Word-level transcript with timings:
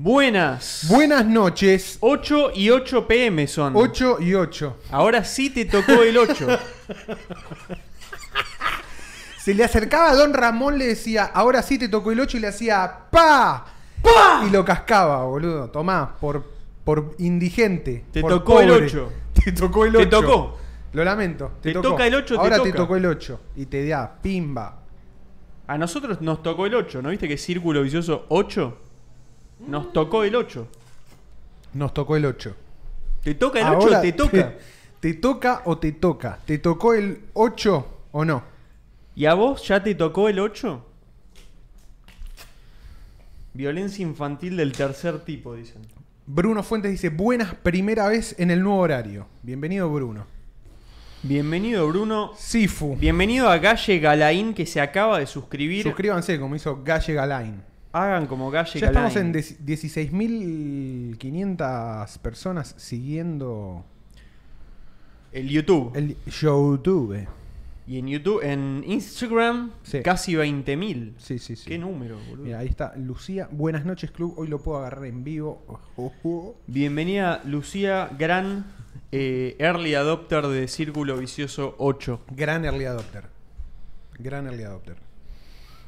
Buenas. 0.00 0.86
Buenas 0.88 1.26
noches. 1.26 1.98
8 1.98 2.52
y 2.54 2.70
8 2.70 3.08
pm 3.08 3.48
son. 3.48 3.72
8 3.74 4.18
y 4.20 4.32
8. 4.32 4.76
Ahora 4.92 5.24
sí 5.24 5.50
te 5.50 5.64
tocó 5.64 6.04
el 6.04 6.16
8. 6.16 6.46
Se 9.40 9.54
le 9.54 9.64
acercaba 9.64 10.10
a 10.10 10.14
Don 10.14 10.32
Ramón, 10.34 10.78
le 10.78 10.86
decía, 10.86 11.24
ahora 11.24 11.62
sí 11.62 11.78
te 11.78 11.88
tocó 11.88 12.12
el 12.12 12.20
8 12.20 12.36
y 12.36 12.40
le 12.40 12.46
hacía 12.46 13.06
¡Pa! 13.10 13.66
¡Pa! 14.00 14.44
Y 14.46 14.50
lo 14.50 14.64
cascaba, 14.64 15.24
boludo. 15.24 15.68
Tomá, 15.70 16.14
por, 16.20 16.48
por 16.84 17.16
indigente. 17.18 18.04
Te 18.12 18.20
por 18.20 18.30
tocó 18.30 18.60
el 18.60 18.68
pobre. 18.68 18.86
8. 18.86 19.12
Te 19.44 19.50
tocó 19.50 19.84
el 19.84 19.92
Te 19.94 19.98
8. 19.98 20.10
tocó. 20.10 20.58
Lo 20.92 21.02
lamento. 21.04 21.54
Te 21.60 21.72
tocó. 21.72 21.88
toca 21.88 22.06
el 22.06 22.14
8, 22.14 22.34
te 22.36 22.40
Ahora 22.40 22.56
te 22.58 22.68
toca. 22.68 22.76
tocó 22.76 22.94
el 22.94 23.04
8. 23.06 23.40
Y 23.56 23.66
te 23.66 23.88
da 23.88 24.18
pimba. 24.22 24.78
A 25.66 25.76
nosotros 25.76 26.20
nos 26.20 26.40
tocó 26.44 26.66
el 26.66 26.76
8, 26.76 27.02
¿no 27.02 27.08
viste 27.08 27.26
que 27.26 27.36
círculo 27.36 27.82
vicioso 27.82 28.26
8? 28.28 28.78
Nos 29.66 29.92
tocó 29.92 30.24
el 30.24 30.34
8. 30.34 30.68
Nos 31.74 31.94
tocó 31.94 32.16
el 32.16 32.26
8. 32.26 32.56
¿Te 33.22 33.34
toca 33.34 33.58
el 33.60 33.66
8 33.66 33.76
Ahora 33.76 34.00
te 34.00 34.12
toca? 34.12 34.54
Te, 35.00 35.14
toca 35.14 35.62
o 35.64 35.78
te 35.78 35.92
toca. 35.92 36.40
¿Te 36.44 36.58
tocó 36.58 36.92
el 36.92 37.20
8 37.34 37.88
o 38.10 38.24
no? 38.24 38.42
¿Y 39.14 39.26
a 39.26 39.34
vos 39.34 39.66
ya 39.66 39.80
te 39.80 39.94
tocó 39.94 40.28
el 40.28 40.40
8? 40.40 40.84
Violencia 43.54 44.02
infantil 44.02 44.56
del 44.56 44.72
tercer 44.72 45.20
tipo, 45.20 45.54
dicen. 45.54 45.82
Bruno 46.26 46.64
Fuentes 46.64 46.90
dice, 46.90 47.10
buenas 47.10 47.54
primera 47.54 48.08
vez 48.08 48.34
en 48.38 48.50
el 48.50 48.60
nuevo 48.60 48.80
horario. 48.80 49.28
Bienvenido 49.42 49.88
Bruno. 49.88 50.26
Bienvenido, 51.22 51.88
Bruno. 51.88 52.32
Sifu. 52.36 52.96
Bienvenido 52.96 53.48
a 53.48 53.58
Galle 53.58 53.98
Galaín 53.98 54.54
que 54.54 54.66
se 54.66 54.80
acaba 54.80 55.18
de 55.18 55.26
suscribir. 55.26 55.82
Suscríbanse 55.82 56.38
como 56.38 56.54
hizo 56.54 56.82
Galle 56.84 57.12
Galain. 57.12 57.60
Hagan 57.92 58.26
como 58.26 58.50
Galle 58.50 58.78
Ya 58.80 58.88
estamos 58.88 59.16
en 59.16 59.32
Galaín. 59.32 59.56
de- 59.58 59.76
16.500 59.76 62.18
personas 62.18 62.74
siguiendo 62.76 63.84
El 65.32 65.48
YouTube. 65.48 65.92
el 65.96 66.16
YouTube. 66.26 67.26
Y 67.86 67.98
en 67.98 68.08
YouTube, 68.08 68.42
en 68.44 68.84
Instagram, 68.86 69.70
Sí. 69.82 70.02
casi 70.02 70.34
20.000. 70.36 71.14
Sí, 71.16 71.38
sí, 71.38 71.56
sí. 71.56 71.64
Qué 71.66 71.78
número, 71.78 72.18
boludo. 72.28 72.44
Mira, 72.44 72.58
ahí 72.58 72.68
está 72.68 72.94
Lucía. 72.96 73.48
Buenas 73.50 73.86
noches, 73.86 74.10
club. 74.10 74.34
Hoy 74.36 74.48
lo 74.48 74.58
puedo 74.58 74.76
agarrar 74.78 75.06
en 75.06 75.24
vivo. 75.24 75.62
Bienvenida, 76.66 77.40
Lucía, 77.46 78.10
gran 78.18 78.66
eh, 79.10 79.56
early 79.58 79.94
adopter 79.94 80.46
de 80.48 80.68
Círculo 80.68 81.16
Vicioso 81.16 81.76
8. 81.78 82.20
Gran 82.36 82.66
early 82.66 82.84
adopter. 82.84 83.24
Gran 84.18 84.46
early 84.48 84.64
adopter. 84.64 84.96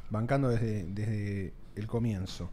Bancando 0.09 0.49
desde, 0.49 0.83
desde 0.85 1.53
el 1.81 1.87
comienzo. 1.87 2.49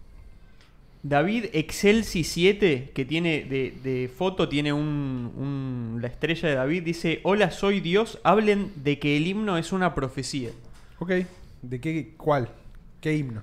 David 1.02 1.46
Excelsi 1.52 2.24
7, 2.24 2.90
que 2.92 3.04
tiene 3.04 3.44
de, 3.44 3.72
de 3.84 4.08
foto, 4.08 4.48
tiene 4.48 4.72
un, 4.72 5.32
un- 5.36 5.98
la 6.02 6.08
estrella 6.08 6.48
de 6.48 6.54
David, 6.56 6.82
dice, 6.82 7.20
hola, 7.22 7.52
soy 7.52 7.80
Dios, 7.80 8.18
hablen 8.24 8.72
de 8.76 8.98
que 8.98 9.16
el 9.16 9.26
himno 9.28 9.56
es 9.58 9.72
una 9.72 9.94
profecía. 9.94 10.50
Ok. 10.98 11.12
¿De 11.62 11.80
qué? 11.80 12.14
¿Cuál? 12.16 12.48
¿Qué 13.00 13.16
himno? 13.16 13.42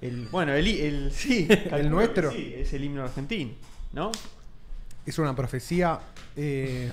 El, 0.00 0.28
bueno, 0.30 0.52
el, 0.54 0.66
el 0.66 1.12
sí, 1.12 1.46
que 1.70 1.82
nuestro? 1.84 2.32
Sí, 2.32 2.54
es 2.56 2.72
el 2.72 2.84
himno 2.84 3.02
argentino, 3.04 3.52
¿no? 3.92 4.10
Es 5.04 5.18
una 5.18 5.36
profecía. 5.36 6.00
eh, 6.36 6.90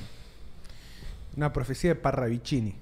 una 1.38 1.54
profecía 1.54 1.92
de 1.92 1.96
Parravicini. 1.96 2.74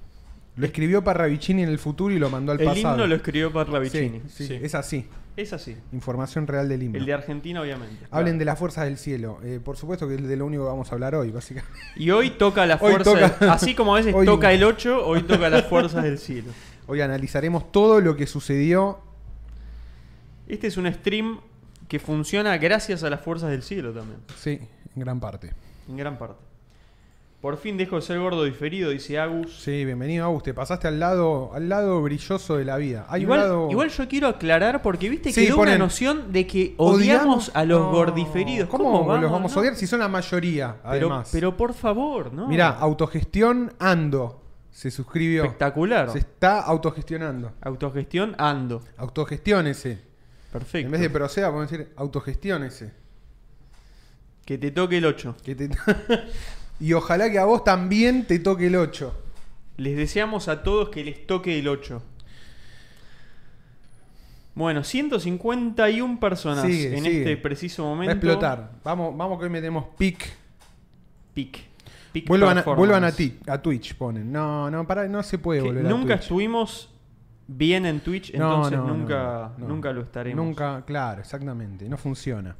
Lo 0.57 0.65
escribió 0.65 1.03
Parravicini 1.03 1.61
en 1.63 1.69
el 1.69 1.77
futuro 1.77 2.13
y 2.13 2.17
lo 2.19 2.29
mandó 2.31 2.51
al 2.51 2.59
El 2.59 2.65
pasado. 2.65 2.95
himno 2.95 3.07
lo 3.07 3.15
escribió 3.15 3.53
Parravicini. 3.53 4.21
Sí, 4.27 4.29
sí, 4.29 4.47
sí. 4.47 4.59
es 4.61 4.73
así. 4.73 5.05
Es 5.37 5.53
así. 5.53 5.77
Información 5.93 6.47
real 6.47 6.67
del 6.67 6.83
himno. 6.83 6.97
El 6.97 7.05
de 7.05 7.13
Argentina, 7.13 7.61
obviamente. 7.61 8.05
Hablen 8.11 8.33
claro. 8.33 8.39
de 8.39 8.45
las 8.45 8.59
fuerzas 8.59 8.83
del 8.85 8.97
cielo. 8.97 9.39
Eh, 9.43 9.59
por 9.63 9.77
supuesto 9.77 10.07
que 10.07 10.15
es 10.15 10.27
de 10.27 10.35
lo 10.35 10.45
único 10.45 10.63
que 10.63 10.69
vamos 10.69 10.91
a 10.91 10.95
hablar 10.95 11.15
hoy, 11.15 11.31
básicamente. 11.31 11.77
Y 11.95 12.09
hoy 12.11 12.31
toca 12.31 12.65
la 12.65 12.77
fuerza. 12.79 13.03
toca- 13.13 13.29
del- 13.39 13.49
así 13.49 13.73
como 13.75 13.95
a 13.95 13.99
veces 13.99 14.13
hoy- 14.13 14.25
toca 14.25 14.51
el 14.51 14.63
8, 14.63 15.05
hoy 15.07 15.23
toca 15.23 15.49
las 15.49 15.65
fuerzas 15.65 16.03
del 16.03 16.17
cielo. 16.17 16.51
Hoy 16.91 17.01
analizaremos 17.01 17.71
todo 17.71 18.01
lo 18.01 18.15
que 18.15 18.25
sucedió. 18.25 18.97
Este 20.47 20.65
es 20.67 20.75
un 20.77 20.91
stream 20.91 21.39
que 21.87 21.99
funciona 21.99 22.57
gracias 22.57 23.03
a 23.03 23.09
las 23.11 23.21
fuerzas 23.21 23.51
del 23.51 23.61
cielo 23.61 23.93
también, 23.93 24.19
Sí, 24.37 24.59
en 24.95 24.99
gran 25.01 25.19
parte. 25.19 25.51
en 25.87 25.97
gran 25.97 26.17
parte. 26.17 26.41
Por 27.41 27.55
fin 27.55 27.77
dejo 27.77 27.95
de 27.95 28.01
ser 28.01 28.19
gordo 28.19 28.43
diferido, 28.43 28.89
dice 28.89 29.17
Agus. 29.17 29.61
Sí, 29.61 29.85
bienvenido, 29.85 30.25
Agus. 30.25 30.43
Te 30.43 30.53
pasaste 30.53 30.89
al 30.89 30.99
lado, 30.99 31.51
al 31.53 31.69
lado 31.69 32.01
brilloso 32.01 32.57
de 32.57 32.65
la 32.65 32.75
vida. 32.75 33.05
Hay 33.07 33.21
igual, 33.21 33.39
un 33.39 33.45
lado. 33.45 33.71
igual 33.71 33.89
yo 33.89 34.07
quiero 34.09 34.27
aclarar 34.27 34.81
porque 34.81 35.07
viste 35.09 35.31
Sí, 35.31 35.45
que 35.47 35.53
ponen- 35.53 35.75
una 35.75 35.77
noción 35.77 36.33
de 36.33 36.45
que 36.45 36.73
odiamos, 36.75 37.49
a 37.53 37.63
los 37.63 37.79
No. 37.79 37.91
gordiferidos. 37.91 38.67
¿Cómo, 38.67 39.15
los 39.17 39.31
vamos 39.31 39.55
a 39.55 39.59
odiar 39.61 39.75
si 39.75 39.87
son 39.87 40.01
la 40.01 40.09
mayoría, 40.09 40.75
Pero, 40.83 41.07
además? 41.07 41.29
pero 41.31 41.55
por 41.55 41.73
favor, 41.73 42.33
¿no? 42.33 42.45
Mira, 42.49 42.69
autogestión 42.77 43.71
Ando 43.79 44.41
se 44.69 44.91
suscribió. 44.91 45.43
espectacular. 45.45 46.11
Se 46.11 46.19
está 46.19 46.59
autogestionando. 46.59 47.53
Autogestión 47.61 48.35
ando. 48.37 48.81
Autogestiónese. 48.97 49.97
Perfecto. 50.51 50.87
En 50.87 50.91
vez 50.91 50.99
de 50.99 51.09
proceda, 51.09 51.47
podemos 51.51 51.71
decir 51.71 51.93
autogestiónese. 51.95 52.91
Que 54.43 54.57
te 54.57 54.71
toque 54.71 54.97
el 54.97 55.05
8. 55.05 55.35
Que 55.43 55.55
te- 55.55 55.69
y 56.79 56.93
ojalá 56.93 57.29
que 57.31 57.39
a 57.39 57.45
vos 57.45 57.63
también 57.63 58.25
te 58.25 58.39
toque 58.39 58.67
el 58.67 58.75
8. 58.75 59.13
Les 59.77 59.95
deseamos 59.97 60.47
a 60.47 60.63
todos 60.63 60.89
que 60.89 61.03
les 61.03 61.25
toque 61.27 61.57
el 61.59 61.67
8. 61.67 62.01
Bueno, 64.55 64.83
151 64.83 66.19
personas 66.19 66.65
Sigue, 66.65 66.97
en 66.97 67.03
sigue. 67.03 67.17
este 67.19 67.37
preciso 67.37 67.83
Va 67.83 67.89
momento. 67.89 68.11
a 68.11 68.13
explotar. 68.15 68.71
Vamos, 68.83 69.15
vamos 69.15 69.37
que 69.39 69.45
hoy 69.45 69.49
metemos 69.49 69.85
pic. 69.97 70.25
Pic. 71.33 71.59
Pic 72.11 72.27
Vuelvan, 72.27 72.57
a, 72.57 72.61
vuelvan 72.63 73.03
a, 73.03 73.11
ti, 73.11 73.37
a 73.47 73.61
Twitch, 73.61 73.95
ponen. 73.95 74.31
No, 74.31 74.69
no, 74.71 74.85
para, 74.87 75.07
no 75.07 75.21
se 75.23 75.37
puede 75.37 75.61
Que 75.61 75.67
volver 75.67 75.85
a 75.85 75.89
nunca 75.89 76.15
estuvimos 76.15 76.89
bien 77.47 77.85
en 77.85 77.99
Twitch, 77.99 78.33
No, 78.33 78.55
entonces 78.55 78.79
no, 78.79 78.87
nunca, 78.87 79.51
no. 79.59 79.67
nunca 79.67 79.93
lo 79.93 80.01
estaremos. 80.01 80.43
Nunca, 80.43 80.83
claro, 80.85 81.21
exactamente. 81.21 81.87
No 81.87 81.97
funciona. 81.97 82.55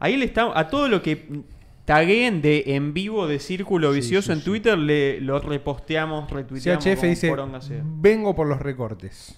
Ahí 0.00 0.16
le 0.16 0.24
estamos. 0.26 0.54
A 0.56 0.68
todo 0.68 0.88
lo 0.88 1.00
que 1.00 1.44
taguen 1.84 2.42
de 2.42 2.62
en 2.68 2.94
vivo 2.94 3.26
de 3.26 3.38
Círculo 3.38 3.90
Vicioso 3.92 4.26
sí, 4.26 4.32
en 4.32 4.38
sí. 4.38 4.44
Twitter, 4.44 4.78
le, 4.78 5.20
lo 5.20 5.38
reposteamos, 5.40 6.30
retuiteamos. 6.30 6.84
CHF 6.84 7.02
dice, 7.02 7.34
vengo 7.84 8.34
por 8.34 8.46
los 8.46 8.60
recortes. 8.60 9.36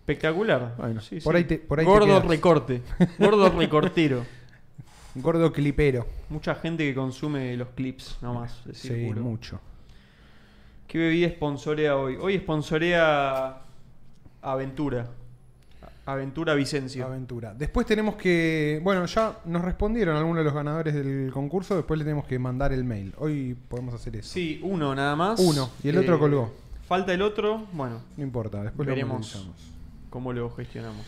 Espectacular. 0.00 0.74
Bueno, 0.78 1.00
Sí, 1.00 1.20
por 1.20 1.34
sí. 1.34 1.38
ahí 1.38 1.44
te- 1.44 1.58
por 1.58 1.78
ahí 1.78 1.86
te 1.86 1.90
Gordo 1.90 2.20
recorte. 2.22 2.82
Gordo 3.18 3.48
recortero. 3.50 4.24
Gordo 5.14 5.52
clipero. 5.52 6.06
Mucha 6.30 6.54
gente 6.56 6.84
que 6.84 6.94
consume 6.94 7.56
los 7.56 7.68
clips 7.68 8.18
nomás. 8.22 8.64
de 8.64 8.74
Sí, 8.74 8.90
mucho. 9.14 9.60
¿Qué 10.88 10.98
bebida 10.98 11.28
sponsorea 11.30 11.96
hoy? 11.96 12.16
Hoy 12.20 12.38
sponsorea 12.38 13.58
Aventura. 14.42 15.06
Aventura 16.04 16.54
Vicencio. 16.54 17.06
Aventura. 17.06 17.54
Después 17.54 17.86
tenemos 17.86 18.16
que. 18.16 18.80
Bueno, 18.82 19.06
ya 19.06 19.38
nos 19.44 19.62
respondieron 19.62 20.16
algunos 20.16 20.38
de 20.38 20.44
los 20.44 20.54
ganadores 20.54 20.94
del 20.94 21.30
concurso. 21.32 21.76
Después 21.76 21.98
le 21.98 22.04
tenemos 22.04 22.26
que 22.26 22.38
mandar 22.38 22.72
el 22.72 22.84
mail. 22.84 23.14
Hoy 23.18 23.56
podemos 23.68 23.94
hacer 23.94 24.16
eso. 24.16 24.32
Sí, 24.32 24.60
uno 24.64 24.94
nada 24.94 25.14
más. 25.14 25.38
Uno, 25.38 25.70
y 25.82 25.88
el 25.88 25.98
otro 25.98 26.18
colgó. 26.18 26.52
Falta 26.88 27.14
el 27.14 27.22
otro. 27.22 27.66
Bueno, 27.72 28.00
No 28.16 28.22
importa, 28.22 28.64
después 28.64 28.86
Veremos. 28.86 29.34
lo 29.46 29.52
cómo 30.10 30.32
lo 30.32 30.50
gestionamos. 30.50 31.06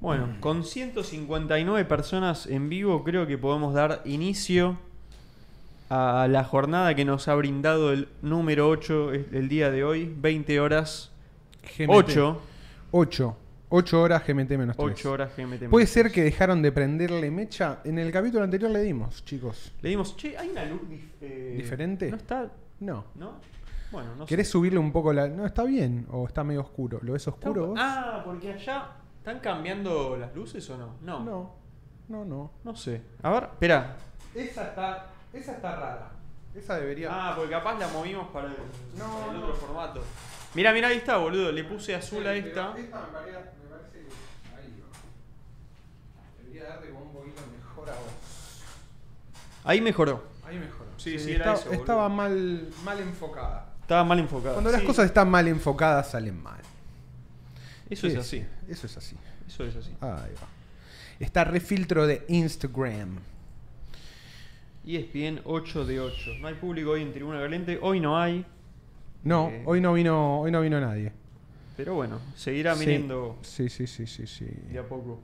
Bueno, 0.00 0.28
con 0.40 0.64
159 0.64 1.84
personas 1.86 2.46
en 2.46 2.68
vivo, 2.68 3.04
creo 3.04 3.26
que 3.26 3.38
podemos 3.38 3.72
dar 3.72 4.02
inicio 4.04 4.76
a 5.88 6.26
la 6.28 6.44
jornada 6.44 6.94
que 6.94 7.04
nos 7.04 7.28
ha 7.28 7.34
brindado 7.34 7.92
el 7.92 8.08
número 8.20 8.68
8 8.68 9.12
el 9.12 9.26
el 9.32 9.48
día 9.48 9.70
de 9.70 9.84
hoy. 9.84 10.12
20 10.18 10.60
horas. 10.60 11.10
GMT. 11.78 11.90
8. 11.90 12.40
8. 12.90 13.36
8 13.74 14.02
horas 14.02 14.22
GMT 14.26 14.50
menos 14.50 14.76
3. 14.76 14.90
8 14.92 15.12
horas 15.12 15.30
GMT. 15.36 15.68
Puede 15.68 15.84
menos 15.84 15.90
ser 15.90 16.02
tres. 16.04 16.12
que 16.14 16.22
dejaron 16.24 16.60
de 16.62 16.72
prenderle 16.72 17.30
mecha. 17.30 17.78
En 17.84 17.98
el 17.98 18.12
capítulo 18.12 18.44
anterior 18.44 18.70
le 18.70 18.80
dimos, 18.82 19.24
chicos. 19.24 19.72
Le 19.80 19.88
dimos, 19.90 20.16
che, 20.16 20.36
hay 20.36 20.50
una 20.50 20.64
luz 20.66 20.82
dif- 20.82 21.08
eh, 21.20 21.54
¿Diferente? 21.56 22.10
No 22.10 22.16
está, 22.16 22.50
No. 22.80 23.04
¿no? 23.14 23.40
Bueno, 23.90 24.14
no 24.16 24.26
¿Querés 24.26 24.46
sé. 24.46 24.52
subirle 24.52 24.78
un 24.78 24.90
poco 24.92 25.12
la.? 25.12 25.28
No, 25.28 25.44
está 25.46 25.64
bien. 25.64 26.06
O 26.10 26.26
está 26.26 26.42
medio 26.44 26.60
oscuro. 26.62 26.98
¿Lo 27.02 27.12
ves 27.12 27.26
Está- 27.26 27.30
oscuro 27.30 27.66
vos? 27.68 27.78
Ah, 27.80 28.22
porque 28.24 28.52
allá 28.52 28.88
están 29.18 29.38
cambiando 29.40 30.16
las 30.16 30.34
luces 30.34 30.68
o 30.70 30.76
no? 30.78 30.94
No. 31.02 31.20
No, 31.20 31.54
No. 32.08 32.24
No, 32.24 32.50
no. 32.64 32.74
sé. 32.76 33.00
A 33.22 33.30
ver, 33.30 33.44
espera. 33.44 33.96
Esa 34.34 34.68
está. 34.68 35.06
Esa 35.32 35.52
está 35.52 35.76
rara. 35.76 36.10
Esa 36.54 36.76
debería. 36.78 37.08
Ah, 37.10 37.34
porque 37.36 37.50
capaz 37.50 37.78
la 37.78 37.88
movimos 37.88 38.28
para 38.28 38.48
el, 38.48 38.54
No, 38.98 39.18
para 39.18 39.32
el 39.32 39.38
no. 39.40 39.44
otro 39.46 39.54
formato. 39.56 40.02
Mira, 40.54 40.72
mira, 40.74 40.88
ahí 40.88 40.98
está, 40.98 41.16
boludo. 41.16 41.50
Le 41.52 41.64
puse 41.64 41.94
azul 41.94 42.26
a 42.26 42.34
esta. 42.34 42.74
Esta 42.76 42.76
me 42.76 42.82
parece, 43.12 43.38
me 43.62 43.68
parece 43.70 43.98
que. 44.00 44.56
Ahí 46.40 46.50
mejor 46.62 47.90
a 47.90 47.92
vos. 47.92 48.62
Ahí 49.64 49.80
mejoró. 49.80 50.22
Ahí 50.44 50.58
mejoró. 50.58 50.90
Sí, 50.96 51.18
sí, 51.18 51.30
era 51.32 51.38
estaba, 51.38 51.54
eso, 51.56 51.64
boludo. 51.66 51.80
estaba 51.80 52.08
mal, 52.08 52.68
mal 52.84 53.00
enfocada. 53.00 53.68
Estaba 53.80 54.04
mal 54.04 54.18
enfocado. 54.18 54.54
Cuando 54.54 54.70
las 54.70 54.80
Sí, 54.80 54.86
cosas 54.86 55.06
están 55.06 55.30
mal 55.30 55.48
enfocadas, 55.48 56.10
salen 56.10 56.40
mal. 56.42 56.60
Eso 57.90 58.06
es 58.06 58.12
Sí, 58.14 58.18
así. 58.18 58.38
sí, 58.40 58.46
Eso 58.72 58.86
es 58.86 58.96
así. 58.96 59.16
Eso 59.46 59.64
es 59.64 59.76
así. 59.76 59.90
Ahí 60.00 60.32
va. 60.34 60.48
está 61.20 61.44
refiltro 61.44 62.06
de 62.06 62.24
Instagram. 62.28 63.18
ESPN 64.86 65.40
8 65.44 65.84
de 65.84 66.00
8. 66.00 66.30
No 66.40 66.48
hay 66.48 66.54
público 66.54 66.90
hoy 66.90 67.02
en 67.02 67.12
Tribuna 67.12 67.40
Caliente. 67.40 67.78
Hoy 67.82 68.00
no 68.00 68.18
hay. 68.18 68.44
No, 69.22 69.48
Eh. 69.50 69.62
hoy 69.66 69.80
no 69.80 69.92
vino, 69.92 70.40
hoy 70.40 70.50
no 70.50 70.60
vino 70.60 70.80
nadie. 70.80 71.12
Pero 71.76 71.94
bueno, 71.94 72.18
seguirá 72.34 72.74
Sí. 72.74 72.80
viniendo 72.86 73.38
Sí, 73.42 73.68
sí, 73.68 73.86
sí, 73.86 74.06
sí, 74.06 74.26
sí. 74.26 74.44
de 74.46 74.78
a 74.78 74.82
poco. 74.88 75.20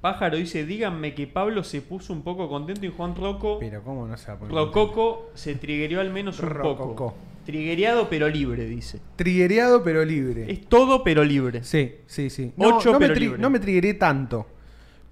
Pájaro 0.00 0.38
dice, 0.38 0.64
díganme 0.64 1.14
que 1.14 1.26
Pablo 1.26 1.62
se 1.62 1.82
puso 1.82 2.12
un 2.12 2.22
poco 2.22 2.48
contento 2.48 2.86
y 2.86 2.88
Juan 2.90 3.14
Rocco... 3.14 3.58
Pero 3.60 3.82
cómo 3.82 4.06
no 4.06 4.16
se 4.16 4.28
va 4.28 4.34
a 4.34 4.38
poner 4.38 4.54
Rococo 4.54 5.30
se 5.34 5.54
trigueó 5.56 6.00
al 6.00 6.10
menos 6.10 6.40
un 6.40 6.48
Rococo. 6.48 6.88
poco. 6.88 7.14
Trigueado 7.44 8.08
pero 8.08 8.28
libre, 8.28 8.64
dice. 8.66 9.00
Triguereado 9.16 9.82
pero 9.82 10.04
libre. 10.04 10.50
Es 10.50 10.66
todo 10.66 11.02
pero 11.02 11.24
libre. 11.24 11.64
Sí, 11.64 11.96
sí, 12.06 12.30
sí. 12.30 12.52
Ocho, 12.56 12.92
no, 12.92 12.98
pero 12.98 13.14
me 13.14 13.20
libre. 13.20 13.38
no 13.38 13.50
me 13.50 13.58
trigueré 13.58 13.94
tanto. 13.94 14.46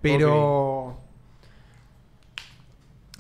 Pero. 0.01 1.01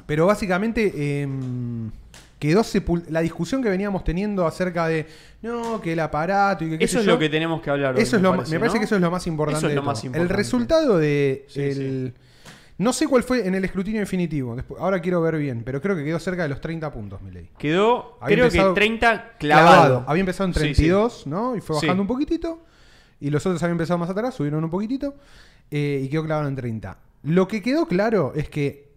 Pero 0.06 0.26
básicamente 0.26 1.20
em, 1.22 1.90
quedó 2.38 2.62
la 3.09 3.21
discusión 3.21 3.62
que 3.62 3.68
veníamos 3.68 4.04
teniendo 4.04 4.47
acerca 4.47 4.87
de 4.87 5.07
no, 5.42 5.80
que 5.80 5.92
el 5.92 6.00
aparato 6.00 6.64
y 6.64 6.71
que 6.71 6.78
qué 6.78 6.85
Eso 6.85 6.95
sé 6.95 6.99
es 7.00 7.07
yo. 7.07 7.12
lo 7.12 7.18
que 7.18 7.28
tenemos 7.28 7.61
que 7.61 7.71
hablar. 7.71 7.95
hoy, 7.97 8.02
Eso 8.02 8.16
es 8.16 8.23
lo, 8.23 8.30
parece, 8.35 8.52
me 8.52 8.59
parece 8.61 8.76
¿no? 8.76 8.80
que 8.80 8.85
eso 8.87 8.95
es 8.97 9.00
lo 9.00 9.11
más 9.11 9.26
importante. 9.26 9.59
Eso 9.59 9.68
es 9.68 9.75
lo 9.75 9.83
más 9.83 10.00
El 10.00 10.07
importante. 10.07 10.35
resultado 10.35 10.99
de 10.99 11.45
Sí, 11.49 11.61
el- 11.62 12.14
no 12.78 12.92
sé 12.92 13.09
cuál 13.09 13.25
fue 13.25 13.47
en 13.47 13.54
el 13.57 13.64
escrutinio 13.64 14.00
definitivo. 14.00 14.54
Después- 14.54 14.80
ahora 14.80 15.00
quiero 15.00 15.21
ver 15.21 15.37
bien, 15.38 15.62
pero 15.64 15.80
creo 15.83 15.97
que 15.97 16.04
quedó 16.04 16.18
cerca 16.21 16.45
de 16.45 16.49
los 16.49 16.61
30 16.61 16.92
puntos, 16.92 17.21
Milei. 17.23 17.50
Quedó, 17.59 18.18
Había 18.21 18.37
creo 18.37 18.47
empezado 18.47 18.75
que 18.75 18.80
30 18.80 19.33
clavado. 19.38 20.04
Había 20.07 20.21
empezado 20.21 20.47
en 20.49 20.54
Sí, 20.54 20.61
sí. 20.61 20.64
32, 20.75 21.26
¿no? 21.26 21.57
Y 21.57 21.61
fue 21.61 21.76
Sí. 21.80 21.87
bajando 21.87 22.02
un 22.02 22.07
poquitito. 22.09 22.64
Y 23.21 23.30
los 23.30 23.45
otros 23.45 23.61
habían 23.64 23.73
empezado 23.73 23.99
más 23.99 24.11
atrás, 24.11 24.35
subieron 24.35 24.62
un 24.62 24.71
poquitito. 24.71 25.14
eh, 25.71 26.00
y 26.02 26.09
quedó 26.09 26.25
clavado 26.25 26.49
en 26.49 26.57
30. 26.57 26.97
Lo 27.25 27.47
que 27.47 27.61
quedó 27.61 27.87
claro 27.87 28.33
es 28.35 28.49
que 28.49 28.88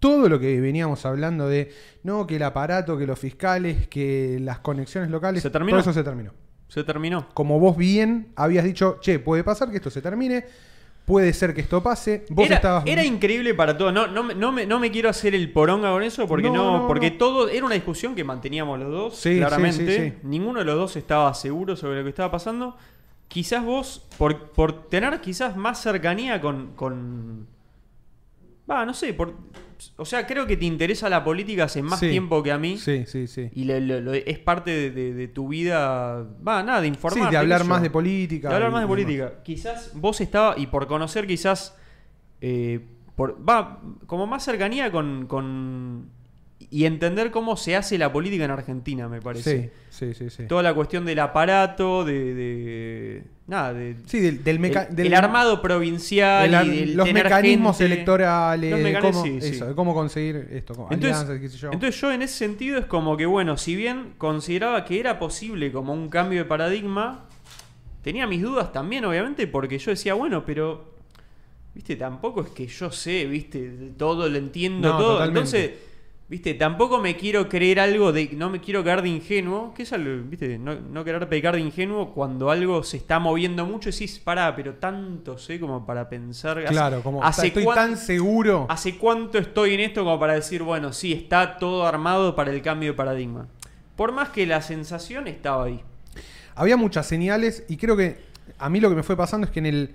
todo 0.00 0.28
lo 0.28 0.40
que 0.40 0.60
veníamos 0.60 1.06
hablando 1.06 1.46
de, 1.48 1.72
no, 2.02 2.26
que 2.26 2.36
el 2.36 2.42
aparato, 2.42 2.98
que 2.98 3.06
los 3.06 3.18
fiscales, 3.18 3.86
que 3.88 4.38
las 4.40 4.58
conexiones 4.58 5.10
locales, 5.10 5.42
¿Se 5.42 5.50
terminó? 5.50 5.78
todo 5.78 5.80
eso 5.90 5.92
se 5.92 6.02
terminó. 6.02 6.32
Se 6.68 6.82
terminó. 6.84 7.28
Como 7.34 7.60
vos 7.60 7.76
bien 7.76 8.32
habías 8.36 8.64
dicho, 8.64 8.98
che, 9.00 9.18
puede 9.18 9.44
pasar 9.44 9.70
que 9.70 9.76
esto 9.76 9.90
se 9.90 10.00
termine, 10.00 10.44
puede 11.04 11.32
ser 11.32 11.52
que 11.52 11.60
esto 11.60 11.82
pase. 11.82 12.24
Vos 12.30 12.46
Era, 12.46 12.56
estabas... 12.56 12.84
era 12.86 13.04
increíble 13.04 13.52
para 13.54 13.76
todos. 13.76 13.92
No, 13.92 14.06
no, 14.06 14.22
me- 14.22 14.34
no, 14.34 14.52
me, 14.52 14.64
no 14.66 14.78
me 14.78 14.90
quiero 14.92 15.08
hacer 15.08 15.34
el 15.34 15.52
poronga 15.52 15.90
con 15.90 16.02
eso 16.04 16.26
porque 16.28 16.48
No, 16.48 16.86
porque 16.86 17.10
todo 17.10 17.48
era 17.48 17.66
una 17.66 17.74
discusión 17.74 18.14
que 18.14 18.22
manteníamos 18.24 18.78
los 18.78 18.90
dos, 18.90 19.16
Sí, 19.16 19.36
claramente. 19.38 19.84
sí, 19.84 19.86
sí, 19.86 20.10
sí. 20.10 20.14
Ninguno 20.22 20.60
de 20.60 20.64
los 20.64 20.76
dos 20.76 20.96
estaba 20.96 21.34
seguro 21.34 21.74
sobre 21.76 21.98
lo 21.98 22.04
que 22.04 22.10
estaba 22.10 22.30
pasando. 22.30 22.76
Quizás 23.28 23.64
vos, 23.64 24.06
por, 24.16 24.50
por 24.52 24.88
tener 24.88 25.20
quizás 25.20 25.56
más 25.56 25.82
cercanía 25.82 26.40
con. 26.40 26.72
con 26.74 27.46
Va, 28.70 28.86
no 28.86 28.94
sé, 28.94 29.12
por, 29.14 29.34
o 29.96 30.04
sea, 30.04 30.26
creo 30.26 30.46
que 30.46 30.56
te 30.56 30.64
interesa 30.64 31.08
la 31.08 31.22
política 31.24 31.64
hace 31.64 31.82
más 31.82 32.00
Sí. 32.00 32.08
tiempo 32.10 32.42
que 32.42 32.52
a 32.52 32.58
mí. 32.58 32.76
Sí, 32.78 33.04
sí, 33.06 33.26
sí. 33.26 33.50
Y 33.54 33.64
le- 33.64 33.80
le- 33.80 34.00
lo- 34.00 34.12
es 34.14 34.38
parte 34.38 34.70
de, 34.70 34.90
de- 34.90 35.14
de 35.14 35.28
tu 35.28 35.48
vida. 35.48 36.26
Va, 36.46 36.62
nada, 36.62 36.80
de 36.80 36.86
informar. 36.88 37.24
Sí, 37.24 37.30
de 37.30 37.36
hablar 37.36 37.64
más 37.64 37.82
de 37.82 37.90
política. 37.90 38.48
De 38.48 38.54
hablar 38.54 38.70
más 38.70 38.82
de 38.82 38.86
política. 38.88 39.34
Quizás 39.42 39.92
vos 39.94 40.20
estaba, 40.20 40.58
y 40.58 40.66
por 40.66 40.86
conocer 40.86 41.26
quizás, 41.26 41.76
eh, 42.40 42.80
por, 43.16 43.36
va, 43.46 43.80
como 44.06 44.26
más 44.26 44.44
cercanía 44.44 44.90
con, 44.90 45.26
con- 45.26 46.08
Y 46.72 46.84
entender 46.84 47.30
cómo 47.32 47.56
se 47.56 47.74
hace 47.74 47.98
la 47.98 48.12
política 48.12 48.44
en 48.44 48.50
Argentina, 48.52 49.08
me 49.08 49.20
parece. 49.20 49.72
Sí, 49.88 50.12
sí, 50.12 50.14
sí. 50.14 50.30
sí. 50.30 50.46
Toda 50.46 50.62
la 50.62 50.72
cuestión 50.74 51.04
del 51.04 51.18
aparato, 51.18 52.04
de... 52.04 53.24
nada, 53.50 53.74
de... 53.74 53.96
Sí, 54.06 54.20
del, 54.20 54.42
del 54.42 54.58
meca- 54.58 54.86
el, 54.88 54.96
del- 54.96 55.06
el 55.08 55.14
armado 55.14 55.60
provincial 55.60 56.46
el 56.46 56.54
ar- 56.54 56.66
y 56.66 56.80
del 56.80 56.96
los 56.96 57.06
tener 57.06 57.24
mecanismos 57.24 57.76
gente. 57.76 57.92
electorales, 57.94 58.70
Los 58.70 58.80
mecanismos, 58.80 59.22
cómo, 59.22 59.24
sí, 59.40 59.40
sí. 59.46 59.54
eso, 59.56 59.66
de 59.66 59.74
cómo 59.74 59.92
conseguir 59.94 60.48
esto, 60.52 60.74
como 60.74 60.88
alianzas, 60.88 61.26
qué 61.26 61.48
sé 61.48 61.56
Entonces, 61.56 61.60
yo. 61.60 61.70
entonces 61.72 62.00
yo 62.00 62.12
en 62.12 62.22
ese 62.22 62.34
sentido 62.34 62.78
es 62.78 62.86
como 62.86 63.16
que, 63.16 63.26
bueno, 63.26 63.56
si 63.58 63.76
bien 63.76 64.14
consideraba 64.16 64.84
que 64.84 64.98
era 65.00 65.18
posible 65.18 65.70
como 65.72 65.92
un 65.92 66.08
cambio 66.08 66.38
de 66.38 66.44
paradigma, 66.46 67.26
tenía 68.02 68.26
mis 68.26 68.40
dudas 68.42 68.72
también, 68.72 69.04
obviamente, 69.04 69.46
porque 69.46 69.78
yo 69.78 69.90
decía, 69.90 70.14
bueno, 70.14 70.44
pero, 70.46 70.94
viste, 71.74 71.96
tampoco 71.96 72.42
es 72.42 72.50
que 72.50 72.66
yo 72.66 72.90
sé, 72.90 73.26
viste, 73.26 73.68
todo 73.98 74.28
lo 74.28 74.38
entiendo, 74.38 74.88
No, 74.90 74.96
todo. 74.98 75.12
totalmente. 75.14 75.38
Entonces, 75.40 75.89
viste, 76.30 76.54
tampoco 76.54 77.00
me 77.00 77.16
quiero 77.16 77.48
creer 77.48 77.80
algo 77.80 78.12
de, 78.12 78.30
no 78.34 78.48
me 78.50 78.60
quiero 78.60 78.82
quedar 78.84 79.02
de 79.02 79.08
ingenuo, 79.08 79.74
que 79.74 79.82
es 79.82 79.92
algo, 79.92 80.22
viste, 80.28 80.58
no, 80.58 80.76
no 80.76 81.04
querer 81.04 81.28
pecar 81.28 81.56
de 81.56 81.60
ingenuo 81.60 82.14
cuando 82.14 82.50
algo 82.52 82.84
se 82.84 82.96
está 82.98 83.18
moviendo 83.18 83.66
mucho 83.66 83.88
y 83.88 83.92
decís, 83.92 84.20
pará, 84.20 84.54
pero 84.54 84.74
tanto 84.74 85.36
sé 85.38 85.58
como 85.58 85.84
para 85.84 86.08
pensar. 86.08 86.58
hace- 86.60 86.68
claro, 86.68 87.02
como 87.02 87.22
hace 87.22 87.48
estoy 87.48 87.64
cuán- 87.64 87.74
tan 87.76 87.96
seguro. 87.96 88.66
¿Hace 88.70 88.96
cuánto 88.96 89.38
estoy 89.38 89.74
en 89.74 89.80
esto 89.80 90.04
como 90.04 90.18
para 90.20 90.34
decir, 90.34 90.62
bueno, 90.62 90.92
sí, 90.92 91.12
está 91.12 91.58
todo 91.58 91.84
armado 91.84 92.36
para 92.36 92.52
el 92.52 92.62
cambio 92.62 92.92
de 92.92 92.96
paradigma? 92.96 93.48
Por 93.96 94.12
más 94.12 94.28
que 94.30 94.46
la 94.46 94.62
sensación 94.62 95.26
estaba 95.26 95.64
ahí. 95.64 95.82
Había 96.54 96.76
muchas 96.76 97.06
señales 97.06 97.64
y 97.68 97.76
creo 97.76 97.96
que 97.96 98.18
a 98.58 98.70
mí 98.70 98.78
lo 98.80 98.88
que 98.88 98.94
me 98.94 99.02
fue 99.02 99.16
pasando 99.16 99.46
es 99.48 99.52
que 99.52 99.58
en 99.58 99.66
el... 99.66 99.90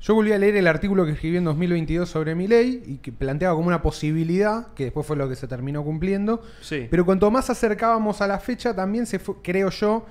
Yo 0.00 0.14
volví 0.14 0.32
a 0.32 0.38
leer 0.38 0.56
el 0.56 0.66
artículo 0.68 1.04
que 1.04 1.12
escribí 1.12 1.36
en 1.36 1.44
2022 1.44 2.08
sobre 2.08 2.34
mi 2.34 2.46
ley 2.46 2.82
y 2.86 2.98
que 2.98 3.10
planteaba 3.10 3.56
como 3.56 3.66
una 3.66 3.82
posibilidad, 3.82 4.72
que 4.74 4.84
después 4.84 5.06
fue 5.06 5.16
lo 5.16 5.28
que 5.28 5.34
se 5.34 5.48
terminó 5.48 5.82
cumpliendo. 5.82 6.42
Sí. 6.60 6.86
Pero 6.88 7.04
cuanto 7.04 7.30
más 7.30 7.50
acercábamos 7.50 8.20
a 8.20 8.28
la 8.28 8.38
fecha, 8.38 8.74
también 8.74 9.06
se 9.06 9.18
fue, 9.18 9.36
creo 9.42 9.70
yo, 9.70 10.06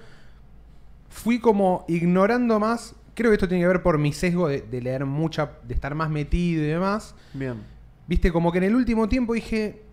fui 1.10 1.40
como 1.40 1.86
ignorando 1.88 2.60
más. 2.60 2.96
Creo 3.14 3.32
que 3.32 3.36
esto 3.36 3.48
tiene 3.48 3.64
que 3.64 3.68
ver 3.68 3.82
por 3.82 3.98
mi 3.98 4.12
sesgo 4.12 4.50
de, 4.50 4.62
de 4.62 4.82
leer 4.82 5.06
mucha, 5.06 5.54
de 5.64 5.74
estar 5.74 5.96
más 5.96 6.10
metido 6.10 6.64
y 6.64 6.68
demás. 6.68 7.16
Bien. 7.34 7.56
Viste, 8.08 8.32
como 8.32 8.52
que 8.52 8.58
en 8.58 8.66
el 8.66 8.76
último 8.76 9.08
tiempo 9.08 9.34
dije. 9.34 9.84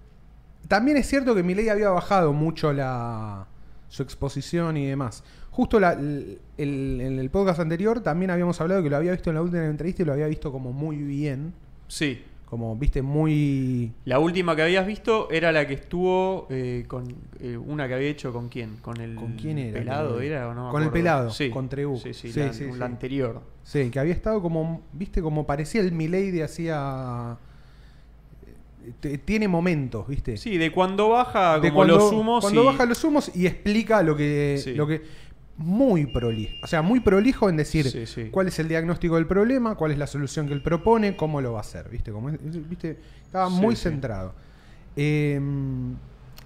También 0.67 0.97
es 0.97 1.07
cierto 1.07 1.35
que 1.35 1.43
mi 1.43 1.55
ley 1.55 1.69
había 1.69 1.91
bajado 1.91 2.33
mucho 2.33 2.73
la 2.73 3.47
su 3.95 4.03
exposición 4.03 4.77
y 4.77 4.87
demás. 4.87 5.23
Justo 5.55 5.79
la- 5.79 5.93
el- 5.93 6.39
el- 6.59 7.01
en 7.01 7.19
el 7.21 7.31
podcast 7.31 7.61
anterior 7.61 8.01
también 8.01 8.33
habíamos 8.33 8.61
hablado 8.61 8.83
que 8.83 8.91
lo 8.91 8.97
había 8.97 9.13
visto 9.13 9.31
en 9.31 9.37
la 9.37 9.43
última 9.43 9.65
entrevista 9.65 10.03
y 10.03 10.05
lo 10.05 10.13
había 10.13 10.27
visto 10.27 10.51
como 10.51 10.73
muy 10.73 10.97
bien. 10.97 11.55
Sí. 11.87 12.23
Como, 12.47 12.77
viste, 12.77 13.03
muy. 13.03 13.93
La 14.05 14.19
última 14.19 14.55
que 14.57 14.63
habías 14.63 14.85
visto 14.87 15.29
era 15.31 15.53
la 15.53 15.65
que 15.67 15.75
estuvo 15.75 16.49
eh, 16.51 16.85
con 16.89 17.07
eh, 17.41 17.57
una 17.57 17.87
que 17.87 17.95
había 17.95 18.09
hecho 18.09 18.33
con 18.33 18.49
quién? 18.49 18.79
Con 18.83 19.01
el 19.01 19.15
¿Con 19.15 19.35
quién 19.37 19.59
era? 19.59 19.79
pelado, 19.79 20.21
¿era 20.21 20.49
o 20.49 20.55
no? 20.55 20.67
me 20.67 20.71
con 20.73 20.83
el 20.83 20.91
pelado, 20.91 21.31
sí. 21.31 21.51
con 21.51 21.69
Treu. 21.69 21.97
Sí, 21.99 22.13
sí, 22.15 22.33
Sí, 22.33 22.41
la, 22.41 22.53
sí, 22.53 22.65
la 22.67 22.73
sí. 22.75 22.83
anterior. 22.83 23.41
Sí, 23.63 23.91
que 23.91 23.99
había 24.01 24.13
estado 24.13 24.43
como, 24.43 24.83
viste, 24.93 25.23
como 25.23 25.47
parecía 25.47 25.81
el 25.83 25.93
Milei 25.93 26.31
de 26.33 26.43
hacía... 26.45 27.37
t- 29.01 29.19
Tiene 29.19 29.49
momentos, 29.49 30.07
viste. 30.07 30.37
Sí, 30.37 30.59
de 30.59 30.71
cuando 30.73 31.09
baja 31.11 31.55
De 31.59 31.69
como 31.69 31.75
cuando, 31.77 31.97
los 31.97 32.13
humos 32.13 32.43
Cuando 32.43 32.63
y- 32.63 32.67
baja 32.67 32.85
los 32.87 33.03
humos 33.05 33.31
y 33.35 33.47
explica 33.47 34.03
lo 34.03 34.17
que... 34.17 34.61
Sí. 34.63 34.75
Lo 34.75 34.87
que 34.87 35.03
muy 35.57 36.07
prolijo. 36.07 36.55
O 36.63 36.67
sea, 36.67 36.83
muy 36.83 37.01
prolijo 37.01 37.49
en 37.49 37.57
decir 37.57 37.89
Sí, 37.91 38.07
sí. 38.07 38.29
cuál 38.31 38.49
es 38.49 38.59
el 38.59 38.69
diagnóstico 38.69 39.15
del 39.17 39.27
problema, 39.27 39.77
cuál 39.77 39.93
es 39.93 39.99
la 39.99 40.07
solución 40.07 40.47
que 40.49 40.53
él 40.55 40.63
propone, 40.63 41.17
cómo 41.17 41.41
lo 41.41 41.53
va 41.53 41.59
a 41.59 41.61
hacer, 41.61 41.89
viste. 41.89 42.11
Como, 42.13 42.29
es- 42.31 42.41
es- 42.43 42.69
viste 42.69 42.99
estaba 43.25 43.49
Sí, 43.49 43.55
muy 43.55 43.77
centrado. 43.77 44.35
Eh, 44.97 45.41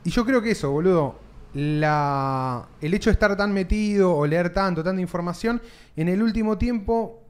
y 0.05 0.11
yo 0.11 0.25
creo 0.25 0.43
que 0.43 0.51
eso, 0.53 0.71
boludo. 0.71 1.19
La, 1.55 2.69
el 2.81 2.93
hecho 2.95 3.09
de 3.11 3.13
estar 3.15 3.35
tan 3.37 3.53
metido 3.53 4.15
o 4.15 4.27
leer 4.27 4.51
tanto, 4.53 4.85
tanta 4.85 5.01
información, 5.01 5.61
en 5.97 6.09
el 6.09 6.23
último 6.23 6.59
tiempo 6.59 7.25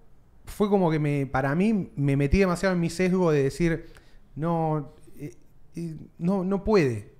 fue 0.44 0.68
como 0.68 0.90
que 0.90 0.98
me, 0.98 1.26
para 1.26 1.54
mí 1.54 1.90
me 1.94 2.16
metí 2.16 2.38
demasiado 2.38 2.74
en 2.74 2.80
mi 2.80 2.90
sesgo 2.90 3.30
de 3.30 3.44
decir, 3.44 3.86
no, 4.34 4.92
eh, 5.16 5.34
eh, 5.76 5.96
no, 6.18 6.42
no 6.44 6.64
puede. 6.64 7.12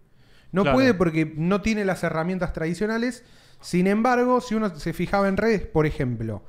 No 0.51 0.63
Claro. 0.63 0.77
puede 0.77 0.95
porque 0.95 1.33
no 1.37 1.61
tiene 1.63 1.85
las 1.85 2.03
herramientas 2.03 2.53
tradicionales. 2.53 3.23
Sin 3.61 3.87
embargo, 3.87 4.41
si 4.41 4.55
uno 4.55 4.75
se 4.79 4.93
fijaba 4.93 5.29
en 5.29 5.37
redes, 5.37 5.63
por 5.67 5.87
ejemplo, 5.87 6.43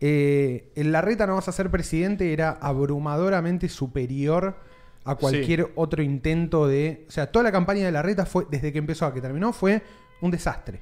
eh, 0.00 0.70
en 0.74 0.92
la 0.92 1.02
reta 1.02 1.26
no 1.26 1.34
vas 1.34 1.48
a 1.48 1.52
ser 1.52 1.70
presidente 1.70 2.32
era 2.32 2.50
abrumadoramente 2.52 3.68
superior 3.68 4.56
a 5.04 5.14
cualquier 5.16 5.70
otro 5.74 6.02
intento 6.02 6.66
de... 6.66 7.04
O 7.08 7.10
sea, 7.10 7.30
toda 7.30 7.42
la 7.42 7.52
campaña 7.52 7.84
de 7.84 7.92
la 7.92 8.02
reta 8.02 8.24
fue, 8.26 8.46
desde 8.50 8.72
que 8.72 8.78
empezó 8.78 9.06
a 9.06 9.12
que 9.14 9.20
terminó, 9.20 9.52
fue 9.52 9.82
un 10.20 10.30
desastre. 10.30 10.80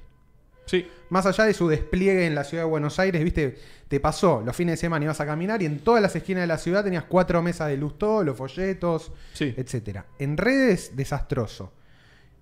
Sí. 0.67 0.87
Más 1.09 1.25
allá 1.25 1.45
de 1.45 1.55
su 1.55 1.67
despliegue 1.67 2.27
en 2.27 2.35
la 2.35 2.45
ciudad 2.45 2.65
de 2.65 2.69
Buenos 2.69 2.99
Aires, 2.99 3.25
viste, 3.25 3.57
te 3.89 4.01
pasó, 4.01 4.43
los 4.45 4.55
fines 4.55 4.75
de 4.75 4.77
semana 4.77 5.05
ibas 5.07 5.21
a 5.21 5.25
caminar 5.27 5.63
y 5.63 5.67
en 5.67 5.79
todas 5.79 6.03
las 6.03 6.15
esquinas 6.15 6.43
de 6.43 6.47
la 6.47 6.59
ciudad 6.59 6.85
tenías 6.85 7.05
cuatro 7.05 7.41
mesas 7.43 7.69
de 7.69 7.77
luz, 7.79 7.97
todos 7.99 8.25
los 8.25 8.37
folletos, 8.37 9.11
Sí. 9.33 9.55
etcétera. 9.57 10.05
En 10.19 10.37
redes, 10.37 10.95
desastroso. 10.95 11.73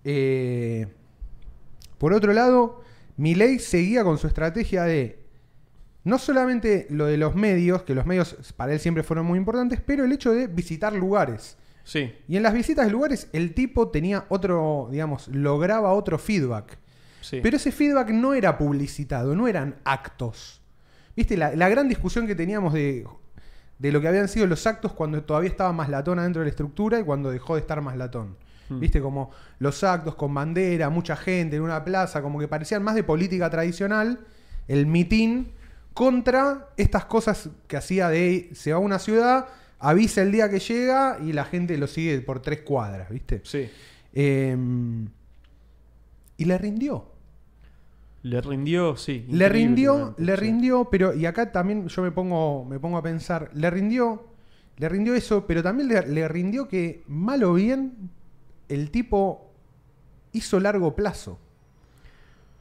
Eh, 0.02 0.88
por 1.98 2.12
otro 2.12 2.32
lado, 2.32 2.82
Milei 3.16 3.58
seguía 3.58 4.04
con 4.04 4.18
su 4.18 4.26
estrategia 4.26 4.84
de 4.84 5.24
no 6.04 6.18
solamente 6.18 6.86
lo 6.90 7.06
de 7.06 7.16
los 7.16 7.34
medios, 7.34 7.82
que 7.82 7.94
los 7.94 8.06
medios 8.06 8.36
para 8.56 8.72
él 8.72 8.78
siempre 8.78 9.02
fueron 9.02 9.26
muy 9.26 9.38
importantes, 9.38 9.80
pero 9.84 10.04
el 10.04 10.12
hecho 10.12 10.32
de 10.32 10.46
visitar 10.46 10.92
lugares. 10.92 11.56
Sí. 11.82 12.14
Y 12.28 12.36
en 12.36 12.42
las 12.42 12.54
visitas 12.54 12.86
de 12.86 12.92
lugares, 12.92 13.28
el 13.32 13.54
tipo 13.54 13.88
tenía 13.88 14.24
otro, 14.28 14.88
digamos, 14.90 15.28
lograba 15.28 15.92
otro 15.92 16.18
feedback. 16.18 16.78
Sí. 17.20 17.40
Pero 17.42 17.56
ese 17.56 17.72
feedback 17.72 18.10
no 18.10 18.34
era 18.34 18.56
publicitado, 18.56 19.34
no 19.34 19.48
eran 19.48 19.76
actos. 19.84 20.60
¿Viste? 21.16 21.36
La, 21.36 21.56
la 21.56 21.68
gran 21.68 21.88
discusión 21.88 22.26
que 22.26 22.34
teníamos 22.34 22.72
de, 22.72 23.06
de 23.78 23.92
lo 23.92 24.00
que 24.00 24.08
habían 24.08 24.28
sido 24.28 24.46
los 24.46 24.66
actos 24.66 24.92
cuando 24.92 25.22
todavía 25.22 25.50
estaba 25.50 25.72
Maslatón 25.72 26.18
adentro 26.18 26.40
de 26.40 26.46
la 26.46 26.50
estructura 26.50 27.00
y 27.00 27.02
cuando 27.02 27.30
dejó 27.30 27.54
de 27.54 27.62
estar 27.62 27.80
Maslatón. 27.80 28.36
Hmm. 28.68 28.80
Viste, 28.80 29.00
como 29.00 29.30
los 29.58 29.82
actos 29.84 30.14
con 30.14 30.34
bandera, 30.34 30.90
mucha 30.90 31.16
gente 31.16 31.56
en 31.56 31.62
una 31.62 31.84
plaza, 31.84 32.22
como 32.22 32.38
que 32.38 32.48
parecían 32.48 32.82
más 32.82 32.94
de 32.94 33.04
política 33.04 33.48
tradicional, 33.50 34.20
el 34.68 34.86
mitin 34.86 35.52
contra 35.94 36.68
estas 36.76 37.06
cosas 37.06 37.48
que 37.66 37.76
hacía 37.76 38.08
de 38.08 38.50
se 38.52 38.72
va 38.72 38.76
a 38.76 38.80
una 38.80 38.98
ciudad, 38.98 39.46
avisa 39.78 40.22
el 40.22 40.32
día 40.32 40.50
que 40.50 40.58
llega 40.58 41.18
y 41.24 41.32
la 41.32 41.44
gente 41.44 41.78
lo 41.78 41.86
sigue 41.86 42.20
por 42.20 42.42
tres 42.42 42.62
cuadras, 42.62 43.08
¿viste? 43.10 43.40
Sí. 43.44 43.68
Eh, 44.12 44.56
y 46.38 46.44
le 46.44 46.58
rindió. 46.58 47.06
Le 48.22 48.40
rindió, 48.40 48.96
sí. 48.96 49.24
Le 49.30 49.48
rindió, 49.48 50.14
le 50.18 50.34
sí. 50.34 50.40
rindió, 50.40 50.88
pero 50.90 51.14
y 51.14 51.26
acá 51.26 51.52
también 51.52 51.86
yo 51.86 52.02
me 52.02 52.10
pongo, 52.10 52.64
me 52.64 52.80
pongo 52.80 52.98
a 52.98 53.02
pensar, 53.02 53.50
le 53.54 53.70
rindió, 53.70 54.24
le 54.78 54.88
rindió 54.88 55.14
eso, 55.14 55.46
pero 55.46 55.62
también 55.62 55.88
le, 55.88 56.06
le 56.08 56.26
rindió 56.26 56.66
que 56.66 57.04
mal 57.06 57.44
o 57.44 57.54
bien 57.54 58.10
el 58.68 58.90
tipo 58.90 59.50
hizo 60.32 60.60
largo 60.60 60.94
plazo. 60.94 61.38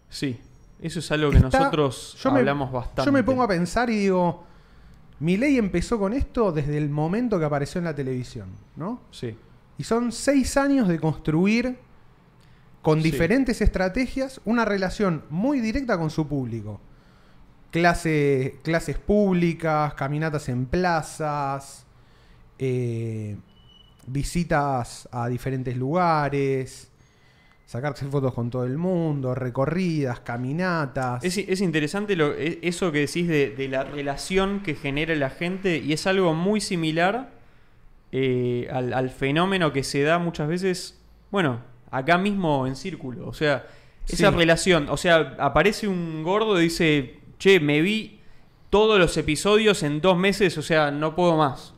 Sí. 0.10 0.40
Eso 0.82 1.00
es 1.00 1.12
algo 1.12 1.32
que 1.32 1.38
Está- 1.38 1.60
nosotros 1.60 2.18
yo 2.22 2.32
me- 2.32 2.40
hablamos 2.40 2.72
bastante. 2.72 3.06
Yo 3.06 3.12
me 3.12 3.24
pongo 3.24 3.44
a 3.44 3.48
pensar 3.48 3.90
y 3.90 3.98
digo, 3.98 4.44
ley 5.20 5.58
empezó 5.58 5.98
con 5.98 6.14
esto 6.14 6.52
desde 6.52 6.78
el 6.78 6.90
momento 6.90 7.40
que 7.40 7.46
apareció 7.46 7.80
en 7.80 7.86
la 7.86 7.96
televisión, 7.96 8.50
¿no? 8.76 9.02
Sí. 9.12 9.36
Y 9.78 9.84
son 9.84 10.12
seis 10.12 10.58
años 10.58 10.88
de 10.88 11.00
construir 11.00 11.78
con 12.82 13.02
Sí. 13.02 13.10
diferentes 13.12 13.62
estrategias 13.62 14.40
una 14.46 14.64
relación 14.66 15.24
muy 15.30 15.60
directa 15.60 15.98
con 15.98 16.10
su 16.10 16.28
público. 16.28 16.80
Clase- 17.72 18.60
clases 18.64 18.98
públicas, 19.00 19.94
caminatas 19.96 20.48
en 20.50 20.66
plazas, 20.66 21.86
eh, 22.60 23.38
visitas 24.08 25.08
a 25.12 25.28
diferentes 25.28 25.76
lugares, 25.78 26.92
sacarse 27.66 28.06
fotos 28.06 28.34
con 28.34 28.50
todo 28.50 28.64
el 28.66 28.78
mundo, 28.78 29.34
recorridas, 29.36 30.20
caminatas. 30.20 31.24
Es, 31.24 31.38
es 31.38 31.62
interesante 31.62 32.16
lo- 32.16 32.34
e- 32.34 32.60
eso 32.62 32.92
que 32.92 33.00
decís 33.00 33.28
de, 33.28 33.52
de 33.52 33.68
la 33.68 33.84
relación 33.84 34.62
que 34.62 34.76
genera 34.76 35.16
la 35.16 35.30
gente 35.30 35.78
y 35.78 35.94
es 35.94 36.06
algo 36.08 36.34
muy 36.34 36.62
similar 36.62 37.32
eh, 38.12 38.68
al, 38.72 38.94
al 38.94 39.10
fenómeno 39.10 39.74
que 39.74 39.84
se 39.84 40.04
da 40.04 40.20
muchas 40.20 40.48
veces, 40.48 41.00
bueno, 41.32 41.60
acá 41.92 42.18
mismo 42.18 42.68
en 42.68 42.76
círculo. 42.76 43.28
O 43.28 43.34
sea, 43.34 43.66
esa 44.08 44.30
Sí. 44.32 44.38
relación, 44.38 44.88
o 44.90 44.98
sea, 44.98 45.36
aparece 45.40 45.88
un 45.88 46.24
gordo 46.24 46.60
y 46.62 46.66
dice, 46.66 47.20
che, 47.40 47.60
me 47.60 47.82
vi 47.82 48.20
todos 48.70 49.00
los 49.00 49.18
episodios 49.18 49.82
en 49.84 50.02
dos 50.02 50.18
meses, 50.18 50.58
o 50.58 50.62
sea, 50.62 50.92
no 50.92 51.16
puedo 51.16 51.36
más. 51.38 51.74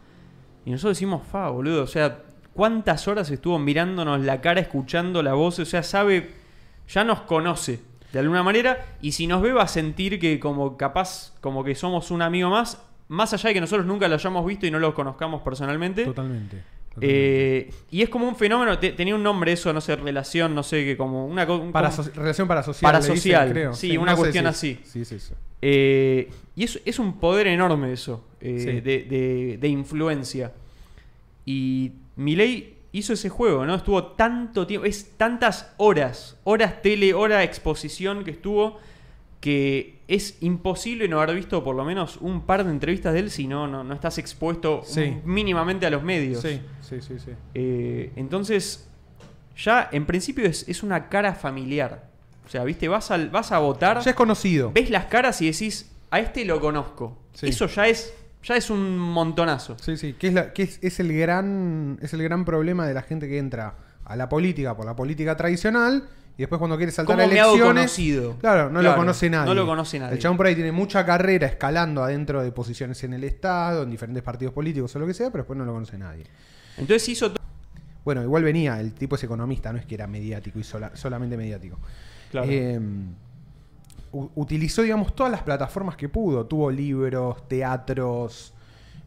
Y 0.68 0.72
nosotros 0.72 0.98
decimos, 0.98 1.26
fa, 1.32 1.48
boludo, 1.50 1.84
o 1.84 1.88
sea, 1.88 2.20
¿cuántas 2.54 3.08
horas 3.08 3.32
estuvo 3.32 3.58
mirándonos 3.58 4.20
la 4.20 4.42
cara, 4.42 4.60
escuchando 4.60 5.24
la 5.24 5.34
voz? 5.34 5.60
O 5.60 5.66
sea, 5.66 5.82
sabe, 5.82 6.30
ya 6.90 7.06
nos 7.06 7.22
conoce 7.22 7.80
de 8.12 8.20
alguna 8.20 8.44
manera 8.44 8.86
y 9.02 9.14
si 9.14 9.28
nos 9.28 9.42
ve 9.42 9.54
va 9.54 9.64
a 9.64 9.68
sentir 9.70 10.20
que 10.20 10.42
como 10.42 10.76
capaz, 10.76 11.34
como 11.40 11.64
que 11.64 11.74
somos 11.74 12.12
un 12.12 12.22
amigo 12.22 12.50
más, 12.50 12.82
más 13.08 13.32
allá 13.34 13.48
de 13.48 13.54
que 13.54 13.62
nosotros 13.62 13.88
nunca 13.88 14.10
lo 14.10 14.16
hayamos 14.16 14.46
visto 14.46 14.66
y 14.66 14.72
no 14.72 14.80
lo 14.80 14.94
conozcamos 14.94 15.42
personalmente. 15.42 16.04
Totalmente. 16.04 16.62
Eh, 17.00 17.72
y 17.92 18.02
es 18.02 18.10
como 18.10 18.28
un 18.28 18.36
fenómeno, 18.36 18.78
te- 18.80 18.92
tenía 18.92 19.14
un 19.16 19.22
nombre 19.24 19.54
eso, 19.54 19.72
no 19.72 19.80
sé, 19.80 19.96
relación, 19.96 20.54
no 20.54 20.64
sé, 20.64 20.84
que 20.84 20.98
como 20.98 21.28
una 21.28 21.46
un- 21.50 21.72
Para 21.72 21.92
so- 21.92 22.04
relación 22.16 22.48
parasocial. 22.48 22.92
dicen, 22.92 23.08
Parasocial, 23.08 23.52
creo. 23.52 23.74
sí, 23.74 23.96
una 23.98 24.16
cuestión 24.18 24.46
si- 24.46 24.50
así. 24.50 24.80
Sí, 24.84 25.06
sí, 25.06 25.20
sí. 25.20 25.34
Eh, 25.62 26.30
y 26.56 26.64
es, 26.64 26.82
es 26.86 26.98
un 27.00 27.20
poder 27.20 27.48
enorme 27.48 27.94
eso, 27.94 28.26
eh, 28.42 28.60
Sí. 28.60 28.66
de, 28.82 29.04
de- 29.04 29.58
de 29.60 29.68
influencia. 29.68 30.54
Y 31.46 31.94
Milei 32.16 32.76
hizo 32.92 33.14
ese 33.14 33.30
juego, 33.30 33.66
¿no? 33.66 33.76
Estuvo 33.76 34.04
tanto 34.14 34.66
tiempo, 34.68 34.86
es 34.86 35.12
tantas 35.18 35.74
horas, 35.78 36.38
horas 36.44 36.82
tele, 36.82 37.14
hora 37.14 37.44
exposición 37.44 38.24
que 38.24 38.32
estuvo, 38.32 38.80
que 39.40 40.00
es 40.08 40.38
imposible 40.42 41.08
no 41.08 41.22
haber 41.22 41.36
visto 41.36 41.64
por 41.64 41.76
lo 41.76 41.86
menos 41.86 42.18
un 42.18 42.42
par 42.42 42.64
de 42.64 42.72
entrevistas 42.72 43.14
de 43.14 43.20
él 43.20 43.30
si 43.32 43.48
no, 43.48 43.68
no, 43.68 43.84
no 43.84 43.94
estás 43.94 44.18
expuesto 44.18 44.82
Sí. 44.84 45.18
mínimamente 45.26 45.86
a 45.86 45.90
los 45.90 46.02
medios. 46.04 46.42
Sí, 46.42 46.60
sí, 46.82 47.02
sí, 47.02 47.20
sí. 47.20 47.32
Eh, 47.54 48.12
entonces, 48.16 48.90
ya 49.56 49.90
en 49.92 50.06
principio 50.06 50.46
es, 50.46 50.68
es 50.68 50.82
una 50.84 51.08
cara 51.10 51.34
familiar. 51.36 52.10
O 52.46 52.50
sea, 52.50 52.64
viste, 52.64 52.88
vas, 52.88 53.12
al, 53.12 53.30
vas 53.30 53.52
a 53.52 53.60
votar, 53.60 54.02
Ya 54.02 54.12
es 54.12 54.16
conocido. 54.16 54.72
ves 54.72 54.90
las 54.90 55.06
caras 55.06 55.42
y 55.42 55.52
decís, 55.52 55.92
a 56.10 56.20
este 56.20 56.46
lo 56.46 56.60
conozco. 56.60 57.18
Sí. 57.34 57.48
Eso 57.50 57.68
ya 57.68 57.88
es, 57.88 58.14
ya 58.48 58.56
es 58.56 58.70
un 58.70 58.98
montonazo. 58.98 59.76
Sí, 59.82 59.98
sí, 59.98 60.14
que 60.14 60.28
es, 60.30 60.34
la- 60.34 60.54
que 60.54 60.64
es, 60.64 60.80
es 60.82 61.00
el 61.00 61.18
gran 61.18 61.98
es 62.02 62.14
el 62.14 62.24
gran 62.24 62.46
problema 62.46 62.88
de 62.88 62.94
la 62.94 63.02
gente 63.02 63.28
que 63.28 63.38
entra 63.38 63.76
a 64.06 64.16
la 64.16 64.30
política 64.30 64.76
por 64.76 64.86
la 64.86 64.96
política 64.96 65.36
tradicional 65.36 66.08
y 66.38 66.44
después 66.44 66.60
cuando 66.60 66.78
quiere 66.78 66.92
saltar 66.92 67.20
a 67.20 67.24
¿Cómo 67.24 67.34
me 67.34 67.40
hago 67.40 67.56
elecciones, 67.56 67.92
claro, 68.40 68.66
no 68.70 68.80
Claro, 68.80 68.92
lo 68.92 68.96
conoce 68.96 69.30
nadie. 69.30 69.46
no 69.48 69.54
lo 69.56 69.66
conoce 69.66 70.00
nadie. 70.00 70.14
El 70.14 70.20
chabón 70.20 70.38
por 70.38 70.46
ahí 70.46 70.56
tiene 70.56 70.72
mucha 70.72 71.06
carrera 71.06 71.48
escalando 71.48 72.04
adentro 72.04 72.42
de 72.44 72.52
posiciones 72.52 73.04
en 73.04 73.14
el 73.14 73.24
Estado, 73.24 73.84
en 73.84 73.90
diferentes 73.90 74.24
partidos 74.24 74.54
políticos 74.54 74.96
o 74.96 75.00
lo 75.00 75.08
que 75.08 75.14
sea, 75.16 75.32
pero 75.32 75.44
después 75.44 75.58
no 75.58 75.66
lo 75.66 75.74
conoce 75.74 75.98
nadie. 75.98 76.24
Entonces 76.78 77.10
hizo 77.10 77.34
Bueno, 78.06 78.22
igual 78.24 78.44
venía, 78.44 78.80
el 78.80 78.94
tipo 78.94 79.16
es 79.16 79.24
economista, 79.24 79.74
no 79.74 79.80
es 79.80 79.86
que 79.86 79.96
era 79.96 80.08
mediático 80.08 80.60
y 80.60 80.64
sola- 80.64 80.92
solamente 80.96 81.36
mediático. 81.36 81.78
Claro. 82.32 82.48
Eh, 82.50 82.80
u- 82.80 83.27
utilizó, 84.12 84.82
digamos, 84.82 85.16
todas 85.16 85.32
las 85.32 85.44
plataformas 85.44 85.96
que 85.96 86.10
pudo. 86.10 86.46
Tuvo 86.46 86.72
libros, 86.72 87.48
teatros, 87.48 88.54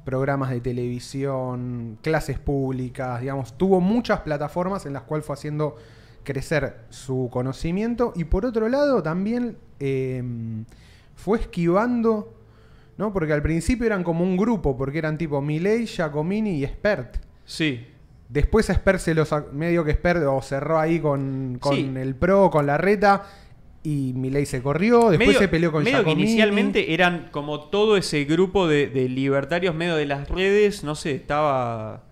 programas 0.05 0.51
de 0.51 0.61
televisión, 0.61 1.99
clases 2.03 2.39
públicas, 2.39 3.21
digamos, 3.21 3.57
tuvo 3.57 3.81
muchas 3.81 4.21
plataformas 4.21 4.87
en 4.87 4.93
las 4.93 5.03
cuales 5.03 5.27
fue 5.27 5.35
haciendo 5.35 5.77
crecer 6.25 6.85
su 6.91 7.29
conocimiento 7.33 8.13
y 8.15 8.25
por 8.25 8.45
otro 8.45 8.69
lado 8.69 9.03
también 9.03 9.57
eh, 9.79 10.23
fue 11.15 11.39
esquivando, 11.39 12.35
¿no? 12.99 13.13
Porque 13.13 13.33
al 13.33 13.43
principio 13.43 13.87
eran 13.87 14.03
como 14.05 14.25
un 14.25 14.37
grupo, 14.37 14.77
porque 14.77 14.99
eran 14.99 15.17
tipo 15.19 15.41
Milei, 15.41 15.87
Giacomini 15.87 16.63
y 16.63 16.67
Spert. 16.67 17.19
Sí. 17.45 17.87
Después 18.29 18.71
a 18.71 18.75
Spert 18.75 19.01
se 19.01 19.15
los 19.15 19.35
medio 19.53 19.85
que 19.85 19.93
Spert 19.95 20.23
o 20.25 20.41
cerró 20.41 20.79
ahí 20.79 21.01
con, 21.01 21.59
con 21.61 21.75
Sí. 21.75 21.93
el 21.97 22.15
pro, 22.15 22.49
con 22.51 22.67
la 22.67 22.79
reta, 22.79 23.25
y 23.83 24.13
Milei 24.15 24.45
se 24.45 24.63
corrió, 24.63 25.09
después 25.09 25.29
medio, 25.29 25.39
se 25.41 25.49
peleó 25.49 25.73
con 25.73 25.83
medio 25.83 26.05
que 26.05 26.11
inicialmente 26.11 26.93
eran 26.93 27.29
como 27.31 27.61
todo 27.61 27.97
ese 27.97 28.25
grupo 28.25 28.69
de, 28.69 28.89
de 28.89 29.09
libertarios 29.09 29.75
medio 29.75 29.97
de 29.97 30.07
las 30.07 30.29
redes, 30.29 30.85
no 30.85 30.95
sé, 30.95 31.15
estaba... 31.15 32.05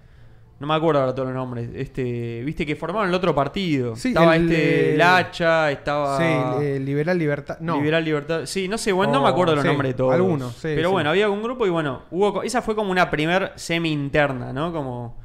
No 0.60 0.66
me 0.66 0.74
acuerdo 0.74 1.00
ahora 1.00 1.14
todos 1.14 1.28
los 1.28 1.36
nombres. 1.36 1.70
Este, 1.72 2.42
viste 2.44 2.66
que 2.66 2.74
formaron 2.74 3.08
el 3.10 3.14
otro 3.14 3.32
partido. 3.32 3.94
Sí, 3.94 4.08
estaba 4.08 4.34
el, 4.34 4.50
este 4.50 4.96
Lacha, 4.96 5.70
estaba 5.70 6.18
Sí, 6.18 6.80
Liberal 6.80 7.16
Libertad. 7.16 7.58
No, 7.60 7.76
Liberal 7.76 8.04
Libertad. 8.04 8.40
Sí, 8.44 8.66
no 8.66 8.76
sé, 8.76 8.90
bueno, 8.90 9.12
no 9.12 9.22
me 9.22 9.28
acuerdo 9.28 9.54
los 9.54 9.62
sí, 9.62 9.68
nombres 9.68 9.92
de 9.92 9.96
todos. 9.96 10.14
algunos, 10.14 10.54
sí, 10.54 10.62
Pero 10.74 10.88
sí. 10.88 10.92
bueno, 10.92 11.10
había 11.10 11.30
un 11.30 11.44
grupo 11.44 11.64
y 11.64 11.70
bueno, 11.70 12.02
hubo 12.10 12.42
esa 12.42 12.60
fue 12.60 12.74
como 12.74 12.90
una 12.90 13.08
primer 13.08 13.52
semi 13.54 13.92
interna, 13.92 14.52
¿no? 14.52 14.72
Como 14.72 15.16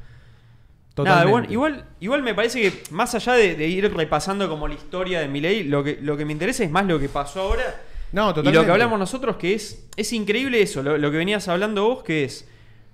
Nada, 0.96 1.26
igual, 1.26 1.46
igual, 1.50 1.84
igual 2.00 2.22
me 2.22 2.34
parece 2.34 2.60
que 2.62 2.82
más 2.92 3.14
allá 3.16 3.32
de, 3.34 3.56
de 3.56 3.66
ir 3.66 3.92
repasando 3.92 4.48
como 4.48 4.68
la 4.68 4.74
historia 4.74 5.20
de 5.20 5.26
Milei, 5.28 5.64
lo 5.64 5.82
que, 5.82 5.98
lo 6.00 6.16
que 6.16 6.24
me 6.24 6.32
interesa 6.32 6.62
es 6.62 6.70
más 6.70 6.86
lo 6.86 7.00
que 7.00 7.08
pasó 7.08 7.40
ahora 7.40 7.82
No, 8.12 8.26
y 8.26 8.34
totalmente. 8.34 8.58
lo 8.60 8.64
que 8.64 8.70
hablamos 8.70 8.98
nosotros, 9.00 9.36
que 9.36 9.54
es, 9.54 9.88
es 9.96 10.12
increíble 10.12 10.62
eso, 10.62 10.82
lo, 10.84 10.96
lo 10.96 11.10
que 11.10 11.16
venías 11.16 11.48
hablando 11.48 11.84
vos, 11.88 12.04
que 12.04 12.22
es, 12.24 12.48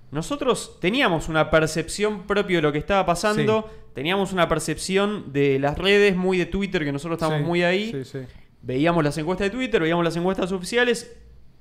nosotros 0.09 0.79
teníamos 0.81 1.29
una 1.29 1.51
percepción 1.51 2.23
propia 2.25 2.57
de 2.57 2.61
lo 2.63 2.71
que 2.71 2.79
estaba 2.79 3.05
pasando, 3.05 3.69
teníamos 3.93 4.33
una 4.33 4.49
percepción 4.49 5.31
de 5.31 5.59
las 5.59 5.77
redes, 5.77 6.15
muy 6.15 6.37
de 6.39 6.47
Twitter, 6.47 6.83
que 6.83 6.91
nosotros 6.91 7.17
estamos 7.17 7.37
Sí, 7.39 7.45
muy 7.45 7.61
ahí, 7.63 7.91
Sí, 7.91 8.03
sí. 8.03 8.19
veíamos 8.63 9.03
las 9.03 9.15
encuestas 9.19 9.45
de 9.45 9.51
Twitter, 9.51 9.79
veíamos 9.79 10.03
las 10.03 10.15
encuestas 10.17 10.51
oficiales, 10.51 11.15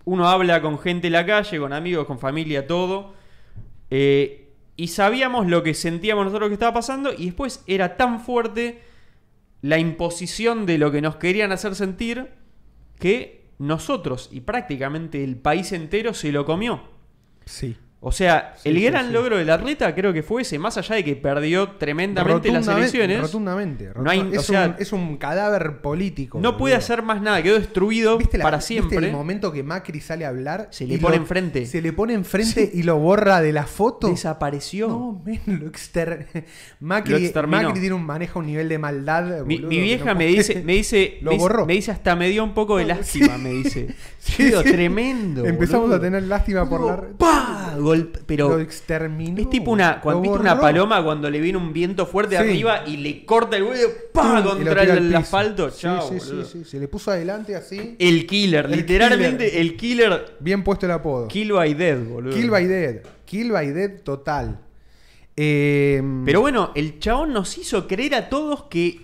uno 0.06 0.26
habla 0.28 0.62
con 0.62 0.78
gente 0.78 1.08
en 1.08 1.12
la 1.12 1.26
calle, 1.26 1.58
con 1.58 1.72
amigos, 1.74 2.06
con 2.06 2.18
familia, 2.18 2.66
todo, 2.66 3.12
eh, 3.90 4.39
y 4.80 4.88
sabíamos 4.88 5.46
lo 5.46 5.62
que 5.62 5.74
sentíamos 5.74 6.24
nosotros 6.24 6.48
que 6.48 6.54
estaba 6.54 6.72
pasando, 6.72 7.12
y 7.12 7.26
después 7.26 7.62
era 7.66 7.98
tan 7.98 8.18
fuerte 8.18 8.80
la 9.60 9.78
imposición 9.78 10.64
de 10.64 10.78
lo 10.78 10.90
que 10.90 11.02
nos 11.02 11.16
querían 11.16 11.52
hacer 11.52 11.74
sentir 11.74 12.30
que 12.98 13.44
nosotros 13.58 14.30
y 14.32 14.40
prácticamente 14.40 15.22
el 15.22 15.36
país 15.36 15.72
entero 15.72 16.14
se 16.14 16.32
lo 16.32 16.46
comió. 16.46 16.80
Sí. 17.44 17.76
O 18.02 18.12
sea, 18.12 18.54
Sí, 18.56 18.70
el 18.70 18.76
sí, 18.76 18.84
gran 18.84 19.08
sí. 19.08 19.12
logro 19.12 19.36
de 19.36 19.44
la 19.44 19.58
reta 19.58 19.94
creo 19.94 20.10
que 20.14 20.22
fue 20.22 20.40
ese, 20.40 20.58
más 20.58 20.78
allá 20.78 20.94
de 20.96 21.04
que 21.04 21.16
perdió 21.16 21.72
tremendamente 21.72 22.50
las 22.50 22.66
elecciones. 22.66 23.20
Rotundamente. 23.20 23.90
No 23.94 24.08
hay- 24.10 24.20
rotunda- 24.20 24.38
o 24.38 24.40
es, 24.40 24.46
sea, 24.46 24.66
un, 24.68 24.74
es 24.78 24.92
un 24.94 25.16
cadáver 25.18 25.82
político. 25.82 26.38
No 26.40 26.56
puede 26.56 26.74
hacer 26.76 27.02
más 27.02 27.20
nada, 27.20 27.42
quedó 27.42 27.58
destruido 27.58 28.16
¿Viste 28.16 28.38
la- 28.38 28.44
para 28.44 28.56
viste 28.56 28.72
siempre. 28.72 29.06
el 29.08 29.12
momento 29.12 29.52
que 29.52 29.62
Macri 29.62 30.00
sale 30.00 30.24
a 30.24 30.28
hablar? 30.28 30.68
Se 30.70 30.86
le 30.86 30.96
pone 30.98 31.16
lo- 31.16 31.22
enfrente. 31.22 31.66
Se 31.66 31.82
le 31.82 31.92
pone 31.92 32.14
enfrente 32.14 32.70
y 32.72 32.84
lo 32.84 32.98
borra 32.98 33.42
de 33.42 33.52
la 33.52 33.66
foto. 33.66 34.08
Desapareció. 34.08 34.88
No, 34.88 35.22
men, 35.22 35.40
lo, 35.60 35.66
exter... 35.66 36.26
Macri, 36.80 37.12
Lo 37.12 37.18
exterminó. 37.18 37.62
Macri 37.64 37.80
tiene 37.80 37.94
un 37.96 38.06
maneja 38.06 38.38
un 38.38 38.46
nivel 38.46 38.70
de 38.70 38.78
maldad. 38.78 39.44
Mi, 39.44 39.56
boludo, 39.56 39.68
mi 39.68 39.76
que 39.76 39.82
vieja 39.82 40.04
no 40.06 40.14
me 40.18 40.26
dice, 40.26 40.62
me 40.64 40.72
dice, 40.72 41.18
Lo 41.22 41.32
me 41.32 41.36
borró. 41.36 41.66
me 41.66 41.74
dice 41.74 41.90
hasta 41.90 42.16
me 42.16 42.30
dio 42.30 42.44
un 42.44 42.54
poco 42.54 42.78
de 42.78 42.84
lástima, 42.86 43.36
me 43.36 43.50
dice. 43.50 43.94
Sí. 44.18 44.50
tremendo. 44.62 45.44
Empezamos 45.44 45.82
boludo. 45.82 45.96
a 45.98 46.00
tener 46.00 46.22
lástima 46.22 46.66
por 46.66 46.80
la. 46.86 47.02
¡pah! 47.18 47.76
Golpe, 47.90 48.20
pero 48.26 48.48
lo 48.50 48.60
exterminó. 48.60 49.40
es 49.40 49.50
tipo 49.50 49.70
una, 49.70 50.00
cuando 50.00 50.22
viste 50.22 50.38
una 50.38 50.58
paloma 50.60 51.02
cuando 51.04 51.28
le 51.30 51.40
viene 51.40 51.58
un 51.58 51.72
viento 51.72 52.06
fuerte 52.06 52.36
Sí. 52.36 52.42
arriba 52.42 52.82
y 52.86 52.96
le 52.98 53.24
corta 53.24 53.56
el 53.56 53.64
huevo 53.64 53.92
contra 54.12 54.82
el, 54.82 55.14
asfalto. 55.14 55.70
Sí, 55.70 55.82
Chao, 55.82 56.08
sí, 56.08 56.18
sí. 56.50 56.64
Se 56.64 56.78
le 56.78 56.88
puso 56.88 57.10
adelante 57.10 57.54
así. 57.56 57.96
El 57.98 58.26
killer, 58.26 58.66
El 58.66 58.72
literalmente 58.72 59.46
killer. 59.48 59.60
el 59.60 59.76
killer 59.76 60.36
Bien 60.40 60.62
puesto 60.64 60.86
el 60.86 60.92
apodo. 60.92 61.28
Kill 61.28 61.52
by 61.52 61.74
Dead, 61.74 61.98
boludo. 62.04 62.34
Kill 62.34 62.50
by 62.50 62.66
Dead. 62.66 62.96
Kill 63.24 63.52
by 63.52 63.70
Dead 63.72 64.00
total. 64.02 64.58
Eh, 65.36 66.02
Pero 66.24 66.40
bueno, 66.40 66.72
el 66.74 66.98
chabón 66.98 67.32
nos 67.32 67.56
hizo 67.56 67.86
creer 67.86 68.14
a 68.14 68.28
todos 68.28 68.64
que 68.64 69.00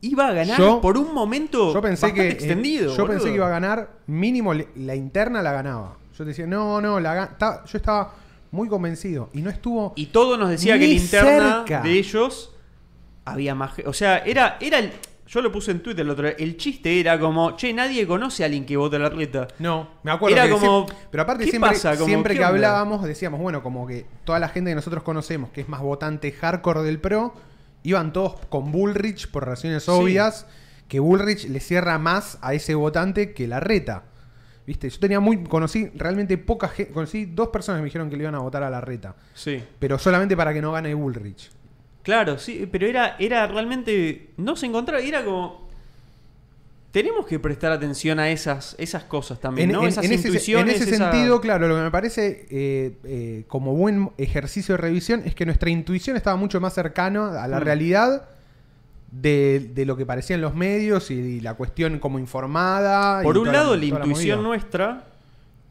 iba 0.00 0.28
a 0.28 0.32
ganar 0.32 0.58
Yo- 0.58 0.80
por 0.80 0.96
un 0.98 1.12
momento 1.14 1.72
yo 1.72 1.80
pensé 1.80 2.12
que 2.12 2.28
extendido. 2.28 2.90
yo 2.94 3.02
boludo. 3.02 3.08
pensé 3.14 3.28
que 3.30 3.34
iba 3.36 3.46
a 3.46 3.50
ganar 3.50 3.90
mínimo 4.06 4.52
la 4.54 4.94
interna 4.94 5.42
la 5.42 5.52
ganaba. 5.52 5.96
Yo 6.16 6.24
decía, 6.24 6.46
"No, 6.46 6.80
no, 6.80 6.98
la 7.00 7.36
ta- 7.38 7.64
yo 7.64 7.78
estaba 7.78 8.12
muy 8.50 8.68
convencido 8.68 9.30
y 9.32 9.42
no 9.42 9.50
estuvo 9.50 9.92
Y 9.96 10.06
todo 10.06 10.36
nos 10.36 10.50
decía 10.50 10.78
que 10.78 10.86
la 10.86 10.94
interna 10.94 11.56
cerca. 11.66 11.82
de 11.82 11.92
ellos 11.98 12.54
había 13.24 13.54
más. 13.54 13.72
O 13.86 13.92
sea, 13.92 14.18
era, 14.18 14.56
era 14.60 14.78
el. 14.78 14.92
Yo 15.26 15.42
lo 15.42 15.52
puse 15.52 15.70
en 15.72 15.80
Twitter 15.82 16.00
el 16.06 16.10
otro 16.10 16.26
día. 16.26 16.36
El 16.38 16.56
chiste 16.56 16.98
era 16.98 17.20
como, 17.20 17.54
che, 17.54 17.70
nadie 17.74 18.06
conoce 18.06 18.42
a 18.44 18.46
alguien 18.46 18.64
que 18.64 18.78
vota 18.78 18.98
la 18.98 19.10
reta. 19.10 19.46
No, 19.58 19.86
me 20.02 20.10
acuerdo. 20.10 20.34
Era 20.36 20.46
que 20.46 20.52
como, 20.52 20.86
pero 21.10 21.22
aparte 21.24 21.44
¿qué 21.44 21.50
siempre, 21.50 21.72
pasa? 21.72 21.92
Como, 21.96 22.06
siempre 22.06 22.32
¿qué 22.32 22.38
que 22.38 22.44
hablábamos 22.46 23.04
decíamos, 23.04 23.38
bueno, 23.38 23.62
como 23.62 23.86
que 23.86 24.06
toda 24.24 24.38
la 24.38 24.48
gente 24.48 24.70
que 24.70 24.74
nosotros 24.74 25.02
conocemos, 25.02 25.50
que 25.50 25.60
es 25.60 25.68
más 25.68 25.82
votante 25.82 26.32
hardcore 26.32 26.82
del 26.82 26.98
PRO, 26.98 27.34
iban 27.82 28.14
todos 28.14 28.36
con 28.48 28.72
Bullrich 28.72 29.30
por 29.30 29.46
razones 29.46 29.82
Sí. 29.82 29.90
obvias, 29.90 30.46
que 30.88 30.98
Bullrich 30.98 31.44
le 31.50 31.60
cierra 31.60 31.98
más 31.98 32.38
a 32.40 32.54
ese 32.54 32.74
votante 32.74 33.34
que 33.34 33.46
la 33.46 33.60
reta. 33.60 34.04
¿Viste? 34.68 34.90
Yo 34.90 34.98
tenía 35.00 35.18
muy 35.18 35.44
conocí 35.44 35.90
realmente 35.94 36.36
poca 36.36 36.68
gente, 36.68 36.92
conocí 36.92 37.24
dos 37.24 37.48
personas 37.48 37.78
que 37.78 37.82
me 37.84 37.86
dijeron 37.86 38.10
que 38.10 38.18
le 38.18 38.24
iban 38.24 38.34
a 38.34 38.40
votar 38.40 38.62
a 38.62 38.68
la 38.68 38.82
reta, 38.82 39.16
Sí. 39.32 39.64
pero 39.78 39.98
solamente 39.98 40.36
para 40.36 40.52
que 40.52 40.60
no 40.60 40.72
gane 40.72 40.92
Bullrich. 40.92 41.50
Claro, 42.02 42.38
sí, 42.38 42.68
pero 42.70 42.86
era, 42.86 43.16
era 43.18 43.46
realmente. 43.46 44.28
No 44.36 44.56
se 44.56 44.66
encontraba, 44.66 45.00
era 45.02 45.24
como. 45.24 45.66
Tenemos 46.90 47.26
que 47.26 47.38
prestar 47.38 47.72
atención 47.72 48.18
a 48.18 48.30
esas, 48.30 48.74
esas 48.78 49.04
cosas 49.04 49.40
también, 49.40 49.72
¿no? 49.72 49.86
esas 49.86 50.04
ese, 50.04 50.14
en 50.14 50.20
intuiciones. 50.20 50.80
ese 50.82 50.94
esa- 50.94 51.10
sentido, 51.12 51.40
claro, 51.40 51.66
lo 51.68 51.76
que 51.76 51.82
me 51.82 51.90
parece 51.90 52.46
eh, 52.50 52.92
eh, 53.04 53.44
como 53.48 53.74
buen 53.74 54.10
ejercicio 54.18 54.74
de 54.74 54.82
revisión 54.82 55.22
es 55.24 55.34
que 55.34 55.46
nuestra 55.46 55.70
intuición 55.70 56.16
estaba 56.16 56.36
mucho 56.36 56.60
más 56.60 56.74
cercana 56.74 57.42
a 57.42 57.48
la 57.48 57.58
Mm. 57.60 57.62
realidad 57.62 58.28
de, 59.10 59.70
de 59.74 59.86
lo 59.86 59.96
que 59.96 60.04
parecían 60.04 60.40
los 60.40 60.54
medios 60.54 61.10
y, 61.10 61.40
la 61.40 61.54
cuestión 61.54 61.98
como 61.98 62.18
informada. 62.18 63.22
y 63.22 63.24
Por 63.24 63.38
un 63.38 63.52
lado, 63.52 63.76
la 63.76 63.84
intuición 63.84 64.42
nuestra. 64.42 65.06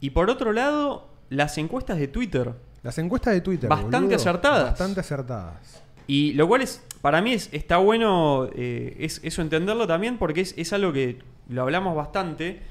Y 0.00 0.10
por 0.10 0.30
otro 0.30 0.52
lado, 0.52 1.08
las 1.30 1.58
encuestas 1.58 1.98
de 1.98 2.08
Twitter. 2.08 2.52
Las 2.82 2.98
encuestas 2.98 3.34
de 3.34 3.40
Twitter. 3.40 3.68
Bastante 3.68 3.98
boludo, 3.98 4.16
acertadas. 4.16 4.70
Bastante 4.70 5.00
acertadas. 5.00 5.82
Y 6.06 6.32
lo 6.34 6.48
cual 6.48 6.62
es, 6.62 6.82
para 7.00 7.20
mí 7.20 7.32
es, 7.32 7.48
está 7.52 7.76
bueno 7.76 8.48
eh, 8.54 8.96
es, 9.00 9.20
eso 9.22 9.42
entenderlo 9.42 9.86
también 9.86 10.16
porque 10.16 10.40
es, 10.40 10.54
es 10.56 10.72
algo 10.72 10.92
que 10.92 11.18
lo 11.48 11.62
hablamos 11.62 11.94
bastante. 11.94 12.62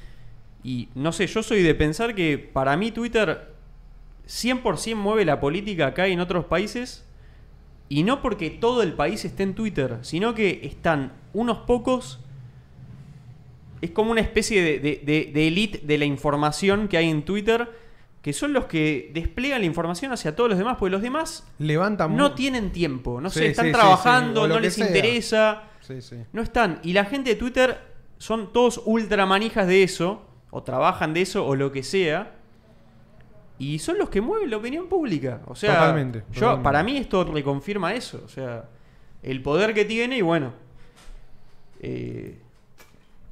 Y 0.63 0.89
no 0.95 1.11
sé, 1.11 1.27
yo 1.27 1.43
soy 1.43 1.61
de 1.61 1.75
pensar 1.75 2.15
que 2.15 2.37
para 2.37 2.75
mí 2.77 2.91
Twitter 2.91 3.53
100% 4.27 4.95
mueve 4.95 5.23
la 5.23 5.39
política 5.39 5.87
acá 5.87 6.07
y 6.07 6.13
en 6.13 6.19
otros 6.19 6.45
países. 6.45 7.05
Y 7.89 8.03
no 8.03 8.21
porque 8.21 8.49
todo 8.49 8.83
el 8.83 8.93
país 8.93 9.23
esté 9.25 9.43
en 9.43 9.53
Twitter, 9.55 9.97
sino 10.01 10.33
que 10.35 10.61
están 10.63 11.13
unos 11.33 11.59
pocos. 11.59 12.19
Es 13.81 13.91
como 13.91 14.11
una 14.11 14.21
especie 14.21 14.61
de, 14.61 14.79
de, 14.79 15.01
de- 15.05 15.31
de 15.33 15.47
elite 15.47 15.81
de 15.85 15.97
la 15.97 16.05
información 16.05 16.87
que 16.87 16.97
hay 16.97 17.09
en 17.09 17.23
Twitter, 17.23 17.69
que 18.21 18.33
son 18.33 18.51
los 18.51 18.65
que 18.65 19.11
despliegan 19.13 19.61
la 19.61 19.67
información 19.67 20.11
hacia 20.11 20.35
todos 20.35 20.49
los 20.49 20.57
demás, 20.59 20.77
porque 20.79 20.91
los 20.91 21.01
demás 21.01 21.47
Levantan 21.59 22.15
no 22.17 22.33
tienen 22.33 22.71
tiempo, 22.71 23.21
no 23.21 23.29
Sí, 23.29 23.39
sé, 23.39 23.47
están 23.47 23.67
sí, 23.67 23.71
trabajando, 23.71 24.43
sí, 24.43 24.49
no 24.49 24.59
les 24.59 24.73
sea. 24.73 24.87
interesa, 24.87 25.63
no 26.33 26.41
están. 26.41 26.79
Y 26.83 26.93
la 26.93 27.05
gente 27.05 27.29
de 27.29 27.35
Twitter 27.37 27.77
son 28.17 28.51
todos 28.51 28.81
ultra 28.83 29.25
manijas 29.25 29.67
de 29.67 29.83
eso, 29.83 30.25
o 30.49 30.63
trabajan 30.63 31.13
de 31.13 31.21
eso, 31.21 31.45
o 31.45 31.55
lo 31.55 31.71
que 31.71 31.83
sea. 31.83 32.33
Y 33.59 33.79
son 33.79 33.97
los 33.97 34.09
que 34.09 34.21
mueven 34.21 34.49
la 34.51 34.57
opinión 34.57 34.87
pública. 34.87 35.41
O 35.47 35.55
sea, 35.55 35.73
Totalmente, 35.79 36.19
yo, 36.31 36.39
totalmente. 36.41 36.63
para 36.63 36.83
mí 36.83 36.97
esto 36.97 37.23
reconfirma 37.23 37.93
eso. 37.93 38.21
O 38.25 38.29
sea, 38.29 38.65
el 39.23 39.41
poder 39.41 39.73
que 39.73 39.83
tiene 39.85 40.17
y 40.17 40.21
bueno. 40.21 40.53
eh, 41.79 42.39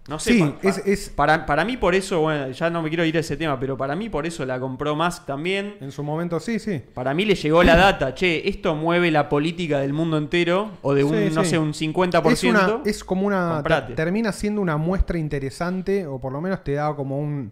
no 0.07 0.19
sé, 0.19 0.33
Sí, 0.33 0.39
pa- 0.39 0.55
pa- 0.59 0.69
es- 0.69 0.77
es- 0.85 1.09
Para, 1.09 1.45
para 1.47 1.65
mí 1.65 1.77
por 1.77 1.95
eso, 1.95 2.21
bueno, 2.21 2.51
ya 2.51 2.69
no 2.69 2.83
me 2.83 2.89
quiero 2.89 3.03
ir 3.05 3.17
a 3.17 3.21
ese 3.21 3.37
tema, 3.37 3.59
pero 3.59 3.75
para 3.75 3.95
mí 3.95 4.07
por 4.07 4.27
eso 4.27 4.45
la 4.45 4.59
compró 4.59 4.95
Musk 4.95 5.25
también. 5.25 5.77
En 5.81 5.91
su 5.91 6.03
momento, 6.03 6.39
sí, 6.39 6.59
sí. 6.59 6.79
Para 6.93 7.13
mí 7.15 7.25
le 7.25 7.33
llegó 7.33 7.63
la 7.63 7.75
data, 7.75 8.13
che, 8.13 8.47
esto 8.47 8.75
mueve 8.75 9.09
la 9.09 9.29
política 9.29 9.79
del 9.79 9.93
mundo 9.93 10.17
entero, 10.19 10.71
o 10.83 10.93
de 10.93 11.03
un, 11.03 11.15
Sí, 11.15 11.29
no 11.33 11.43
sí. 11.43 11.49
sé, 11.51 11.57
un 11.57 11.73
50%. 11.73 12.31
Es, 12.31 12.43
una, 12.43 12.81
es 12.85 13.03
como 13.03 13.25
una. 13.25 13.63
te- 13.87 13.93
termina 13.95 14.31
siendo 14.31 14.61
una 14.61 14.77
muestra 14.77 15.17
interesante, 15.17 16.05
o 16.05 16.19
por 16.19 16.31
lo 16.31 16.39
menos 16.39 16.63
te 16.63 16.73
da 16.73 16.95
como 16.95 17.17
un, 17.19 17.51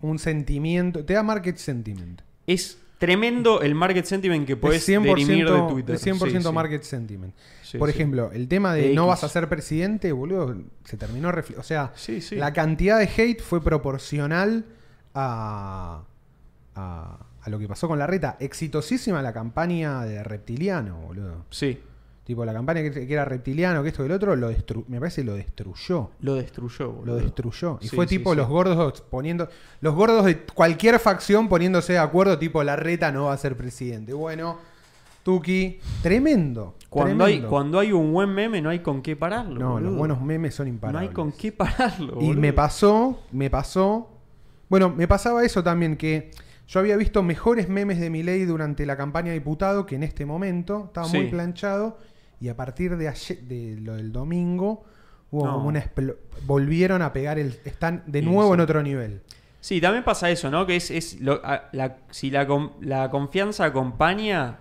un 0.00 0.18
sentimiento. 0.18 1.04
Te 1.04 1.14
da 1.14 1.22
market 1.22 1.56
sentiment. 1.56 2.20
Es 2.46 2.78
tremendo 2.98 3.60
el 3.60 3.74
market 3.74 4.04
sentiment 4.06 4.46
que 4.46 4.56
puedes 4.56 4.88
es 4.88 4.96
100%, 4.98 5.02
derimir 5.02 5.50
de 5.50 5.60
Twitter. 5.68 5.94
es 5.96 6.02
100% 6.06 6.18
Sí, 6.42 6.42
sí. 6.48 6.52
market 6.52 6.82
sentiment. 6.82 7.34
Sí, 7.62 7.78
por 7.78 7.90
ejemplo, 7.90 8.30
el 8.32 8.48
tema 8.48 8.72
de 8.74 8.88
De 8.88 8.94
no 8.94 9.02
X. 9.04 9.08
vas 9.08 9.24
a 9.24 9.28
ser 9.28 9.48
presidente, 9.48 10.12
boludo, 10.12 10.56
se 10.84 10.96
terminó. 10.96 11.30
O 11.58 11.62
sea, 11.62 11.92
Sí, 11.94 12.20
sí. 12.20 12.36
la 12.36 12.52
cantidad 12.52 12.98
de 12.98 13.04
hate 13.16 13.40
fue 13.42 13.62
proporcional 13.62 14.64
a, 15.14 16.04
a, 16.74 17.18
a 17.42 17.50
lo 17.50 17.58
que 17.58 17.68
pasó 17.68 17.88
con 17.88 17.98
la 17.98 18.06
reta. 18.06 18.36
Exitosísima 18.40 19.20
la 19.22 19.32
campaña 19.32 20.02
de 20.04 20.22
reptiliano, 20.22 20.96
boludo. 21.00 21.44
Sí, 21.50 21.80
Tipo, 22.26 22.44
la 22.44 22.52
campaña 22.52 22.82
que, 22.82 22.90
que 23.06 23.12
era 23.12 23.24
reptiliano, 23.24 23.84
que 23.84 23.90
esto 23.90 24.02
y 24.02 24.06
el 24.06 24.12
otro, 24.12 24.34
lo 24.34 24.50
destru- 24.50 24.84
me 24.88 24.98
parece 24.98 25.22
lo 25.22 25.34
destruyó. 25.34 26.10
lo 26.20 26.34
destruyó, 26.34 26.90
boludo. 26.90 27.14
Lo 27.14 27.22
destruyó. 27.22 27.78
Y 27.80 27.86
Sí, 27.86 27.94
fue 27.94 28.04
tipo 28.08 28.32
sí. 28.32 28.36
los 28.36 28.48
gordos 28.48 29.00
poniendo. 29.02 29.48
Los 29.80 29.94
gordos 29.94 30.24
de 30.24 30.40
cualquier 30.40 30.98
facción 30.98 31.48
poniéndose 31.48 31.92
de 31.92 32.00
acuerdo, 32.00 32.36
tipo 32.36 32.64
la 32.64 32.74
reta 32.74 33.12
no 33.12 33.26
va 33.26 33.32
a 33.32 33.36
ser 33.36 33.56
presidente. 33.56 34.12
Bueno, 34.12 34.58
Tuki, 35.22 35.78
tremendo. 36.02 36.74
Cuando 36.88 37.24
hay, 37.24 37.42
cuando 37.42 37.78
hay 37.78 37.92
un 37.92 38.12
buen 38.12 38.30
meme 38.32 38.60
no 38.62 38.70
hay 38.70 38.78
con 38.80 39.02
qué 39.02 39.16
pararlo. 39.16 39.58
No, 39.60 39.72
boludo. 39.72 39.90
los 39.90 39.98
buenos 39.98 40.20
memes 40.22 40.54
son 40.54 40.66
No 40.66 40.74
imparables. 40.74 41.08
hay 41.10 41.14
con 41.14 41.32
qué 41.32 41.52
pararlo. 41.52 42.12
Y 42.20 42.26
boludo. 42.26 42.40
me 42.40 42.52
pasó, 42.52 43.22
me 43.32 43.50
pasó. 43.50 44.10
Bueno, 44.68 44.90
me 44.90 45.06
pasaba 45.06 45.44
eso 45.44 45.62
también, 45.62 45.96
que 45.96 46.30
yo 46.66 46.80
había 46.80 46.96
visto 46.96 47.22
mejores 47.22 47.68
memes 47.68 48.00
de 48.00 48.10
Milei 48.10 48.44
durante 48.46 48.84
la 48.84 48.96
campaña 48.96 49.28
de 49.28 49.34
diputado 49.34 49.86
que 49.86 49.94
en 49.94 50.02
este 50.02 50.26
momento. 50.26 50.84
Estaba 50.86 51.06
muy 51.08 51.26
planchado. 51.28 51.98
Y 52.40 52.48
a 52.48 52.56
partir 52.56 52.96
de 52.96 53.08
ayer, 53.08 53.40
de 53.42 53.76
lo 53.80 53.94
del 53.96 54.12
domingo, 54.12 54.84
hubo 55.30 55.46
No. 55.46 55.54
como 55.54 55.68
una 55.68 55.84
volvieron 56.46 57.02
a 57.02 57.12
pegar 57.12 57.38
el. 57.38 57.58
Están 57.64 58.02
de 58.06 58.22
nuevo 58.22 58.48
sí. 58.50 58.54
en 58.54 58.60
otro 58.60 58.82
nivel. 58.82 59.22
Sí, 59.60 59.80
también 59.80 60.04
pasa 60.04 60.30
eso, 60.30 60.50
¿no? 60.50 60.64
Que 60.66 60.76
es, 60.76 60.90
es 60.90 61.20
lo- 61.20 61.40
a- 61.44 61.68
la- 61.72 61.96
si 62.10 62.30
la, 62.30 62.46
la 62.80 63.10
confianza 63.10 63.64
acompaña, 63.64 64.58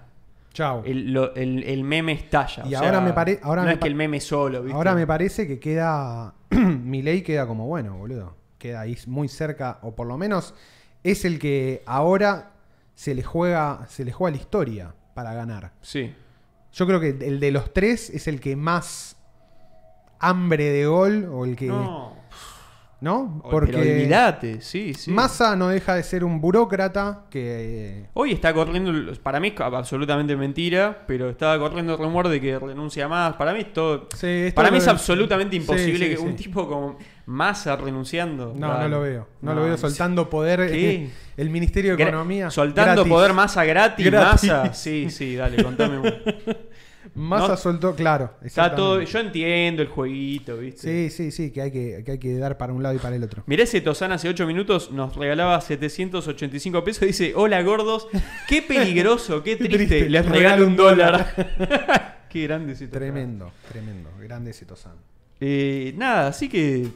Chao. 0.54 0.82
el, 0.86 1.14
lo- 1.14 1.36
el- 1.36 1.64
el 1.64 1.84
meme 1.84 2.14
estalla. 2.14 2.64
Y 2.66 2.74
o 2.74 2.78
ahora 2.80 2.92
sea, 2.92 3.02
me 3.02 3.14
pare- 3.14 3.40
ahora 3.44 3.62
no 3.62 3.68
me 3.68 3.74
es 3.74 3.80
que 3.80 3.88
el 3.88 3.96
meme 3.96 4.20
solo, 4.20 4.64
¿viste? 4.64 4.76
Ahora 4.76 4.96
me 4.96 5.06
parece 5.06 5.48
que 5.48 5.60
queda. 5.60 6.34
Milei 6.50 7.22
queda 7.24 7.46
como 7.46 7.68
bueno, 7.68 7.98
boludo. 7.98 8.36
Queda 8.58 8.82
ahí 8.82 8.98
muy 9.06 9.28
cerca, 9.28 9.80
o 9.84 9.94
por 9.96 10.08
lo 10.08 10.18
menos 10.18 10.56
es 11.04 11.24
el 11.26 11.38
que 11.40 11.84
ahora 11.86 12.54
se 12.96 13.14
le 13.14 13.22
juega, 13.22 13.86
se 13.90 14.06
le 14.06 14.12
juega 14.12 14.36
la 14.38 14.42
historia 14.42 14.94
para 15.14 15.34
ganar. 15.34 15.74
Sí. 15.82 16.14
Yo 16.76 16.86
creo 16.86 17.00
que 17.00 17.10
el 17.22 17.40
de 17.40 17.52
los 17.52 17.74
tres 17.74 18.10
es 18.10 18.28
el 18.28 18.42
que 18.42 18.58
más 18.58 19.16
hambre 20.20 20.66
de 20.72 20.86
gol, 20.86 21.30
o 21.32 21.46
el 21.46 21.56
que. 21.56 21.68
¿No? 21.68 22.14
No, 23.02 23.42
Porque 23.52 23.74
pero 23.74 23.84
olvídate, 23.84 24.62
sí, 24.62 24.94
sí. 24.94 25.12
Massa 25.12 25.56
no 25.56 25.68
deja 25.68 25.96
de 25.96 26.04
ser 26.04 26.24
un 26.24 26.42
burócrata 26.42 27.26
que. 27.30 28.08
Hoy 28.14 28.32
está 28.32 28.54
corriendo, 28.54 29.14
para 29.22 29.40
mí 29.40 29.50
es 29.50 29.62
absolutamente 29.62 30.36
mentira, 30.36 31.04
pero 31.08 31.30
estaba 31.30 31.58
corriendo 31.60 31.94
el 31.94 32.00
rumor 32.00 32.28
de 32.28 32.42
que 32.42 32.58
renuncia 32.58 33.08
más. 33.08 33.36
Para 33.36 33.54
mí 33.54 33.60
es 33.60 33.74
todo. 33.74 34.10
Sí, 34.16 34.52
Para 34.54 34.72
mí 34.72 34.78
es 34.78 34.88
absolutamente 34.88 35.56
imposible 35.56 36.10
sí, 36.10 36.16
que 36.16 36.20
un 36.20 36.36
tipo 36.36 36.68
como 36.68 36.98
Massa 37.28 37.76
renunciando. 37.76 38.54
No, 38.56 38.80
no 38.80 38.88
lo 38.88 39.02
veo. 39.02 39.28
No, 39.42 39.54
lo 39.56 39.64
veo 39.64 39.78
soltando 39.78 40.30
poder. 40.30 40.70
¿Qué? 40.72 41.10
El 41.38 41.50
Ministerio 41.50 41.96
de 41.98 42.04
Economía. 42.04 42.50
Soltando 42.52 42.94
gratis. 43.02 43.12
poder 43.12 43.34
Massa 43.34 43.66
gratis, 43.66 44.06
Gratis. 44.12 44.50
Massa. 44.52 44.74
Sí, 44.74 45.10
sí, 45.10 45.36
dale, 45.36 45.64
contame. 45.64 46.14
Massa 47.16 47.48
No- 47.50 47.58
soltó, 47.58 47.96
claro. 47.96 48.34
Está 48.44 48.76
todo. 48.76 49.02
Yo 49.02 49.20
entiendo 49.20 49.82
el 49.82 49.88
jueguito, 49.88 50.58
¿viste? 50.58 51.10
Sí, 51.10 51.16
sí, 51.16 51.32
sí, 51.32 51.52
que 51.52 51.62
hay 51.62 51.72
que, 51.72 52.04
que 52.06 52.12
hay 52.14 52.18
que 52.20 52.38
dar 52.38 52.58
para 52.58 52.74
un 52.74 52.84
lado 52.84 52.94
y 52.94 52.98
para 53.00 53.16
el 53.16 53.24
otro. 53.24 53.42
Mirá 53.48 53.64
ese 53.64 53.80
Tozán 53.80 54.12
hace 54.12 54.28
8 54.28 54.46
minutos 54.46 54.92
nos 54.92 55.16
regalaba 55.16 55.60
785 55.62 56.84
pesos. 56.84 57.08
Dice: 57.08 57.32
Hola 57.36 57.62
gordos, 57.64 58.08
qué 58.50 58.62
peligroso, 58.62 59.42
qué 59.44 59.56
triste. 59.56 59.78
triste, 59.88 60.10
Les 60.10 60.26
regalo 60.28 60.68
un 60.68 60.76
dólar. 60.76 62.26
qué 62.30 62.44
grande 62.44 62.74
ese. 62.74 62.88
Tremendo, 62.88 63.52
tremendo. 63.72 64.10
Grande 64.22 64.52
ese 64.52 64.66
Tozán. 64.66 64.94
Eh, 65.40 65.94
nada, 65.98 66.28
así 66.28 66.50
que. 66.50 66.88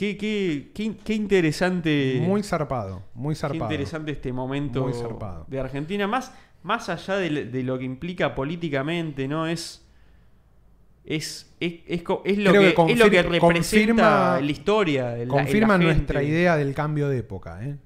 Qué, 0.00 0.16
qué, 0.16 0.70
qué, 0.74 0.96
qué 1.04 1.12
interesante. 1.12 2.22
Muy 2.22 2.42
zarpado, 2.42 3.02
muy 3.12 3.34
qué 3.34 3.40
zarpado. 3.40 3.64
interesante 3.70 4.12
este 4.12 4.32
momento 4.32 4.84
Muy 4.84 4.94
zarpado. 4.94 5.44
de 5.46 5.60
Argentina. 5.60 6.06
Más, 6.06 6.32
más 6.62 6.88
allá 6.88 7.16
de, 7.16 7.44
de 7.44 7.62
lo 7.62 7.78
que 7.78 7.84
implica 7.84 8.34
políticamente, 8.34 9.28
¿no? 9.28 9.46
Es. 9.46 9.86
Es, 11.04 11.52
es, 11.60 11.80
es, 11.86 12.02
lo, 12.06 12.22
que, 12.22 12.74
que 12.74 12.92
es 12.92 12.98
lo 12.98 13.10
que 13.10 13.22
representa 13.22 14.36
confirma- 14.38 14.40
la 14.40 14.50
historia. 14.50 15.16
la- 15.16 15.26
confirma 15.28 15.76
la 15.76 15.84
nuestra 15.84 16.22
idea 16.22 16.56
del 16.56 16.72
cambio 16.72 17.10
de 17.10 17.18
época, 17.18 17.62
¿eh? 17.62 17.76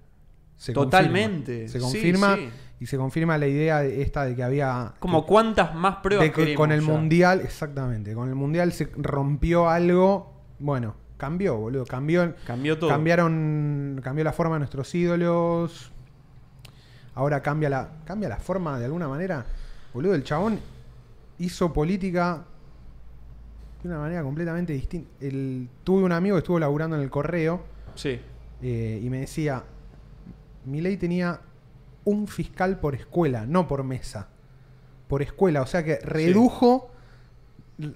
Se 0.57 0.73
Totalmente. 0.73 1.63
confirma. 1.63 1.73
Se 1.73 1.79
confirma 1.81 2.37
sí. 2.37 2.49
y 2.79 2.87
se 2.87 2.97
confirma 2.97 3.39
la 3.39 3.49
idea 3.49 3.81
de 3.81 4.03
esta 4.03 4.25
de 4.25 4.37
que 4.37 4.43
había 4.45 4.95
Como 5.01 5.23
que- 5.25 5.29
cuántas 5.29 5.75
más 5.75 5.97
pruebas 5.97 6.27
de 6.27 6.33
que 6.33 6.55
con 6.55 6.71
el 6.71 6.81
ya? 6.81 6.87
mundial, 6.87 7.41
exactamente, 7.43 8.15
con 8.15 8.29
el 8.29 8.37
mundial 8.37 8.73
se 8.73 8.89
rompió 8.97 9.69
algo, 9.69 10.33
bueno, 10.61 10.95
cambió, 11.25 11.57
boludo, 11.57 11.87
cambió 11.87 12.35
Cambió 12.47 12.79
todo. 12.79 12.91
cambiaron 12.91 14.01
cambió 14.03 14.25
la 14.25 14.33
forma 14.33 14.55
de 14.57 14.59
nuestros 14.61 14.95
ídolos. 14.95 15.91
Ahora 17.15 17.41
cambia 17.43 17.71
la 17.71 17.89
cambia 18.05 18.29
la 18.29 18.37
forma 18.39 18.79
de 18.79 18.85
alguna 18.87 19.09
manera. 19.09 19.47
Boludo, 19.93 20.15
el 20.15 20.25
chabón 20.25 20.59
hizo 21.39 21.73
política 21.73 22.45
de 23.83 23.89
una 23.89 23.99
manera 23.99 24.23
completamente 24.23 24.73
distinta. 24.73 25.09
El, 25.21 25.69
tuve 25.85 26.03
un 26.03 26.13
amigo 26.13 26.37
que 26.37 26.41
estuvo 26.41 26.59
laburando 26.59 26.97
en 26.97 27.03
el 27.03 27.11
correo 27.11 27.63
Sí. 27.95 28.21
eh, 28.63 29.01
y 29.03 29.09
me 29.11 29.21
decía, 29.21 29.63
mi 30.65 30.81
ley 30.81 30.97
tenía 30.97 31.41
un 32.05 32.27
fiscal 32.27 32.81
por 32.81 32.95
escuela, 32.95 33.47
no 33.47 33.67
por 33.69 33.85
mesa. 33.85 34.29
Por 35.09 35.23
escuela, 35.23 35.63
o 35.63 35.67
sea 35.67 35.85
que 35.85 35.97
redujo, 35.99 36.91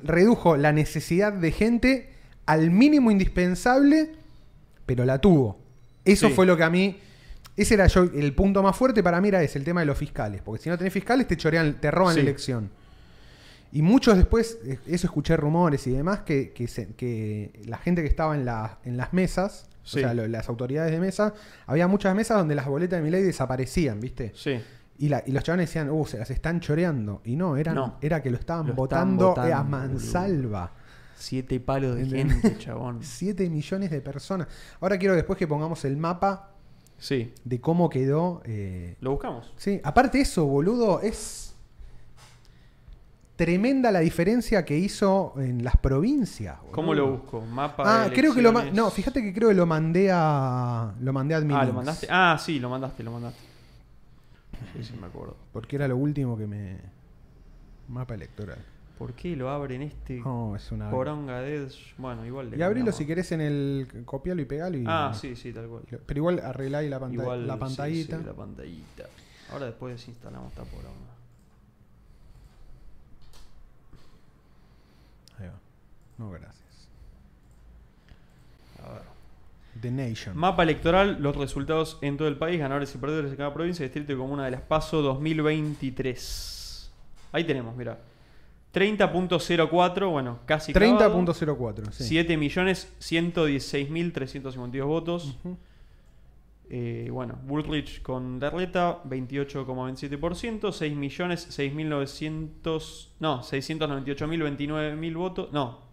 redujo 0.05 0.57
la 0.57 0.73
necesidad 0.73 1.33
de 1.33 1.51
gente 1.53 2.15
al 2.49 2.71
mínimo 2.71 3.11
indispensable, 3.11 4.11
pero 4.87 5.05
la 5.05 5.19
tuvo. 5.21 5.59
Eso 6.05 6.29
Sí. 6.29 6.35
fue 6.35 6.47
lo 6.47 6.57
que 6.57 6.65
a 6.65 6.71
mí... 6.71 6.99
Ese 7.57 7.75
era 7.75 7.87
yo, 7.89 8.03
el 8.05 8.33
punto 8.35 8.63
más 8.63 8.77
fuerte 8.77 9.03
para 9.03 9.21
mí 9.21 9.29
era 9.29 9.43
ese, 9.43 9.59
el 9.59 9.65
tema 9.65 9.81
de 9.81 9.87
los 9.87 9.99
fiscales. 9.99 10.41
Porque 10.45 10.63
si 10.63 10.71
no 10.71 10.79
tenés 10.79 10.93
fiscales 10.93 11.27
te 11.27 11.37
chorean, 11.37 11.81
te 11.81 11.91
roban 11.91 12.15
Sí. 12.15 12.21
la 12.21 12.29
elección. 12.29 12.71
Y 13.73 13.83
muchos 13.83 14.17
después, 14.17 14.59
eh, 14.65 14.79
eso 14.87 15.07
escuché 15.09 15.37
rumores 15.37 15.87
y 15.87 15.91
demás, 15.91 16.21
que, 16.21 16.53
que, 16.53 16.69
se- 16.69 16.95
que 16.95 17.51
la 17.67 17.77
gente 17.79 18.01
que 18.03 18.09
estaba 18.09 18.35
en, 18.35 18.45
la- 18.45 18.79
en 18.85 18.97
las 18.97 19.13
mesas, 19.13 19.67
Sí. 19.83 19.99
o 19.99 20.03
sea, 20.03 20.15
lo- 20.15 20.27
las 20.29 20.49
autoridades 20.49 20.91
de 20.93 21.01
mesa, 21.01 21.35
había 21.67 21.87
muchas 21.89 22.15
mesas 22.15 22.39
donde 22.39 22.55
las 22.55 22.67
boletas 22.67 22.99
de 23.01 23.05
mi 23.05 23.11
ley 23.11 23.23
desaparecían, 23.23 24.01
¿viste? 24.01 24.33
Sí. 24.35 24.61
Y, 25.01 25.09
la- 25.09 25.23
y 25.27 25.33
los 25.33 25.43
chavales 25.43 25.69
decían, 25.69 25.91
uh, 25.91 26.07
se 26.07 26.17
las 26.19 26.31
están 26.31 26.61
choreando. 26.61 27.21
Y 27.25 27.37
no, 27.37 27.57
eran, 27.57 27.75
No. 27.75 27.97
era 28.01 28.23
que 28.23 28.31
lo 28.31 28.39
estaban 28.39 28.75
votando 28.75 29.35
a 29.39 29.63
mansalva. 29.65 30.73
Siete 31.19 31.59
palos 31.61 31.97
de 31.97 32.07
gente, 32.07 32.57
chabón. 32.59 33.01
7 33.03 33.51
millones 33.51 33.91
de 33.91 34.01
personas. 34.01 34.47
Ahora 34.81 34.97
quiero 34.99 35.15
después 35.15 35.39
que 35.39 35.47
pongamos 35.49 35.85
el 35.85 35.97
mapa 35.97 36.51
Sí. 36.99 37.33
de 37.45 37.61
cómo 37.61 37.89
quedó. 37.91 38.41
eh, 38.45 38.97
Lo 39.01 39.11
buscamos. 39.13 39.53
Sí, 39.57 39.81
aparte 39.83 40.21
eso, 40.21 40.47
boludo, 40.47 41.01
es 41.01 41.55
tremenda 43.37 43.93
la 43.93 44.01
diferencia 44.01 44.65
que 44.65 44.77
hizo 44.77 45.33
en 45.37 45.63
las 45.63 45.77
provincias. 45.77 46.59
boludo. 46.59 46.73
¿Cómo 46.73 46.95
lo 46.95 47.11
busco? 47.13 47.41
Mapa 47.43 47.85
Ah, 48.05 48.09
de 48.09 48.15
creo 48.15 48.35
que 48.35 48.43
lo 48.43 48.51
no, 48.53 48.91
fíjate 48.91 49.23
que 49.23 49.33
creo 49.33 49.51
que 49.51 49.55
lo 49.55 49.67
mandé 49.67 50.11
a 50.13 50.93
lo 51.01 51.13
mandé 51.13 51.35
a 51.35 51.39
Ah, 51.39 51.65
lo 51.65 51.73
mandaste. 51.73 52.07
Ah, 52.11 52.37
sí, 52.41 52.59
lo 52.59 52.69
mandaste, 52.69 53.03
lo 53.05 53.13
mandaste. 53.13 53.41
Sí, 54.77 54.83
sí, 54.85 54.95
me 55.01 55.07
acuerdo. 55.07 55.37
porque 55.53 55.77
era 55.77 55.87
lo 55.87 55.97
último 55.97 56.37
que 56.37 56.47
me 56.49 56.79
mapa 57.89 58.15
electoral. 58.15 58.59
¿Por 58.99 59.13
qué 59.13 59.37
lo 59.37 59.49
abren 59.49 59.83
este 59.83 60.15
No, 60.17 60.57
es 60.57 60.73
una 60.73 60.91
poronga 60.91 61.41
de 61.41 61.69
Bueno, 61.99 62.27
igual 62.27 62.51
le 62.51 62.59
Y 62.59 62.63
abrilo 62.63 62.91
si 62.91 63.07
querés 63.07 63.31
en 63.31 63.41
el 63.41 64.03
copialo 64.05 64.43
y 64.43 64.45
pegalo 64.45 64.77
y 64.77 64.85
Ah, 64.89 65.13
sí, 65.15 65.37
sí, 65.37 65.53
tal 65.53 65.69
cual. 65.69 65.85
Pero 66.05 66.19
igual 66.19 66.41
arreglá 66.41 66.79
ahí 66.79 66.89
la, 66.89 66.99
pantalla 66.99 67.23
Igual, 67.23 67.47
la 67.47 67.57
pantallita. 67.57 68.19
sí, 68.19 68.25
la 68.25 68.33
pantallita. 68.33 69.05
Ahora 69.53 69.67
después 69.67 69.95
desinstalamos 69.95 70.51
esta 70.51 70.65
poronga. 70.65 71.13
Ahí 75.39 75.47
va. 75.47 75.61
No, 76.19 76.31
gracias. 76.33 76.89
A 78.85 78.93
ver. 78.95 79.03
The 79.81 79.93
Nation. 79.93 80.37
Mapa 80.37 80.65
electoral, 80.65 81.19
los 81.21 81.37
resultados 81.37 81.99
en 82.01 82.17
todo 82.17 82.27
el 82.27 82.37
país, 82.37 82.59
ganadores 82.59 82.93
y 82.97 82.99
perdedores 82.99 83.31
de 83.31 83.37
cada 83.37 83.55
provincia, 83.55 83.85
distrito 83.85 84.13
y 84.13 84.17
comuna 84.17 84.45
de 84.45 84.51
las 84.51 84.63
PASO 84.63 85.03
2023. 85.03 86.91
Ahí 87.31 87.45
tenemos, 87.45 87.77
mira. 87.77 87.97
30.04, 88.75 90.11
bueno, 90.11 90.41
casi 90.47 90.73
clavado. 90.73 91.25
30.04, 91.25 91.93
sí. 91.93 92.17
7.116.352 92.17 94.85
votos. 94.85 95.37
Ujú. 95.43 95.57
Eh, 96.71 97.09
bueno, 97.11 97.39
Bullrich 97.47 98.03
con 98.03 98.39
Larreta, 98.41 99.03
28,27%, 99.05 100.71
6 100.71 100.97
millones, 100.97 101.49
6.900, 101.59 103.09
no, 103.21 103.43
698.029.000 103.43 105.17
votos, 105.17 105.51
no. 105.51 105.89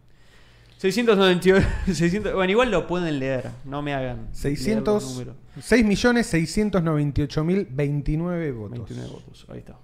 698, 0.78 1.66
600, 1.94 2.34
bueno, 2.38 2.52
igual 2.52 2.72
lo 2.72 2.86
pueden 2.88 3.20
leer, 3.20 3.52
no 3.64 3.82
me 3.82 3.94
hagan. 3.94 4.18
leer 4.18 4.28
los 4.28 4.38
600 4.38 5.12
números. 5.12 5.36
6.698.029 5.60 8.54
votos. 8.54 8.90
29 8.90 9.10
votos, 9.10 9.46
ahí 9.48 9.60
está. 9.60 9.78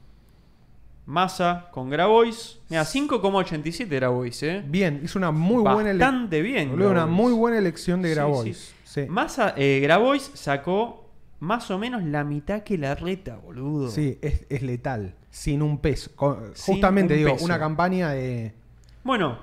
Massa 1.06 1.68
con 1.72 1.90
Grabois, 1.90 2.60
mira, 2.70 2.84
5,87 2.84 3.88
Grabois, 3.90 4.44
eh. 4.44 4.64
Bien, 4.66 5.02
hizo 5.04 5.18
una 5.20 5.32
muy 5.32 5.62
buena 5.64 5.90
elección. 5.92 6.14
Bastante 6.14 6.42
bien. 6.42 6.70
Una 6.72 6.90
Grabois. 6.90 7.16
muy 7.16 7.34
buena 7.34 7.58
elección 7.58 8.02
de 8.02 8.12
Grabois. 8.12 8.58
sí. 8.58 8.76
Sí. 8.84 9.06
Massa, 9.08 9.54
eh, 9.56 9.80
Grabois 9.82 10.32
sacó 10.34 11.06
más 11.40 11.72
o 11.72 11.80
menos 11.80 12.04
la 12.04 12.26
mitad 12.26 12.62
que 12.64 12.78
la 12.78 12.94
reta, 12.94 13.38
boludo. 13.38 13.90
Sí, 13.90 14.18
es, 14.22 14.46
es 14.50 14.62
letal. 14.62 15.16
Sin 15.30 15.62
un 15.62 15.78
peso. 15.78 16.12
Con- 16.16 16.52
Sin 16.56 16.76
justamente 16.76 17.14
un 17.14 17.18
digo, 17.20 17.32
peso. 17.34 17.46
una 17.46 17.58
campaña 17.58 18.10
de. 18.10 18.54
Bueno, 19.04 19.40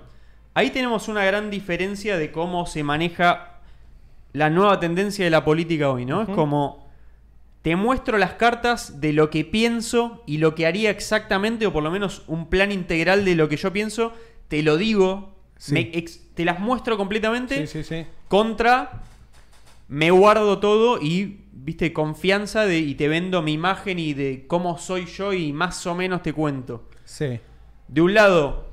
ahí 0.53 0.69
tenemos 0.71 1.09
una 1.09 1.25
gran 1.25 1.49
diferencia 1.51 2.19
de 2.19 2.31
cómo 2.31 2.67
se 2.67 2.83
maneja 2.85 3.55
la 4.35 4.51
nueva 4.51 4.79
tendencia 4.81 5.25
de 5.25 5.31
la 5.31 5.43
política 5.45 5.89
hoy, 5.91 6.05
¿no? 6.05 6.21
Es 6.23 6.29
como 6.29 6.88
te 7.69 7.77
muestro 7.77 8.17
las 8.17 8.33
cartas 8.33 8.99
de 9.03 9.13
lo 9.13 9.29
que 9.29 9.45
pienso 9.45 10.23
y 10.27 10.39
lo 10.39 10.55
que 10.55 10.65
haría 10.67 10.89
exactamente, 10.89 11.67
o 11.67 11.73
por 11.75 11.83
lo 11.83 11.91
menos 11.91 12.23
un 12.27 12.49
plan 12.49 12.73
integral 12.73 13.27
de 13.27 13.35
lo 13.35 13.51
que 13.51 13.59
yo 13.59 13.71
pienso, 13.75 14.15
te 14.49 14.63
lo 14.63 14.79
digo, 14.79 15.37
Sí. 15.59 15.75
me 15.75 15.81
ex- 15.93 16.35
te 16.35 16.47
las 16.47 16.61
muestro 16.61 16.97
completamente 16.97 17.67
Sí, 17.67 17.83
sí, 17.83 17.85
sí. 17.85 18.07
contra 18.29 19.03
me 19.87 20.11
guardo 20.11 20.61
todo 20.61 20.99
y 20.99 21.41
viste 21.53 21.93
confianza 21.93 22.65
de 22.65 22.79
y 22.79 22.95
te 22.95 23.07
vendo 23.07 23.43
mi 23.43 23.53
imagen 23.53 23.99
y 23.99 24.15
de 24.15 24.47
cómo 24.47 24.79
soy 24.79 25.05
yo 25.05 25.35
y 25.35 25.53
más 25.53 25.87
o 25.87 25.95
menos 25.95 26.23
te 26.23 26.33
cuento. 26.33 26.89
Sí. 27.05 27.39
De 27.89 28.01
un 28.01 28.15
lado, 28.15 28.69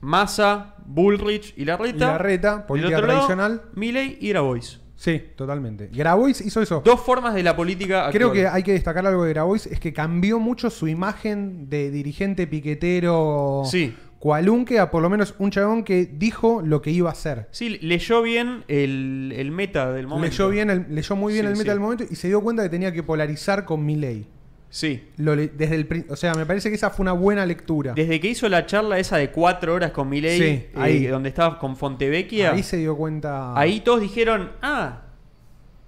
Massa, 0.00 0.74
Bullrich 0.86 1.54
y 1.56 1.66
Larreta. 1.66 1.96
Y 2.04 2.08
Larreta, 2.08 2.66
política 2.66 3.00
tradicional. 3.00 3.62
Milley 3.74 4.18
y 4.20 4.30
Grabois. 4.30 4.80
Sí, 5.02 5.18
totalmente. 5.34 5.88
Grabois 5.90 6.42
hizo 6.42 6.60
eso. 6.60 6.82
Dos 6.84 7.00
formas 7.00 7.32
de 7.34 7.42
la 7.42 7.56
política 7.56 8.10
Creo 8.12 8.28
actual. 8.28 8.32
que 8.44 8.48
hay 8.48 8.62
que 8.62 8.72
destacar 8.72 9.06
algo 9.06 9.24
de 9.24 9.30
Grabois, 9.32 9.64
es 9.66 9.80
que 9.80 9.94
cambió 9.94 10.38
mucho 10.38 10.68
su 10.68 10.88
imagen 10.88 11.70
de 11.70 11.90
dirigente 11.90 12.46
piquetero 12.46 13.62
Sí. 13.64 13.94
cualunque 14.18 14.78
a 14.78 14.90
por 14.90 15.00
lo 15.00 15.08
menos 15.08 15.34
un 15.38 15.50
chabón 15.50 15.84
que 15.84 16.04
dijo 16.04 16.60
lo 16.62 16.82
que 16.82 16.90
iba 16.90 17.08
a 17.08 17.12
hacer. 17.12 17.48
Sí, 17.50 17.78
leyó 17.80 18.20
bien 18.20 18.64
el, 18.68 19.32
el 19.36 19.50
meta 19.52 19.90
del 19.90 20.06
momento. 20.06 20.30
Leyó, 20.32 20.48
bien 20.50 20.68
el- 20.68 20.94
leyó 20.94 21.16
muy 21.16 21.32
bien 21.32 21.46
Sí, 21.46 21.52
el 21.52 21.56
meta 21.56 21.62
sí. 21.64 21.68
del 21.70 21.80
momento 21.80 22.04
y 22.10 22.14
se 22.16 22.28
dio 22.28 22.42
cuenta 22.42 22.62
que 22.62 22.68
tenía 22.68 22.92
que 22.92 23.02
polarizar 23.02 23.64
con 23.64 23.82
Milley. 23.86 24.26
Sí. 24.70 25.08
Lo 25.16 25.34
desde 25.34 25.74
el, 25.74 26.06
o 26.08 26.14
sea, 26.16 26.32
me 26.34 26.46
parece 26.46 26.68
que 26.70 26.76
esa 26.76 26.90
fue 26.90 27.02
una 27.02 27.12
buena 27.12 27.44
lectura. 27.44 27.92
Desde 27.94 28.20
que 28.20 28.28
hizo 28.28 28.48
la 28.48 28.66
charla 28.66 28.98
esa 29.00 29.16
de 29.16 29.30
cuatro 29.30 29.74
horas 29.74 29.90
con 29.90 30.08
Milley, 30.08 30.38
Sí, 30.38 30.44
eh, 30.44 30.70
ahí. 30.76 31.06
donde 31.06 31.28
estaba 31.28 31.58
con 31.58 31.76
Fontevecchia, 31.76 32.50
Ahí 32.52 32.58
ahí, 32.58 32.62
se 32.62 32.76
dio 32.76 32.96
cuenta. 32.96 33.52
todos 33.84 34.00
dijeron, 34.00 34.52
ah, 34.62 35.02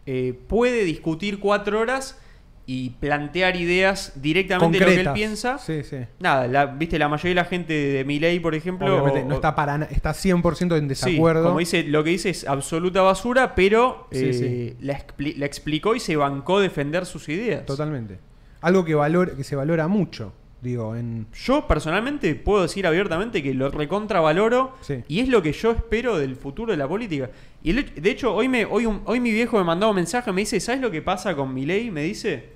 eh, 0.07 0.35
puede 0.49 0.85
discutir 0.85 1.39
cuatro 1.39 1.79
horas 1.81 2.19
y 2.67 2.91
plantear 2.91 3.57
ideas 3.57 4.13
directamente 4.23 4.79
de 4.79 4.85
lo 4.85 4.87
que 4.87 4.93
él 4.93 4.99
concretas. 5.07 5.15
piensa. 5.15 5.59
Sí, 5.59 5.83
sí. 5.85 5.99
Nada, 6.21 6.47
la, 6.49 6.67
viste, 6.67 6.99
la 6.99 7.09
mayoría 7.09 7.31
de 7.31 7.35
la 7.37 7.45
gente 7.45 7.73
de 7.73 8.05
Milley, 8.05 8.41
por 8.41 8.55
ejemplo, 8.55 9.03
o- 9.05 9.25
no 9.25 9.35
está 9.35 9.55
para 9.55 9.77
está 9.91 10.13
100% 10.13 10.77
en 10.77 10.83
Sí, 10.83 10.89
desacuerdo. 10.89 11.45
como 11.45 11.59
dice, 11.59 11.83
lo 11.85 12.03
que 12.05 12.11
dice 12.11 12.31
es 12.31 12.47
absoluta 12.49 13.03
basura, 13.03 13.55
pero 13.55 14.09
eh, 14.11 14.33
sí. 14.33 14.85
La, 14.85 14.95
expli- 14.99 15.37
la 15.37 15.47
explicó 15.47 15.95
y 15.95 16.01
se 16.01 16.17
bancó 16.17 16.61
defender 16.61 17.05
sus 17.07 17.29
ideas. 17.29 17.65
Totalmente. 17.67 18.19
Algo 18.63 18.85
que 18.85 18.95
valor, 18.95 19.37
que 19.37 19.45
se 19.45 19.55
valora 19.57 19.87
mucho, 19.89 20.33
digo, 20.61 20.95
en 20.97 21.27
Yo 21.35 21.67
personalmente 21.67 22.35
puedo 22.37 22.63
decir 22.63 22.87
abiertamente 22.87 23.43
que 23.43 23.53
lo 23.55 23.71
recontravaloro 23.71 24.75
Sí. 24.81 25.03
y 25.09 25.21
es 25.21 25.29
lo 25.29 25.43
que 25.43 25.53
yo 25.53 25.73
espero 25.73 26.17
del 26.19 26.37
futuro 26.37 26.71
de 26.73 26.77
la 26.79 26.89
política. 26.89 27.31
Y 27.63 27.71
el 27.71 27.93
de 27.95 28.11
hecho, 28.11 28.35
hoy, 28.35 28.49
me, 28.49 28.65
hoy, 28.65 28.87
un- 28.87 29.03
hoy 29.05 29.19
mi 29.21 29.31
viejo 29.33 29.59
me 29.59 29.65
mandó 29.65 29.89
un 29.91 29.97
mensaje, 29.97 30.33
me 30.33 30.41
dice, 30.43 30.61
¿sabes 30.61 30.81
lo 30.81 30.91
que 30.91 31.03
pasa 31.03 31.35
con 31.35 31.53
mi 31.53 31.67
ley? 31.67 31.91
Me 31.91 32.03
dice 32.05 32.51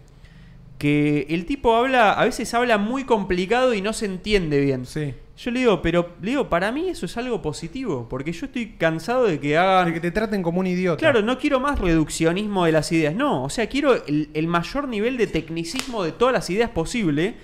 que 0.78 1.26
el 1.30 1.46
tipo 1.46 1.74
habla, 1.74 2.12
a 2.12 2.24
veces 2.24 2.52
habla 2.54 2.78
muy 2.78 3.04
complicado 3.04 3.74
y 3.74 3.82
no 3.82 3.92
se 3.92 4.06
entiende 4.06 4.60
bien. 4.60 4.86
sí. 4.86 5.14
Yo 5.36 5.50
le 5.50 5.60
digo, 5.60 5.82
pero 5.82 6.14
le 6.22 6.30
digo, 6.30 6.48
para 6.48 6.72
mí 6.72 6.88
eso 6.88 7.04
es 7.04 7.14
algo 7.18 7.42
positivo, 7.42 8.06
porque 8.08 8.32
yo 8.32 8.46
estoy 8.46 8.72
cansado 8.78 9.24
de 9.26 9.38
que 9.38 9.58
hagan... 9.58 9.86
De 9.88 9.92
que 9.94 10.00
te 10.00 10.10
traten 10.10 10.42
como 10.42 10.60
un 10.60 10.66
idiota. 10.66 10.98
Claro, 10.98 11.20
no 11.20 11.38
quiero 11.38 11.60
más 11.60 11.78
reduccionismo 11.78 12.64
de 12.64 12.72
las 12.72 12.90
ideas, 12.92 13.14
no, 13.14 13.44
o 13.44 13.50
sea, 13.50 13.68
quiero 13.68 13.94
el, 14.06 14.30
el 14.32 14.46
mayor 14.48 14.88
nivel 14.88 15.18
de 15.18 15.26
tecnicismo 15.26 16.02
de 16.04 16.12
todas 16.12 16.32
las 16.32 16.48
ideas 16.48 16.70
posible 16.70 17.34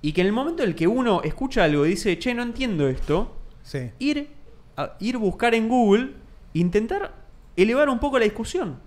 y 0.00 0.12
que 0.12 0.20
en 0.20 0.28
el 0.28 0.32
momento 0.32 0.62
en 0.62 0.68
el 0.70 0.74
que 0.76 0.86
uno 0.86 1.22
escucha 1.24 1.64
algo 1.64 1.84
y 1.86 1.90
dice, 1.90 2.16
che, 2.20 2.32
no 2.34 2.42
entiendo 2.44 2.86
esto, 2.88 3.36
Sí. 3.62 3.90
ir 3.98 4.28
a 4.76 4.92
ir 5.00 5.18
buscar 5.18 5.52
en 5.54 5.68
Google, 5.68 6.10
intentar 6.54 7.12
elevar 7.56 7.88
un 7.88 7.98
poco 7.98 8.18
la 8.18 8.24
discusión. 8.24 8.78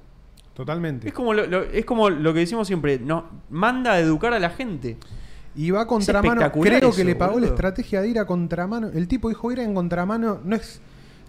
Totalmente. 0.53 1.07
Es 1.07 1.13
como 1.13 1.33
lo, 1.33 1.45
lo- 1.47 1.63
es 1.63 1.83
como 1.83 2.09
lo 2.09 2.33
que 2.33 2.39
decimos 2.41 2.67
siempre, 2.67 2.97
no, 2.99 3.25
manda 3.49 3.91
a 3.93 3.99
educar 3.99 4.33
a 4.33 4.39
la 4.39 4.49
gente. 4.51 4.97
Y 5.55 5.71
va 5.71 5.81
a 5.81 5.87
contramano. 5.87 6.51
Creo 6.51 6.77
eso, 6.89 6.95
que 6.95 7.03
le 7.03 7.15
pagó 7.15 7.39
la 7.39 7.47
estrategia 7.47 8.01
de 8.01 8.09
ir 8.09 8.19
a 8.19 8.25
contramano. 8.25 8.89
El 8.93 9.07
tipo 9.07 9.29
dijo 9.29 9.51
ir 9.51 9.59
en 9.59 9.73
contramano. 9.75 10.39
No 10.43 10.55
es. 10.55 10.81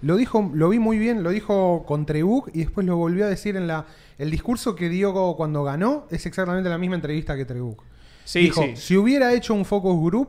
Lo 0.02 0.16
dijo, 0.16 0.50
lo 0.54 0.68
vi 0.68 0.78
muy 0.78 0.98
bien, 0.98 1.22
lo 1.22 1.30
dijo 1.30 1.84
con 1.86 2.04
Trebuch 2.04 2.48
y 2.52 2.58
después 2.60 2.86
lo 2.86 2.96
volvió 2.96 3.24
a 3.24 3.28
decir 3.28 3.56
en 3.56 3.66
la. 3.66 3.86
El 4.18 4.30
discurso 4.30 4.74
que 4.76 4.88
dio 4.88 5.12
cuando 5.36 5.64
ganó 5.64 6.06
es 6.10 6.26
exactamente 6.26 6.68
la 6.68 6.78
misma 6.78 6.96
entrevista 6.96 7.36
que 7.36 7.44
Trebuch. 7.44 7.78
Sí, 8.24 8.40
dijo, 8.40 8.62
sí. 8.62 8.72
si 8.76 8.96
hubiera 8.96 9.32
hecho 9.34 9.54
un 9.54 9.64
focus 9.64 10.00
group, 10.02 10.28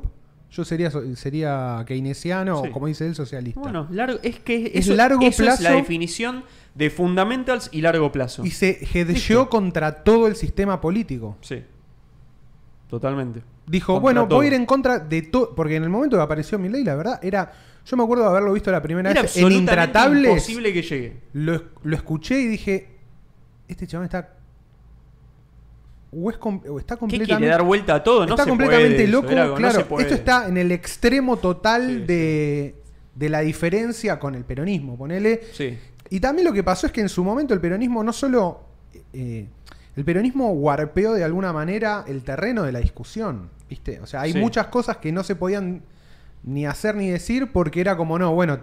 yo 0.52 0.64
sería, 0.66 0.92
sería 1.16 1.84
keynesiano 1.86 2.62
Sí. 2.64 2.70
o 2.70 2.72
como 2.72 2.88
dice 2.88 3.06
él, 3.06 3.16
socialista. 3.16 3.60
Bueno, 3.60 3.88
largo, 3.92 4.20
es 4.24 4.40
que 4.40 4.72
Es 4.74 4.88
largo 4.88 5.22
eso 5.22 5.44
es 5.44 5.50
la 5.50 5.58
plazo. 5.58 5.76
definición 5.76 6.44
de 6.74 6.90
fundamentals 6.90 7.70
y 7.72 7.82
largo 7.82 8.12
plazo. 8.12 8.46
y 8.46 8.52
se 8.52 8.80
contra 9.50 10.04
todo 10.04 10.28
el 10.28 10.36
sistema 10.36 10.80
político. 10.82 11.38
Sí. 11.42 11.64
Totalmente. 13.00 13.42
Dijo, 13.68 13.94
Contra 13.94 14.02
bueno, 14.04 14.28
todo. 14.28 14.38
voy 14.38 14.46
a 14.46 14.48
ir 14.48 14.54
en 14.54 14.66
contra 14.66 15.00
de 15.00 15.22
todo. 15.24 15.54
Porque 15.54 15.76
en 15.76 15.84
el 15.84 15.90
momento 15.90 16.16
que 16.16 16.24
apareció 16.24 16.58
Milei, 16.58 16.84
la 16.84 16.96
verdad, 16.96 17.20
era. 17.22 17.52
Yo 17.86 17.98
me 17.98 18.04
acuerdo 18.04 18.24
de 18.24 18.30
haberlo 18.30 18.54
visto 18.54 18.72
la 18.72 18.82
primera 18.82 19.12
Era 19.12 19.24
vez 19.24 19.36
en 19.38 19.52
Intratables. 19.52 20.30
imposible 20.32 20.72
que 20.74 20.82
llegue. 20.82 21.18
Lo, 21.34 21.62
lo 21.84 21.96
escuché 21.96 22.40
y 22.40 22.48
dije, 22.48 22.88
este 23.68 23.86
chabón 23.86 24.06
está... 24.06 24.30
O, 26.12 26.30
es 26.32 26.38
com- 26.38 26.62
o 26.70 26.80
está 26.80 26.96
¿Qué 26.96 27.00
completamente... 27.00 27.36
quiere 27.38 27.52
dar 27.52 27.64
vuelta 27.64 27.96
a 27.96 28.04
todo? 28.04 28.26
No 28.26 28.32
está 28.34 28.44
se 28.46 28.50
completamente 28.50 28.96
puede 28.96 29.08
loco. 29.08 29.56
claro, 29.56 29.86
esto 30.00 30.14
está 30.14 30.48
en 30.48 30.58
el 30.58 30.72
extremo 30.72 31.38
total 31.38 31.88
Sí, 31.88 32.04
de, 32.06 32.76
de 33.14 33.30
la 33.30 33.42
diferencia 33.42 34.18
con 34.18 34.34
el 34.36 34.46
peronismo, 34.46 34.98
ponele. 34.98 35.42
Sí. 35.52 35.78
Y 36.10 36.20
también 36.22 36.48
lo 36.48 36.54
que 36.54 36.64
pasó 36.64 36.88
es 36.88 36.94
que 36.94 37.02
en 37.02 37.10
su 37.10 37.24
momento 37.24 37.54
el 37.54 37.60
peronismo 37.60 38.04
no 38.04 38.14
solo... 38.14 38.62
eh, 39.14 39.48
el 39.96 40.04
peronismo 40.06 40.54
guarpeó 40.54 41.14
de 41.14 41.24
alguna 41.24 41.54
manera 41.54 42.04
el 42.08 42.24
terreno 42.24 42.64
de 42.64 42.72
la 42.72 42.80
discusión, 42.80 43.50
¿viste? 43.70 44.00
O 44.02 44.06
sea, 44.08 44.22
hay 44.22 44.34
Sí. 44.34 44.40
muchas 44.40 44.68
cosas 44.68 44.98
que 44.98 45.12
no 45.12 45.24
se 45.24 45.36
podían 45.36 45.82
ni 46.44 46.66
hacer 46.66 46.96
ni 46.96 47.10
decir 47.10 47.52
porque 47.52 47.82
era 47.82 47.96
como, 47.98 48.20
no, 48.20 48.34
bueno, 48.34 48.60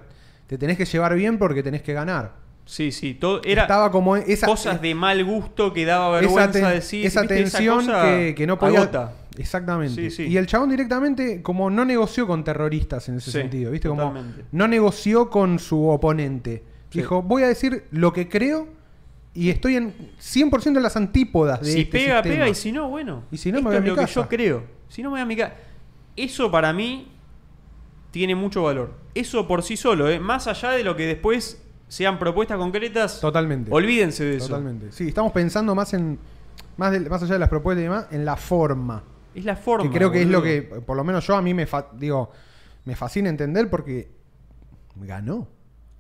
te 0.46 0.58
tenés 0.58 0.76
que 0.76 0.84
llevar 0.84 1.14
bien 1.14 1.38
porque 1.38 1.62
tenés 1.62 1.82
que 1.82 1.92
ganar. 1.94 2.32
Sí, 2.64 2.92
sí. 2.92 3.14
Todo 3.14 3.40
era 3.44 3.62
Estaba 3.62 3.90
como 3.90 4.14
esa, 4.16 4.46
cosas 4.46 4.80
de 4.80 4.94
mal 4.94 5.24
gusto 5.24 5.72
que 5.72 5.84
daba 5.84 6.20
esa, 6.20 6.20
vergüenza 6.20 6.52
ten- 6.52 6.68
decir. 6.70 7.04
esa 7.06 7.26
tensión 7.26 7.86
cosa 7.86 8.02
que, 8.04 8.34
que 8.36 8.46
no 8.46 8.58
podía... 8.58 8.82
agota. 8.82 9.12
Exactamente. 9.36 9.94
Sí, 9.94 10.10
sí. 10.10 10.22
Y 10.30 10.36
el 10.36 10.46
chabón 10.46 10.68
directamente 10.70 11.42
como 11.42 11.70
no 11.70 11.84
negoció 11.84 12.26
con 12.26 12.44
terroristas 12.44 13.08
en 13.08 13.16
ese 13.16 13.30
Sí, 13.32 13.38
sentido, 13.38 13.70
¿viste? 13.72 13.88
Como 13.88 14.14
no 14.52 14.68
negoció 14.68 15.28
con 15.30 15.58
su 15.58 15.88
oponente. 15.88 16.62
Dijo, 16.92 17.22
voy 17.22 17.42
a 17.42 17.48
decir 17.48 17.84
lo 17.90 18.12
que 18.12 18.28
creo 18.28 18.68
y 19.34 19.50
estoy 19.50 19.76
en 19.76 19.94
100% 20.20 20.76
en 20.76 20.82
las 20.82 20.96
antípodas 20.96 21.60
de 21.60 21.72
Si 21.72 21.80
este 21.80 21.92
pega, 21.92 22.16
sistema. 22.22 22.34
pega, 22.34 22.48
y 22.48 22.54
si 22.54 22.72
no, 22.72 22.88
bueno. 22.88 23.24
Y 23.30 23.36
si 23.38 23.50
no, 23.52 23.58
me 23.58 23.64
voy 23.64 23.74
a 23.74 23.78
es 23.78 23.82
mi 23.84 23.88
lo 23.90 23.96
que 23.96 24.06
yo 24.06 24.28
creo. 24.28 24.62
Si 24.88 25.02
no, 25.02 25.08
me 25.10 25.14
voy 25.14 25.20
a 25.20 25.26
mi 25.26 25.36
casa. 25.36 25.54
Eso 26.16 26.50
para 26.50 26.72
mí 26.72 27.08
tiene 28.10 28.34
mucho 28.34 28.62
valor. 28.64 28.94
Eso 29.14 29.46
por 29.48 29.62
sí 29.62 29.76
solo, 29.76 30.08
¿eh? 30.10 30.20
más 30.20 30.46
allá 30.46 30.70
de 30.72 30.84
lo 30.84 30.96
que 30.96 31.06
después 31.06 31.62
sean 31.88 32.18
propuestas 32.18 32.58
concretas, 32.58 33.20
Totalmente. 33.20 33.70
olvídense 33.72 34.24
de 34.24 34.36
eso. 34.36 34.48
Totalmente. 34.48 34.92
Sí, 34.92 35.08
estamos 35.08 35.32
pensando 35.32 35.74
más 35.74 35.92
en 35.94 36.18
más, 36.76 36.92
de- 36.92 37.00
más 37.00 37.22
allá 37.22 37.34
de 37.34 37.38
las 37.38 37.48
propuestas 37.50 37.80
y 37.80 37.84
demás, 37.84 38.06
en 38.10 38.24
la 38.24 38.36
forma. 38.36 39.02
Es 39.34 39.44
la 39.44 39.56
forma. 39.56 39.90
que 39.90 39.96
creo 39.96 40.10
que 40.10 40.22
es 40.22 40.28
lo 40.28 40.42
que, 40.42 40.62
por 40.62 40.96
lo 40.96 41.04
menos 41.04 41.26
yo 41.26 41.34
a 41.36 41.42
mí 41.42 41.54
me 41.54 41.66
fa- 41.66 41.88
digo, 41.94 42.30
me 42.84 42.96
fascina 42.96 43.28
entender 43.30 43.68
porque 43.70 44.10
ganó. 44.96 45.48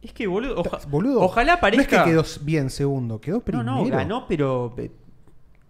Es 0.02 0.12
que, 0.12 0.26
boludo, 0.26 0.56
oja- 0.60 0.80
Boludo, 0.88 1.20
ojalá 1.22 1.60
parezca. 1.60 1.96
No 1.96 2.02
es 2.02 2.04
que 2.04 2.10
quedó 2.10 2.44
bien 2.44 2.70
segundo, 2.70 3.20
quedó 3.20 3.36
No, 3.38 3.42
primero. 3.44 3.64
no, 3.64 3.84
ganó, 3.86 4.26
pero 4.26 4.74
eh, 4.76 4.90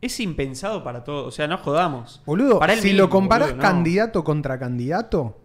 es 0.01 0.19
impensado 0.21 0.83
para 0.83 1.05
todo. 1.05 1.27
O 1.27 1.31
sea, 1.31 1.47
no 1.47 1.59
jodamos. 1.59 2.23
Boludo, 2.25 2.59
Para 2.59 2.75
si 2.77 2.89
mismo, 2.89 3.03
lo 3.03 3.11
comparás 3.11 3.49
boludo, 3.51 3.63
no. 3.63 3.69
candidato 3.69 4.25
contra 4.25 4.59
candidato, 4.59 5.37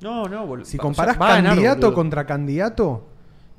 No, 0.00 0.24
no, 0.28 0.46
boludo. 0.46 0.64
si 0.64 0.78
comparás 0.78 1.16
o 1.16 1.18
sea, 1.18 1.26
va 1.26 1.32
a 1.32 1.36
ganar, 1.36 1.52
candidato 1.52 1.80
boludo. 1.82 1.94
contra 1.94 2.26
candidato, 2.26 3.06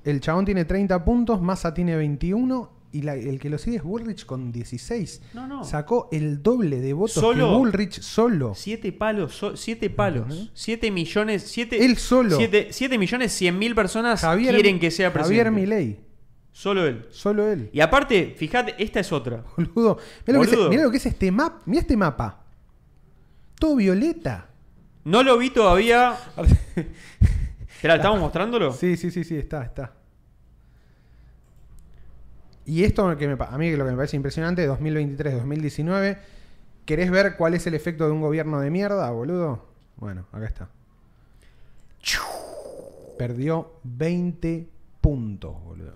el 0.04 0.22
chabón 0.22 0.46
tiene 0.46 0.66
30 0.66 1.04
puntos, 1.04 1.42
Massa 1.42 1.74
tiene 1.74 1.96
21 1.98 2.70
y 2.92 3.02
la- 3.04 3.16
el 3.16 3.40
que 3.40 3.50
lo 3.50 3.58
sigue 3.58 3.78
es 3.78 3.84
Bullrich 3.84 4.26
con 4.26 4.52
16. 4.52 5.22
No, 5.34 5.48
no. 5.48 5.64
Sacó 5.64 6.10
el 6.12 6.42
doble 6.42 6.80
de 6.82 6.94
votos 6.94 7.14
Solo. 7.14 7.50
que 7.52 7.56
Bullrich 7.58 8.02
solo. 8.02 8.54
Siete 8.56 8.92
palos, 8.92 9.36
so- 9.36 9.56
siete 9.58 9.90
palos. 9.90 10.52
Siete 10.54 10.90
millones, 10.92 11.44
siete. 11.44 11.86
Él 11.86 11.98
solo. 11.98 12.36
Siete, 12.38 12.70
siete 12.72 12.98
millones 12.98 13.32
cien 13.32 13.58
mil 13.60 13.76
personas 13.76 14.22
Javier, 14.22 14.54
quieren 14.56 14.80
que 14.80 14.92
sea 14.92 15.14
presidente. 15.14 15.44
Javier 15.46 15.52
Milei, 15.62 16.00
Solo 16.52 16.86
él. 16.86 17.06
solo 17.12 17.48
él. 17.52 17.70
Y 17.72 17.80
aparte, 17.80 18.34
fíjate, 18.38 18.76
esta 18.84 19.00
es 19.00 19.12
otra. 19.12 19.44
Boludo, 19.56 19.98
mirá 20.26 20.40
lo, 20.40 20.44
que 20.46 20.50
es, 20.50 20.56
Boludo. 20.56 20.70
mirá 20.70 20.84
lo 20.84 20.92
que 20.92 20.98
es 20.98 21.06
este 21.06 21.32
mapa. 21.32 21.62
Mira 21.66 21.82
este 21.82 21.96
mapa. 21.96 22.44
Todo 23.60 23.76
violeta. 23.76 24.50
No 25.06 25.22
lo 25.24 25.38
vi 25.38 25.50
todavía. 25.52 26.18
¿estamos 27.82 28.20
mostrándolo? 28.20 28.74
Sí, 28.74 28.98
sí, 28.98 29.12
sí, 29.12 29.24
sí, 29.24 29.38
está, 29.38 29.64
está. 29.64 29.94
Y 32.66 32.84
esto 32.84 33.18
que 33.18 33.28
me, 33.28 33.36
a 33.44 33.58
mí 33.58 33.72
lo 33.76 33.86
que 33.86 33.92
me 33.92 33.98
parece 33.98 34.16
impresionante, 34.16 34.68
2023-2019, 34.70 36.18
¿querés 36.86 37.10
ver 37.12 37.36
cuál 37.38 37.54
es 37.56 37.66
el 37.68 37.74
efecto 37.74 38.06
de 38.06 38.12
un 38.12 38.22
gobierno 38.22 38.60
de 38.60 38.70
mierda, 38.70 39.10
boludo? 39.12 39.66
Bueno, 39.98 40.28
acá 40.32 40.46
está. 40.46 40.70
Perdió 43.18 43.74
20 43.84 44.70
puntos, 45.02 45.62
boludo. 45.64 45.96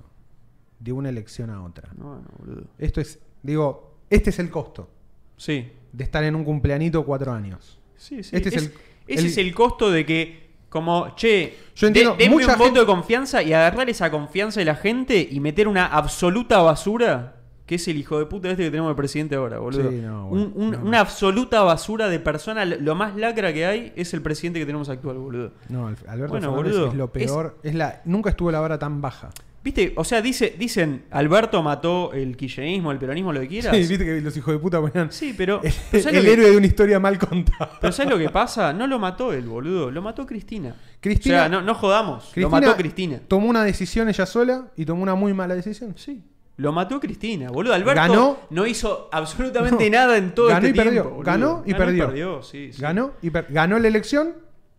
De 0.80 0.92
una 0.92 1.10
elección 1.10 1.50
a 1.50 1.64
otra. 1.64 1.90
No, 1.98 2.16
no, 2.18 2.26
boludo. 2.40 2.66
Esto 2.78 3.00
es, 3.00 3.20
digo, 3.42 3.96
este 4.10 4.32
es 4.32 4.40
el 4.40 4.50
costo 4.50 4.90
Sí. 5.38 5.72
de 5.94 6.04
estar 6.04 6.24
en 6.24 6.36
un 6.36 6.44
cumpleañito 6.44 7.06
cuatro 7.06 7.32
años. 7.32 7.80
Sí, 7.96 8.24
sí. 8.24 8.36
Este 8.36 8.50
es 8.50 8.56
Es- 8.56 8.64
el- 8.64 8.72
ese 9.08 9.20
el- 9.22 9.26
es 9.28 9.38
el 9.38 9.56
costo 9.56 9.90
de 9.92 10.06
que, 10.06 10.43
como, 10.74 11.16
che, 11.16 11.56
Yo 11.76 11.88
entiendo, 11.88 12.16
de- 12.18 12.28
mucha 12.30 12.48
un 12.54 12.58
voto 12.58 12.64
gente- 12.66 12.80
de 12.82 12.86
confianza 12.88 13.44
y 13.44 13.54
agarrar 13.54 13.88
esa 13.90 14.10
confianza 14.10 14.60
de 14.60 14.66
la 14.66 14.76
gente 14.76 15.26
y 15.32 15.40
meter 15.40 15.68
una 15.68 15.86
absoluta 15.86 16.62
basura, 16.64 17.36
que 17.68 17.76
es 17.76 17.88
el 17.88 17.98
hijo 17.98 18.18
de 18.20 18.26
puta 18.26 18.50
este 18.50 18.64
que 18.64 18.72
tenemos 18.72 18.90
de 18.92 18.96
presidente 18.96 19.36
ahora, 19.36 19.60
boludo. 19.60 19.90
Sí, 19.90 19.98
no, 20.02 20.28
bueno, 20.28 20.46
Un- 20.46 20.54
un- 20.64 20.72
no, 20.72 20.78
no. 20.80 20.86
Una 20.86 21.00
absoluta 21.00 21.62
basura 21.62 22.10
de 22.10 22.20
persona, 22.20 22.66
lo 22.66 22.96
más 22.96 23.16
lacra 23.16 23.54
que 23.54 23.66
hay 23.66 23.94
es 23.96 24.14
el 24.16 24.22
presidente 24.22 24.60
que 24.60 24.66
tenemos 24.66 24.90
actual, 24.90 25.18
boludo. 25.18 25.52
No, 25.70 25.88
Alberto 25.88 26.06
Bueno, 26.34 26.50
Fernández 26.50 26.74
boludo, 26.74 26.88
es 26.88 26.94
lo 26.96 27.08
peor. 27.12 27.58
Es, 27.64 27.76
la, 27.76 28.02
nunca 28.06 28.32
estuvo 28.32 28.52
la 28.52 28.60
vara 28.60 28.78
tan 28.80 29.00
baja. 29.00 29.30
Viste, 29.64 29.94
o 29.96 30.04
sea, 30.04 30.22
dice, 30.22 30.56
dicen, 30.60 31.06
Alberto 31.10 31.64
mató 31.64 32.12
el 32.12 32.36
kirchnerismo, 32.36 32.92
el 32.92 32.98
peronismo, 33.00 33.32
lo 33.32 33.40
que 33.40 33.48
quieras. 33.48 33.74
Sí, 33.74 33.80
viste 33.88 34.04
que 34.04 34.20
los 34.20 34.36
hijos 34.36 34.54
de 34.54 34.60
puta 34.60 34.82
ponían 34.82 35.10
Sí, 35.10 35.34
pero, 35.38 35.62
el, 35.64 35.74
pero 35.90 36.04
¿sabes 36.04 36.18
el 36.20 36.26
que- 36.26 36.34
héroe 36.34 36.52
de 36.52 36.58
una 36.58 36.68
historia 36.68 37.00
mal 37.00 37.18
contada. 37.18 37.72
pero 37.80 37.94
¿sabes 37.94 38.12
lo 38.12 38.18
que 38.18 38.30
pasa? 38.30 38.74
No 38.74 38.88
lo 38.88 39.00
mató 39.00 39.32
él, 39.32 39.46
boludo. 39.48 39.90
Lo 39.90 40.02
mató 40.02 40.26
Cristina. 40.26 40.76
Cristina- 41.00 41.36
o 41.36 41.40
sea, 41.40 41.50
no, 41.50 41.62
no 41.62 41.74
jodamos. 41.76 42.24
Cristina 42.34 42.44
lo 42.46 42.50
mató 42.50 42.76
Cristina. 42.76 43.22
Tomó 43.28 43.48
una 43.50 43.64
decisión 43.64 44.10
ella 44.10 44.26
sola 44.26 44.68
y 44.76 44.84
tomó 44.84 45.02
una 45.02 45.16
muy 45.16 45.34
mala 45.34 45.56
decisión. 45.56 45.94
Sí. 45.98 46.22
Lo 46.58 46.74
mató 46.74 47.00
Cristina, 47.00 47.50
boludo. 47.50 47.74
Alberto 47.74 48.02
Ganó- 48.02 48.38
no 48.50 48.68
hizo 48.68 49.08
absolutamente 49.14 49.90
No. 49.90 49.98
nada 49.98 50.18
en 50.18 50.36
todo 50.36 50.50
Ganó 50.50 50.68
este 50.68 50.70
y 50.70 50.84
perdió. 50.84 51.02
tiempo. 51.04 51.24
Ganó 51.24 51.64
y 51.66 51.74
perdió. 51.74 52.44
sí, 52.44 52.74
sí. 52.74 52.82
Ganó 52.82 53.14
y 53.22 53.30
per- 53.30 53.48
ganó 53.50 53.80
la 53.80 53.88
elección, 53.88 54.34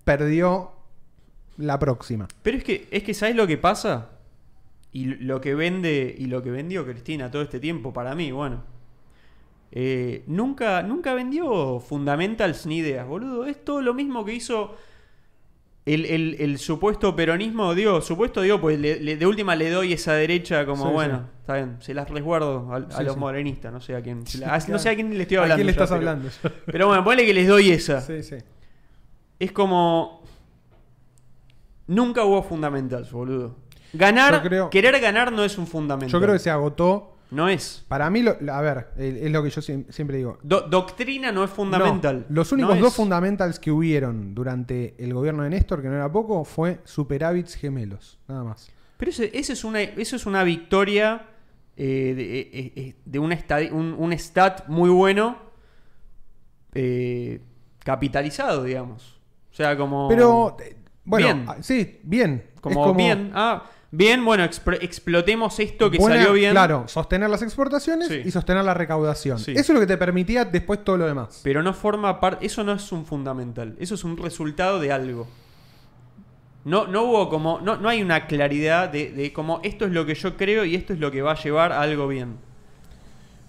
perdió 0.05 0.73
la 1.57 1.79
próxima. 1.79 2.29
Pero 2.43 2.59
es 2.59 2.65
que, 2.65 2.87
es 2.91 3.03
que 3.03 3.15
¿sabes 3.15 3.35
lo 3.35 3.47
que 3.47 3.57
pasa? 3.59 4.11
Y 4.95 5.05
lo 5.07 5.41
que 5.43 5.55
vende 5.55 6.15
y 6.17 6.25
lo 6.27 6.43
que 6.43 6.51
vendió 6.51 6.87
Cristina 6.87 7.31
todo 7.31 7.43
este 7.43 7.61
tiempo, 7.61 7.93
para 7.93 8.15
mí, 8.15 8.31
bueno. 8.33 8.63
eh, 9.77 10.23
nunca, 10.29 10.83
nunca 10.85 11.13
vendió 11.15 11.81
fundamentals 11.81 12.65
ni 12.65 12.77
ideas, 12.79 13.07
boludo. 13.07 13.45
Es 13.45 13.63
todo 13.65 13.83
lo 13.83 13.93
mismo 13.93 14.25
que 14.25 14.33
hizo 14.35 14.77
el, 15.85 16.05
el- 16.07 16.37
el 16.39 16.59
supuesto 16.59 17.17
peronismo. 17.17 17.75
Digo, 17.75 18.01
supuesto, 18.01 18.41
digo, 18.43 18.61
pues 18.61 18.79
le- 18.79 19.01
le- 19.01 19.17
de 19.17 19.27
última 19.27 19.57
le 19.57 19.69
doy 19.71 19.93
esa 19.93 20.13
derecha 20.15 20.65
como, 20.65 20.87
Sí, 20.87 20.93
bueno, 20.93 21.19
sí. 21.19 21.25
está 21.41 21.55
bien, 21.57 21.77
se 21.81 21.93
las 21.93 22.09
resguardo 22.09 22.73
a, 22.73 22.77
a 22.77 22.91
Sí, 22.99 23.03
los 23.05 23.15
sí. 23.15 23.19
modernistas, 23.21 23.73
no 23.73 23.81
sé 23.81 23.97
a 23.97 24.01
quién. 24.01 24.23
claro. 24.23 24.65
No 24.69 24.79
sé 24.79 24.91
a 24.91 24.95
quién 24.95 25.13
le 25.19 25.23
estoy 25.23 25.39
¿A 25.39 25.43
hablando. 25.43 25.57
quién 25.57 25.67
le 25.67 25.73
ya, 25.73 25.83
estás 25.83 25.89
pero- 25.99 26.09
hablando? 26.11 26.29
Pero 26.67 26.87
bueno, 26.87 27.03
ponle 27.03 27.27
que 27.27 27.35
les 27.35 27.49
doy 27.49 27.71
esa. 27.71 28.01
sí, 28.01 28.23
sí. 28.23 28.37
Es 29.41 29.51
como. 29.51 30.23
Nunca 31.87 32.25
hubo 32.25 32.43
fundamentals, 32.43 33.11
boludo. 33.13 33.57
Ganar, 33.95 34.43
creo- 34.43 34.71
querer 34.71 35.01
ganar 35.01 35.33
no 35.33 35.45
es 35.45 35.57
un 35.59 35.67
fundamental. 35.67 36.11
Yo 36.13 36.21
creo 36.21 36.33
que 36.35 36.39
se 36.41 36.51
agotó 36.51 37.11
No 37.31 37.49
es. 37.49 37.85
Para 37.89 38.11
mí, 38.11 38.23
lo- 38.23 38.37
a 38.53 38.61
ver, 38.61 38.89
es 38.97 39.31
lo 39.33 39.43
que 39.43 39.51
yo 39.51 39.61
siem- 39.61 39.87
siempre 39.91 40.19
digo. 40.19 40.39
Do- 40.43 40.61
doctrina 40.63 41.33
no 41.33 41.43
es 41.43 41.51
fundamental. 41.51 42.27
No, 42.29 42.37
los 42.37 42.53
únicos 42.53 42.77
No 42.77 42.81
dos 42.83 42.91
es- 42.93 42.97
fundamentals 42.97 43.59
que 43.59 43.73
hubieron 43.73 44.35
durante 44.35 44.95
el 44.99 45.13
gobierno 45.15 45.43
de 45.43 45.51
Néstor, 45.51 45.83
que 45.83 45.89
no 45.89 45.95
era 45.95 46.13
poco, 46.13 46.45
fue 46.45 46.79
superávits 46.85 47.55
gemelos, 47.57 48.19
nada 48.29 48.45
más. 48.45 48.71
Pero 48.99 49.11
ese 49.11 49.31
es 49.35 49.65
una, 49.65 49.81
eso 49.81 50.15
es 50.17 50.27
una 50.27 50.45
victoria 50.45 51.27
eh, 51.77 52.15
de, 52.17 52.41
eh, 52.41 52.73
eh, 52.77 52.95
de 53.05 53.19
un, 53.19 53.33
un, 53.73 53.95
un 53.99 54.13
stat 54.13 54.69
muy 54.69 54.91
bueno 54.91 55.37
eh, 56.75 57.41
capitalizado, 57.81 58.65
digamos. 58.65 59.19
O 59.53 59.55
sea, 59.55 59.77
como... 59.77 60.09
Pero, 60.09 60.57
bueno, 61.05 61.27
Bien. 61.27 61.45
ah, 61.49 61.57
sí, 61.61 62.01
bien. 62.03 62.45
Es 62.55 62.61
Como, 62.61 62.95
bien, 62.95 63.31
ah, 63.35 63.65
bien, 63.97 64.25
bueno, 64.25 64.45
explotemos 64.45 65.59
esto 65.61 65.91
que 65.91 65.99
buena- 65.99 66.17
salió 66.17 66.33
bien. 66.33 66.51
Claro, 66.53 66.85
sostener 66.89 67.31
las 67.31 67.43
exportaciones 67.43 68.09
Sí. 68.09 68.23
y 68.25 68.31
sostener 68.31 68.65
la 68.65 68.75
recaudación. 68.75 69.39
Sí. 69.39 69.53
Eso 69.53 69.61
es 69.61 69.71
lo 69.71 69.81
que 69.81 69.87
te 69.87 69.97
permitía 69.97 70.45
después 70.45 70.83
todo 70.85 70.97
lo 70.97 71.07
demás. 71.07 71.41
Pero 71.43 71.63
no 71.63 71.73
forma 71.75 72.21
parte. 72.21 72.45
Eso 72.47 72.65
no 72.65 72.73
es 72.73 72.93
un 72.93 73.07
fundamental. 73.07 73.75
Eso 73.79 73.95
es 73.95 74.05
un 74.05 74.17
resultado 74.17 74.81
de 74.81 74.93
algo. 74.93 75.27
No, 76.65 76.87
no 76.87 77.03
hubo 77.03 77.29
como. 77.29 77.61
No, 77.61 77.77
no 77.77 77.89
hay 77.89 78.03
una 78.03 78.27
claridad 78.27 78.89
de, 78.89 79.11
de 79.13 79.33
como 79.33 79.61
esto 79.63 79.85
es 79.85 79.93
lo 79.93 80.07
que 80.07 80.15
yo 80.15 80.37
creo 80.37 80.65
y 80.65 80.75
esto 80.75 80.93
es 80.95 80.99
lo 80.99 81.11
que 81.11 81.21
va 81.21 81.33
a 81.33 81.43
llevar 81.43 81.73
a 81.73 81.81
algo 81.83 82.09
bien. 82.09 82.37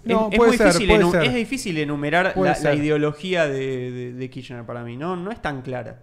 No, 0.04 0.28
es, 0.32 0.34
es 0.34 0.38
muy 0.48 0.58
ser, 0.58 0.68
difícil 0.68 0.88
puede 0.90 1.04
enu- 1.04 1.12
ser. 1.12 1.24
es 1.24 1.34
difícil 1.34 1.78
enumerar 1.80 2.34
la, 2.38 2.74
ideología 2.76 3.48
de, 3.48 3.90
de- 3.92 4.14
de 4.14 4.30
Kirchner 4.30 4.64
para 4.66 4.84
mí. 4.84 4.98
No, 4.98 5.16
no 5.16 5.32
es 5.32 5.42
tan 5.42 5.62
clara. 5.62 6.02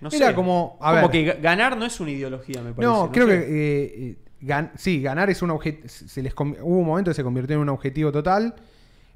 No 0.00 0.08
Era 0.10 0.28
sé. 0.28 0.34
como- 0.34 0.78
a 0.80 0.92
como 0.92 1.08
ver. 1.08 1.10
que 1.10 1.26
ga- 1.38 1.40
ganar 1.42 1.76
no 1.76 1.84
es 1.84 2.00
una 2.00 2.10
ideología, 2.10 2.62
me 2.62 2.72
parece. 2.72 2.82
No, 2.92 3.10
creo 3.12 3.26
sé. 3.26 3.32
que 3.32 3.40
eh, 3.46 3.94
eh, 4.10 4.16
gan- 4.42 4.70
sí, 4.76 5.02
ganar 5.02 5.28
es 5.30 5.42
un 5.42 5.50
objetivo. 5.50 5.88
Se 5.88 6.22
les 6.22 6.32
com- 6.34 6.56
hubo 6.62 6.78
un 6.78 6.86
momento 6.86 7.10
que 7.10 7.14
se 7.14 7.22
convirtió 7.22 7.56
en 7.56 7.62
un 7.62 7.68
objetivo 7.68 8.10
total. 8.10 8.54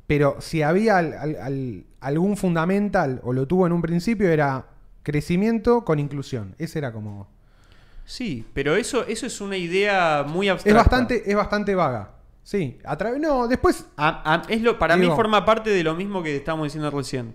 Pero 0.06 0.36
si 0.40 0.60
había 0.60 0.98
al- 0.98 1.14
al- 1.14 1.36
al- 1.36 1.84
algún 2.00 2.36
fundamental, 2.36 3.20
o 3.24 3.32
lo 3.32 3.46
tuvo 3.48 3.66
en 3.66 3.72
un 3.72 3.80
principio, 3.80 4.28
era 4.28 4.66
crecimiento 5.02 5.82
con 5.84 5.98
inclusión. 5.98 6.54
Ese 6.58 6.78
era 6.78 6.92
como. 6.92 7.28
Sí, 8.04 8.44
pero 8.52 8.76
eso, 8.76 9.06
eso 9.06 9.24
es 9.26 9.40
una 9.40 9.56
idea 9.56 10.26
muy 10.28 10.48
Es 10.48 10.52
abstracta. 10.52 10.78
bastante, 10.82 11.22
es 11.30 11.34
bastante 11.34 11.74
vaga. 11.74 12.10
Sí. 12.42 12.76
A 12.84 12.98
través. 12.98 13.18
No, 13.18 13.48
después. 13.48 13.86
A- 13.96 14.34
a- 14.34 14.42
es 14.52 14.60
lo, 14.60 14.78
para 14.78 14.96
Digo- 14.96 15.08
mí 15.12 15.16
forma 15.16 15.46
parte 15.46 15.70
de 15.70 15.82
lo 15.82 15.94
mismo 15.94 16.22
que 16.22 16.36
estábamos 16.36 16.66
diciendo 16.66 16.90
recién. 16.90 17.34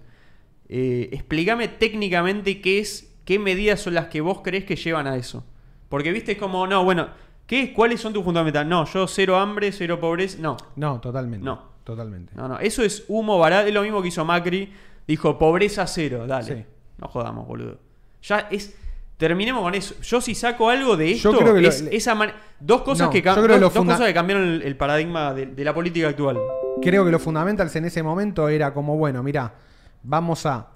Eh, 0.67 1.09
explícame 1.11 1.67
técnicamente 1.69 2.61
qué 2.61 2.77
es, 2.77 3.08
qué 3.29 3.37
medidas 3.37 3.79
son 3.79 3.93
las 3.93 4.07
que 4.07 4.21
vos 4.21 4.41
crees 4.43 4.65
que 4.65 4.75
llevan 4.75 5.05
a 5.05 5.15
eso. 5.15 5.43
Porque 5.87 6.11
viste 6.11 6.31
es 6.31 6.37
como, 6.39 6.65
no, 6.65 6.83
bueno, 6.83 7.09
¿qué, 7.45 7.71
¿cuáles 7.75 8.01
son 8.01 8.11
tus 8.11 8.23
fundamentales? 8.23 8.67
No, 8.67 8.85
yo 8.85 9.05
cero 9.07 9.37
hambre, 9.37 9.71
cero 9.71 9.99
pobreza. 9.99 10.39
No, 10.41 10.57
No, 10.75 10.99
totalmente. 10.99 11.45
No. 11.45 11.69
Totalmente. 11.83 12.33
no, 12.35 12.47
no. 12.47 12.59
Eso 12.59 12.81
es 12.81 13.05
humo 13.07 13.37
barato. 13.37 13.67
Es 13.67 13.73
lo 13.75 13.83
mismo 13.83 14.01
que 14.01 14.07
hizo 14.07 14.25
Macri. 14.25 14.73
Dijo 15.07 15.37
pobreza 15.37 15.85
cero, 15.85 16.25
dale. 16.25 16.55
Sí. 16.55 16.65
No 16.97 17.07
jodamos, 17.07 17.47
boludo. 17.47 17.77
Ya 18.23 18.47
es. 18.49 18.75
Terminemos 19.17 19.61
con 19.61 19.75
eso. 19.75 19.93
Yo 20.01 20.21
si 20.21 20.33
saco 20.33 20.67
algo 20.71 20.97
de 20.97 21.15
Yo 21.15 21.29
esto, 21.29 21.39
creo 21.43 21.53
que 21.53 21.61
lo- 21.61 21.67
es 21.69 21.81
esa 21.91 22.17
dos 22.59 22.81
cosas 22.81 23.07
No, 23.07 23.11
que 23.13 23.21
yo 23.21 23.35
dos, 23.35 23.47
lo 23.47 23.59
dos 23.59 23.73
cosas 23.73 24.11
cambiaron 24.11 24.43
el, 24.47 24.61
el 24.63 24.75
paradigma 24.75 25.35
de, 25.35 25.45
de 25.45 25.63
la 25.63 25.73
política 25.75 26.07
actual. 26.07 26.39
Creo 26.81 27.05
que 27.05 27.11
los 27.11 27.21
fundamentals 27.21 27.75
en 27.75 27.85
ese 27.85 28.01
momento 28.01 28.49
era 28.49 28.73
como, 28.73 28.97
bueno, 28.97 29.21
mira, 29.21 29.53
vamos 30.01 30.47
a 30.47 30.67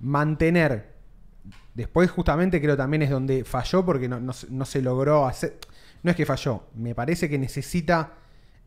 mantener. 0.00 0.89
Después, 1.74 2.10
justamente, 2.10 2.60
creo 2.60 2.76
también 2.76 3.02
es 3.02 3.10
donde 3.10 3.44
falló 3.44 3.84
porque 3.84 4.08
no, 4.08 4.18
no 4.20 4.32
se- 4.32 4.48
no 4.50 4.64
se 4.64 4.82
logró 4.82 5.26
hacer. 5.26 5.56
No 6.02 6.10
es 6.10 6.16
que 6.16 6.26
falló, 6.26 6.64
me 6.74 6.94
parece 6.94 7.28
que 7.28 7.38
necesita. 7.38 8.12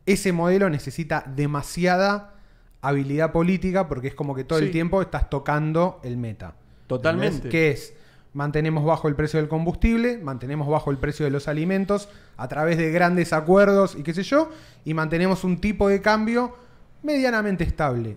Ese 0.06 0.32
modelo 0.32 0.68
necesita 0.70 1.24
demasiada 1.34 2.34
habilidad 2.82 3.32
política 3.32 3.88
porque 3.88 4.08
es 4.08 4.14
como 4.14 4.34
que 4.34 4.44
todo 4.44 4.58
Sí. 4.58 4.66
el 4.66 4.70
tiempo 4.70 5.00
estás 5.02 5.30
tocando 5.30 6.00
el 6.04 6.16
meta. 6.18 6.54
Totalmente. 6.86 7.48
Que 7.48 7.70
es 7.70 7.94
mantenemos 8.34 8.84
bajo 8.84 9.06
el 9.08 9.14
precio 9.14 9.38
del 9.40 9.48
combustible, 9.48 10.18
mantenemos 10.18 10.68
bajo 10.68 10.90
el 10.90 10.98
precio 10.98 11.24
de 11.24 11.30
los 11.30 11.46
alimentos 11.48 12.08
a 12.36 12.48
través 12.48 12.76
de 12.78 12.90
grandes 12.90 13.32
acuerdos 13.32 13.94
y 13.96 14.02
qué 14.02 14.12
sé 14.12 14.22
yo, 14.24 14.50
y 14.84 14.92
mantenemos 14.92 15.44
un 15.44 15.60
tipo 15.60 15.88
de 15.88 16.00
cambio 16.02 16.56
medianamente 17.02 17.62
estable. 17.64 18.16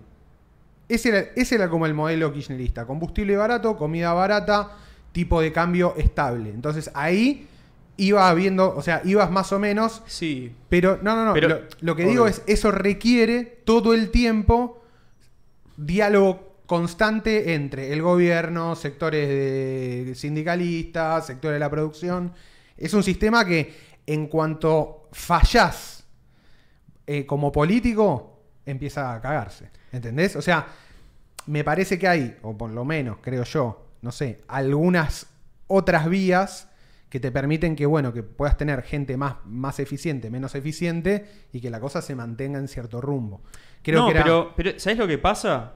Ese 0.88 1.08
era, 1.10 1.18
ese 1.36 1.54
era 1.56 1.68
como 1.68 1.86
el 1.86 1.94
modelo 1.94 2.32
kirchnerista, 2.32 2.86
combustible 2.86 3.36
barato, 3.36 3.76
comida 3.76 4.12
barata, 4.12 4.76
tipo 5.12 5.40
de 5.40 5.52
cambio 5.52 5.94
estable. 5.96 6.50
Entonces 6.50 6.90
ahí 6.94 7.46
iba 7.98 8.28
habiendo, 8.30 8.74
o 8.74 8.80
sea, 8.82 9.02
ibas 9.04 9.30
más 9.30 9.52
o 9.52 9.58
menos 9.58 10.02
Sí. 10.06 10.52
pero 10.68 10.98
no, 11.02 11.14
no, 11.16 11.24
no. 11.26 11.32
Pero- 11.34 11.48
lo, 11.48 11.60
lo 11.80 11.96
que 11.96 12.06
digo 12.06 12.26
es, 12.26 12.42
eso 12.46 12.70
requiere 12.70 13.42
todo 13.64 13.92
el 13.92 14.10
tiempo 14.10 14.82
diálogo 15.76 16.56
constante 16.66 17.54
entre 17.54 17.92
el 17.92 18.02
gobierno, 18.02 18.76
sectores 18.76 19.28
de 19.28 20.12
sindicalistas, 20.14 21.26
sectores 21.26 21.54
de 21.56 21.60
la 21.60 21.70
producción. 21.70 22.32
Es 22.76 22.94
un 22.94 23.02
sistema 23.02 23.44
que 23.44 23.74
en 24.06 24.26
cuanto 24.26 25.08
fallás 25.12 26.04
eh, 27.06 27.24
como 27.26 27.50
político, 27.50 28.38
empieza 28.66 29.14
a 29.14 29.20
cagarse. 29.20 29.70
¿Entendés? 29.92 30.36
O 30.36 30.42
sea, 30.42 30.66
me 31.46 31.64
parece 31.64 31.98
que 31.98 32.08
hay, 32.08 32.36
o 32.42 32.56
por 32.56 32.70
lo 32.70 32.84
menos 32.84 33.18
creo 33.22 33.44
yo, 33.44 33.86
no 34.02 34.12
sé, 34.12 34.40
algunas 34.48 35.26
otras 35.66 36.08
vías 36.08 36.68
que 37.08 37.20
te 37.20 37.32
permiten 37.32 37.74
que, 37.74 37.86
bueno, 37.86 38.12
que 38.12 38.22
puedas 38.22 38.56
tener 38.58 38.82
gente 38.82 39.16
más, 39.16 39.36
más 39.46 39.78
eficiente, 39.80 40.30
menos 40.30 40.54
eficiente 40.54 41.26
y 41.52 41.60
que 41.60 41.70
la 41.70 41.80
cosa 41.80 42.02
se 42.02 42.14
mantenga 42.14 42.58
en 42.58 42.68
cierto 42.68 43.00
rumbo. 43.00 43.40
Creo 43.82 44.00
no, 44.00 44.06
que 44.08 44.12
era- 44.12 44.22
pero, 44.24 44.52
pero 44.54 44.78
¿sabes 44.78 44.98
lo 44.98 45.06
que 45.06 45.16
pasa? 45.16 45.72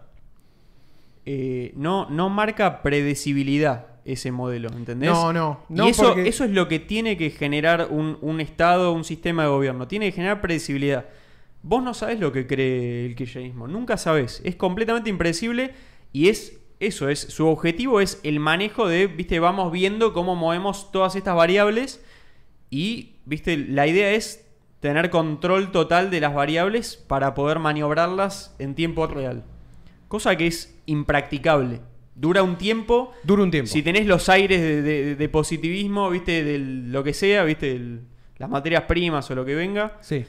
Eh, 1.24 1.72
no, 1.76 2.10
no 2.10 2.28
marca 2.28 2.82
predecibilidad 2.82 3.86
ese 4.04 4.32
modelo, 4.32 4.68
¿entendés? 4.70 5.08
No, 5.10 5.32
no, 5.32 5.60
no, 5.68 5.86
y 5.86 5.90
eso, 5.90 6.08
porque- 6.08 6.28
eso 6.28 6.44
es 6.44 6.50
lo 6.50 6.66
que 6.68 6.80
tiene 6.80 7.16
que 7.16 7.30
generar 7.30 7.88
un, 7.90 8.18
un 8.20 8.40
Estado, 8.40 8.92
un 8.92 9.04
sistema 9.04 9.44
de 9.44 9.48
gobierno. 9.50 9.86
Tiene 9.86 10.06
que 10.06 10.12
generar 10.16 10.40
predecibilidad. 10.40 11.06
Vos 11.62 11.82
no 11.82 11.94
sabés 11.94 12.18
lo 12.20 12.32
que 12.32 12.46
cree 12.46 13.06
el 13.06 13.14
kirchnerismo. 13.14 13.68
Nunca 13.68 13.96
sabés. 13.96 14.40
Es 14.44 14.56
completamente 14.56 15.10
impredecible 15.10 15.72
y 16.12 16.28
es 16.28 16.58
eso. 16.80 17.08
es 17.08 17.20
Su 17.20 17.46
objetivo 17.46 18.00
es 18.00 18.20
el 18.24 18.40
manejo 18.40 18.88
de, 18.88 19.06
viste, 19.06 19.38
vamos 19.40 19.70
viendo 19.72 20.12
cómo 20.12 20.34
movemos 20.34 20.90
todas 20.90 21.14
estas 21.16 21.36
variables 21.36 22.04
y, 22.70 23.16
viste, 23.26 23.56
la 23.56 23.86
idea 23.86 24.10
es 24.12 24.48
tener 24.80 25.10
control 25.10 25.70
total 25.70 26.10
de 26.10 26.20
las 26.20 26.34
variables 26.34 26.96
para 26.96 27.34
poder 27.34 27.58
maniobrarlas 27.60 28.56
en 28.58 28.74
tiempo 28.74 29.06
real. 29.06 29.44
Cosa 30.08 30.36
que 30.36 30.48
es 30.48 30.76
impracticable. 30.86 31.80
Dura 32.14 32.42
un 32.42 32.56
tiempo. 32.58 33.12
Dura 33.22 33.42
un 33.44 33.50
tiempo. 33.50 33.70
Si 33.70 33.82
tenés 33.82 34.06
los 34.06 34.28
aires 34.28 34.60
de, 34.60 34.82
de- 34.82 35.14
de 35.16 35.28
positivismo, 35.28 36.10
viste, 36.10 36.42
de 36.44 36.58
lo 36.58 37.04
que 37.04 37.14
sea, 37.14 37.44
viste, 37.44 37.70
el- 37.72 38.00
las 38.38 38.50
materias 38.50 38.82
primas 38.84 39.30
o 39.30 39.34
lo 39.36 39.44
que 39.44 39.54
venga. 39.54 39.96
Sí. 40.00 40.24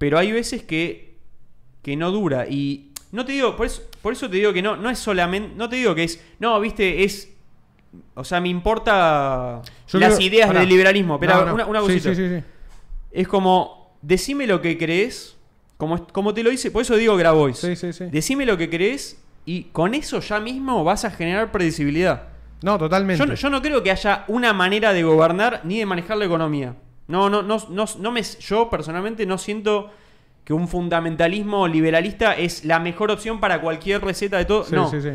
Pero 0.00 0.18
hay 0.18 0.32
veces 0.32 0.62
que, 0.62 1.18
que 1.82 1.94
no 1.94 2.10
dura. 2.10 2.46
Y 2.48 2.90
no 3.12 3.24
te 3.26 3.32
digo, 3.32 3.54
por 3.54 3.66
eso, 3.66 3.82
por 4.00 4.14
eso 4.14 4.30
te 4.30 4.38
digo 4.38 4.50
que 4.52 4.62
no, 4.62 4.74
no 4.76 4.88
es 4.88 4.98
solamente. 4.98 5.52
No 5.56 5.68
te 5.68 5.76
digo 5.76 5.94
que 5.94 6.04
es. 6.04 6.18
No, 6.38 6.58
viste, 6.58 7.04
es. 7.04 7.28
O 8.14 8.24
sea, 8.24 8.40
me 8.40 8.48
importa 8.48 9.60
Yo 9.88 9.98
las 9.98 10.14
creo- 10.16 10.26
ideas 10.26 10.54
del 10.54 10.68
liberalismo. 10.68 11.20
Pero 11.20 11.34
No, 11.34 11.44
no. 11.46 11.54
una, 11.54 11.66
una 11.66 11.80
Sí, 11.80 11.86
cosita. 11.86 12.14
sí, 12.14 12.28
sí, 12.28 12.36
sí. 12.38 12.44
Es 13.12 13.28
como. 13.28 13.94
Decime 14.00 14.46
lo 14.46 14.62
que 14.62 14.78
crees. 14.78 15.36
Como, 15.76 16.06
como 16.08 16.32
te 16.32 16.42
lo 16.42 16.48
dice. 16.50 16.70
Por 16.70 16.80
eso 16.82 16.96
digo 16.96 17.14
Grabois. 17.16 17.58
Sí, 17.58 17.76
sí, 17.76 17.92
sí. 17.92 18.06
Decime 18.06 18.46
lo 18.46 18.56
que 18.56 18.70
crees. 18.70 19.22
Y 19.44 19.64
con 19.64 19.94
eso 19.94 20.20
ya 20.20 20.40
mismo 20.40 20.82
vas 20.82 21.04
a 21.04 21.10
generar 21.10 21.52
predecibilidad. 21.52 22.28
No, 22.62 22.78
totalmente. 22.78 23.36
Yo 23.36 23.50
no 23.50 23.60
creo 23.62 23.82
que 23.82 23.90
haya 23.90 24.24
una 24.28 24.52
manera 24.54 24.92
de 24.94 25.02
gobernar 25.02 25.60
ni 25.64 25.78
de 25.78 25.86
manejar 25.86 26.16
la 26.18 26.24
economía. 26.26 26.74
No, 27.10 27.28
no, 27.28 27.42
no, 27.42 27.58
no, 27.68 27.84
no 27.98 28.10
me, 28.12 28.22
yo 28.22 28.70
personalmente 28.70 29.26
no 29.26 29.36
siento 29.36 29.90
que 30.44 30.52
un 30.54 30.68
fundamentalismo 30.68 31.68
liberalista 31.68 32.34
es 32.34 32.64
la 32.64 32.78
mejor 32.80 33.10
opción 33.10 33.40
para 33.40 33.60
cualquier 33.60 34.02
receta 34.02 34.38
de 34.38 34.44
todo. 34.46 34.64
Sí, 34.64 34.74
no, 34.74 34.90
sí, 34.90 35.00
sí. 35.02 35.10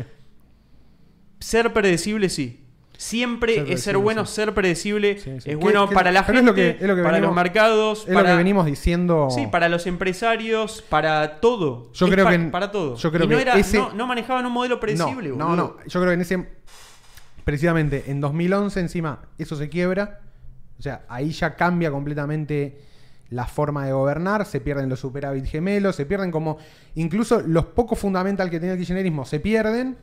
ser 1.40 1.72
predecible 1.72 2.28
sí. 2.28 2.62
Siempre 2.98 3.56
Ser 3.56 3.70
es 3.72 3.82
ser 3.82 3.98
bueno 3.98 4.24
ser 4.24 4.54
predecible. 4.54 5.10
Es 5.10 5.44
¿Qué- 5.44 5.54
bueno 5.54 5.86
para 5.90 6.10
la 6.10 6.24
gente, 6.24 6.54
que- 6.54 6.72
para 6.80 6.94
venimos- 6.94 7.20
los 7.20 7.34
mercados, 7.34 7.98
Es 8.08 8.14
para, 8.14 8.20
lo 8.30 8.34
que 8.34 8.36
venimos 8.38 8.64
diciendo. 8.64 9.28
Sí, 9.30 9.46
para 9.48 9.68
los 9.68 9.86
empresarios, 9.86 10.80
para 10.88 11.40
todo. 11.40 11.92
Yo 11.92 12.06
Es 12.06 12.12
creo 12.12 12.26
que- 12.26 12.38
para 12.38 12.70
todo. 12.70 12.96
yo 12.96 13.12
creo 13.12 13.24
y 13.26 13.28
no, 13.28 13.36
que 13.36 13.42
era, 13.42 13.58
ese- 13.58 13.76
no, 13.78 13.92
no 13.92 14.06
manejaban 14.06 14.46
un 14.46 14.52
modelo 14.52 14.80
predecible. 14.80 15.28
no, 15.28 15.36
no, 15.50 15.56
no. 15.56 15.76
Yo 15.86 16.00
creo 16.00 16.06
que 16.06 16.14
en 16.14 16.20
ese. 16.22 16.48
Precisamente 17.44 18.04
en 18.08 18.20
2011, 18.20 18.80
encima, 18.80 19.20
eso 19.38 19.56
se 19.56 19.68
quiebra. 19.68 20.20
O 20.78 20.82
sea, 20.82 21.04
ahí 21.08 21.30
ya 21.30 21.54
cambia 21.56 21.90
completamente 21.90 22.78
la 23.30 23.46
forma 23.46 23.86
de 23.86 23.92
gobernar. 23.92 24.46
Se 24.46 24.60
pierden 24.60 24.88
los 24.88 25.00
superávit 25.00 25.46
gemelos. 25.46 25.96
Se 25.96 26.06
pierden 26.06 26.30
como. 26.30 26.58
Incluso 26.94 27.40
los 27.40 27.66
pocos 27.66 27.98
fundamentals 27.98 28.50
que 28.50 28.60
tenía 28.60 28.74
el 28.74 28.78
kirchnerismo 28.78 29.24
se 29.24 29.40
pierden. 29.40 29.96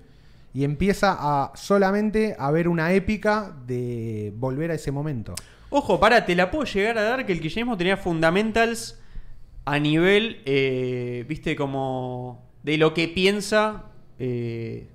Y 0.53 0.63
empieza 0.63 1.17
a 1.19 1.51
solamente 1.55 2.35
a 2.37 2.47
haber 2.47 2.67
una 2.67 2.93
épica 2.93 3.55
de 3.65 4.31
volver 4.35 4.69
a 4.71 4.75
ese 4.75 4.91
momento. 4.91 5.33
Ojo, 5.69 5.99
pará, 5.99 6.25
te 6.25 6.35
la 6.35 6.51
puedo 6.51 6.65
llegar 6.65 6.97
a 6.99 7.01
dar 7.01 7.25
que 7.25 7.33
el 7.33 7.41
kirchnerismo 7.41 7.75
tenía 7.75 7.97
fundamentals 7.97 8.99
a 9.65 9.79
nivel, 9.79 10.41
eh, 10.45 11.25
viste, 11.27 11.55
como 11.55 12.45
de 12.61 12.77
lo 12.77 12.93
que 12.93 13.07
piensa 13.07 13.85
eh, 14.19 14.87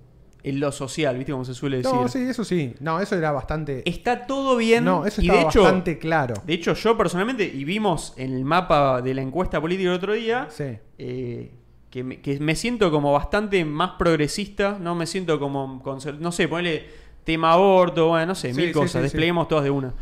en 0.48 0.60
lo 0.60 0.72
social, 0.72 1.16
viste, 1.16 1.32
como 1.32 1.44
se 1.44 1.54
suele 1.54 1.78
decir. 1.78 1.92
No, 1.94 2.08
sí, 2.08 2.18
eso 2.20 2.44
sí. 2.44 2.74
No, 2.80 3.00
eso 3.00 3.16
era 3.16 3.30
bastante. 3.32 3.82
Está 3.88 4.26
todo 4.26 4.56
bien. 4.56 4.84
No, 4.84 5.04
eso 5.06 5.20
y 5.22 5.28
de 5.28 5.40
hecho, 5.42 5.62
bastante 5.62 5.98
claro. 5.98 6.34
de 6.46 6.54
hecho, 6.54 6.74
yo 6.74 6.96
personalmente, 6.96 7.44
y 7.44 7.64
vimos 7.64 8.14
en 8.16 8.32
el 8.34 8.44
mapa 8.44 9.02
de 9.02 9.14
la 9.14 9.22
encuesta 9.22 9.60
política 9.60 9.90
el 9.90 9.96
otro 9.96 10.12
día, 10.14 10.48
Sí. 10.50 10.78
eh, 10.98 11.52
que, 11.90 12.04
me, 12.04 12.20
que 12.20 12.38
me 12.40 12.54
siento 12.54 12.90
como 12.90 13.12
bastante 13.12 13.64
más 13.64 13.92
progresista, 13.98 14.78
no 14.80 14.94
me 14.94 15.06
siento 15.06 15.38
como, 15.40 15.82
no 16.20 16.32
sé, 16.32 16.46
ponele 16.48 16.86
tema 17.24 17.52
aborto, 17.52 18.08
bueno, 18.08 18.26
no 18.26 18.34
sé, 18.34 18.52
Sí, 18.52 18.56
mil 18.56 18.68
sí, 18.68 18.72
cosas, 18.72 19.02
despleguemos 19.02 19.48
todas 19.48 19.64
de 19.64 19.70
una. 19.70 19.94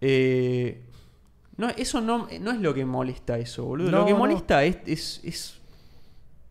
Eh, 0.00 0.82
no, 1.56 1.68
eso 1.70 2.00
no, 2.00 2.28
no 2.40 2.50
es 2.50 2.60
lo 2.60 2.74
que 2.74 2.84
molesta 2.84 3.38
eso, 3.38 3.64
boludo. 3.64 3.90
No, 3.90 3.98
lo 4.00 4.06
que 4.06 4.12
no. 4.12 4.18
molesta 4.18 4.64
es, 4.64 4.78
es, 4.86 5.20
es- 5.24 5.60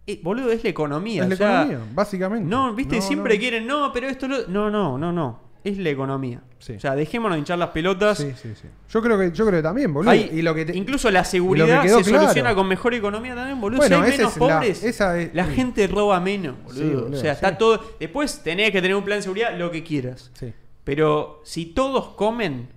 eh, 0.08 0.20
boludo, 0.24 0.52
es 0.52 0.64
la 0.64 0.70
economía. 0.70 1.24
Es 1.24 1.30
la 1.30 1.36
o 1.36 1.38
sea, 1.38 1.62
economía, 1.64 1.80
básicamente. 1.94 2.50
No, 2.50 2.74
viste, 2.74 2.98
No, 2.98 3.02
siempre 3.02 3.36
no. 3.36 3.40
quieren, 3.40 3.68
no, 3.68 3.92
pero 3.94 4.08
esto 4.08 4.28
lo... 4.28 4.48
No, 4.48 4.70
no, 4.70 4.98
no, 4.98 5.12
no. 5.12 5.40
Es 5.64 5.78
la 5.78 5.90
economía. 5.92 6.42
Sí. 6.58 6.74
O 6.74 6.80
sea, 6.80 6.96
dejémonos 6.96 7.36
de 7.36 7.40
hinchar 7.40 7.60
las 7.60 7.70
pelotas. 7.70 8.18
Sí, 8.18 8.32
sí, 8.42 8.50
sí. 8.60 8.68
Yo 8.90 9.02
creo 9.02 9.18
que, 9.20 9.32
yo 9.32 9.46
creo 9.46 9.60
que 9.60 9.64
también, 9.64 9.94
boludo. 9.94 10.10
Hay- 10.12 10.30
y 10.34 10.42
lo 10.42 10.56
que 10.56 10.66
te- 10.66 10.76
incluso 10.76 11.10
la 11.12 11.24
seguridad 11.24 11.84
que 11.84 11.90
se 11.90 12.04
soluciona 12.04 12.56
con 12.56 12.68
mejor 12.68 12.94
economía 12.96 13.36
también, 13.36 13.62
boludo. 13.62 13.78
Bueno, 13.78 13.98
si 13.98 14.04
hay 14.12 14.18
menos 14.18 14.34
es 14.36 14.42
la- 14.42 14.56
pobres, 14.56 14.84
esa 14.84 15.20
es- 15.20 15.34
la 15.36 15.46
gente 15.46 15.86
roba 15.88 16.20
menos, 16.20 16.56
boludo. 16.64 16.82
Sí, 16.82 16.90
boludo, 16.90 17.18
o 17.18 17.22
sea, 17.22 17.34
sí. 17.34 17.36
está 17.36 17.58
todo. 17.60 17.80
Después 18.00 18.42
tenés 18.44 18.72
que 18.72 18.82
tener 18.82 18.96
un 18.96 19.04
plan 19.04 19.20
de 19.20 19.24
seguridad, 19.24 19.56
lo 19.58 19.70
que 19.70 19.84
quieras. 19.84 20.32
Sí. 20.34 20.52
Pero 20.84 21.42
si 21.46 21.66
todos 21.68 22.10
comen, 22.16 22.68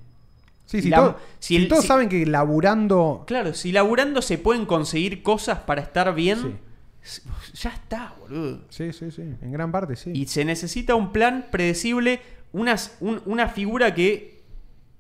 Sí, 0.67 0.81
sí, 0.83 0.89
La- 0.89 0.97
todo- 0.97 1.17
si 1.39 1.67
todos 1.69 1.83
si- 1.83 1.89
saben 1.89 2.09
que 2.09 2.25
laburando. 2.27 3.25
claro, 3.27 3.53
si 3.55 3.71
laburando 3.71 4.23
se 4.23 4.39
pueden 4.39 4.65
conseguir 4.67 5.23
cosas 5.23 5.59
para 5.61 5.83
estar 5.83 6.15
bien, 6.15 6.39
Sí. 6.41 6.55
Ya 7.55 7.71
está, 7.71 8.15
boludo. 8.21 8.61
Sí, 8.71 8.93
sí, 8.93 9.11
sí. 9.11 9.23
En 9.43 9.53
gran 9.53 9.71
parte, 9.71 9.97
sí. 9.97 10.11
Y 10.15 10.27
se 10.27 10.45
necesita 10.45 10.95
un 10.95 11.13
plan 11.13 11.47
predecible, 11.51 12.21
unas- 12.53 12.97
un- 13.01 13.21
una 13.27 13.49
figura 13.49 13.95
que 13.95 14.43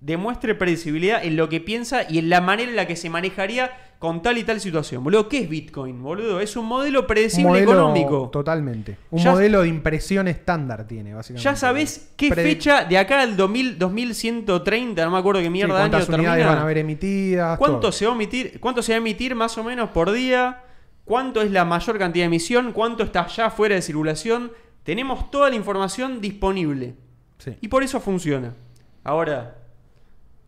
demuestre 0.01 0.55
predecibilidad 0.55 1.25
en 1.25 1.37
lo 1.37 1.49
que 1.49 1.61
piensa 1.61 2.03
y 2.09 2.19
en 2.19 2.29
la 2.29 2.41
manera 2.43 2.69
en 2.71 2.77
la 2.77 2.87
que 2.87 2.95
se 2.97 3.09
manejaría 3.09 3.71
con 3.99 4.21
tal 4.21 4.37
y 4.37 4.45
tal 4.45 4.61
situación. 4.61 5.03
Boludo, 5.03 5.31
¿qué 5.31 5.39
es 5.39 5.49
Bitcoin? 5.49 6.03
Boludo, 6.03 6.41
es 6.41 6.57
un 6.59 6.67
modelo 6.67 7.07
predecible 7.07 7.49
modelo 7.49 7.73
económico. 7.73 8.29
Totalmente. 8.31 8.99
Un 9.11 9.21
Ya- 9.23 9.31
modelo 9.31 9.63
de 9.63 9.69
impresión 9.69 10.29
estándar 10.29 10.87
tiene, 10.87 11.15
básicamente. 11.15 11.43
Ya 11.43 11.57
sabés 11.57 12.11
qué 12.19 12.31
fecha 12.35 12.85
de 12.85 12.99
acá 12.99 13.23
al 13.23 13.35
2000, 13.35 13.79
2130, 13.79 15.07
no 15.07 15.11
me 15.13 15.17
acuerdo 15.19 15.41
qué 15.41 15.47
Sí, 15.47 15.51
mierda 15.51 15.83
año 15.83 15.91
cuántas 15.91 16.09
unidades 16.11 16.29
termina. 16.33 16.49
van 16.51 16.59
a 16.59 16.63
haber 16.65 16.79
emitidas. 16.79 17.57
¿Cuánto 17.59 17.81
todo. 17.81 17.93
se 17.93 18.05
va 18.05 18.13
a 18.13 18.15
emitir? 18.15 18.61
¿Cuánto 18.61 18.83
se 18.83 18.93
va 18.93 18.97
a 18.97 18.99
emitir 18.99 19.35
más 19.35 19.57
o 19.57 19.65
menos 19.65 19.89
por 19.89 20.13
día? 20.13 20.61
¿Cuánto 21.05 21.43
es 21.43 21.51
la 21.51 21.65
mayor 21.65 21.99
cantidad 21.99 22.25
de 22.25 22.27
emisión? 22.27 22.73
¿Cuánto 22.73 23.03
está 23.03 23.27
ya 23.27 23.51
fuera 23.51 23.75
de 23.75 23.83
circulación? 23.83 24.53
Tenemos 24.83 25.31
toda 25.31 25.51
la 25.51 25.57
información 25.57 26.21
disponible. 26.21 26.95
Sí. 27.39 27.57
Y 27.61 27.69
por 27.69 27.83
eso 27.83 28.01
funciona. 28.01 28.55
Ahora, 29.03 29.59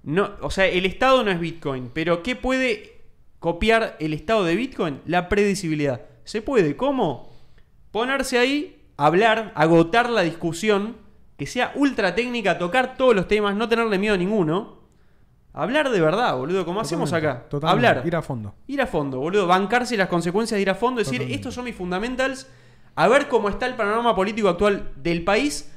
no, 0.02 0.30
o 0.40 0.50
sea, 0.50 0.66
el 0.66 0.86
Estado 0.86 1.24
no 1.24 1.30
es 1.30 1.40
Bitcoin, 1.40 1.90
pero 1.92 2.22
¿qué 2.22 2.36
puede 2.36 3.00
copiar 3.38 3.96
el 4.00 4.14
Estado 4.14 4.44
de 4.44 4.54
Bitcoin? 4.54 5.00
La 5.04 5.28
predecibilidad. 5.28 6.02
¿Se 6.24 6.42
puede? 6.42 6.76
¿Cómo? 6.76 7.32
Ponerse 7.90 8.38
ahí, 8.38 8.82
hablar, 8.96 9.52
agotar 9.54 10.08
la 10.08 10.22
discusión, 10.22 10.96
que 11.36 11.46
sea 11.46 11.72
ultra 11.74 12.14
técnica, 12.14 12.58
tocar 12.58 12.96
todos 12.96 13.14
los 13.14 13.28
temas, 13.28 13.56
no 13.56 13.68
tenerle 13.68 13.98
miedo 13.98 14.14
a 14.14 14.18
ninguno. 14.18 14.75
Hablar 15.56 15.90
de 15.90 16.00
verdad, 16.00 16.36
boludo, 16.36 16.64
como 16.66 16.80
hacemos 16.80 17.12
acá. 17.14 17.44
totalmente. 17.48 17.88
Hablar. 17.88 18.06
Ir 18.06 18.14
a 18.14 18.20
fondo. 18.22 18.54
Ir 18.66 18.80
a 18.82 18.86
fondo, 18.86 19.18
boludo. 19.18 19.46
Bancarse 19.46 19.96
las 19.96 20.08
consecuencias 20.08 20.56
de 20.58 20.62
ir 20.62 20.70
a 20.70 20.74
fondo. 20.74 20.98
Decir, 20.98 21.14
Totalmente. 21.14 21.34
estos 21.34 21.54
son 21.54 21.64
mis 21.64 21.74
fundamentals. 21.74 22.46
A 22.94 23.08
ver 23.08 23.26
cómo 23.28 23.48
está 23.48 23.66
el 23.66 23.74
panorama 23.74 24.14
político 24.14 24.48
actual 24.50 24.90
del 24.96 25.24
país. 25.24 25.72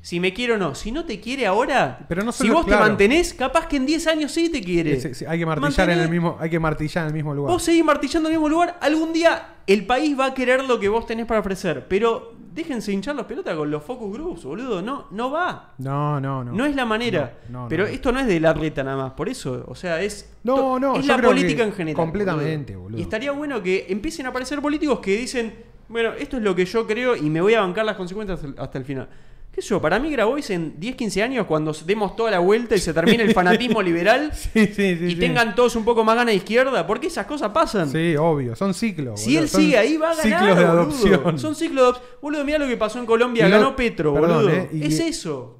Si 0.00 0.20
me 0.20 0.32
quiere 0.32 0.52
o 0.52 0.56
no. 0.56 0.76
Si 0.76 0.92
no 0.92 1.04
te 1.04 1.18
quiere 1.18 1.44
ahora, 1.44 2.06
Pero 2.08 2.22
no 2.22 2.30
si 2.30 2.48
vos 2.48 2.64
claro. 2.64 2.84
te 2.84 2.88
mantenés, 2.88 3.34
capaz 3.34 3.66
que 3.66 3.76
en 3.76 3.86
10 3.86 4.06
años 4.06 4.30
sí 4.30 4.48
te 4.48 4.62
quiere. 4.62 5.00
Hay 5.26 5.38
que 5.40 5.46
martillar 5.46 5.90
en 5.90 5.98
el 5.98 6.08
mismo, 6.08 6.36
hay 6.38 6.48
que 6.48 6.60
martillar 6.60 7.02
en 7.02 7.08
el 7.08 7.14
mismo 7.14 7.34
lugar. 7.34 7.52
Vos 7.52 7.64
seguís 7.64 7.84
martillando 7.84 8.28
en 8.28 8.34
el 8.36 8.40
mismo 8.40 8.48
lugar. 8.48 8.78
Algún 8.80 9.12
día 9.12 9.54
el 9.66 9.84
país 9.84 10.16
va 10.16 10.26
a 10.26 10.34
querer 10.34 10.62
lo 10.62 10.78
que 10.78 10.88
vos 10.88 11.04
tenés 11.06 11.26
para 11.26 11.40
ofrecer. 11.40 11.86
Pero 11.88 12.35
déjense 12.56 12.90
hinchar 12.90 13.14
las 13.14 13.26
pelotas 13.26 13.54
con 13.54 13.70
los 13.70 13.82
focus 13.82 14.12
groups, 14.12 14.44
boludo. 14.44 14.80
No, 14.80 15.06
no 15.10 15.30
va. 15.30 15.74
No, 15.78 16.18
no, 16.18 16.42
no. 16.42 16.52
No, 16.52 16.64
es 16.64 16.74
la 16.74 16.86
manera. 16.86 17.38
No, 17.50 17.64
no, 17.64 17.68
pero 17.68 17.84
no. 17.84 17.90
esto 17.90 18.10
no 18.10 18.18
es 18.18 18.26
de 18.26 18.40
la 18.40 18.54
reta 18.54 18.82
nada 18.82 18.96
más. 18.96 19.12
Por 19.12 19.28
eso, 19.28 19.64
o 19.68 19.74
sea, 19.74 20.00
es. 20.02 20.34
No, 20.42 20.78
no, 20.80 20.96
Es 20.96 21.06
la 21.06 21.20
política 21.20 21.62
en 21.62 21.72
general. 21.72 21.96
completamente, 21.96 22.74
boludo. 22.74 22.98
Y 22.98 23.02
estaría 23.02 23.30
bueno 23.32 23.62
que 23.62 23.86
empiecen 23.88 24.26
a 24.26 24.30
aparecer 24.30 24.60
políticos 24.62 24.98
que 25.00 25.16
dicen: 25.16 25.54
Bueno, 25.88 26.12
esto 26.14 26.38
es 26.38 26.42
lo 26.42 26.54
que 26.56 26.64
yo 26.64 26.86
creo 26.86 27.14
y 27.14 27.28
me 27.28 27.40
voy 27.40 27.54
a 27.54 27.60
bancar 27.60 27.84
las 27.84 27.96
consecuencias 27.96 28.40
hasta 28.56 28.78
el 28.78 28.84
final. 28.84 29.08
¿Qué 29.56 29.62
sé 29.62 29.68
yo? 29.68 29.80
Para 29.80 29.98
mí, 29.98 30.10
Grabois 30.10 30.50
en 30.50 30.78
10, 30.78 30.96
15 30.96 31.22
años, 31.22 31.46
cuando 31.46 31.72
demos 31.86 32.14
toda 32.14 32.30
la 32.30 32.40
vuelta 32.40 32.76
y 32.76 32.78
se 32.78 32.92
termine 32.92 33.22
el 33.22 33.32
fanatismo 33.32 33.80
liberal 33.80 34.30
Sí, 34.34 34.66
sí, 34.66 34.96
sí. 34.98 35.04
y 35.08 35.14
tengan 35.16 35.54
todos 35.54 35.74
un 35.76 35.84
poco 35.84 36.04
más 36.04 36.14
ganas 36.14 36.32
de 36.32 36.36
izquierda, 36.36 36.86
porque 36.86 37.06
esas 37.06 37.24
cosas 37.24 37.52
pasan. 37.52 37.88
Sí, 37.90 38.14
obvio. 38.16 38.54
Son 38.54 38.74
ciclos. 38.74 39.18
Si 39.18 39.30
boludo, 39.30 39.42
él 39.44 39.48
son 39.48 39.60
sigue 39.62 39.78
ahí, 39.78 39.96
va 39.96 40.10
a 40.10 40.14
ganar. 40.14 40.22
Ciclos 40.40 40.58
de 40.58 40.64
boludo. 40.66 40.80
adopción. 40.82 41.38
Son 41.38 41.54
ciclos 41.54 41.76
de 41.76 41.80
adopción. 41.82 42.06
Boludo, 42.20 42.44
mira 42.44 42.58
lo 42.58 42.66
que 42.68 42.76
pasó 42.76 42.98
en 42.98 43.06
Colombia. 43.06 43.48
Lo- 43.48 43.56
Ganó 43.58 43.74
Petro, 43.74 44.12
perdón, 44.12 44.44
boludo. 44.44 44.50
eh, 44.50 44.68
y- 44.74 44.84
es 44.84 45.00
eso. 45.00 45.58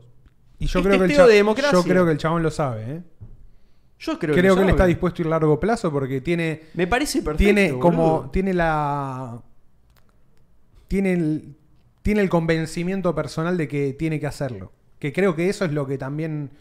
Y 0.59 0.67
yo 0.67 0.79
es 0.81 0.87
creo, 0.87 0.99
que 0.99 1.05
el 1.05 1.09
testeo 1.09 1.25
cha- 1.27 1.31
de 1.31 1.35
democracia. 1.37 1.73
yo 1.73 1.83
creo 1.83 2.05
que 2.05 2.13
el 2.13 2.19
chabón 2.19 2.43
lo 2.43 2.51
sabe, 2.51 2.83
¿eh? 2.87 3.03
Yo 3.99 4.19
creo, 4.19 4.35
Creo, 4.35 4.55
que 4.57 4.63
él 4.63 4.69
está 4.69 4.85
dispuesto 4.85 5.21
a 5.21 5.23
ir 5.23 5.27
a 5.29 5.31
largo 5.31 5.59
plazo 5.59 5.91
porque 5.91 6.21
tiene. 6.21 6.65
Me 6.75 6.87
parece 6.87 7.23
perfecto. 7.23 7.39
tiene 7.43 7.79
como. 7.79 8.11
boludo. 8.13 8.31
Tiene 8.31 8.53
la. 8.53 9.41
Tiene 10.87 11.13
el. 11.15 11.56
Tiene 12.07 12.21
el 12.21 12.29
convencimiento 12.29 13.17
personal 13.17 13.57
de 13.57 13.67
que 13.67 13.93
tiene 13.93 14.21
que 14.21 14.29
hacerlo. 14.29 14.71
Que 15.01 15.13
creo 15.13 15.35
que 15.35 15.49
eso 15.49 15.65
es 15.65 15.73
lo 15.73 15.89
que 15.89 15.99
también. 15.99 16.53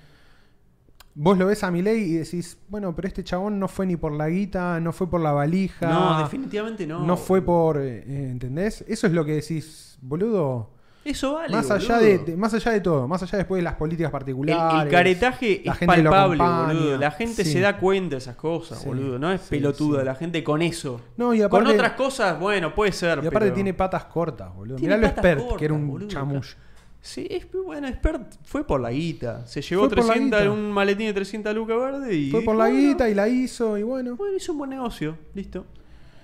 Vos 1.13 1.37
lo 1.37 1.45
ves 1.45 1.63
a 1.63 1.69
Milei 1.69 2.01
y 2.01 2.13
decís, 2.13 2.57
bueno, 2.67 2.95
pero 2.95 3.07
este 3.07 3.23
chabón 3.23 3.59
no 3.59 3.67
fue 3.67 3.85
ni 3.85 3.95
por 3.95 4.11
la 4.11 4.27
guita, 4.27 4.79
no 4.79 4.91
fue 4.91 5.07
por 5.07 5.21
la 5.21 5.33
valija. 5.33 5.87
No, 5.87 6.17
definitivamente 6.23 6.87
no. 6.87 7.05
No 7.05 7.15
fue 7.15 7.43
por. 7.43 7.77
eh, 7.77 8.03
eh, 8.07 8.29
¿Entendés? 8.31 8.83
Eso 8.87 9.05
es 9.05 9.13
lo 9.13 9.23
que 9.23 9.33
decís, 9.33 9.99
boludo. 10.01 10.71
Eso 11.05 11.35
vale. 11.35 11.55
más, 11.55 11.69
allá 11.69 11.99
de, 11.99 12.17
de- 12.17 12.35
más 12.35 12.53
allá 12.55 12.71
de 12.71 12.81
todo, 12.81 13.07
más 13.07 13.21
allá 13.21 13.37
después 13.37 13.59
de 13.59 13.63
las 13.63 13.75
políticas 13.75 14.07
El, 14.09 14.11
particulares. 14.11 14.83
el 14.85 14.89
caretaje 14.91 15.61
la 15.63 15.73
es 15.73 15.77
gente 15.79 15.97
lo 16.01 16.09
palpable, 16.09 16.43
acompaña. 16.43 16.79
boludo. 16.79 16.97
La 16.97 17.11
gente 17.11 17.43
Sí. 17.45 17.51
se 17.53 17.59
da 17.59 17.77
cuenta 17.77 18.15
de 18.15 18.17
esas 18.17 18.35
cosas, 18.35 18.79
Sí, 18.79 18.87
boludo. 18.87 19.19
No 19.19 19.31
es 19.31 19.41
sí, 19.41 19.47
pelotuda 19.51 19.99
sí. 19.99 20.05
la 20.05 20.15
gente 20.15 20.43
con 20.43 20.61
eso. 20.63 20.99
No, 21.15 21.33
y 21.33 21.47
con 21.47 21.67
otras 21.67 21.91
cosas, 21.91 22.39
bueno, 22.39 22.73
puede 22.73 22.91
ser. 22.91 23.19
y 23.23 23.27
aparte 23.27 23.39
pero- 23.45 23.53
tiene 23.53 23.73
patas 23.75 24.05
cortas, 24.05 24.53
boludo. 24.53 24.77
Tiene 24.77 24.95
Mirá 24.95 25.07
lo 25.09 25.15
patas 25.15 25.25
expert, 25.25 25.41
cortas, 25.41 25.57
que 25.59 25.65
era 25.65 25.73
un 25.75 25.87
boludo. 25.87 26.07
chamush. 26.09 26.53
Sí, 27.01 27.27
es, 27.29 27.45
bueno, 27.51 27.87
Expert 27.87 28.33
fue 28.43 28.65
por 28.65 28.81
la 28.81 28.89
guita. 28.89 29.45
Se 29.45 29.61
llevó 29.61 29.83
Fue 29.83 29.89
por 29.89 29.97
la 29.99 30.05
300, 30.13 30.39
guita. 30.41 30.51
un 30.51 30.71
maletín 30.71 31.05
de 31.05 31.13
300 31.13 31.53
lucas 31.53 31.77
verde 31.77 32.15
y. 32.15 32.31
Fue 32.31 32.41
por 32.41 32.55
la 32.55 32.63
bueno, 32.65 32.79
guita 32.79 33.07
y 33.07 33.13
la 33.13 33.27
hizo 33.27 33.77
y 33.77 33.83
bueno, 33.83 34.15
Bueno, 34.15 34.35
hizo 34.35 34.53
un 34.53 34.57
buen 34.57 34.71
negocio. 34.71 35.15
Listo. 35.35 35.67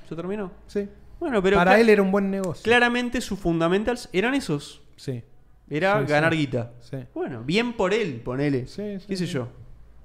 Se 0.09 0.15
terminó. 0.15 0.49
sí. 0.65 0.89
Bueno, 1.21 1.41
pero. 1.41 1.55
Para 1.55 1.79
él 1.79 1.87
era 1.89 2.01
un 2.01 2.11
buen 2.11 2.29
negocio. 2.29 2.63
Claramente 2.63 3.21
sus 3.21 3.39
fundamentals 3.39 4.09
eran 4.11 4.33
esos. 4.33 4.81
Sí. 4.97 5.23
Era 5.69 5.99
Sí, 5.99 6.05
sí. 6.07 6.11
ganar 6.11 6.35
guita. 6.35 6.71
Sí. 6.81 6.97
Bueno, 7.15 7.43
bien 7.45 7.71
por 7.73 7.93
él, 7.93 8.19
ponele. 8.25 8.67
Sí, 8.67 8.99
sí, 8.99 9.05
¿Qué 9.07 9.15
sé 9.15 9.25
sí. 9.27 9.31
yo? 9.33 9.43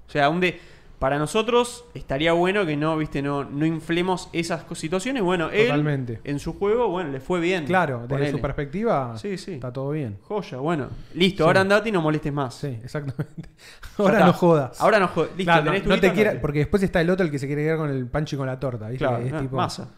O 0.07 0.09
sea, 0.09 0.29
un 0.29 0.39
de, 0.39 0.57
para 0.99 1.19
nosotros 1.19 1.83
estaría 1.93 2.31
bueno 2.31 2.65
que 2.65 2.77
no, 2.77 2.95
viste, 2.97 3.21
no, 3.21 3.43
no 3.43 3.65
inflemos 3.65 4.29
esas 4.31 4.63
situaciones. 4.77 5.21
Bueno, 5.23 5.49
él 5.49 5.65
Totalmente. 5.67 6.21
en 6.23 6.39
su 6.39 6.53
juego, 6.53 6.87
bueno, 6.87 7.11
le 7.11 7.19
fue 7.19 7.41
bien. 7.41 7.65
Claro, 7.65 7.97
desde 8.03 8.07
ponele. 8.07 8.31
su 8.31 8.39
perspectiva 8.39 9.17
Sí, 9.17 9.37
sí. 9.37 9.55
está 9.55 9.73
todo 9.73 9.89
bien. 9.89 10.17
Joya, 10.21 10.57
bueno. 10.59 10.87
Listo, 11.15 11.43
Sí. 11.43 11.47
ahora 11.47 11.61
andate 11.61 11.89
y 11.89 11.91
no 11.91 12.01
molestes 12.01 12.31
más. 12.31 12.53
Sí, 12.55 12.79
exactamente. 12.83 13.49
Ahora 13.97 14.25
no 14.25 14.31
jodas. 14.33 14.79
Ahora 14.79 14.99
no 14.99 15.07
jodas. 15.09 15.31
Listo, 15.35 15.43
Claro, 15.51 15.65
no, 15.65 15.71
tenés 15.71 15.83
tu 15.83 15.89
no 15.89 15.99
te 15.99 16.13
quiera- 16.13 16.39
porque 16.39 16.59
después 16.59 16.81
está 16.83 17.01
el 17.01 17.09
otro 17.09 17.25
el 17.25 17.31
que 17.31 17.39
se 17.39 17.47
quiere 17.47 17.63
quedar 17.63 17.77
con 17.79 17.89
el 17.89 18.05
pancho 18.07 18.35
y 18.35 18.39
con 18.39 18.47
la 18.47 18.59
torta, 18.59 18.87
¿viste? 18.87 19.05
Claro, 19.05 19.23
Es 19.25 19.37
tipo- 19.41 19.57
masa. 19.57 19.89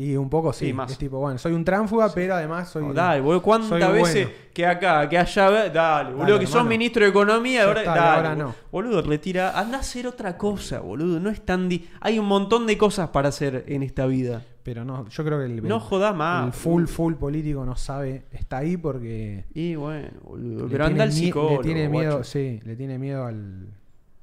Y 0.00 0.14
un 0.16 0.30
poco 0.30 0.52
sí, 0.52 0.72
es 0.88 0.96
tipo, 0.96 1.18
bueno, 1.18 1.38
soy 1.38 1.52
un 1.54 1.64
tránfuga, 1.64 2.12
pero 2.14 2.36
además 2.36 2.68
soy 2.70 2.84
No, 2.86 2.94
dale, 2.94 3.20
boludo, 3.20 3.42
¿cuántas 3.42 3.70
veces 3.92 4.26
bueno. 4.28 4.40
que 4.54 4.64
acá, 4.64 5.08
que 5.08 5.18
allá, 5.18 5.68
dale, 5.70 6.14
boludo, 6.14 6.38
que 6.38 6.46
sos 6.46 6.54
hermano. 6.54 6.70
ministro 6.70 7.02
de 7.04 7.10
Economía, 7.10 7.64
ahora, 7.64 7.82
dale, 7.82 8.00
ahora 8.00 8.36
no. 8.36 8.54
Boludo, 8.70 9.02
retira, 9.02 9.58
anda 9.58 9.78
a 9.78 9.80
hacer 9.80 10.06
otra 10.06 10.36
cosa, 10.38 10.78
boludo, 10.78 11.18
no 11.18 11.30
es 11.30 11.44
tan... 11.44 11.68
di- 11.68 11.88
Hay 12.00 12.20
un 12.20 12.26
montón 12.26 12.64
de 12.68 12.78
cosas 12.78 13.08
para 13.08 13.30
hacer 13.30 13.64
en 13.66 13.82
esta 13.82 14.06
vida. 14.06 14.44
Pero 14.62 14.84
no, 14.84 15.08
yo 15.08 15.24
creo 15.24 15.38
que 15.40 15.46
el, 15.46 15.66
No 15.66 15.76
el- 15.76 15.80
jodás 15.80 16.14
más. 16.14 16.46
el 16.46 16.52
full, 16.52 16.84
full 16.84 17.14
político 17.14 17.64
no 17.64 17.74
sabe, 17.74 18.26
está 18.30 18.58
ahí 18.58 18.76
porque. 18.76 19.46
Y 19.52 19.74
bueno, 19.74 20.10
boludo, 20.22 20.68
pero 20.70 20.84
anda 20.84 21.02
al 21.04 21.12
psicólogo, 21.12 21.56
Le 21.56 21.62
tiene 21.64 21.88
miedo, 21.88 22.12
guacho. 22.18 22.24
sí, 22.24 22.60
le 22.64 22.76
tiene 22.76 22.98
miedo 23.00 23.24
al, 23.24 23.66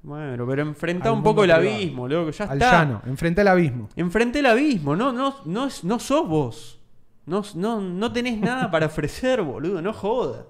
Bueno, 0.05 0.45
pero 0.45 0.61
enfrenta 0.61 1.09
al 1.09 1.15
un 1.15 1.23
poco 1.23 1.43
el 1.43 1.49
privado. 1.49 1.75
abismo, 1.75 2.07
loco, 2.07 2.29
ya 2.29 2.45
al 2.45 2.59
está. 2.61 2.71
llano, 2.71 3.01
enfrente 3.07 3.41
al 3.41 3.47
abismo. 3.47 3.89
Enfrente 3.95 4.37
el 4.37 4.45
abismo, 4.45 4.95
no, 4.95 5.11
no, 5.11 5.37
no, 5.45 5.67
no 5.81 5.99
sos 5.99 6.27
vos. 6.27 6.79
No, 7.25 7.43
no, 7.55 7.81
no 7.81 8.13
tenés 8.13 8.37
nada 8.39 8.69
para 8.71 8.85
ofrecer, 8.85 9.41
boludo, 9.41 9.81
no 9.81 9.93
jodas. 9.93 10.45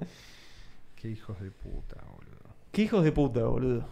Qué 0.98 1.10
hijos 1.10 1.40
de 1.40 1.52
puta, 1.52 1.96
boludo. 2.06 2.54
Qué 2.74 2.82
hijos 2.82 3.02
de 3.06 3.14
puta, 3.14 3.46
boludo. 3.46 3.88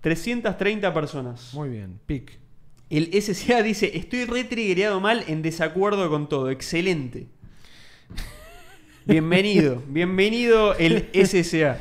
330 0.00 0.92
personas. 0.92 1.54
Muy 1.54 1.68
bien, 1.68 2.00
pic. 2.06 2.40
El 2.88 3.10
SCA 3.22 3.62
dice, 3.62 3.96
estoy 3.96 4.24
retriggereado 4.24 4.98
mal 4.98 5.22
en 5.28 5.40
desacuerdo 5.42 6.10
con 6.10 6.28
todo. 6.28 6.50
Excelente. 6.50 7.28
Bienvenido, 9.06 9.84
bienvenido 9.86 10.74
el 10.74 11.08
SCA. 11.14 11.78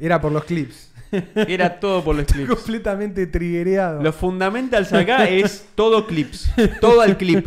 Era 0.00 0.20
por 0.20 0.32
los 0.32 0.42
clips. 0.42 0.93
Era 1.34 1.78
todo 1.80 2.02
por 2.02 2.16
los 2.16 2.26
clips. 2.26 2.48
Completamente 2.48 3.26
triggereado. 3.26 4.02
Los 4.02 4.14
fundamentals 4.14 4.92
acá 4.92 5.28
es 5.28 5.66
todo 5.74 6.06
clips. 6.06 6.50
Todo 6.80 7.00
al 7.00 7.16
clip. 7.16 7.46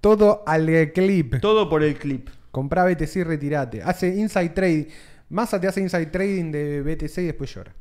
Todo 0.00 0.42
al 0.46 0.92
clip. 0.92 1.40
Todo 1.40 1.68
por 1.68 1.82
el 1.82 1.96
clip. 1.96 2.28
Comprá 2.50 2.84
BTC 2.84 3.16
y 3.16 3.22
retirate. 3.24 3.82
Hace 3.82 4.08
inside 4.14 4.50
trading. 4.50 4.84
Massa 5.28 5.60
te 5.60 5.66
hace 5.66 5.80
inside 5.80 6.06
trading 6.06 6.52
de 6.52 6.82
BTC 6.82 7.18
y 7.18 7.24
después 7.26 7.54
llora. 7.54 7.72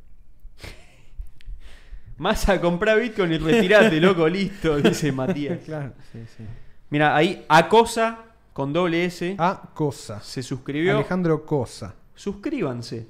Más 2.18 2.48
a 2.48 2.62
comprar 2.62 3.00
Bitcoin 3.02 3.34
y 3.34 3.38
retirate, 3.38 4.00
loco, 4.00 4.28
listo, 4.28 4.78
dice 4.78 5.12
Matías. 5.12 5.60
Claro, 5.66 5.94
sí, 6.12 6.20
sí. 6.38 6.44
Mira, 6.90 7.16
ahí 7.16 7.44
Acosa 7.50 8.20
con 8.54 8.72
doble 8.72 9.06
S 9.06 9.36
A 9.40 9.72
cosa. 9.74 10.22
se 10.22 10.44
suscribió. 10.44 10.96
Alejandro 10.96 11.46
Cosa. 11.46 11.96
Suscríbanse. 12.16 13.08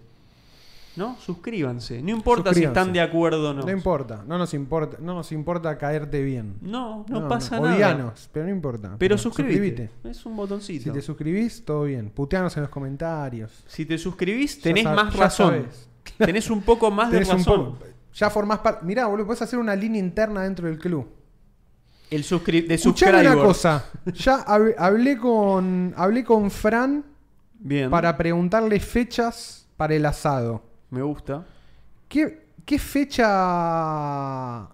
¿No? 0.96 1.18
Suscríbanse. 1.20 2.02
No 2.04 2.12
importa 2.12 2.54
si 2.54 2.64
están 2.64 2.94
de 2.94 3.02
acuerdo 3.02 3.50
o 3.50 3.54
no. 3.54 3.64
No 3.64 3.72
importa, 3.72 4.24
no 4.28 4.38
nos 4.38 4.54
importa, 4.54 4.98
no 5.00 5.16
nos 5.16 5.32
importa 5.32 5.76
caerte 5.78 6.22
bien. 6.22 6.58
No, 6.62 7.06
no, 7.10 7.28
pasa 7.28 7.60
nada. 7.60 7.76
Odianos, 7.76 8.30
pero 8.32 8.46
no 8.46 8.52
importa. 8.52 8.96
Pero 9.00 9.18
suscríbete. 9.18 9.90
Es 10.04 10.26
un 10.26 10.36
botoncito. 10.36 10.84
Si 10.84 10.92
te 10.92 11.02
suscribís, 11.02 11.66
todo 11.66 11.84
bien. 11.86 12.10
Puteanos 12.10 12.56
en 12.58 12.64
los 12.64 12.70
comentarios. 12.70 13.64
Si 13.68 13.86
te 13.86 13.98
suscribís, 13.98 14.62
tenés 14.62 14.86
más 14.86 15.16
razón. 15.16 15.68
Tenés 16.18 16.50
un 16.50 16.62
poco 16.62 16.92
más 16.92 17.10
de 17.10 17.20
Tenés 17.20 17.34
razón. 17.34 17.76
Ya 18.14 18.30
formás 18.30 18.60
parte. 18.60 18.86
Mirá, 18.86 19.08
boludo, 19.08 19.26
puedes 19.26 19.42
hacer 19.42 19.58
una 19.58 19.76
línea 19.76 20.00
interna 20.00 20.42
dentro 20.42 20.68
del 20.68 20.78
club. 20.78 21.08
El 22.12 22.24
suscri 22.24 22.62
de 22.62 22.76
Escuchame 22.76 23.22
una 23.22 23.36
cosa. 23.36 23.86
Ya 24.14 24.46
hab- 24.46 24.76
hablé 24.78 25.18
con. 25.18 25.94
Hablé 25.98 26.24
con 26.24 26.52
Fran 26.52 27.04
Bien. 27.58 27.90
para 27.90 28.16
preguntarle 28.18 28.80
fechas 28.80 29.68
para 29.78 29.96
el 29.96 30.06
asado. 30.06 30.62
Me 30.94 31.02
gusta. 31.02 31.44
¿Qué, 32.08 32.50
qué 32.64 32.78
fecha. 32.78 34.70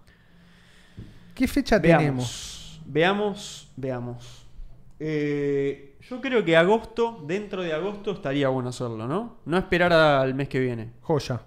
¿Qué 1.34 1.48
fecha 1.48 1.82
tenemos? 1.82 2.82
Veamos. 2.84 2.84
Veamos, 2.86 3.72
veamos. 3.78 4.46
Eh, 5.00 5.96
yo 6.10 6.20
creo 6.20 6.44
que 6.44 6.58
agosto, 6.58 7.24
dentro 7.26 7.64
de 7.64 7.72
agosto, 7.72 8.12
estaría 8.12 8.50
bueno 8.50 8.68
hacerlo, 8.68 9.08
¿no? 9.08 9.38
No 9.46 9.58
esperar 9.58 9.94
al 9.94 10.36
mes 10.36 10.50
que 10.50 10.60
viene. 10.60 10.92
Joya. 11.04 11.42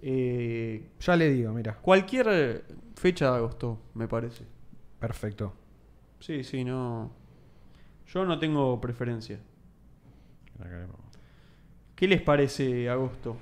Eh, 0.00 0.90
Ya 1.00 1.16
le 1.16 1.30
digo, 1.30 1.52
mira. 1.52 1.74
cualquier 1.82 2.64
fecha 2.94 3.32
de 3.32 3.36
agosto, 3.38 3.80
me 3.94 4.06
parece. 4.06 4.44
Perfecto. 5.00 5.52
Sí, 6.20 6.44
sí, 6.44 6.62
no. 6.62 7.10
Yo 8.06 8.24
no 8.24 8.38
tengo 8.38 8.80
preferencia. 8.80 9.40
¿Qué 11.96 12.06
les 12.06 12.22
parece 12.22 12.88
agosto? 12.88 13.36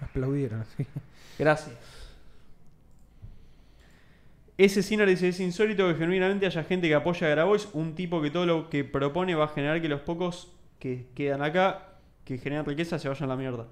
Aplaudieron, 0.00 0.64
sí. 0.76 0.86
Gracias. 1.38 1.74
Ese 4.58 4.82
Sinner 4.82 5.06
dice, 5.06 5.28
es 5.28 5.40
insólito 5.40 5.86
que 5.86 5.96
genuinamente 5.96 6.46
haya 6.46 6.64
gente 6.64 6.88
que 6.88 6.94
apoya 6.94 7.26
a 7.26 7.30
Grabois, 7.30 7.68
un 7.74 7.94
tipo 7.94 8.22
que 8.22 8.30
todo 8.30 8.46
lo 8.46 8.70
que 8.70 8.84
propone 8.84 9.34
va 9.34 9.44
a 9.44 9.48
generar 9.48 9.82
que 9.82 9.88
los 9.88 10.00
pocos 10.00 10.50
que 10.78 11.06
quedan 11.14 11.42
acá, 11.42 11.98
que 12.24 12.38
generan 12.38 12.64
riqueza, 12.64 12.98
se 12.98 13.08
vayan 13.08 13.24
a 13.24 13.34
la 13.34 13.36
mierda. 13.36 13.66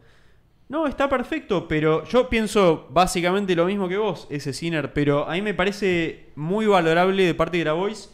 No, 0.68 0.86
está 0.86 1.08
perfecto, 1.08 1.68
pero 1.68 2.04
yo 2.04 2.28
pienso 2.28 2.86
básicamente 2.90 3.54
lo 3.54 3.66
mismo 3.66 3.88
que 3.88 3.96
vos, 3.96 4.26
ese 4.30 4.52
Sinner, 4.52 4.92
pero 4.92 5.28
a 5.28 5.32
mí 5.32 5.42
me 5.42 5.54
parece 5.54 6.30
muy 6.36 6.66
valorable 6.66 7.24
de 7.24 7.34
parte 7.34 7.56
de 7.56 7.64
Grabois 7.64 8.10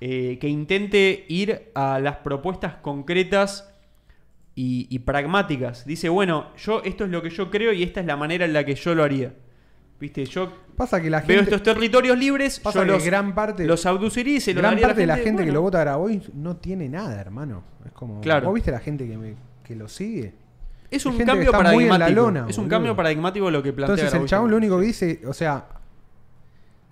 eh, 0.00 0.38
que 0.40 0.48
intente 0.48 1.24
ir 1.28 1.70
a 1.74 2.00
las 2.00 2.16
propuestas 2.16 2.76
concretas 2.76 3.73
y, 4.54 4.86
y 4.90 4.98
pragmáticas. 5.00 5.84
Dice, 5.84 6.08
bueno, 6.08 6.54
yo 6.56 6.82
esto 6.84 7.04
es 7.04 7.10
lo 7.10 7.22
que 7.22 7.30
yo 7.30 7.50
creo 7.50 7.72
y 7.72 7.82
esta 7.82 8.00
es 8.00 8.06
la 8.06 8.16
manera 8.16 8.44
en 8.44 8.52
la 8.52 8.64
que 8.64 8.74
yo 8.74 8.94
lo 8.94 9.02
haría. 9.02 9.34
Viste, 10.00 10.24
yo 10.26 10.52
Pasa 10.76 11.00
que 11.00 11.08
la 11.08 11.20
veo 11.20 11.38
gente. 11.38 11.54
estos 11.54 11.62
territorios 11.62 12.18
libres, 12.18 12.58
Pasa 12.60 12.80
yo 12.80 12.84
que 12.86 12.90
los, 12.92 13.04
gran 13.04 13.34
parte. 13.34 13.64
los 13.64 13.86
abduciría 13.86 14.36
y 14.36 14.40
se 14.40 14.52
los 14.52 14.60
gran 14.62 14.78
parte 14.80 15.00
de 15.02 15.06
la 15.06 15.16
gente 15.16 15.44
que 15.44 15.52
lo 15.52 15.62
vota 15.62 15.78
a 15.78 15.84
Grabois 15.84 16.34
no 16.34 16.56
tiene 16.56 16.88
nada, 16.88 17.20
hermano. 17.20 17.62
Es 17.86 17.92
como. 17.92 18.20
Claro. 18.20 18.46
¿Vos 18.46 18.54
viste 18.54 18.72
la 18.72 18.80
gente 18.80 19.06
que, 19.08 19.16
me- 19.16 19.36
que 19.62 19.76
lo 19.76 19.88
sigue? 19.88 20.34
Es 20.90 21.06
un 21.06 21.16
cambio 21.18 21.50
la 21.52 21.58
paradigmático. 21.58 22.10
lona, 22.20 22.46
es 22.48 22.58
un 22.58 22.64
boludo. 22.64 22.76
cambio 22.76 22.96
paradigmático 22.96 23.50
lo 23.50 23.62
que 23.62 23.72
plantea 23.72 23.94
Entonces 23.94 24.20
el 24.20 24.26
chabón 24.28 24.50
lo 24.50 24.56
único 24.56 24.78
que 24.80 24.86
dice, 24.86 25.22
o 25.26 25.32
sea, 25.32 25.64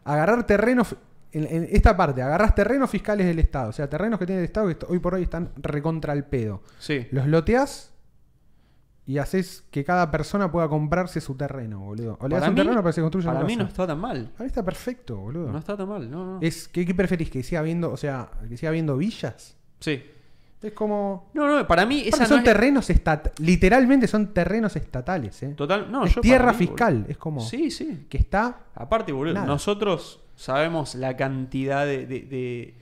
agarrar 0.04 0.44
terrenos. 0.46 0.96
En, 1.32 1.46
en 1.46 1.68
esta 1.70 1.96
parte, 1.96 2.20
agarrás 2.22 2.54
terrenos 2.54 2.90
fiscales 2.90 3.26
del 3.26 3.38
Estado. 3.38 3.70
O 3.70 3.72
sea, 3.72 3.88
terrenos 3.88 4.18
que 4.18 4.26
tiene 4.26 4.40
el 4.40 4.44
Estado 4.44 4.68
que 4.68 4.76
hoy 4.88 4.98
por 4.98 5.14
hoy 5.14 5.22
están 5.22 5.50
recontra 5.56 6.12
el 6.12 6.24
pedo. 6.24 6.62
Sí. 6.78 7.06
Los 7.10 7.26
loteás 7.26 7.92
y 9.04 9.18
haces 9.18 9.64
que 9.70 9.84
cada 9.84 10.10
persona 10.10 10.52
pueda 10.52 10.68
comprarse 10.68 11.20
su 11.20 11.34
terreno, 11.34 11.80
boludo. 11.80 12.18
O 12.20 12.28
le 12.28 12.36
das 12.36 12.48
un 12.48 12.54
mí- 12.54 12.60
terreno 12.60 12.76
para 12.82 12.90
que 12.90 12.94
se 12.94 13.00
construya 13.00 13.26
Para 13.28 13.38
una 13.40 13.46
mí 13.48 13.56
no 13.56 13.64
está 13.64 13.86
tan 13.86 13.98
mal. 13.98 14.30
Para 14.32 14.44
mí 14.44 14.46
está 14.46 14.64
perfecto, 14.64 15.16
boludo. 15.16 15.50
No 15.50 15.58
está 15.58 15.76
tan 15.76 15.88
mal, 15.88 16.08
no, 16.10 16.24
no. 16.34 16.38
Es, 16.40 16.68
¿qué, 16.68 16.86
qué 16.86 16.94
preferís? 16.94 17.30
¿Que 17.30 17.42
siga 17.42 17.60
habiendo, 17.60 17.90
o 17.90 17.96
sea, 17.96 18.30
que 18.48 18.56
siga 18.56 18.68
habiendo 18.70 18.96
villas? 18.96 19.56
Sí. 19.80 20.02
Es 20.62 20.72
como. 20.74 21.30
No, 21.34 21.48
no, 21.48 21.66
para 21.66 21.84
mí 21.84 22.04
esa 22.06 22.18
no 22.22 22.26
son 22.28 22.38
es- 22.38 22.44
terrenos 22.44 22.88
estatales. 22.90 23.40
Literalmente 23.40 24.06
son 24.06 24.32
terrenos 24.32 24.76
estatales, 24.76 25.42
¿eh? 25.42 25.54
Total, 25.56 25.90
no, 25.90 26.04
es 26.04 26.14
yo 26.14 26.20
tierra 26.20 26.52
mí, 26.52 26.58
fiscal. 26.58 26.94
boludo. 26.94 27.10
Es 27.10 27.16
como. 27.18 27.40
Sí, 27.40 27.72
sí. 27.72 28.06
Que 28.08 28.18
está. 28.18 28.60
Aparte, 28.76 29.10
boludo, 29.10 29.34
Nada. 29.34 29.46
nosotros 29.46 30.20
sabemos 30.42 30.94
la 30.94 31.16
cantidad 31.16 31.86
de, 31.86 32.06
de- 32.06 32.20
de- 32.20 32.74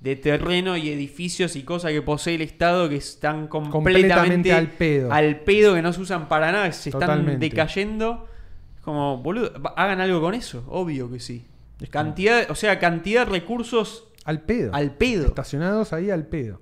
de 0.00 0.14
terreno 0.14 0.76
y 0.76 0.90
edificios 0.90 1.56
y 1.56 1.62
cosas 1.62 1.90
que 1.90 2.02
posee 2.02 2.34
el 2.36 2.42
Estado 2.42 2.88
que 2.88 2.96
están 2.96 3.48
completamente, 3.48 3.72
Completamente 3.72 4.52
al 4.52 4.68
pedo. 4.68 5.12
al 5.12 5.40
pedo, 5.40 5.74
que 5.74 5.82
no 5.82 5.92
se 5.92 6.00
usan 6.02 6.28
para 6.28 6.52
nada, 6.52 6.66
que 6.66 6.72
se 6.74 6.90
están 6.90 7.38
decayendo. 7.40 8.28
Es 8.76 8.82
como, 8.82 9.16
boludo, 9.22 9.52
hagan 9.74 10.00
algo 10.00 10.20
con 10.20 10.34
eso, 10.34 10.64
obvio 10.68 11.10
que 11.10 11.18
sí. 11.18 11.46
Es 11.80 11.88
como- 11.88 12.04
Cantidad, 12.04 12.50
o 12.50 12.54
sea, 12.54 12.78
cantidad 12.78 13.24
de 13.26 13.32
recursos 13.32 14.04
Al 14.24 14.42
pedo. 14.42 14.72
al 14.74 14.92
pedo. 14.94 15.26
Estacionados 15.26 15.92
ahí 15.94 16.10
al 16.10 16.26
pedo. 16.26 16.60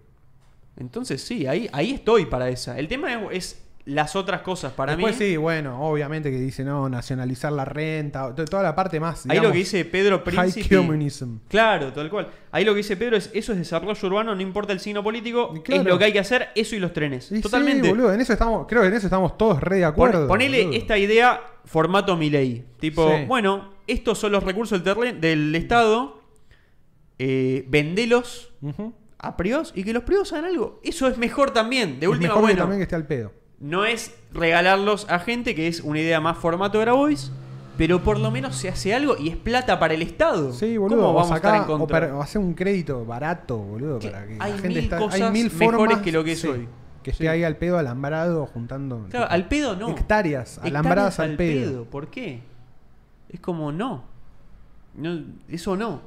Entonces 0.77 1.23
sí, 1.23 1.47
ahí, 1.47 1.69
ahí 1.73 1.93
estoy 1.93 2.27
para 2.27 2.49
esa. 2.49 2.79
El 2.79 2.89
tema 2.89 3.13
es, 3.13 3.19
es 3.33 3.64
las 3.87 4.17
otras 4.17 4.41
cosas. 4.41 4.73
Para 4.73 4.97
Después 4.97 5.19
mí, 5.21 5.27
sí, 5.27 5.37
bueno, 5.37 5.79
obviamente 5.87 6.31
que 6.31 6.39
dice, 6.39 6.65
no, 6.65 6.89
nacionalizar 6.89 7.53
la 7.53 7.67
renta. 7.67 8.35
to- 8.35 8.47
Toda 8.47 8.63
la 8.63 8.75
parte 8.75 8.99
más. 8.99 9.27
ahí 9.29 9.39
lo 9.41 9.53
que 9.53 9.59
dice 9.59 9.85
Pedro 9.85 10.23
High 10.25 10.35
Príncipe. 10.53 10.77
communism. 10.77 11.37
Claro, 11.49 11.93
tal 11.93 12.09
cual. 12.09 12.29
Ahí 12.51 12.65
lo 12.65 12.73
que 12.73 12.79
dice 12.79 12.97
Pedro 12.97 13.17
es, 13.19 13.31
eso 13.35 13.53
es 13.53 13.59
desarrollo 13.59 14.09
urbano, 14.09 14.35
no 14.35 14.41
importa 14.41 14.73
el 14.73 14.81
signo 14.81 15.03
político, 15.03 15.53
claro. 15.63 15.83
es 15.83 15.87
lo 15.89 15.99
que 15.99 16.05
hay 16.07 16.13
que 16.15 16.19
hacer, 16.21 16.49
eso 16.55 16.75
y 16.75 16.79
los 16.79 16.93
trenes. 16.95 17.31
Y 17.31 17.43
Totalmente. 17.43 17.83
Sí, 17.83 17.89
boludo, 17.91 18.13
en 18.15 18.21
eso 18.23 18.33
estamos, 18.33 18.67
creo 18.67 18.81
que 18.81 18.89
en 18.89 18.95
eso 18.95 19.07
estamos 19.07 19.37
todos 19.37 19.61
re 19.61 19.77
de 19.77 19.83
Pon- 19.83 19.91
acuerdo. 19.93 20.29
ponele 20.29 20.63
boludo. 20.65 20.79
esta 20.79 20.97
idea 20.97 21.41
formato 21.67 22.17
Milei. 22.17 22.65
Tipo, 22.81 23.09
Sí. 23.15 23.25
bueno, 23.27 23.75
estos 23.87 24.17
son 24.19 24.33
los 24.33 24.43
recursos 24.45 24.83
del, 24.83 25.55
Estado, 25.55 26.21
eh, 27.19 27.65
vendelos 27.69 28.51
a 29.19 29.37
privados 29.37 29.73
y 29.77 29.85
que 29.85 29.93
los 29.93 30.05
privados 30.05 30.33
hagan 30.33 30.47
algo. 30.47 30.81
Eso 30.83 31.07
es 31.07 31.19
mejor 31.19 31.51
también. 31.53 32.01
De 32.01 32.07
Es 32.07 32.13
última, 32.13 32.33
que 32.35 32.41
bueno, 32.41 32.59
también 32.59 32.79
que 32.79 32.85
esté 32.85 32.97
al 32.97 33.07
pedo. 33.07 33.33
No 33.61 33.85
es 33.85 34.15
regalarlos 34.33 35.07
a 35.11 35.19
gente, 35.19 35.55
que 35.55 35.69
es 35.69 35.81
una 35.81 36.01
idea 36.01 36.21
más 36.21 36.37
formato 36.39 36.79
Grabois, 36.81 37.31
pero 37.77 38.03
por 38.03 38.19
lo 38.19 38.31
menos 38.31 38.55
se 38.57 38.69
hace 38.69 38.95
algo 38.95 39.17
y 39.19 39.29
es 39.31 39.37
plata 39.37 39.79
para 39.79 39.95
el 39.95 40.03
Estado. 40.03 40.53
Sí, 40.53 40.77
boludo. 40.77 40.99
¿Cómo 40.99 41.11
o 41.11 41.15
vamos 41.15 41.33
a 41.33 41.37
estar 41.37 41.57
en 41.57 41.63
o, 41.63 41.67
contra? 41.67 42.17
o 42.17 42.23
hacer 42.23 42.41
un 42.41 42.55
crédito 42.55 43.05
barato, 43.05 43.57
boludo. 43.59 43.99
Que 43.99 44.09
para 44.11 44.27
que 44.27 44.33
hay 44.39 44.53
la 44.53 44.59
gente 44.59 44.69
mil 44.69 44.79
está- 44.79 44.99
cosas 44.99 45.21
hay 45.21 45.31
mil 45.33 45.45
mejores 45.53 45.71
formas 45.81 45.99
que 46.03 46.13
lo 46.13 46.23
que 46.25 46.33
es 46.33 46.41
sí, 46.41 46.47
hoy. 46.49 46.69
Que 47.03 47.11
esté 47.11 47.25
Sí. 47.25 47.29
ahí 47.29 47.43
al 47.45 47.57
pedo 47.57 47.79
alambrado 47.79 48.47
juntando. 48.47 49.07
Claro, 49.11 49.27
tipo, 49.27 49.35
al 49.35 49.49
pedo 49.49 49.77
no. 49.77 49.89
Hectáreas, 49.91 50.53
Hectáreas 50.57 50.71
alambradas 50.71 51.21
al 51.21 51.37
pedo. 51.37 51.85
¿Por 51.85 52.09
qué? 52.09 52.41
Es 53.29 53.41
como 53.41 53.73
no. 53.73 54.05
no. 54.95 55.23
Eso 55.49 55.77
no. 55.77 56.01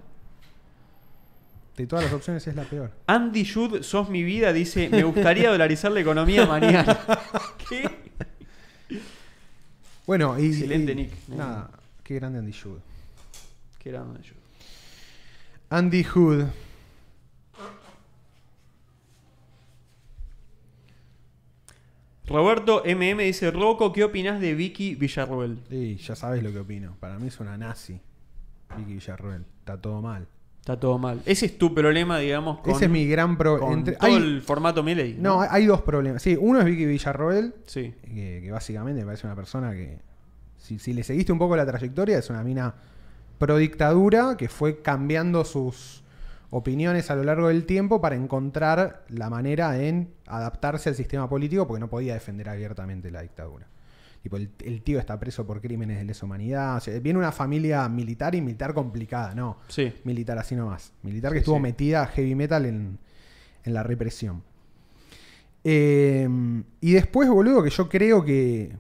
De 1.78 1.86
todas 1.86 2.06
las 2.06 2.14
opciones 2.14 2.46
es 2.48 2.56
la 2.56 2.64
peor. 2.64 2.92
Andy 3.06 3.46
Judd, 3.46 3.84
sos 3.84 4.10
mi 4.10 4.24
vida, 4.24 4.52
dice, 4.52 4.90
me 4.90 5.04
gustaría 5.04 5.52
dolarizar 5.52 5.92
la 5.92 6.00
economía 6.00 6.46
mañana. 6.48 7.00
¿Qué? 7.70 7.88
Bueno, 10.08 10.40
y. 10.40 10.48
Excelente, 10.48 10.94
y- 10.94 10.96
Nick. 10.96 11.12
Nada, 11.28 11.70
qué 12.04 12.16
grande 12.16 12.40
Andy 12.40 12.52
Hood. 12.52 12.80
Qué 13.78 13.90
era 13.90 14.02
Andy 14.02 14.24
Judd. 14.28 14.38
Andy 15.70 16.04
Hood. 16.04 16.46
Roberto 22.28 22.84
MM 22.86 23.20
dice, 23.24 23.52
Rocco, 23.52 23.94
¿qué 23.94 24.04
opinas 24.04 24.42
de 24.42 24.54
Vicky 24.54 24.96
Villarruel? 24.96 25.60
Y 25.70 25.96
ya 25.96 26.16
sabes 26.16 26.44
lo 26.44 26.52
que 26.52 26.60
opino. 26.60 26.96
Para 27.00 27.20
mí 27.20 27.28
es 27.28 27.40
una 27.40 27.58
nazi. 27.58 28.02
Vicky 28.78 28.96
Villarroel. 28.96 29.46
Está 29.60 29.80
todo 29.80 30.02
mal. 30.02 30.28
Está 30.68 30.78
todo 30.82 30.98
mal. 30.98 31.22
Ese 31.26 31.46
es 31.46 31.58
tu 31.58 31.74
problema, 31.74 32.20
digamos, 32.20 32.60
con, 32.60 32.74
Ese 32.76 32.86
es 32.86 32.92
mi 32.92 33.08
gran 33.08 33.38
problema. 33.38 33.84
todo 33.98 34.18
el 34.18 34.42
formato 34.42 34.84
Milei. 34.84 35.16
No, 35.18 35.40
hay, 35.40 35.48
hay 35.50 35.66
dos 35.66 35.82
problemas. 35.82 36.22
Sí, 36.22 36.38
uno 36.38 36.60
es 36.60 36.66
Vicky 36.66 36.86
Villarroel, 36.86 37.56
Sí. 37.66 37.94
que, 38.04 38.42
que 38.44 38.52
básicamente 38.52 39.00
me 39.00 39.06
parece 39.06 39.28
una 39.28 39.36
persona 39.38 39.72
que. 39.72 40.00
Si, 40.58 40.78
si 40.78 40.92
le 40.92 41.04
seguiste 41.06 41.32
un 41.32 41.40
poco 41.40 41.56
la 41.56 41.66
trayectoria, 41.66 42.18
es 42.18 42.30
una 42.30 42.44
mina 42.44 42.76
pro 43.38 43.56
dictadura 43.56 44.36
que 44.38 44.50
fue 44.50 44.82
cambiando 44.82 45.46
sus 45.46 46.04
opiniones 46.50 47.10
a 47.12 47.16
lo 47.16 47.24
largo 47.24 47.48
del 47.48 47.66
tiempo 47.66 48.02
para 48.02 48.18
encontrar 48.18 49.06
la 49.08 49.30
manera 49.30 49.82
en 49.82 50.10
adaptarse 50.26 50.90
al 50.90 50.96
sistema 50.96 51.30
político 51.30 51.66
porque 51.66 51.80
no 51.80 51.88
podía 51.90 52.14
defender 52.14 52.50
abiertamente 52.50 53.10
la 53.10 53.22
dictadura. 53.22 53.68
Tipo, 54.22 54.38
el, 54.38 54.50
el 54.64 54.82
tío 54.82 55.00
está 55.00 55.20
preso 55.20 55.46
por 55.46 55.62
crímenes 55.62 55.98
de 55.98 56.06
lesa 56.06 56.26
humanidad. 56.26 56.78
O 56.78 56.80
sea, 56.80 57.00
viene 57.00 57.20
una 57.20 57.32
familia 57.32 57.88
militar 57.88 58.36
y 58.36 58.42
militar 58.42 58.74
complicada, 58.74 59.34
no. 59.36 59.58
Sí. 59.68 59.94
Militar 60.04 60.38
así 60.38 60.56
nomás. 60.56 60.94
Militar 61.04 61.32
que 61.32 61.40
estuvo 61.40 61.56
sí. 61.56 61.62
metida 61.62 62.06
heavy 62.08 62.36
metal 62.36 62.66
en, 62.66 62.98
en 63.64 63.74
la 63.74 63.84
represión. 63.84 64.44
Eh, 65.64 66.28
y 66.82 66.94
después, 66.94 67.30
boludo, 67.30 67.64
que 67.64 67.70
yo 67.70 67.90
creo 67.90 68.24
que 68.24 68.76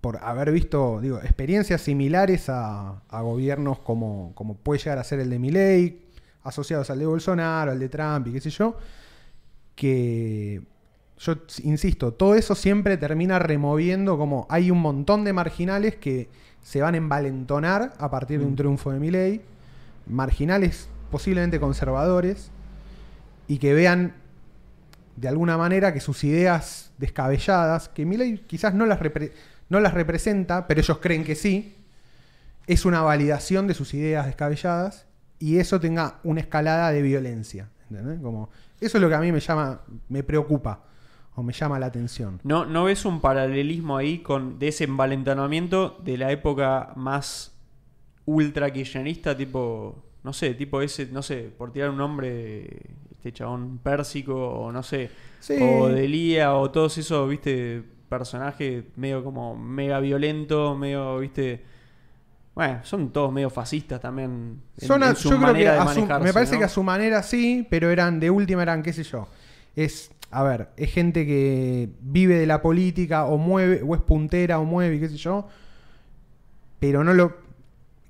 por 0.00 0.18
haber 0.18 0.52
visto, 0.52 1.00
digo, 1.00 1.18
experiencias 1.18 1.80
similares 1.80 2.50
a, 2.50 3.02
a 3.08 3.20
gobiernos 3.22 3.78
como, 3.78 4.32
como 4.34 4.54
puede 4.54 4.78
llegar 4.78 4.98
a 4.98 5.04
ser 5.04 5.20
el 5.20 5.30
de 5.30 5.38
Milei, 5.38 6.02
asociados 6.42 6.90
al 6.90 6.98
de 6.98 7.06
Bolsonaro, 7.06 7.72
al 7.72 7.78
de 7.78 7.88
Trump 7.88 8.26
y 8.26 8.32
qué 8.32 8.40
sé 8.42 8.50
yo, 8.50 8.76
que 9.74 10.60
yo 11.24 11.36
insisto, 11.62 12.12
todo 12.12 12.34
eso 12.34 12.54
siempre 12.54 12.98
termina 12.98 13.38
removiendo 13.38 14.18
como 14.18 14.46
hay 14.50 14.70
un 14.70 14.80
montón 14.80 15.24
de 15.24 15.32
marginales 15.32 15.96
que 15.96 16.28
se 16.62 16.82
van 16.82 16.94
a 16.94 16.98
envalentonar 16.98 17.94
a 17.98 18.10
partir 18.10 18.40
de 18.40 18.44
un 18.44 18.52
Mm. 18.52 18.56
triunfo 18.56 18.92
de 18.92 19.00
Milei, 19.00 19.40
marginales 20.06 20.88
posiblemente 21.10 21.58
conservadores, 21.58 22.50
y 23.48 23.58
que 23.58 23.72
vean 23.72 24.14
de 25.16 25.28
alguna 25.28 25.56
manera 25.56 25.94
que 25.94 26.00
sus 26.00 26.24
ideas 26.24 26.92
descabelladas, 26.98 27.88
que 27.88 28.04
Milei 28.04 28.38
quizás 28.38 28.74
no 28.74 28.84
las, 28.84 28.98
no 29.70 29.80
las 29.80 29.94
representa, 29.94 30.66
pero 30.66 30.80
ellos 30.80 30.98
creen 30.98 31.24
que 31.24 31.36
sí, 31.36 31.76
es 32.66 32.84
una 32.84 33.00
validación 33.00 33.66
de 33.66 33.74
sus 33.74 33.94
ideas 33.94 34.26
descabelladas 34.26 35.06
y 35.38 35.58
eso 35.58 35.80
tenga 35.80 36.18
una 36.22 36.40
escalada 36.40 36.90
de 36.90 37.00
violencia. 37.00 37.68
¿entendés? 37.88 38.20
Como, 38.20 38.50
eso 38.80 38.98
es 38.98 39.02
lo 39.02 39.08
que 39.08 39.14
a 39.14 39.20
mí 39.20 39.32
me 39.32 39.40
llama, 39.40 39.80
me 40.08 40.22
preocupa 40.22 40.80
o 41.36 41.42
me 41.42 41.52
llama 41.52 41.78
la 41.78 41.86
atención. 41.86 42.40
¿No, 42.44 42.64
¿No 42.64 42.84
ves 42.84 43.04
un 43.04 43.20
paralelismo 43.20 43.96
ahí 43.96 44.18
con 44.18 44.58
de 44.58 44.68
ese 44.68 44.84
envalentonamiento 44.84 45.98
de 46.04 46.16
la 46.18 46.30
época 46.30 46.92
más 46.96 47.56
ultra 48.26 48.72
kirchnerista, 48.72 49.36
tipo, 49.36 50.02
no 50.22 50.32
sé, 50.32 50.54
tipo 50.54 50.80
ese, 50.80 51.06
no 51.06 51.22
sé, 51.22 51.50
por 51.56 51.72
tirar 51.72 51.90
un 51.90 51.98
nombre, 51.98 52.68
este 53.10 53.32
chabón 53.32 53.78
pérsico, 53.78 54.34
o 54.34 54.72
no 54.72 54.82
sé, 54.82 55.10
Sí. 55.40 55.56
o 55.60 55.88
Delía, 55.88 56.54
o 56.54 56.70
todos 56.70 56.96
esos, 56.98 57.28
viste, 57.28 57.82
personajes 58.08 58.84
medio 58.96 59.22
como 59.24 59.56
mega 59.56 59.98
violento, 60.00 60.76
medio, 60.76 61.18
viste. 61.18 61.64
Bueno, 62.54 62.78
son 62.84 63.10
todos 63.12 63.32
medio 63.32 63.50
fascistas 63.50 64.00
también. 64.00 64.60
en- 64.80 64.86
Son 64.86 65.02
a- 65.02 65.08
en 65.10 65.16
su 65.16 65.24
yo 65.30 65.36
creo 65.36 65.40
que 65.40 65.46
manera 65.52 65.72
de 65.72 65.78
a 65.80 65.88
su- 65.88 66.00
me 66.24 66.32
parece 66.32 66.52
¿no? 66.54 66.58
que 66.60 66.64
a 66.64 66.68
su 66.68 66.82
manera 66.84 67.22
sí, 67.24 67.66
pero 67.68 67.90
eran 67.90 68.20
de 68.20 68.30
última 68.30 68.62
eran 68.62 68.82
qué 68.82 68.92
sé 68.92 69.02
yo. 69.02 69.26
Es 69.74 70.12
a 70.34 70.42
ver, 70.42 70.68
es 70.76 70.90
gente 70.92 71.24
que 71.26 71.88
vive 72.00 72.36
de 72.36 72.46
la 72.46 72.60
política 72.62 73.24
o 73.26 73.38
mueve 73.38 73.82
o 73.86 73.94
es 73.94 74.00
puntera 74.02 74.58
o 74.58 74.64
mueve 74.64 74.96
y 74.96 75.00
qué 75.00 75.08
sé 75.08 75.16
yo. 75.16 75.46
Pero 76.80 77.04
no 77.04 77.14
lo 77.14 77.36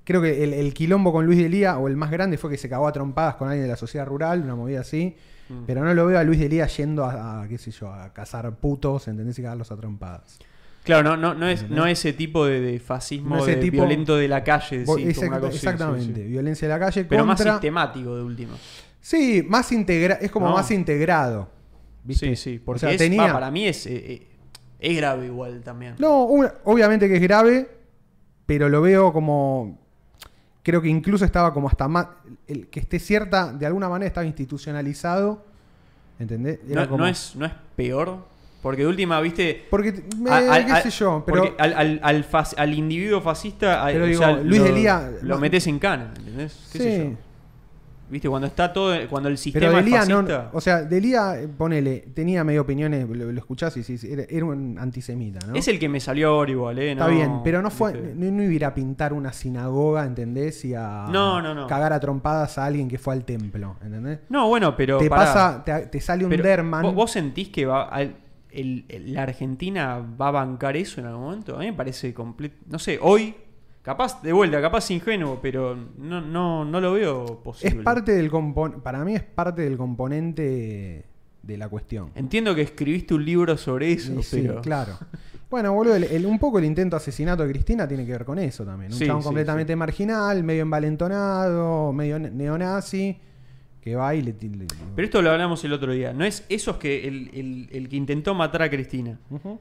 creo 0.04 0.20
que 0.20 0.44
el, 0.44 0.52
el 0.52 0.74
quilombo 0.74 1.12
con 1.12 1.24
Luis 1.26 1.38
Delía 1.38 1.78
o 1.78 1.88
el 1.88 1.96
más 1.96 2.10
grande 2.10 2.36
fue 2.36 2.50
que 2.50 2.58
se 2.58 2.68
cagó 2.68 2.86
a 2.86 2.92
trompadas 2.92 3.36
con 3.36 3.48
alguien 3.48 3.64
de 3.64 3.70
la 3.70 3.76
sociedad 3.76 4.06
rural, 4.06 4.42
una 4.42 4.54
movida 4.54 4.80
así. 4.80 5.16
Mm. 5.48 5.64
Pero 5.66 5.84
no 5.84 5.92
lo 5.94 6.06
veo 6.06 6.18
a 6.18 6.24
Luis 6.24 6.40
Delía 6.40 6.66
yendo 6.66 7.04
a, 7.04 7.42
a, 7.42 7.48
qué 7.48 7.58
sé 7.58 7.70
yo, 7.70 7.92
a 7.92 8.12
cazar 8.12 8.50
putos, 8.56 9.08
¿entendés? 9.08 9.38
Y 9.38 9.42
cagarlos 9.42 9.70
a 9.70 9.76
trompadas. 9.76 10.38
Claro, 10.82 11.02
no, 11.02 11.16
no, 11.16 11.34
no, 11.34 11.48
es, 11.48 11.68
no 11.70 11.86
ese 11.86 12.12
tipo 12.12 12.44
de, 12.44 12.60
de 12.60 12.78
fascismo 12.78 13.36
No 13.36 13.42
ese 13.42 13.56
de 13.56 13.62
tipo- 13.62 13.72
violento 13.78 14.16
de 14.16 14.28
la 14.28 14.44
calle. 14.44 14.84
Como 14.84 14.98
cosa 14.98 15.46
así, 15.46 15.58
sí, 15.58 15.66
exactamente, 15.66 16.22
sí. 16.22 16.28
violencia 16.28 16.68
de 16.68 16.74
la 16.74 16.80
calle 16.80 17.04
Pero 17.04 17.24
más 17.24 17.40
sistemático 17.40 18.16
de 18.16 18.22
último. 18.22 18.52
Sí, 19.00 19.44
más 19.48 19.70
integra 19.72 20.14
es 20.20 20.30
como 20.30 20.48
No. 20.48 20.54
más 20.54 20.70
integrado. 20.70 21.48
¿Viste? 22.04 22.36
Sí, 22.36 22.52
sí, 22.52 22.58
porque 22.64 22.76
O 22.76 22.80
sea, 22.80 22.90
es- 22.92 22.98
tenía- 22.98 23.26
va, 23.26 23.32
para 23.32 23.50
mí 23.50 23.66
es, 23.66 23.86
eh, 23.86 23.92
eh, 24.12 24.26
es 24.78 24.96
grave 24.96 25.26
igual 25.26 25.62
también. 25.62 25.94
No, 25.98 26.24
una- 26.24 26.54
obviamente 26.64 27.08
que 27.08 27.16
es 27.16 27.22
grave, 27.22 27.68
pero 28.46 28.68
lo 28.68 28.80
veo 28.82 29.12
como. 29.12 29.78
Creo 30.62 30.80
que 30.80 30.88
incluso 30.88 31.24
estaba 31.24 31.52
como 31.52 31.68
hasta 31.68 31.88
más. 31.88 32.06
El, 32.46 32.68
que 32.68 32.80
esté 32.80 32.98
cierta, 32.98 33.52
de 33.52 33.66
alguna 33.66 33.88
manera 33.88 34.06
estaba 34.06 34.26
institucionalizado. 34.26 35.44
¿Entendés? 36.18 36.60
No, 36.66 36.88
como- 36.88 36.98
no 37.04 37.06
es, 37.08 37.34
no 37.36 37.44
es 37.46 37.52
peor. 37.76 38.32
Porque 38.62 38.80
de 38.82 38.88
última, 38.88 39.20
viste. 39.20 39.66
Porque, 39.68 40.04
me- 40.18 40.30
al- 40.30 40.64
qué 40.64 40.72
al- 40.72 40.82
sé 40.82 40.88
yo, 40.90 41.22
pero. 41.26 41.54
al, 41.58 42.00
al, 42.02 42.26
al 42.56 42.74
individuo 42.74 43.20
fascista. 43.20 43.84
Pero 43.88 44.04
o 44.04 44.06
digo, 44.06 44.20
sea, 44.20 44.32
Luis 44.38 44.60
lo, 44.62 44.64
Delía- 44.68 45.12
Lo 45.20 45.38
metes 45.38 45.66
en 45.66 45.78
cana, 45.78 46.14
¿entendés? 46.16 46.68
¿Qué 46.72 46.78
sí. 46.78 46.84
sé 46.84 46.98
yo? 47.10 47.16
Viste, 48.14 48.28
cuando 48.28 48.46
está 48.46 48.72
todo. 48.72 48.94
Cuando 49.10 49.28
el 49.28 49.34
Pero 49.34 49.42
sistema 49.42 49.66
es 49.80 49.84
Delía 49.84 50.04
no. 50.04 50.20
fascista. 50.20 50.50
O 50.52 50.60
sea, 50.60 50.82
Delía, 50.82 51.34
ponele, 51.58 52.04
tenía 52.14 52.44
medio 52.44 52.62
opiniones, 52.62 53.08
lo, 53.08 53.32
lo 53.32 53.38
escuchás 53.40 53.76
y 53.76 54.12
era, 54.12 54.22
era 54.28 54.44
un 54.44 54.78
antisemita, 54.78 55.44
¿no? 55.48 55.56
Es 55.56 55.66
el 55.66 55.80
que 55.80 55.88
me 55.88 55.98
salió 55.98 56.28
ahora 56.28 56.48
igual, 56.52 56.78
¿eh? 56.78 56.92
Está 56.92 57.08
No, 57.08 57.10
bien, 57.12 57.40
pero 57.42 57.60
no 57.60 57.70
fue. 57.72 57.92
No, 58.14 58.30
no 58.30 58.42
iba 58.44 58.68
a 58.68 58.72
pintar 58.74 59.12
una 59.12 59.32
sinagoga, 59.32 60.06
¿entendés? 60.06 60.64
Y 60.64 60.74
a 60.76 61.06
No, 61.10 61.42
no, 61.42 61.56
no. 61.56 61.66
cagar 61.66 61.92
a 61.92 61.98
trompadas 61.98 62.56
a 62.56 62.66
alguien 62.66 62.86
que 62.88 62.98
fue 62.98 63.14
al 63.14 63.24
templo, 63.24 63.78
¿entendés? 63.82 64.20
No, 64.28 64.46
bueno, 64.46 64.76
pero. 64.76 64.98
te 64.98 65.10
pará. 65.10 65.24
pasa, 65.24 65.64
te, 65.64 65.86
te 65.88 66.00
sale 66.00 66.22
un 66.24 66.30
Pero, 66.30 66.44
Derman. 66.44 66.82
¿vos, 66.82 66.94
vos 66.94 67.10
sentís 67.10 67.48
que 67.48 67.66
va 67.66 67.82
al- 67.88 68.14
el- 68.52 68.84
el- 68.88 69.12
la 69.12 69.24
Argentina 69.24 69.98
va 70.20 70.28
a 70.28 70.30
bancar 70.30 70.76
eso 70.76 71.00
en 71.00 71.08
algún 71.08 71.24
momento? 71.24 71.56
A 71.56 71.58
mí 71.58 71.66
me 71.66 71.72
parece 71.72 72.14
completo. 72.14 72.54
No 72.68 72.78
sé, 72.78 73.00
hoy, 73.02 73.34
capaz, 73.84 74.20
de 74.22 74.32
vuelta, 74.32 74.60
capaz 74.60 74.90
ingenuo, 74.90 75.38
pero 75.40 75.76
no, 75.98 76.20
no, 76.20 76.64
no 76.64 76.80
lo 76.80 76.92
veo 76.94 77.24
Es 77.26 77.30
posible. 77.32 77.82
parte 77.84 78.10
del 78.12 78.28
compon 78.30 78.80
para 78.80 79.04
mí 79.04 79.14
es 79.14 79.22
parte 79.22 79.62
del 79.62 79.76
componente 79.76 81.04
de 81.42 81.56
la 81.58 81.68
cuestión. 81.68 82.10
Entiendo 82.16 82.54
que 82.54 82.62
escribiste 82.62 83.14
un 83.14 83.24
libro 83.24 83.56
sobre 83.56 83.92
eso, 83.92 84.20
sí, 84.22 84.40
pero. 84.42 84.60
claro. 84.60 84.98
Bueno, 85.50 85.72
boludo, 85.72 85.94
el- 85.94 86.04
el- 86.04 86.26
un 86.26 86.40
poco 86.40 86.58
el 86.58 86.64
intento 86.64 86.96
de 86.96 87.02
asesinato 87.02 87.44
de 87.44 87.50
Cristina 87.52 87.86
tiene 87.86 88.04
que 88.04 88.10
ver 88.10 88.24
con 88.24 88.40
eso 88.40 88.64
también. 88.64 88.90
Un 88.92 88.98
Sí, 88.98 89.06
chabón 89.06 89.22
completamente 89.22 89.76
marginal, 89.76 90.42
medio 90.42 90.62
envalentonado, 90.62 91.92
medio 91.92 92.18
ne- 92.18 92.30
neonazi, 92.32 93.16
que 93.80 93.94
va 93.94 94.16
y 94.16 94.22
le... 94.22 94.32
le- 94.32 94.66
Pero 94.96 95.04
esto 95.04 95.22
lo 95.22 95.30
hablamos 95.30 95.62
el 95.62 95.72
otro 95.72 95.92
día. 95.92 96.12
No 96.12 96.24
es 96.24 96.44
esos 96.48 96.78
que 96.78 97.06
el, 97.06 97.30
el- 97.34 97.68
el 97.70 97.88
que 97.88 97.94
intentó 97.94 98.34
matar 98.34 98.62
a 98.62 98.70
Cristina. 98.70 99.20
Ujú. 99.30 99.60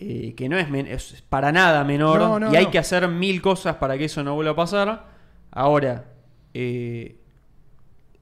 Eh, 0.00 0.34
que 0.36 0.48
no 0.48 0.56
es, 0.58 1.22
para 1.28 1.50
nada 1.52 1.82
menor 1.84 2.18
No, 2.20 2.38
no, 2.40 2.52
y 2.52 2.56
hay 2.56 2.66
no. 2.66 2.70
que 2.70 2.78
hacer 2.78 3.08
mil 3.08 3.42
cosas 3.42 3.76
para 3.76 3.98
que 3.98 4.04
eso 4.04 4.22
no 4.22 4.34
vuelva 4.34 4.52
a 4.52 4.56
pasar. 4.56 5.06
Ahora, 5.50 6.12
eh, 6.54 7.16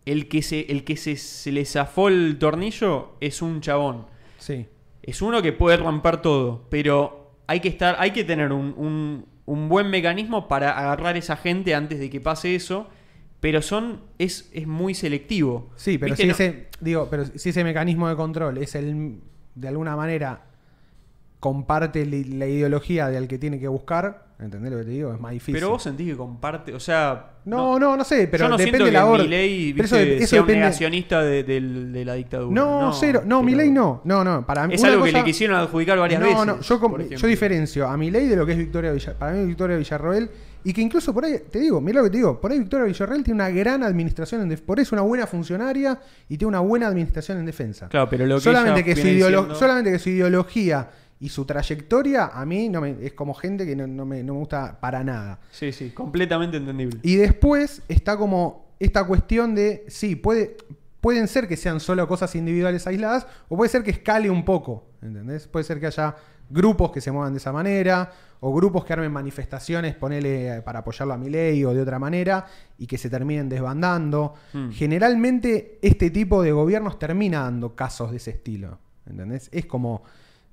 el 0.05 0.29
que, 0.29 0.43
se, 0.43 0.61
el 0.70 0.85
que 0.85 0.97
se, 0.97 1.16
se 1.16 1.53
le 1.53 1.64
zafó 1.64 2.09
el 2.09 2.39
tornillo 2.39 3.16
es 3.20 3.43
un 3.43 3.61
chabón. 3.61 4.07
Sí. 4.39 4.66
Es 5.03 5.20
uno 5.22 5.43
que 5.43 5.53
puede 5.53 5.77
romper 5.77 6.18
todo, 6.22 6.66
pero 6.70 7.35
hay 7.47 7.61
que 7.61 7.68
estar, 7.68 7.97
hay 7.99 8.12
que 8.12 8.24
tener 8.24 8.53
un, 8.53 8.74
un- 8.77 9.27
un 9.47 9.68
buen 9.68 9.91
mecanismo 9.91 10.49
para 10.49 10.77
agarrar 10.77 11.16
esa 11.16 11.37
gente 11.37 11.74
antes 11.74 12.01
de 12.01 12.11
que 12.11 12.20
pase 12.20 12.55
eso. 12.55 12.89
Pero 13.39 13.61
son, 13.62 14.01
es, 14.18 14.51
es 14.55 14.66
muy 14.66 14.95
selectivo. 14.95 15.70
Sí, 15.77 15.99
pero 15.99 16.16
si 16.16 16.24
No- 16.27 16.33
ese, 16.33 16.68
digo, 16.81 17.07
pero 17.11 17.24
si 17.27 17.51
ese 17.51 17.62
mecanismo 17.64 18.09
de 18.09 18.16
control 18.16 18.59
es 18.59 18.74
el 18.74 19.20
de 19.55 19.68
alguna 19.68 19.95
manera 19.95 20.47
comparte 21.41 22.05
la 22.07 22.47
ideología 22.47 23.09
del 23.09 23.28
que 23.28 23.39
tiene 23.39 23.61
que 23.61 23.68
buscar, 23.68 24.24
¿entendés 24.39 24.72
lo 24.72 24.78
que 24.78 24.84
te 24.84 24.91
digo? 24.91 25.12
Es 25.14 25.20
más 25.20 25.32
difícil. 25.32 25.55
pero 25.55 25.70
vos 25.70 25.82
sentís 25.82 26.09
que 26.11 26.16
comparte, 26.16 26.74
o 26.74 26.80
sea, 26.80 27.32
no, 27.45 27.78
no, 27.78 27.97
no, 27.97 28.05
sé, 28.05 28.26
pero 28.28 28.45
yo 28.45 28.49
no 28.51 28.57
depende 28.57 28.87
de 28.87 28.93
la 28.93 29.07
orden. 29.07 29.26
Milei, 29.26 29.72
Pero 29.72 29.84
eso, 29.84 29.97
eso 29.97 30.26
sea 30.26 30.41
un 30.41 30.47
depende. 30.49 30.64
negacionista 30.66 31.22
de, 31.22 31.45
del- 31.45 31.93
de 31.93 32.05
la 32.05 32.14
dictadura. 32.14 32.53
No, 32.55 32.93
cero. 32.93 33.20
No, 33.24 33.39
pero 33.41 33.43
Milei 33.43 33.70
no. 33.70 34.01
No, 34.05 34.24
no. 34.24 34.45
Para 34.45 34.66
mí. 34.66 34.74
Es 34.74 34.82
algo 34.82 35.05
que 35.05 35.12
le 35.12 35.22
quisieron 35.24 35.57
adjudicar 35.57 35.99
varias 35.99 36.20
no, 36.20 36.26
veces. 36.26 36.47
No, 36.47 36.61
yo, 36.61 36.80
por 36.80 36.99
yo 37.01 37.07
ejemplo. 37.07 37.28
diferencio 37.28 37.87
a 37.87 37.97
Milei 37.97 38.26
de 38.26 38.34
lo 38.37 38.45
que 38.45 38.53
es 38.53 38.59
Victoria 38.59 38.91
Villarroel. 38.91 39.16
Para 39.18 39.32
mí, 39.32 39.47
Victoria 39.47 39.76
Villarroel. 39.76 40.30
Y 40.64 40.72
que 40.72 40.80
incluso 40.80 41.14
por 41.14 41.24
ahí, 41.24 41.37
te 41.49 41.61
digo, 41.61 41.80
mira 41.80 41.99
lo 42.01 42.05
que 42.07 42.11
te 42.11 42.16
digo, 42.16 42.41
por 42.41 42.51
ahí 42.51 42.59
Victoria 42.59 42.87
Villarroel 42.87 43.22
tiene 43.22 43.37
una 43.37 43.51
gran 43.51 43.84
administración 43.84 44.43
en. 44.51 44.59
Por 44.59 44.80
eso 44.80 44.89
es 44.89 44.93
una 44.95 45.03
buena 45.03 45.28
funcionaria 45.28 46.01
y 46.28 46.37
tiene 46.37 46.49
una 46.49 46.59
buena 46.61 46.89
administración 46.89 47.39
en 47.39 47.47
defensa. 47.47 47.89
Claro, 47.89 48.09
pero 48.11 48.26
lo 48.26 48.34
que 48.37 48.41
solamente, 48.41 48.82
que 48.82 48.97
su 48.97 49.07
diciendo- 49.07 49.55
solamente 49.55 49.93
que 49.93 50.01
su 50.01 50.09
ideología 50.11 50.91
y 51.19 51.29
su 51.31 51.45
trayectoria 51.45 52.27
a 52.27 52.45
mí 52.45 52.69
no 52.69 52.81
me, 52.81 52.97
es 53.01 53.14
como 53.14 53.35
gente 53.35 53.64
que 53.64 53.75
no, 53.75 53.87
no 53.87 54.05
me, 54.05 54.23
no 54.23 54.35
me 54.35 54.39
gusta 54.41 54.79
para 54.81 55.03
nada. 55.03 55.41
Sí, 55.51 55.73
sí, 55.73 55.91
completamente 55.91 56.59
entendible. 56.59 57.01
Y 57.03 57.17
después 57.17 57.83
está 57.89 58.17
como 58.17 58.67
esta 58.79 59.05
cuestión 59.05 59.55
de, 59.55 59.85
sí, 59.89 60.17
puede, 60.17 60.57
pueden 61.01 61.29
ser 61.29 61.49
que 61.49 61.57
sean 61.57 61.81
solo 61.81 62.07
cosas 62.07 62.35
individuales 62.35 62.87
aisladas, 62.87 63.27
o 63.49 63.57
puede 63.57 63.71
ser 63.71 63.83
que 63.83 63.91
escale 63.91 64.29
un 64.29 64.45
poco, 64.45 64.89
¿entendés? 65.01 65.47
Puede 65.47 65.64
ser 65.64 65.81
que 65.81 65.87
haya 65.87 66.17
grupos 66.51 66.93
que 66.93 67.01
se 67.01 67.11
muevan 67.11 67.33
de 67.33 67.39
esa 67.39 67.53
manera, 67.53 68.12
o 68.41 68.53
grupos 68.53 68.85
que 68.85 68.93
armen 68.93 69.11
manifestaciones, 69.11 69.95
ponele 69.95 70.61
para 70.62 70.81
apoyarlo 70.81 71.14
a 71.14 71.17
mi 71.17 71.31
ley 71.31 71.64
o 71.64 71.73
de 71.73 71.81
otra 71.81 71.99
manera, 71.99 72.47
y 72.77 72.87
que 72.87 72.99
se 72.99 73.09
terminen 73.09 73.49
desbandando. 73.49 74.35
Hmm. 74.53 74.71
Generalmente 74.71 75.79
este 75.81 76.11
tipo 76.11 76.43
de 76.43 76.53
gobiernos 76.53 76.99
termina 76.99 77.41
dando 77.41 77.75
casos 77.75 78.11
de 78.11 78.19
ese 78.19 78.33
estilo, 78.33 78.79
¿entendés? 79.07 79.49
Es 79.51 79.64
como... 79.64 80.03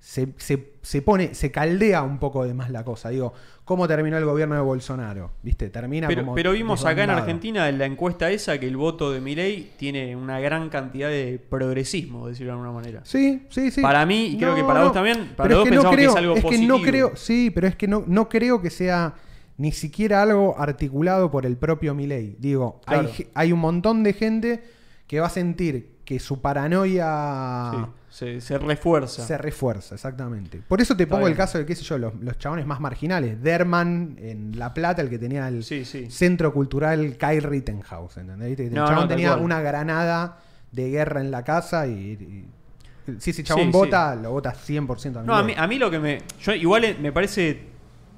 se, 0.06 0.28
se- 0.36 0.74
se 0.82 1.01
pone, 1.01 1.34
se 1.34 1.49
caldea 1.49 2.04
un 2.04 2.20
poco 2.20 2.43
de 2.43 2.54
más 2.54 2.70
la 2.70 2.84
cosa. 2.84 3.08
Digo, 3.08 3.34
¿cómo 3.64 3.88
terminó 3.88 4.18
el 4.18 4.26
gobierno 4.26 4.54
de 4.56 4.60
Bolsonaro? 4.60 5.32
¿Viste? 5.41 5.70
Termina 5.70 6.10
Pero, 6.10 6.24
como 6.24 6.36
pero 6.36 6.51
vimos 6.51 6.84
acá 6.86 7.06
en. 7.06 7.10
Argentina 7.12 7.70
en 7.70 7.78
la 7.80 7.86
encuesta 7.86 8.30
esa 8.30 8.60
que 8.60 8.68
el 8.68 8.76
voto 8.76 9.14
de 9.14 9.22
Milei 9.22 9.72
tiene 9.78 10.14
una 10.18 10.41
gran 10.41 10.68
cantidad 10.68 11.08
de 11.08 11.39
progresismo, 11.49 12.28
decirlo 12.28 12.51
de 12.51 12.60
alguna 12.60 12.74
manera. 12.74 12.99
Sí, 13.06 13.43
sí, 13.49 13.72
sí. 13.72 13.82
Para 13.82 14.06
mí, 14.06 14.26
y 14.26 14.38
creo 14.38 14.54
que 14.56 14.64
para 14.66 14.84
vos 14.84 14.91
también, 14.91 15.32
para 15.38 15.47
pero 15.47 15.60
vos 15.60 15.66
es 15.68 15.70
que 15.72 15.76
no 15.78 15.82
pensamos 15.84 15.91
que 15.91 15.95
creo, 15.95 16.10
es 16.12 16.16
algo 16.18 16.34
que 16.36 16.41
no 16.41 16.47
positivo. 16.49 16.82
creo, 16.82 17.16
sí, 17.16 17.49
pero 17.56 17.68
es 17.68 17.76
que 17.78 17.88
no, 17.88 18.04
no 18.06 18.28
creo 18.28 18.62
que 18.62 18.70
sea 18.70 19.14
ni 19.56 19.72
siquiera 19.72 20.22
algo 20.22 20.56
articulado 20.60 21.32
por 21.32 21.45
el 21.45 21.56
propio 21.56 21.95
Milei. 21.95 22.36
Digo, 22.39 22.82
Claro. 22.86 23.08
hay, 23.18 23.28
hay 23.34 23.51
un 23.54 23.60
montón 23.62 24.04
de 24.04 24.12
gente 24.12 24.64
que 25.08 25.22
va 25.22 25.28
a 25.28 25.30
sentir 25.30 25.99
que 26.04 26.20
su 26.20 26.41
paranoia 26.41 27.72
Sí, 27.72 27.78
se, 28.14 28.41
se 28.41 28.59
refuerza. 28.59 29.26
se 29.26 29.38
refuerza, 29.39 29.95
exactamente. 29.95 30.61
Por 30.68 30.80
eso 30.82 30.95
te 30.95 31.03
Está 31.03 31.16
pongo 31.16 31.28
el 31.28 31.36
caso 31.36 31.57
de, 31.57 31.66
qué 31.66 31.76
sé 31.76 31.84
yo, 31.84 31.97
los, 31.97 32.14
los 32.22 32.38
chabones 32.38 32.66
más 32.68 32.80
marginales. 32.80 33.41
Derman 33.41 34.16
en 34.20 34.57
La 34.59 34.72
Plata, 34.74 35.01
el 35.01 35.09
que 35.09 35.18
tenía 35.18 35.47
el 35.47 35.64
Sí, 35.64 35.84
sí. 35.84 36.11
Centro 36.11 36.53
Cultural 36.53 37.18
Kyle 37.18 37.41
Rittenhouse, 37.41 38.18
¿entendés? 38.18 38.59
El 38.59 38.74
No, 38.74 38.86
chabón 38.86 39.03
no, 39.03 39.07
tenía 39.07 39.36
una 39.36 39.61
granada 39.61 40.38
de 40.72 40.89
guerra 40.91 41.22
en 41.22 41.32
la 41.32 41.43
casa 41.43 41.88
y... 41.88 41.91
y- 41.91 42.45
si 43.20 43.32
ese 43.32 43.43
chabón 43.43 43.66
Sí, 43.66 43.72
vota, 43.72 44.16
lo 44.16 44.32
vota 44.32 44.53
100% 44.53 45.18
a 45.18 45.24
No, 45.24 45.36
a 45.36 45.43
mí, 45.43 45.53
a 45.57 45.68
mí 45.68 45.78
lo 45.78 45.89
que 45.91 45.99
me. 45.99 46.20
Yo 46.39 46.53
igual 46.53 46.86
eh, 46.86 46.95
me 47.01 47.11
parece 47.11 47.64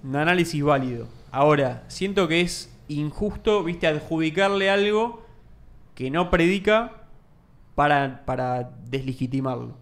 un 0.03 0.15
análisis 0.15 0.61
válido. 0.61 1.07
Ahora, 1.31 1.85
siento 1.87 2.27
que 2.27 2.41
es 2.41 2.69
injusto, 2.87 3.63
viste, 3.63 3.87
adjudicarle 3.87 4.69
algo 4.69 5.25
que 5.95 6.11
no 6.11 6.29
predica 6.29 6.91
para, 7.73 8.25
para 8.25 8.69
deslegitimarlo. 8.89 9.75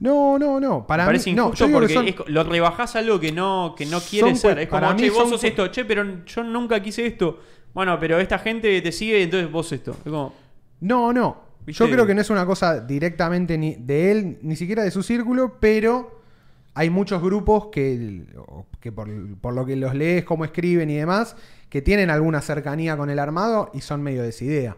No, 0.00 0.38
no, 0.38 0.60
no. 0.60 0.86
Para 0.86 1.04
me 1.04 1.08
parece 1.08 1.30
mí, 1.30 1.36
no, 1.36 1.44
injusto 1.46 1.64
yo 1.64 1.68
que 1.68 1.72
porque 1.72 1.94
son- 1.94 2.08
es 2.08 2.14
lo 2.26 2.44
rebajás 2.44 2.96
a 2.96 2.98
algo 2.98 3.18
que 3.20 3.32
no, 3.32 3.74
que 3.76 3.86
no 3.86 4.00
quiere 4.00 4.34
ser. 4.34 4.58
Es 4.58 4.68
como, 4.68 4.94
che, 4.96 5.10
vos 5.10 5.28
sos 5.30 5.44
esto, 5.44 5.68
che, 5.68 5.84
pero 5.84 6.24
yo 6.26 6.42
nunca 6.42 6.82
quise 6.82 7.06
esto. 7.06 7.38
Bueno, 7.72 7.98
pero 7.98 8.18
esta 8.18 8.38
gente 8.38 8.80
te 8.82 8.92
sigue, 8.92 9.22
entonces 9.22 9.50
vos 9.50 9.70
esto. 9.72 9.92
Es 9.92 10.10
como, 10.10 10.32
No, 10.80 11.12
no. 11.12 11.44
¿Viste? 11.66 11.82
Yo 11.82 11.90
creo 11.90 12.06
que 12.06 12.14
no 12.14 12.20
es 12.20 12.28
una 12.28 12.44
cosa 12.44 12.80
directamente 12.80 13.56
ni 13.56 13.74
de 13.76 14.10
él, 14.12 14.38
ni 14.42 14.54
siquiera 14.54 14.82
de 14.82 14.90
su 14.90 15.02
círculo, 15.02 15.56
pero 15.60 16.20
hay 16.74 16.90
muchos 16.90 17.22
grupos 17.22 17.68
que, 17.72 18.24
que 18.80 18.92
por, 18.92 19.08
por 19.38 19.54
lo 19.54 19.64
que 19.64 19.74
los 19.76 19.94
lees, 19.94 20.24
cómo 20.24 20.44
escriben 20.44 20.90
y 20.90 20.96
demás, 20.96 21.36
que 21.70 21.80
tienen 21.80 22.10
alguna 22.10 22.42
cercanía 22.42 22.96
con 22.98 23.08
el 23.08 23.18
armado 23.18 23.70
y 23.72 23.80
son 23.80 24.02
medio 24.02 24.22
de 24.22 24.28
esa 24.28 24.44
idea. 24.44 24.76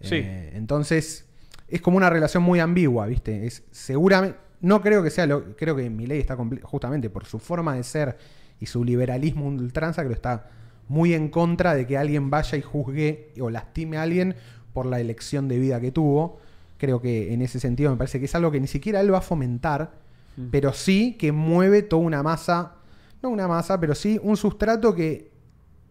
Sí. 0.00 0.16
Eh, 0.16 0.50
entonces, 0.54 1.23
es 1.68 1.80
como 1.80 1.96
una 1.96 2.10
relación 2.10 2.42
muy 2.42 2.60
ambigua, 2.60 3.06
¿viste? 3.06 3.46
Es 3.46 3.62
seguramente. 3.70 4.38
No 4.60 4.80
creo 4.80 5.02
que 5.02 5.10
sea 5.10 5.26
lo. 5.26 5.56
Creo 5.56 5.76
que 5.76 5.90
mi 5.90 6.06
ley 6.06 6.20
está 6.20 6.36
justamente 6.62 7.10
por 7.10 7.24
su 7.26 7.38
forma 7.38 7.74
de 7.74 7.82
ser 7.84 8.16
y 8.60 8.66
su 8.66 8.84
liberalismo 8.84 9.46
ultranza, 9.46 10.02
creo 10.02 10.10
que 10.10 10.14
está 10.16 10.48
muy 10.88 11.12
en 11.14 11.28
contra 11.28 11.74
de 11.74 11.86
que 11.86 11.98
alguien 11.98 12.30
vaya 12.30 12.56
y 12.56 12.62
juzgue 12.62 13.32
o 13.40 13.50
lastime 13.50 13.96
a 13.98 14.02
alguien 14.02 14.36
por 14.72 14.86
la 14.86 15.00
elección 15.00 15.48
de 15.48 15.58
vida 15.58 15.80
que 15.80 15.90
tuvo. 15.92 16.38
Creo 16.78 17.00
que 17.00 17.32
en 17.32 17.42
ese 17.42 17.60
sentido 17.60 17.90
me 17.90 17.96
parece 17.96 18.18
que 18.18 18.26
es 18.26 18.34
algo 18.34 18.50
que 18.50 18.60
ni 18.60 18.66
siquiera 18.66 19.00
él 19.00 19.12
va 19.12 19.18
a 19.18 19.22
fomentar, 19.22 20.02
Mm. 20.36 20.48
pero 20.50 20.72
sí 20.72 21.16
que 21.18 21.30
mueve 21.30 21.82
toda 21.82 22.02
una 22.02 22.22
masa, 22.22 22.74
no 23.22 23.28
una 23.28 23.46
masa, 23.46 23.78
pero 23.78 23.94
sí 23.94 24.18
un 24.22 24.36
sustrato 24.36 24.94
que 24.94 25.30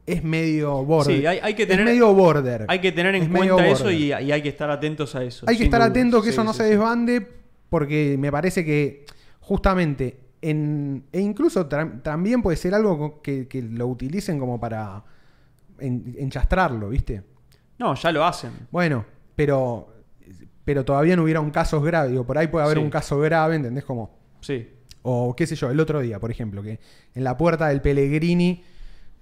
es 0.05 0.23
medio 0.23 0.83
border. 0.83 1.17
Sí, 1.17 1.25
hay- 1.25 1.39
hay 1.41 1.53
que 1.53 1.65
tener- 1.65 1.87
es 1.87 1.93
medio 1.93 2.13
border. 2.13 2.65
hay 2.67 2.79
que 2.79 2.91
tener 2.91 3.15
en 3.15 3.23
Es 3.23 3.29
cuenta 3.29 3.67
eso 3.67 3.89
y, 3.91 4.05
y 4.13 4.31
hay 4.31 4.41
que 4.41 4.49
estar 4.49 4.69
atentos 4.69 5.15
a 5.15 5.23
eso. 5.23 5.45
Hay 5.47 5.57
que 5.57 5.63
estar 5.65 5.79
duda. 5.79 5.89
atento 5.89 6.21
que 6.21 6.27
Sí, 6.29 6.33
eso 6.33 6.43
no 6.43 6.53
se 6.53 6.63
desbande 6.63 7.25
porque 7.69 8.15
me 8.19 8.31
parece 8.31 8.63
que 8.65 9.05
justamente 9.39 10.19
en, 10.41 11.05
e 11.11 11.21
incluso 11.21 11.67
también 11.67 12.41
puede 12.41 12.57
ser 12.57 12.73
algo 12.75 13.21
que, 13.21 13.47
que 13.47 13.61
lo 13.61 13.87
utilicen 13.87 14.39
como 14.39 14.59
para 14.59 15.03
en- 15.79 16.15
enchastrarlo, 16.19 16.89
¿viste? 16.89 17.23
No, 17.79 17.95
ya 17.95 18.11
lo 18.11 18.25
hacen. 18.25 18.51
Bueno, 18.71 19.05
pero 19.35 19.89
pero 20.65 20.85
todavía 20.85 21.17
no 21.17 21.23
hubiera 21.23 21.41
un 21.41 21.51
caso 21.51 21.81
grave, 21.81 22.11
digo, 22.11 22.25
por 22.25 22.37
ahí 22.37 22.47
puede 22.47 22.63
haber 22.65 22.77
Sí. 22.77 22.83
un 22.85 22.89
caso 22.89 23.19
grave, 23.19 23.55
¿entendés? 23.57 23.83
Como 23.83 24.17
Sí. 24.39 24.65
o 25.01 25.35
qué 25.35 25.45
sé 25.45 25.55
yo, 25.57 25.69
el 25.69 25.79
otro 25.79 25.99
día, 25.99 26.19
por 26.21 26.31
ejemplo, 26.31 26.63
que 26.63 26.79
en 27.15 27.23
la 27.25 27.35
puerta 27.37 27.67
del 27.67 27.81
Pellegrini, 27.81 28.63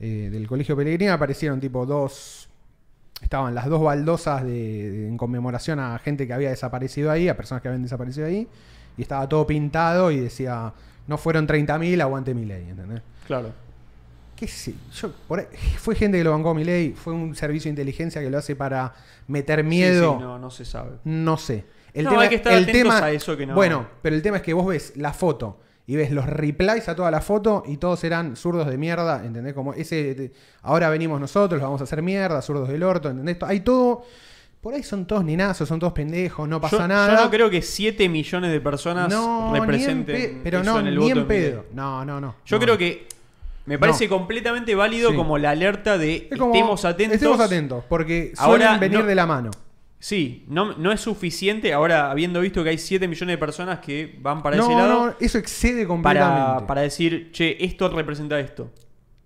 eh, 0.01 0.29
del 0.31 0.47
colegio 0.47 0.75
Pellegrini, 0.75 1.09
aparecieron 1.11 1.59
tipo 1.59 1.85
dos. 1.85 2.49
Estaban 3.21 3.53
las 3.53 3.67
dos 3.67 3.81
baldosas 3.83 4.43
de, 4.43 4.51
de- 4.91 5.07
en 5.07 5.15
conmemoración 5.15 5.79
a 5.79 5.97
gente 5.99 6.25
que 6.25 6.33
había 6.33 6.49
desaparecido 6.49 7.11
ahí, 7.11 7.29
a 7.29 7.37
personas 7.37 7.61
que 7.61 7.67
habían 7.67 7.83
desaparecido 7.83 8.25
ahí, 8.25 8.47
y 8.97 9.01
estaba 9.03 9.29
todo 9.29 9.45
pintado 9.45 10.09
y 10.11 10.19
decía, 10.19 10.73
no 11.07 11.17
fueron 11.19 11.47
30.000, 11.47 12.01
aguante 12.01 12.33
mi 12.33 12.45
ley, 12.45 12.67
¿entendés? 12.69 13.01
Claro. 13.27 13.51
¿Qué 14.35 14.47
sé? 14.47 14.73
Yo, 14.95 15.11
por 15.27 15.39
ahí- 15.39 15.45
fue 15.77 15.93
gente 15.93 16.17
que 16.17 16.23
lo 16.23 16.31
bancó 16.31 16.55
mi 16.55 16.63
ley, 16.63 16.93
fue 16.93 17.13
un 17.13 17.35
servicio 17.35 17.69
de 17.69 17.73
inteligencia 17.73 18.21
que 18.23 18.29
lo 18.31 18.39
hace 18.39 18.55
para 18.55 18.95
meter 19.27 19.63
miedo. 19.63 20.13
Sí, 20.13 20.17
sí, 20.17 20.23
no, 20.23 20.39
no 20.39 20.49
se 20.49 20.65
sabe. 20.65 20.91
No 21.03 21.37
sé. 21.37 21.63
El 21.93 22.05
No, 22.05 22.09
tema, 22.11 22.23
hay 22.23 22.29
que 22.29 22.35
estar 22.35 22.53
el 22.53 22.63
atentos 22.63 22.95
tema- 22.95 23.05
a 23.05 23.11
eso 23.11 23.37
que 23.37 23.45
no- 23.45 23.53
Bueno, 23.53 23.85
pero 24.01 24.15
el 24.15 24.21
tema 24.23 24.37
es 24.37 24.43
que 24.43 24.53
vos 24.53 24.65
ves 24.65 24.93
la 24.95 25.13
foto 25.13 25.59
y 25.91 25.95
ves 25.97 26.09
los 26.11 26.25
replies 26.25 26.87
a 26.87 26.95
toda 26.95 27.11
la 27.11 27.19
foto 27.19 27.63
y 27.67 27.75
todos 27.75 28.01
eran 28.05 28.37
zurdos 28.37 28.67
de 28.67 28.77
mierda, 28.77 29.25
¿entendés? 29.25 29.53
Como 29.53 29.73
ese. 29.73 30.15
de- 30.15 30.31
ahora 30.61 30.89
venimos 30.89 31.19
nosotros, 31.19 31.61
vamos 31.61 31.81
a 31.81 31.83
hacer 31.83 32.01
mierda, 32.01 32.41
zurdos 32.41 32.69
del 32.69 32.81
orto, 32.83 33.09
¿entendés? 33.09 33.37
Hay 33.43 33.59
todo. 33.59 34.05
Por 34.61 34.73
ahí 34.73 34.83
son 34.83 35.05
todos 35.05 35.25
ninazos, 35.25 35.67
son 35.67 35.79
todos 35.79 35.91
pendejos, 35.91 36.47
no 36.47 36.61
pasa 36.61 36.77
yo, 36.77 36.87
nada. 36.87 37.15
yo 37.17 37.23
no 37.25 37.29
creo 37.31 37.49
que 37.49 37.61
7 37.61 38.07
millones 38.07 38.51
de 38.51 38.61
personas 38.61 39.09
No, 39.09 39.51
representen 39.53 40.05
pe- 40.15 40.37
pero 40.43 40.61
eso 40.61 40.71
no, 40.73 40.79
en 40.79 40.87
el 40.87 40.97
ni 40.99 41.07
voto 41.09 41.19
en 41.21 41.27
pedo. 41.27 41.65
No, 41.73 42.05
no, 42.05 42.21
no. 42.21 42.35
Yo 42.45 42.55
No. 42.57 42.61
creo 42.63 42.77
que 42.77 43.07
me 43.65 43.77
parece 43.77 44.05
No. 44.07 44.17
completamente 44.17 44.75
válido 44.75 45.09
Sí. 45.09 45.15
como 45.17 45.37
la 45.39 45.49
alerta 45.49 45.97
de 45.97 46.27
Es 46.31 46.37
como, 46.37 46.53
estemos 46.53 46.85
atentos. 46.85 47.15
Estemos 47.15 47.39
atentos, 47.39 47.83
porque 47.89 48.31
Ahora, 48.37 48.65
suelen 48.65 48.79
venir 48.79 48.99
no- 48.99 49.05
de 49.07 49.15
la 49.15 49.25
mano. 49.25 49.51
Sí, 50.01 50.45
no, 50.47 50.75
no 50.77 50.91
es 50.91 50.99
suficiente. 50.99 51.73
Ahora, 51.73 52.09
habiendo 52.09 52.41
visto 52.41 52.63
que 52.63 52.71
hay 52.71 52.79
7 52.79 53.07
millones 53.07 53.33
de 53.33 53.37
personas 53.37 53.79
que 53.79 54.17
van 54.19 54.41
para 54.41 54.57
no, 54.57 54.63
ese 54.63 54.73
lado, 54.73 55.05
no, 55.05 55.15
eso 55.19 55.37
excede 55.37 55.85
completamente. 55.85 56.53
para, 56.55 56.67
para 56.67 56.81
decir, 56.81 57.31
che, 57.31 57.63
esto 57.63 57.87
representa 57.87 58.39
esto. 58.39 58.71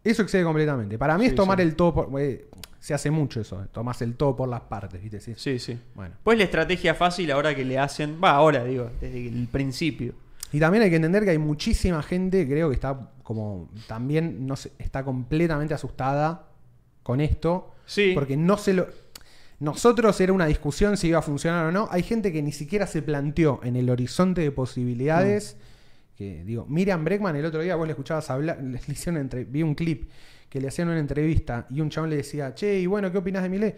Eso 0.04 0.22
excede 0.22 0.44
completamente. 0.44 0.98
Para 0.98 1.18
mí 1.18 1.24
Sí, 1.24 1.30
es 1.30 1.36
tomar 1.36 1.58
sí. 1.60 1.64
el 1.64 1.76
todo 1.76 1.94
por. 1.94 2.22
eh, 2.22 2.48
se 2.80 2.94
hace 2.94 3.10
mucho 3.10 3.40
eso, 3.40 3.64
eh, 3.64 3.68
tomás 3.72 4.02
el 4.02 4.16
todo 4.16 4.36
por 4.36 4.50
las 4.50 4.62
partes, 4.62 5.02
¿viste? 5.02 5.20
Sí. 5.22 5.34
Sí, 5.38 5.60
sí. 5.60 5.80
Bueno. 5.96 6.16
Pues 6.24 6.38
la 6.38 6.44
estrategia 6.44 6.94
fácil 6.94 7.32
ahora 7.32 7.56
que 7.56 7.64
le 7.66 7.80
hacen, 7.80 8.20
va, 8.22 8.32
ahora 8.32 8.64
digo, 8.66 8.92
desde 9.00 9.28
el 9.30 9.48
principio. 9.48 10.14
Y 10.52 10.60
también 10.60 10.84
hay 10.84 10.90
que 10.90 10.98
entender 10.98 11.24
que 11.24 11.32
hay 11.32 11.38
muchísima 11.38 12.04
gente, 12.04 12.46
creo 12.48 12.68
que 12.70 12.76
está 12.76 13.12
como. 13.24 13.70
También 13.88 14.46
no 14.46 14.56
sé, 14.58 14.74
está 14.78 15.04
completamente 15.06 15.74
asustada 15.74 16.50
con 17.02 17.22
esto. 17.22 17.72
Sí. 17.86 18.12
Porque 18.14 18.36
no 18.38 18.58
se 18.58 18.74
lo. 18.74 18.88
Nosotros 19.60 20.20
era 20.20 20.34
una 20.34 20.46
discusión 20.48 20.98
si 20.98 21.08
iba 21.08 21.20
a 21.20 21.22
funcionar 21.22 21.66
o 21.68 21.72
no. 21.72 21.88
Hay 21.92 22.04
gente 22.04 22.32
que 22.34 22.42
ni 22.42 22.52
siquiera 22.52 22.88
se 22.88 23.02
planteó 23.02 23.62
en 23.64 23.76
el 23.76 23.90
horizonte 23.90 24.42
de 24.42 24.52
posibilidades. 24.52 25.58
Que 26.18 26.44
digo, 26.46 26.66
Miriam 26.68 27.04
Breckman 27.04 27.36
el 27.36 27.46
otro 27.46 27.62
día, 27.62 27.76
vos 27.76 27.86
le 27.88 27.92
escuchabas 27.92 28.30
hablar, 28.30 28.62
le 28.64 28.80
hicieron 28.88 29.16
una 29.16 29.22
entre- 29.22 29.44
vi 29.46 29.64
un 29.64 29.76
clip 29.76 30.10
que 30.50 30.62
le 30.62 30.68
hacían 30.70 30.88
una 30.88 31.00
entrevista 31.00 31.68
y 31.70 31.82
un 31.82 31.90
chabón 31.90 32.10
le 32.10 32.18
decía, 32.18 32.54
che, 32.54 32.80
y 32.80 32.86
bueno, 32.86 33.12
¿qué 33.12 33.18
opinas 33.18 33.44
de 33.44 33.50
mi 33.50 33.58
ley? 33.58 33.74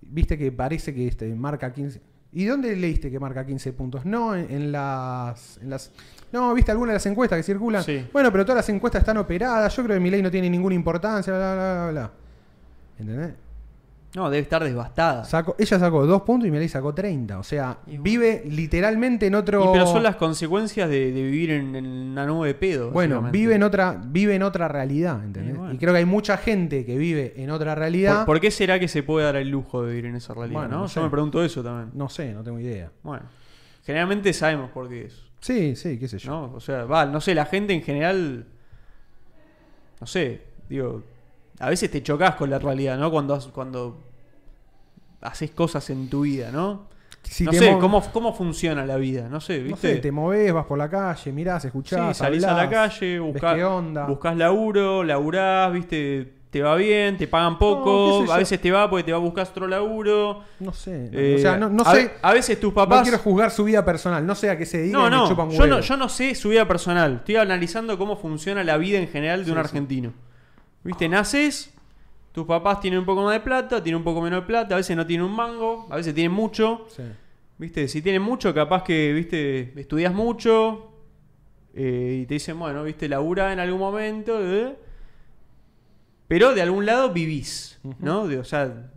Viste 0.00 0.36
que 0.38 0.52
parece 0.52 0.94
que 0.94 1.06
este, 1.08 1.32
marca 1.34 1.72
15. 1.72 2.00
¿Y 2.34 2.44
dónde 2.44 2.74
leíste 2.76 3.10
que 3.10 3.18
marca 3.20 3.44
15 3.44 3.72
puntos? 3.72 4.04
No, 4.06 4.34
en, 4.34 4.50
en 4.50 4.72
las, 4.72 5.58
en 5.58 5.70
las. 5.70 5.92
No, 6.32 6.54
viste 6.54 6.70
alguna 6.70 6.92
de 6.92 6.96
las 6.96 7.06
encuestas 7.06 7.36
que 7.36 7.42
circulan. 7.42 7.82
Sí. 7.84 8.06
Bueno, 8.12 8.32
pero 8.32 8.44
todas 8.44 8.56
las 8.56 8.68
encuestas 8.68 9.00
están 9.02 9.18
operadas. 9.18 9.76
Yo 9.76 9.84
creo 9.84 9.96
que 9.96 10.00
mi 10.00 10.10
ley 10.10 10.22
no 10.22 10.30
tiene 10.30 10.48
ninguna 10.48 10.74
importancia, 10.74 11.32
bla, 11.32 11.54
bla, 11.54 11.72
bla, 11.74 11.90
bla. 11.90 12.12
¿Entendés? 12.98 13.34
No, 14.14 14.28
debe 14.28 14.42
estar 14.42 14.62
devastada. 14.62 15.26
Ella 15.58 15.78
sacó 15.78 16.06
dos 16.06 16.22
puntos 16.22 16.46
y 16.46 16.50
Milei 16.50 16.68
sacó 16.68 16.94
30. 16.94 17.38
O 17.38 17.42
sea, 17.42 17.78
bueno. 17.86 18.02
vive 18.02 18.44
literalmente 18.46 19.26
en 19.26 19.34
otro. 19.34 19.70
Y 19.70 19.72
pero 19.72 19.86
son 19.86 20.02
las 20.02 20.16
consecuencias 20.16 20.90
de, 20.90 21.12
de 21.12 21.22
vivir 21.22 21.50
en, 21.52 21.74
en 21.74 21.86
una 21.86 22.26
nube 22.26 22.48
de 22.48 22.54
pedo. 22.54 22.90
Bueno, 22.90 23.22
vive 23.32 23.54
en 23.54 23.62
otra, 23.62 23.98
vive 24.04 24.34
en 24.34 24.42
otra 24.42 24.68
realidad, 24.68 25.24
¿entendés? 25.24 25.54
Y 25.54 25.58
bueno. 25.58 25.74
Y 25.74 25.78
creo 25.78 25.94
que 25.94 26.00
hay 26.00 26.04
mucha 26.04 26.36
gente 26.36 26.84
que 26.84 26.98
vive 26.98 27.32
en 27.36 27.50
otra 27.50 27.74
realidad. 27.74 28.26
¿Por, 28.26 28.34
por 28.34 28.40
qué 28.40 28.50
será 28.50 28.78
que 28.78 28.86
se 28.86 29.02
puede 29.02 29.24
dar 29.24 29.36
el 29.36 29.48
lujo 29.48 29.82
de 29.82 29.90
vivir 29.90 30.06
en 30.06 30.16
esa 30.16 30.34
realidad? 30.34 30.60
Bueno, 30.60 30.76
¿no? 30.76 30.82
no 30.82 30.88
Yo 30.88 31.02
me 31.02 31.08
pregunto 31.08 31.42
eso 31.42 31.62
también. 31.62 31.90
No 31.94 32.10
sé, 32.10 32.34
no 32.34 32.42
tengo 32.42 32.58
idea. 32.58 32.90
Bueno, 33.02 33.24
generalmente 33.86 34.32
sabemos 34.34 34.70
por 34.72 34.90
qué 34.90 35.06
es. 35.06 35.22
Sí, 35.40 35.74
sí, 35.74 35.98
qué 35.98 36.06
sé 36.06 36.18
yo. 36.18 36.30
¿no? 36.30 36.52
O 36.54 36.60
sea, 36.60 36.84
va, 36.84 37.06
no 37.06 37.20
sé, 37.22 37.34
la 37.34 37.46
gente 37.46 37.72
en 37.72 37.82
general. 37.82 38.46
No 40.00 40.06
sé, 40.06 40.42
digo. 40.68 41.02
A 41.62 41.68
veces 41.70 41.90
te 41.90 42.02
chocas 42.02 42.34
con 42.34 42.50
la 42.50 42.58
realidad, 42.58 42.98
¿no? 42.98 43.10
Cuando, 43.10 43.38
cuando 43.52 43.96
haces 45.20 45.50
cosas 45.52 45.88
en 45.90 46.08
tu 46.10 46.22
vida, 46.22 46.50
¿no? 46.50 46.86
Si 47.22 47.44
no 47.44 47.52
sé, 47.52 47.70
mo- 47.70 47.78
¿cómo, 47.78 48.02
¿cómo 48.12 48.34
funciona 48.34 48.84
la 48.84 48.96
vida? 48.96 49.28
No 49.28 49.40
sé, 49.40 49.58
No 49.60 49.64
¿viste? 49.66 49.94
sé, 49.94 49.96
te 50.00 50.10
movés, 50.10 50.52
vas 50.52 50.66
por 50.66 50.76
la 50.76 50.90
calle, 50.90 51.30
mirás, 51.32 51.62
Sí, 51.62 51.68
escuchás, 51.68 52.16
salís 52.16 52.42
a 52.44 52.54
la 52.54 52.68
calle, 52.68 53.20
buscás, 53.20 53.54
qué 53.54 53.64
onda. 53.64 54.06
buscás 54.06 54.36
laburo, 54.36 55.04
laburás, 55.04 55.72
viste, 55.72 56.34
te 56.50 56.60
va 56.62 56.74
bien, 56.74 57.16
te 57.16 57.28
pagan 57.28 57.52
No, 57.52 57.58
poco, 57.60 58.24
a 58.32 58.38
veces 58.38 58.60
te 58.60 58.72
va 58.72 58.90
porque 58.90 59.04
te 59.04 59.12
va 59.12 59.18
a 59.18 59.20
buscar 59.20 59.46
otro 59.48 59.68
laburo. 59.68 60.42
No 60.58 60.72
sé. 60.72 61.10
no- 61.12 61.18
Eh, 61.18 61.34
o 61.36 61.38
sea, 61.38 61.56
no, 61.56 61.68
no 61.70 61.84
a, 61.84 61.94
sé. 61.94 62.10
a 62.20 62.32
veces 62.32 62.58
tus 62.58 62.70
No 62.70 62.74
papás... 62.74 63.02
quiero 63.04 63.18
juzgar 63.18 63.52
su 63.52 63.62
vida 63.62 63.84
personal. 63.84 64.26
No 64.26 64.34
sé 64.34 64.50
a 64.50 64.58
qué 64.58 64.66
se 64.66 64.78
dedica 64.78 64.98
No, 64.98 65.08
no, 65.08 65.28
yo 65.50 65.66
no, 65.68 65.78
yo 65.80 65.96
no 65.96 66.08
sé 66.08 66.34
su 66.34 66.48
vida 66.48 66.66
personal. 66.66 67.18
Estoy 67.18 67.36
analizando 67.36 67.96
cómo 67.96 68.16
funciona 68.16 68.64
la 68.64 68.76
vida 68.78 68.98
en 68.98 69.06
general 69.08 69.40
de 69.40 69.44
Sí, 69.44 69.50
un 69.52 69.56
sí. 69.58 69.62
¿Viste? 70.84 71.08
Naces, 71.08 71.72
tus 72.32 72.46
papás 72.46 72.80
tienen 72.80 73.00
un 73.00 73.06
poco 73.06 73.22
más 73.22 73.32
de 73.34 73.40
plata, 73.40 73.82
tienen 73.82 73.98
un 73.98 74.04
poco 74.04 74.20
menos 74.20 74.40
de 74.42 74.46
plata, 74.46 74.74
a 74.74 74.78
veces 74.78 74.96
no 74.96 75.06
tienen 75.06 75.26
un 75.26 75.34
mango, 75.36 75.86
a 75.90 75.96
veces 75.96 76.14
tienen 76.14 76.32
mucho. 76.32 76.86
Sí. 76.88 77.02
¿Viste? 77.58 77.86
Si 77.88 78.02
tienen 78.02 78.22
mucho, 78.22 78.52
capaz 78.52 78.82
que, 78.82 79.12
¿viste? 79.12 79.78
Estudias 79.80 80.12
mucho 80.12 80.90
eh, 81.74 82.20
y 82.22 82.26
te 82.26 82.34
dicen, 82.34 82.58
bueno, 82.58 82.82
¿viste? 82.82 83.08
Labura 83.08 83.52
en 83.52 83.60
algún 83.60 83.78
momento, 83.78 84.38
eh, 84.42 84.74
pero 86.28 86.54
de 86.54 86.62
algún 86.62 86.86
lado 86.86 87.12
vivís, 87.12 87.78
¿no? 88.00 88.26
De- 88.26 88.38
o 88.38 88.44
sea, 88.44 88.90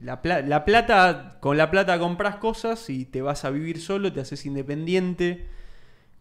la, 0.00 0.20
pla- 0.22 0.42
la 0.42 0.64
plata, 0.64 1.38
con 1.40 1.56
la 1.56 1.70
plata 1.70 1.98
compras 1.98 2.36
cosas 2.36 2.88
y 2.90 3.04
te 3.06 3.22
vas 3.22 3.44
a 3.44 3.50
vivir 3.50 3.80
solo, 3.80 4.12
te 4.12 4.20
haces 4.20 4.44
independiente, 4.46 5.46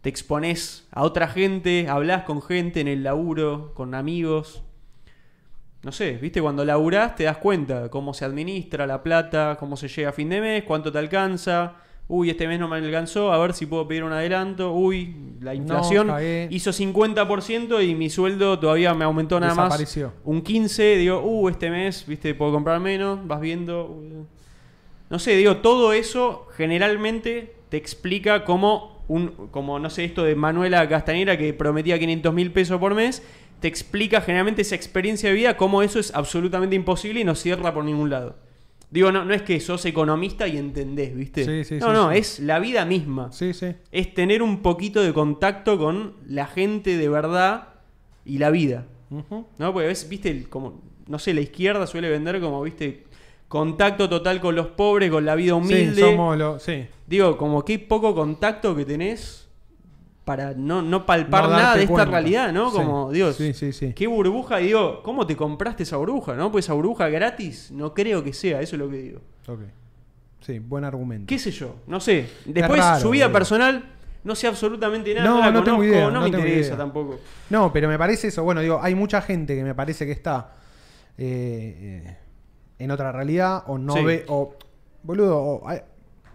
te 0.02 0.10
expones 0.10 0.88
a 0.92 1.04
otra 1.04 1.28
gente, 1.28 1.88
hablas 1.90 2.24
con 2.24 2.42
gente 2.42 2.80
en 2.80 2.88
el 2.88 3.04
laburo, 3.04 3.74
con 3.76 3.94
amigos. 3.94 4.64
No 5.84 5.92
sé, 5.92 6.12
viste, 6.14 6.42
cuando 6.42 6.64
laburás 6.64 7.16
te 7.16 7.24
das 7.24 7.38
cuenta 7.38 7.90
cómo 7.90 8.14
se 8.14 8.24
administra 8.26 8.86
la 8.86 9.02
plata, 9.02 9.58
cómo 9.60 9.76
se 9.76 9.88
llega 9.88 10.10
a 10.10 10.12
fin 10.12 10.30
de 10.30 10.40
mes, 10.40 10.64
cuánto 10.64 10.92
te 10.92 11.00
alcanza. 11.00 11.74
Uy, 12.08 12.30
este 12.30 12.46
mes 12.46 12.60
no 12.60 12.68
me 12.68 12.76
alcanzó, 12.76 13.32
a 13.32 13.38
ver 13.40 13.54
si 13.54 13.66
puedo 13.66 13.88
pedir 13.88 14.04
un 14.04 14.12
adelanto. 14.12 14.74
Uy, 14.74 15.16
la 15.40 15.56
inflación 15.56 16.12
hizo 16.50 16.72
50% 16.72 17.88
y 17.88 17.96
mi 17.96 18.10
sueldo 18.10 18.60
todavía 18.60 18.94
me 18.94 19.06
aumentó 19.06 19.40
nada 19.40 19.56
más. 19.56 19.98
Un 20.26 20.42
15, 20.42 20.98
digo, 20.98 21.22
uh, 21.22 21.50
este 21.50 21.70
mes, 21.70 22.06
viste, 22.06 22.36
puedo 22.36 22.52
comprar 22.52 22.80
menos, 22.80 23.26
vas 23.26 23.40
viendo. 23.40 23.86
uh. 23.86 24.26
No 25.10 25.20
sé, 25.20 25.36
digo, 25.36 25.58
todo 25.58 25.94
eso 25.94 26.48
generalmente 26.56 27.56
te 27.70 27.78
explica 27.78 28.46
cómo, 28.46 29.04
un, 29.08 29.30
como 29.52 29.80
no 29.80 29.90
sé, 29.90 30.06
esto 30.06 30.24
de 30.24 30.36
Manuela 30.36 30.88
Castañera 30.88 31.38
que 31.38 31.54
prometía 31.54 31.98
500 31.98 32.34
mil 32.34 32.52
pesos 32.52 32.80
por 32.80 32.94
mes, 32.94 33.24
te 33.62 33.68
explica 33.70 34.20
generalmente 34.20 34.64
esa 34.64 34.76
experiencia 34.76 35.30
de 35.30 35.36
vida, 35.36 35.56
cómo 35.56 35.82
eso 35.84 36.00
es 36.00 36.14
absolutamente 36.14 36.76
imposible 36.76 37.22
y 37.22 37.24
no 37.24 37.36
cierra 37.36 37.74
por 37.74 37.86
ningún 37.86 38.10
lado. 38.10 38.36
Digo, 38.90 39.10
no, 39.14 39.24
no 39.24 39.34
es 39.34 39.42
que 39.44 39.58
sos 39.62 39.86
economista 39.86 40.50
y 40.50 40.58
entendés, 40.58 41.16
¿viste? 41.16 41.46
Sí, 41.46 41.64
sí, 41.64 41.76
no, 41.80 41.88
sí, 41.88 41.94
no, 41.94 42.12
es 42.12 42.40
la 42.42 42.60
vida 42.60 42.84
misma. 42.84 43.32
Sí, 43.32 43.54
sí. 43.54 43.68
Es 43.94 44.14
tener 44.14 44.42
un 44.44 44.62
poquito 44.62 45.02
de 45.02 45.14
contacto 45.14 45.78
con 45.78 46.16
la 46.28 46.46
gente 46.48 46.98
de 46.98 47.08
verdad 47.08 47.70
y 48.26 48.40
la 48.40 48.50
vida. 48.50 48.88
¿No? 49.10 49.46
Porque 49.74 49.88
ves, 49.88 50.10
viste, 50.10 50.30
el- 50.32 50.50
como, 50.50 50.82
no 51.08 51.20
sé, 51.20 51.34
la 51.34 51.40
izquierda 51.42 51.88
suele 51.88 52.10
vender 52.10 52.42
como, 52.42 52.62
viste, 52.64 53.06
contacto 53.48 54.10
total 54.10 54.42
con 54.42 54.56
los 54.56 54.68
pobres, 54.68 55.10
con 55.12 55.26
la 55.26 55.36
vida 55.36 55.56
humilde. 55.56 55.94
Sí, 55.96 56.02
somos 56.02 56.38
los. 56.38 56.64
Sí. 56.64 56.86
Digo, 57.08 57.38
como 57.38 57.64
qué 57.64 57.78
poco 57.80 58.14
contacto 58.16 58.76
que 58.76 58.86
tenés 58.86 59.41
para 60.26 60.54
no, 60.54 60.82
no 60.82 61.06
palpar 61.06 61.44
No 61.46 61.50
nada 61.50 61.76
de 61.76 61.82
esta 61.84 61.94
cuenta. 61.94 62.12
realidad, 62.12 62.52
¿no? 62.54 62.70
Sí. 62.72 62.78
Como, 62.78 63.12
Dios, 63.12 63.36
Sí, 63.36 63.54
sí, 63.54 63.74
sí. 63.74 63.94
qué 63.94 64.08
burbuja, 64.08 64.62
y 64.62 64.68
digo, 64.68 65.02
¿cómo 65.04 65.26
te 65.26 65.36
compraste 65.36 65.84
esa 65.84 65.98
burbuja, 65.98 66.36
no? 66.36 66.52
Pues 66.52 66.66
esa 66.66 66.74
burbuja 66.74 67.10
gratis, 67.10 67.72
no 67.72 67.94
creo 67.94 68.24
que 68.24 68.32
sea, 68.34 68.62
eso 68.62 68.76
es 68.76 68.80
lo 68.80 68.90
que 68.90 68.98
digo. 68.98 69.20
Ok. 69.48 69.62
Sí, 70.42 70.60
buen 70.60 70.84
argumento. 70.84 71.28
¿Qué 71.28 71.38
sé 71.40 71.52
yo? 71.52 71.76
No 71.88 72.00
sé. 72.00 72.28
Después, 72.46 72.80
raro, 72.80 73.00
su 73.00 73.10
vida 73.12 73.32
personal, 73.32 73.84
no 74.24 74.36
sé 74.36 74.48
absolutamente 74.48 75.14
nada, 75.14 75.28
No, 75.28 75.36
no, 75.36 75.46
la 75.46 75.52
no 75.52 75.64
tengo 75.64 75.78
conozco, 75.78 75.96
idea, 75.96 76.06
no, 76.06 76.12
no 76.12 76.22
me 76.22 76.28
interesa 76.28 76.68
idea. 76.68 76.78
tampoco. 76.78 77.20
No, 77.50 77.72
pero 77.74 77.88
me 77.88 77.98
parece 77.98 78.28
eso. 78.28 78.44
Bueno, 78.44 78.62
digo, 78.62 78.80
hay 78.82 78.94
mucha 78.96 79.22
gente 79.22 79.56
que 79.56 79.64
me 79.64 79.74
parece 79.76 80.06
que 80.06 80.12
está 80.12 80.54
eh, 81.18 82.04
eh, 82.06 82.18
en 82.80 82.92
otra 82.92 83.12
realidad 83.12 83.64
o 83.68 83.78
no 83.78 84.04
ve. 84.04 84.26
O, 84.30 84.56
boludo, 85.04 85.38
o 85.38 85.68
hay- 85.68 85.82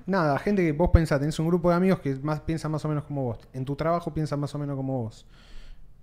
nada, 0.07 0.39
gente 0.39 0.63
que 0.65 0.73
vos 0.73 0.91
pensás, 0.91 1.19
tenés 1.21 1.39
un 1.39 1.47
grupo 1.49 1.71
de 1.71 1.77
amigos 1.77 2.01
que 2.01 2.15
más 2.17 2.41
piensan 2.41 2.71
más 2.73 2.85
o 2.85 2.89
menos 2.89 3.05
como 3.05 3.25
vos. 3.25 3.39
En 3.53 3.65
tu 3.65 3.77
trabajo 3.77 4.13
piensan 4.15 4.41
más 4.41 4.55
o 4.55 4.59
menos 4.59 4.77
como 4.77 5.03
vos. 5.05 5.27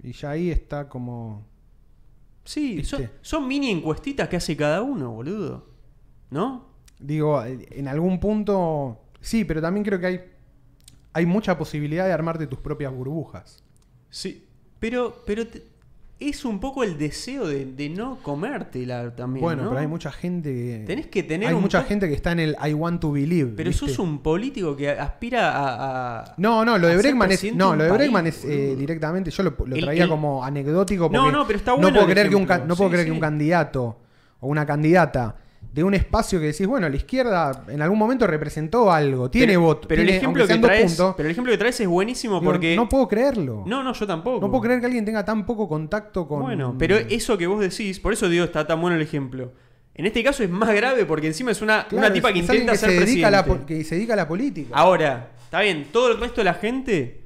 Y 0.01 0.11
ya 0.11 0.31
ahí 0.31 0.51
está 0.51 0.87
como. 0.89 1.45
Sí, 2.45 2.83
son, 2.83 3.09
son 3.21 3.47
mini 3.47 3.69
encuestitas 3.71 4.27
que 4.27 4.35
hace 4.35 4.57
cada 4.57 4.81
uno, 4.81 5.11
boludo. 5.11 5.65
¿No? 6.29 6.65
Digo, 6.99 7.43
en 7.45 7.87
algún 7.87 8.19
punto. 8.19 8.99
Sí, 9.21 9.45
pero 9.45 9.61
también 9.61 9.83
creo 9.85 9.99
que 9.99 10.05
hay. 10.07 10.21
Hay 11.13 11.25
mucha 11.25 11.57
posibilidad 11.57 12.05
de 12.05 12.11
armarte 12.13 12.47
tus 12.47 12.59
propias 12.59 12.91
burbujas. 12.91 13.63
Sí. 14.09 14.47
Pero, 14.79 15.23
pero 15.25 15.47
te- 15.47 15.63
es 16.29 16.45
un 16.45 16.59
poco 16.59 16.83
el 16.83 16.97
deseo 16.97 17.47
de, 17.47 17.65
de 17.65 17.89
no 17.89 18.17
comértela 18.21 19.15
también. 19.15 19.43
bueno, 19.43 19.63
¿no? 19.63 19.69
pero 19.69 19.81
hay 19.81 19.87
mucha 19.87 20.11
gente 20.11 20.49
que. 20.53 20.83
Tenés 20.85 21.07
que 21.07 21.23
tener 21.23 21.49
Hay 21.49 21.55
un 21.55 21.61
mucha 21.61 21.83
gente 21.83 22.07
que 22.07 22.13
está 22.13 22.31
en 22.31 22.39
el 22.39 22.55
I 22.65 22.73
want 22.73 23.01
to 23.01 23.11
believe. 23.11 23.53
Pero 23.55 23.69
¿viste? 23.69 23.87
sos 23.87 23.99
un 23.99 24.19
político 24.19 24.75
que 24.75 24.89
aspira 24.89 25.51
a. 25.51 26.19
a- 26.21 26.33
No, 26.37 26.63
no, 26.65 26.77
lo 26.77 26.87
de 26.87 26.97
Bregman 26.97 27.31
es. 27.31 27.53
No, 27.55 27.75
lo 27.75 27.83
de 27.83 27.91
Bregman 27.91 28.27
es 28.27 28.43
eh, 28.45 28.75
directamente. 28.77 29.31
Yo 29.31 29.43
lo, 29.43 29.53
traía 29.53 30.03
el- 30.03 30.09
como 30.09 30.43
anecdótico. 30.43 31.09
No, 31.11 31.21
porque 31.23 31.31
no, 31.31 31.47
pero 31.47 31.57
está 31.59 31.71
No 31.71 31.77
bueno 31.77 31.89
puedo 31.95 32.07
el 32.07 32.11
creer, 32.13 32.29
que 32.29 32.35
un, 32.35 32.43
no 32.67 32.75
puedo 32.75 32.89
Sí, 32.89 32.91
creer 32.93 33.05
que 33.05 33.11
un 33.11 33.19
candidato 33.19 33.97
o 34.39 34.47
una 34.47 34.65
candidata 34.65 35.35
de 35.73 35.83
un 35.83 35.95
espacio 35.95 36.39
que 36.39 36.45
decís, 36.45 36.67
bueno, 36.67 36.87
la 36.87 36.95
izquierda 36.95 37.63
en 37.67 37.81
algún 37.81 37.97
momento 37.97 38.27
representó 38.27 38.91
algo, 38.91 39.31
tiene 39.31 39.57
voto, 39.57 39.87
Pero 39.87 40.03
el 40.03 40.09
ejemplo 40.09 40.45
que 40.45 40.57
traes. 40.59 40.85
puntos. 40.85 41.15
Pero 41.17 41.27
el 41.27 41.31
ejemplo 41.31 41.51
que 41.51 41.57
traes 41.57 41.79
es 41.79 41.87
buenísimo 41.87 42.39
digo, 42.39 42.51
porque. 42.51 42.75
no 42.75 42.87
puedo 42.87 43.07
creerlo. 43.07 43.63
no, 43.65 43.81
no, 43.83 43.91
yo 43.93 44.05
tampoco. 44.05 44.39
No 44.39 44.51
puedo 44.51 44.61
creer 44.61 44.79
que 44.79 44.85
alguien 44.85 45.03
tenga 45.03 45.25
tan 45.25 45.45
poco 45.47 45.67
contacto 45.67 46.27
con. 46.27 46.41
Bueno, 46.43 46.75
pero 46.77 46.95
eso 46.95 47.37
que 47.37 47.47
vos 47.47 47.59
decís, 47.59 47.99
por 47.99 48.13
eso 48.13 48.29
digo, 48.29 48.45
está 48.45 48.67
tan 48.67 48.79
bueno 48.79 48.95
el 48.97 49.01
ejemplo. 49.01 49.51
En 49.95 50.05
este 50.05 50.23
caso 50.23 50.43
es 50.43 50.49
más 50.49 50.73
grave 50.75 51.05
porque 51.05 51.27
encima 51.27 51.51
es 51.51 51.61
una, 51.61 51.87
Claro, 51.87 52.05
una 52.05 52.13
tipa 52.13 52.29
es- 52.29 52.33
que 52.33 52.39
intenta 52.39 52.71
que 52.73 52.77
ser 52.77 52.89
se 52.91 52.99
dedica 53.05 53.27
a 53.27 53.31
la 53.31 53.43
presidente. 53.43 53.61
po- 53.63 53.67
que 53.67 53.83
se 53.83 53.95
dedica 53.95 54.13
a 54.13 54.17
la 54.17 54.27
política. 54.27 54.75
Ahora, 54.75 55.31
está 55.43 55.61
bien, 55.61 55.87
todo 55.91 56.11
el 56.11 56.19
resto 56.19 56.41
de 56.41 56.45
la 56.45 56.53
gente 56.55 57.22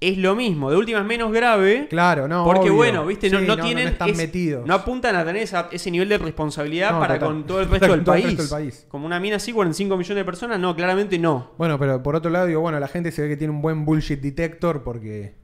es 0.00 0.16
lo 0.16 0.36
mismo, 0.36 0.70
de 0.70 0.76
última 0.76 1.00
es 1.00 1.04
menos 1.04 1.32
grave. 1.32 1.88
Claro, 1.90 2.28
no. 2.28 2.44
porque 2.44 2.70
obvio. 2.70 2.74
bueno, 2.76 3.04
viste, 3.06 3.28
no, 3.30 3.40
Sí, 3.40 3.46
no 3.46 3.56
tienen. 3.58 3.88
están 3.88 4.10
es- 4.10 4.16
metidos. 4.16 4.64
No 4.66 4.74
apuntan 4.74 5.16
a 5.16 5.24
tener 5.24 5.42
esa- 5.42 5.68
ese 5.72 5.90
nivel 5.90 6.08
de 6.08 6.18
responsabilidad 6.18 6.92
No, 6.92 7.00
para 7.00 7.14
total. 7.14 7.28
con 7.28 7.46
todo 7.46 7.60
el 7.60 7.68
resto, 7.68 7.86
del, 7.96 8.04
todo 8.04 8.14
el 8.14 8.22
país. 8.22 8.38
resto 8.38 8.42
del 8.56 8.64
país. 8.64 8.86
Como 8.88 9.06
una 9.06 9.18
mina 9.18 9.36
así, 9.36 9.52
45 9.52 9.96
millones 9.96 10.20
de 10.20 10.24
personas, 10.24 10.60
no, 10.60 10.76
claramente 10.76 11.18
no. 11.18 11.50
Bueno, 11.58 11.78
pero 11.80 12.00
por 12.02 12.14
otro 12.14 12.30
lado, 12.30 12.46
digo, 12.46 12.60
bueno, 12.60 12.78
la 12.78 12.86
gente 12.88 13.10
se 13.10 13.22
ve 13.22 13.28
que 13.28 13.36
tiene 13.36 13.52
un 13.52 13.60
buen 13.60 13.84
bullshit 13.84 14.20
detector 14.20 14.82
porque. 14.84 15.34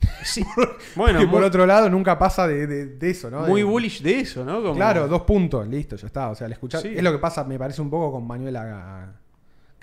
Sí. 0.24 0.44
Bueno, 0.96 1.18
que 1.18 1.26
por 1.26 1.40
muy, 1.40 1.46
otro 1.48 1.66
lado 1.66 1.90
nunca 1.90 2.16
pasa 2.18 2.46
de, 2.46 2.66
de- 2.68 2.86
de 2.86 3.10
eso, 3.10 3.30
¿no? 3.30 3.40
muy 3.40 3.62
De- 3.62 3.64
bullish 3.64 4.02
de 4.02 4.20
eso, 4.20 4.44
¿no? 4.44 4.62
Como- 4.62 4.74
Claro, 4.74 5.08
dos 5.08 5.22
puntos, 5.22 5.66
listo, 5.66 5.96
ya 5.96 6.06
está. 6.06 6.30
O 6.30 6.34
sea, 6.36 6.46
le 6.46 6.54
escuchás. 6.54 6.82
Sí. 6.82 6.92
Es 6.94 7.02
lo 7.02 7.10
que 7.10 7.18
pasa, 7.18 7.42
me 7.44 7.58
parece 7.58 7.82
un 7.82 7.90
poco 7.90 8.12
con 8.12 8.26
Manuela 8.26 9.14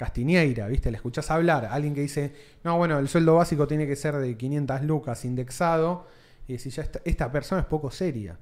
Castiñeira, 0.01 0.67
¿viste? 0.67 0.89
Le 0.89 0.97
escuchás 0.97 1.29
hablar. 1.29 1.65
Alguien 1.69 1.93
que 1.93 2.01
dice, 2.01 2.33
no, 2.63 2.75
bueno, 2.75 2.97
el 2.97 3.07
sueldo 3.07 3.35
básico 3.35 3.67
tiene 3.67 3.85
que 3.85 3.95
ser 3.95 4.15
de 4.15 4.35
500 4.35 4.81
lucas 4.81 5.23
indexado. 5.25 6.07
Y 6.47 6.53
decís, 6.53 6.75
ya 6.75 6.81
esta, 6.81 7.01
esta 7.05 7.31
persona 7.31 7.61
es 7.61 7.67
poco 7.67 7.91
seria. 7.91 8.35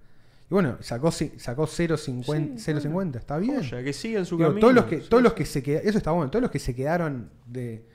Y 0.50 0.54
bueno, 0.54 0.78
sacó, 0.80 1.12
sacó 1.12 1.64
0.50, 1.68 2.58
Sí, 2.58 2.72
0.50, 2.72 3.18
está 3.18 3.38
bien. 3.38 3.58
Joya, 3.58 3.84
que 3.84 3.92
sigan 3.92 4.26
su 4.26 4.38
Digo, 4.38 4.52
camino. 4.52 4.62
todos 4.62 4.74
los 4.74 4.86
que, 4.86 5.02
Sí, 5.02 5.08
todos 5.10 5.22
los 5.22 5.34
que 5.34 5.46
se 5.46 5.62
quedaron, 5.62 5.90
eso 5.90 5.98
está 5.98 6.12
bueno, 6.12 6.32
todos 6.32 6.42
los 6.44 6.52
que 6.52 6.60
se 6.60 6.74
quedaron 6.74 7.30
de. 7.46 7.86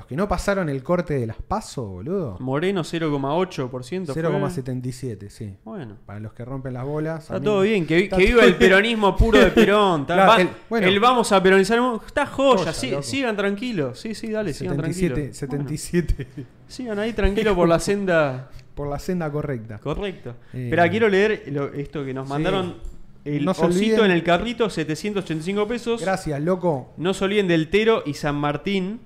Los 0.00 0.06
que 0.06 0.16
no 0.16 0.26
pasaron 0.26 0.70
el 0.70 0.82
corte 0.82 1.12
de 1.18 1.26
las 1.26 1.36
pasos, 1.36 1.86
boludo. 1.86 2.38
Moreno 2.40 2.82
0,8%. 2.84 3.68
fue. 3.68 4.22
0,77, 4.22 5.28
sí. 5.28 5.54
Bueno. 5.62 5.98
Para 6.06 6.20
los 6.20 6.32
que 6.32 6.42
rompen 6.42 6.72
las 6.72 6.84
bolas. 6.86 7.24
Está 7.24 7.38
mí- 7.38 7.44
todo 7.44 7.60
bien, 7.60 7.86
que, 7.86 8.08
que 8.08 8.16
viva 8.16 8.44
el 8.44 8.56
peronismo 8.56 9.14
puro 9.14 9.38
de 9.38 9.50
Perón. 9.50 10.00
está- 10.08 10.14
Claro, 10.14 10.30
va- 10.30 10.40
el- 10.40 10.48
bueno. 10.70 10.86
el 10.86 11.00
vamos 11.00 11.30
a 11.32 11.42
peronizar. 11.42 11.78
Está 12.06 12.24
joya, 12.24 12.60
Joya, 12.60 12.72
sí, 12.72 12.94
sigan 13.02 13.36
tranquilos. 13.36 14.00
Sí, 14.00 14.14
sí, 14.14 14.30
dale, 14.30 14.54
sigan 14.54 14.76
77, 14.76 15.14
tranquilos. 15.14 15.36
77 15.36 16.26
Bueno, 16.34 16.48
sigan 16.66 16.98
ahí 16.98 17.12
tranquilos 17.12 17.54
por 17.54 17.68
la 17.68 17.78
senda 17.78 18.50
por 18.74 18.88
la 18.88 18.98
senda 18.98 19.30
correcta. 19.30 19.76
correcta. 19.80 20.30
Eh, 20.54 20.64
Espera, 20.64 20.88
quiero 20.88 21.10
leer 21.10 21.42
lo- 21.48 21.74
esto 21.74 22.02
que 22.06 22.14
nos 22.14 22.26
sí. 22.26 22.32
mandaron. 22.32 22.76
El 23.22 23.44
No 23.44 23.50
osito 23.50 24.02
en 24.06 24.12
el 24.12 24.22
carrito, 24.22 24.70
785 24.70 25.68
pesos. 25.68 26.00
Gracias, 26.00 26.40
loco. 26.40 26.94
No 26.96 27.12
se 27.12 27.22
olviden 27.26 27.48
del 27.48 27.68
Tero 27.68 28.02
y 28.06 28.14
San 28.14 28.34
Martín. 28.36 29.00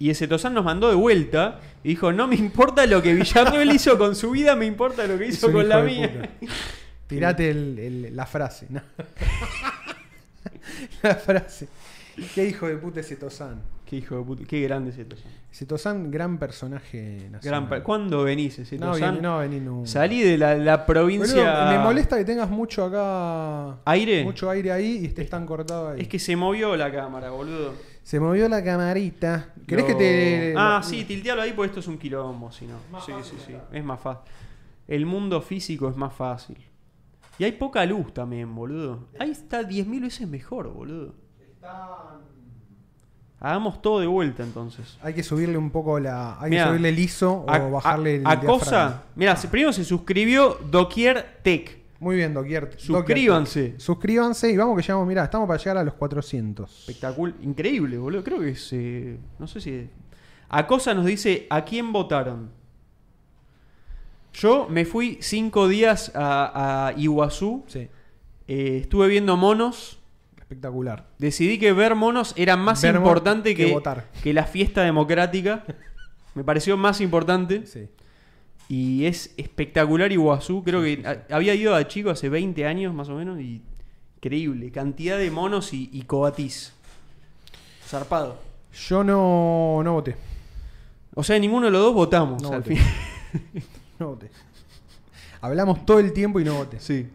Y 0.00 0.10
ese 0.10 0.26
Tosán 0.26 0.54
nos 0.54 0.64
mandó 0.64 0.88
de 0.88 0.94
vuelta 0.96 1.60
y 1.84 1.90
dijo, 1.90 2.10
no 2.12 2.26
me 2.26 2.34
importa 2.34 2.86
lo 2.86 3.00
que 3.02 3.14
Villarreal 3.14 3.70
hizo 3.74 3.96
con 3.98 4.16
su 4.16 4.30
vida, 4.32 4.56
me 4.56 4.66
importa 4.66 5.06
lo 5.06 5.16
que 5.18 5.26
hizo 5.26 5.52
con 5.52 5.68
la 5.68 5.80
mía. 5.82 6.30
Tirate 7.06 7.50
el- 7.50 7.78
el- 7.78 8.16
la 8.16 8.26
frase. 8.26 8.66
¿no? 8.70 8.80
la 11.02 11.14
frase. 11.14 11.68
Qué 12.34 12.46
hijo 12.46 12.66
de 12.66 12.76
puta 12.76 13.00
ese 13.00 13.16
Tozán. 13.16 13.60
Qué 13.86 13.96
hijo 13.96 14.16
de 14.18 14.22
puta, 14.24 14.44
qué 14.46 14.60
grande 14.62 14.90
ese 14.90 15.04
Tosán. 15.04 15.32
Ese 15.50 15.66
Tozán, 15.66 16.10
gran 16.10 16.38
personaje 16.38 17.16
Gran 17.18 17.32
nacional. 17.32 17.68
pa- 17.68 17.82
¿Cuándo 17.82 18.22
venís 18.22 18.58
ese 18.58 18.78
no, 18.78 18.96
no 19.20 19.38
vení 19.38 19.58
nunca. 19.60 19.88
Salí 19.88 20.22
de 20.22 20.38
la, 20.38 20.54
la 20.56 20.86
provincia. 20.86 21.34
Boludo, 21.34 21.66
me 21.72 21.78
molesta 21.78 22.16
que 22.16 22.24
tengas 22.24 22.48
mucho 22.48 22.84
acá. 22.84 23.80
¿Aire? 23.84 24.22
Mucho 24.22 24.48
aire 24.48 24.70
ahí 24.72 24.98
y 25.02 25.06
estés 25.06 25.28
tan 25.28 25.44
cortado 25.44 25.90
ahí. 25.90 26.02
Es 26.02 26.08
que 26.08 26.18
se 26.18 26.36
movió 26.36 26.76
la 26.76 26.92
cámara, 26.92 27.30
boludo. 27.30 27.74
Se 28.10 28.18
movió 28.18 28.48
la 28.48 28.64
camarita. 28.64 29.50
¿Querés 29.68 29.84
Lo- 29.84 29.86
que 29.86 29.94
te.? 29.94 30.54
Ah, 30.58 30.80
sí, 30.82 31.04
tiltealo 31.04 31.42
ahí 31.42 31.52
porque 31.52 31.68
esto 31.68 31.78
es 31.78 31.86
un 31.86 31.96
quilombo, 31.96 32.50
si 32.50 32.66
no. 32.66 32.74
Sí, 33.06 33.12
sí, 33.22 33.36
sí. 33.46 33.54
Es 33.72 33.84
más 33.84 34.00
fácil. 34.00 34.24
El 34.88 35.06
mundo 35.06 35.40
físico 35.40 35.88
es 35.88 35.94
más 35.94 36.12
fácil. 36.12 36.58
Y 37.38 37.44
hay 37.44 37.52
poca 37.52 37.86
luz 37.86 38.12
también, 38.12 38.52
boludo. 38.52 39.06
Ahí 39.20 39.30
está 39.30 39.62
10.000 39.62 40.00
veces 40.00 40.26
mejor, 40.26 40.72
boludo. 40.72 41.14
Hagamos 43.38 43.80
todo 43.80 44.00
de 44.00 44.08
vuelta 44.08 44.42
entonces. 44.42 44.98
Hay 45.02 45.14
que 45.14 45.22
subirle 45.22 45.56
un 45.56 45.70
poco 45.70 46.00
la. 46.00 46.36
Hay 46.40 46.50
Mirá, 46.50 46.64
que 46.64 46.68
subirle 46.70 46.88
el 46.88 46.98
ISO 46.98 47.32
o 47.46 47.48
A- 47.50 47.58
bajarle 47.58 48.16
el. 48.16 48.26
a, 48.26 48.30
a 48.32 48.36
diafragma. 48.36 48.58
cosa. 48.58 49.02
Mira, 49.14 49.36
primero 49.36 49.72
se 49.72 49.84
suscribió 49.84 50.58
Doquier 50.68 51.38
Tech. 51.44 51.79
Muy 52.00 52.16
bien, 52.16 52.32
Doquier. 52.34 52.70
Suscríbanse. 52.78 53.60
Doquier. 53.60 53.80
Suscríbanse 53.80 54.50
y 54.50 54.56
vamos 54.56 54.74
que 54.76 54.82
llegamos, 54.82 55.06
mirá, 55.06 55.24
estamos 55.24 55.46
para 55.46 55.58
llegar 55.58 55.76
a 55.78 55.84
los 55.84 55.94
400. 55.94 56.80
Espectacular. 56.88 57.34
Increíble, 57.42 57.98
boludo. 57.98 58.24
Creo 58.24 58.40
que 58.40 58.48
es. 58.50 58.72
eh, 58.72 59.18
no 59.38 59.46
sé 59.46 59.60
si. 59.60 59.88
A 60.48 60.66
cosa 60.66 60.94
nos 60.94 61.04
dice: 61.04 61.46
¿a 61.50 61.64
quién 61.64 61.92
votaron? 61.92 62.50
Yo 64.32 64.66
me 64.70 64.84
fui 64.84 65.18
cinco 65.20 65.68
días 65.68 66.12
a, 66.14 66.88
a 66.88 66.92
Iguazú. 66.98 67.64
Sí. 67.66 67.88
eh, 68.48 68.78
estuve 68.82 69.08
viendo 69.08 69.36
monos. 69.36 69.98
Espectacular. 70.38 71.06
Decidí 71.18 71.58
que 71.58 71.72
ver 71.72 71.94
monos 71.94 72.32
era 72.36 72.56
más 72.56 72.82
Ver 72.82 72.96
importante 72.96 73.54
que 73.54 73.66
que, 73.66 73.72
votar. 73.72 74.08
que 74.22 74.32
la 74.32 74.44
fiesta 74.44 74.82
democrática. 74.82 75.64
Me 76.34 76.44
pareció 76.44 76.76
más 76.76 77.00
importante. 77.00 77.66
Sí. 77.66 77.88
Y 78.72 79.04
es 79.06 79.34
espectacular 79.36 80.12
Iguazú. 80.12 80.62
Creo 80.62 80.80
que 80.80 81.02
a- 81.04 81.34
había 81.34 81.54
ido 81.56 81.74
a 81.74 81.88
chico 81.88 82.08
hace 82.10 82.28
20 82.28 82.64
años 82.66 82.94
más 82.94 83.08
o 83.08 83.16
menos. 83.16 83.40
Y 83.40 83.60
increíble. 84.18 84.70
Cantidad 84.70 85.18
de 85.18 85.28
monos 85.32 85.72
y, 85.74 85.90
y 85.92 86.02
coatís. 86.02 86.72
Zarpado. 87.84 88.38
Yo 88.88 89.02
no, 89.02 89.80
no 89.82 89.94
voté. 89.94 90.14
O 91.16 91.24
sea, 91.24 91.36
ninguno 91.40 91.66
de 91.66 91.72
los 91.72 91.80
dos 91.82 91.94
votamos 91.94 92.40
No 92.40 92.52
al 92.52 92.60
voté. 92.60 92.76
fin. 92.76 93.62
No 93.98 94.10
voté. 94.10 94.30
Hablamos 95.42 95.84
todo 95.84 95.98
el 95.98 96.12
tiempo 96.12 96.38
y 96.40 96.44
no 96.44 96.54
voté. 96.54 96.78
Sí. 96.80 97.06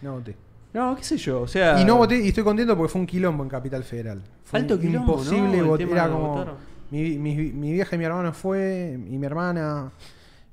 No 0.00 0.12
voté. 0.14 0.36
No, 0.72 0.94
qué 0.96 1.02
sé 1.04 1.16
yo. 1.18 1.40
O 1.42 1.48
sea. 1.48 1.80
Y 1.80 1.84
no 1.84 1.96
voté 1.96 2.24
y 2.24 2.28
estoy 2.28 2.44
contento 2.44 2.76
porque 2.76 2.90
fue 2.92 3.00
un 3.00 3.06
quilombo 3.06 3.42
en 3.42 3.48
Capital 3.50 3.82
Federal. 3.84 4.22
Fue 4.44 4.60
Alto 4.60 4.78
quilombo, 4.78 5.12
imposible 5.14 5.60
votar. 5.62 5.88
Era 5.88 6.08
como. 6.08 6.46
Mi, 6.90 7.18
mi- 7.18 7.34
mi 7.52 7.72
vieja 7.72 7.96
y 7.96 7.98
mi 7.98 8.04
hermano 8.04 8.32
fue, 8.32 8.94
y 8.96 9.18
mi 9.18 9.26
hermana 9.26 9.90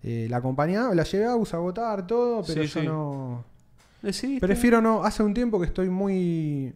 eh, 0.03 0.27
la 0.29 0.37
acompañaba, 0.37 0.93
la 0.95 1.03
llevé 1.03 1.25
a 1.25 1.35
votar, 1.35 2.05
todo, 2.07 2.43
pero 2.45 2.63
Sí, 2.63 2.67
yo 2.69 2.81
sí. 2.81 2.85
no. 2.87 3.43
Decidiste. 4.01 4.45
Prefiero 4.45 4.81
no. 4.81 5.03
Hace 5.03 5.21
un 5.23 5.33
tiempo 5.33 5.59
que 5.59 5.67
estoy 5.67 5.89
muy. 5.89 6.73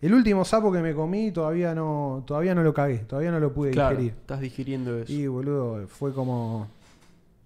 El 0.00 0.12
último 0.12 0.44
sapo 0.44 0.70
que 0.72 0.80
me 0.80 0.92
comí 0.94 1.30
todavía 1.30 1.74
no, 1.74 2.24
todavía 2.26 2.54
no 2.54 2.62
lo 2.62 2.74
cagué, 2.74 2.98
todavía 2.98 3.30
no 3.30 3.40
lo 3.40 3.54
pude 3.54 3.70
Claro, 3.70 3.96
digerir. 3.96 4.18
estás 4.20 4.40
digiriendo 4.40 4.98
eso. 4.98 5.12
Y 5.12 5.26
boludo, 5.28 5.86
fue 5.88 6.12
como. 6.12 6.66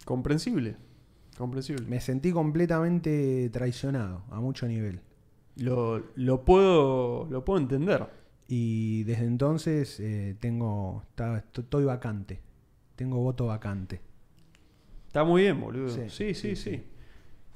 Comprensible. 0.05 0.77
Comprensible. 1.37 1.87
Me 1.87 2.01
sentí 2.01 2.33
completamente 2.33 3.49
traicionado 3.53 4.23
a 4.31 4.41
mucho 4.41 4.67
nivel. 4.67 5.01
Lo, 5.57 6.03
lo 6.17 6.45
puedo. 6.45 7.27
Lo 7.31 7.45
puedo 7.45 7.61
entender. 7.61 8.07
Y 8.49 9.05
desde 9.05 9.25
entonces 9.27 10.01
eh, 10.01 10.35
tengo. 10.41 11.03
está- 11.11 11.45
estoy 11.55 11.85
vacante. 11.85 12.41
Tengo 12.97 13.19
voto 13.19 13.47
vacante. 13.47 14.01
Está 15.19 15.25
muy 15.29 15.43
bien, 15.43 15.61
boludo. 15.61 15.89
Sí, 16.09 16.35
Sí, 16.35 16.55
sí, 16.55 16.81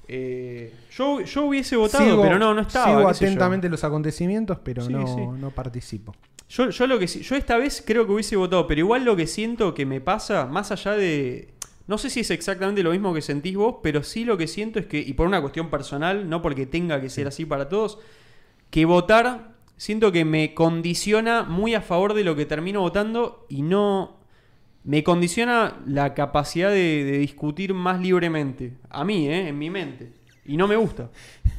Eh, 0.08 0.72
yo, 0.90 1.20
yo 1.20 1.44
hubiese 1.44 1.76
votado, 1.76 2.04
Sigo- 2.04 2.22
pero 2.22 2.36
no, 2.38 2.52
no 2.54 2.62
estaba. 2.62 2.86
Sigo 2.98 3.08
atentamente 3.08 3.68
los 3.68 3.84
acontecimientos, 3.84 4.58
pero 4.64 4.82
Sí, 4.82 4.92
no, 4.92 5.06
sí. 5.06 5.20
no 5.38 5.50
participo. 5.52 6.12
Yo, 6.48 6.70
yo 6.70 6.86
lo 6.88 6.98
que 6.98 7.06
sí- 7.06 7.22
yo 7.22 7.36
esta 7.36 7.56
vez 7.56 7.82
creo 7.86 8.04
que 8.04 8.12
hubiese 8.12 8.34
votado, 8.34 8.66
pero 8.66 8.80
igual 8.80 9.04
lo 9.04 9.14
que 9.14 9.28
siento 9.28 9.74
que 9.74 9.86
me 9.86 10.00
pasa, 10.00 10.46
más 10.46 10.72
allá 10.72 10.96
de. 10.96 11.54
No 11.86 11.98
sé 11.98 12.10
si 12.10 12.20
es 12.20 12.30
exactamente 12.32 12.82
lo 12.82 12.90
mismo 12.90 13.14
que 13.14 13.22
sentís 13.22 13.56
vos, 13.56 13.76
pero 13.80 14.02
sí 14.02 14.24
lo 14.24 14.36
que 14.36 14.48
siento 14.48 14.80
es 14.80 14.86
que, 14.86 14.98
y 14.98 15.12
por 15.14 15.28
una 15.28 15.40
cuestión 15.40 15.70
personal, 15.70 16.28
no 16.28 16.42
porque 16.42 16.66
tenga 16.66 17.00
que 17.00 17.08
ser 17.08 17.28
así 17.28 17.44
para 17.46 17.68
todos, 17.68 17.98
que 18.70 18.84
votar 18.84 19.52
siento 19.76 20.10
que 20.12 20.24
me 20.24 20.52
condiciona 20.52 21.44
muy 21.44 21.74
a 21.74 21.80
favor 21.80 22.12
de 22.14 22.24
lo 22.24 22.34
que 22.34 22.44
termino 22.44 22.80
votando 22.80 23.46
y 23.48 23.62
no. 23.62 24.20
Me 24.84 25.04
condiciona 25.04 25.78
la 25.86 26.14
capacidad 26.14 26.70
de, 26.70 27.04
de 27.04 27.18
discutir 27.18 27.72
más 27.74 28.00
libremente. 28.00 28.74
A 28.90 29.04
mí, 29.04 29.28
¿eh? 29.28 29.48
En 29.48 29.58
mi 29.58 29.70
mente. 29.70 30.12
Y 30.44 30.56
no 30.56 30.66
me 30.66 30.76
gusta. 30.76 31.10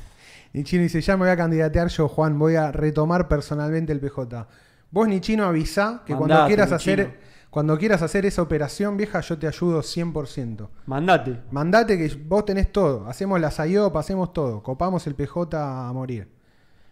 Ni 0.53 0.63
Chino 0.63 0.83
dice, 0.83 1.01
ya 1.01 1.17
me 1.17 1.23
voy 1.23 1.31
a 1.31 1.37
candidatear 1.37 1.87
yo, 1.87 2.07
Juan, 2.07 2.37
voy 2.37 2.55
a 2.55 2.71
retomar 2.71 3.27
personalmente 3.27 3.91
el 3.91 3.99
PJ. 3.99 4.47
Vos, 4.91 5.07
ni 5.07 5.19
Chino, 5.19 5.45
avisá 5.45 6.03
que 6.05 6.15
cuando 6.15 6.45
quieras 6.45 6.69
Nichino. 6.71 6.75
hacer 6.75 7.19
cuando 7.53 7.77
quieras 7.77 8.01
hacer 8.01 8.25
esa 8.25 8.41
operación, 8.41 8.97
vieja, 8.97 9.19
yo 9.21 9.37
te 9.37 9.45
ayudo 9.45 9.81
100%. 9.83 10.69
Mandate. 10.87 11.39
Mandate 11.51 11.99
que 11.99 12.15
vos 12.25 12.45
tenés 12.45 12.71
todo. 12.71 13.05
Hacemos 13.07 13.39
la 13.39 13.51
SAIOP, 13.51 13.95
hacemos 13.95 14.33
todo. 14.33 14.63
Copamos 14.63 15.05
el 15.05 15.13
PJ 15.13 15.87
a 15.87 15.93
morir. 15.93 16.27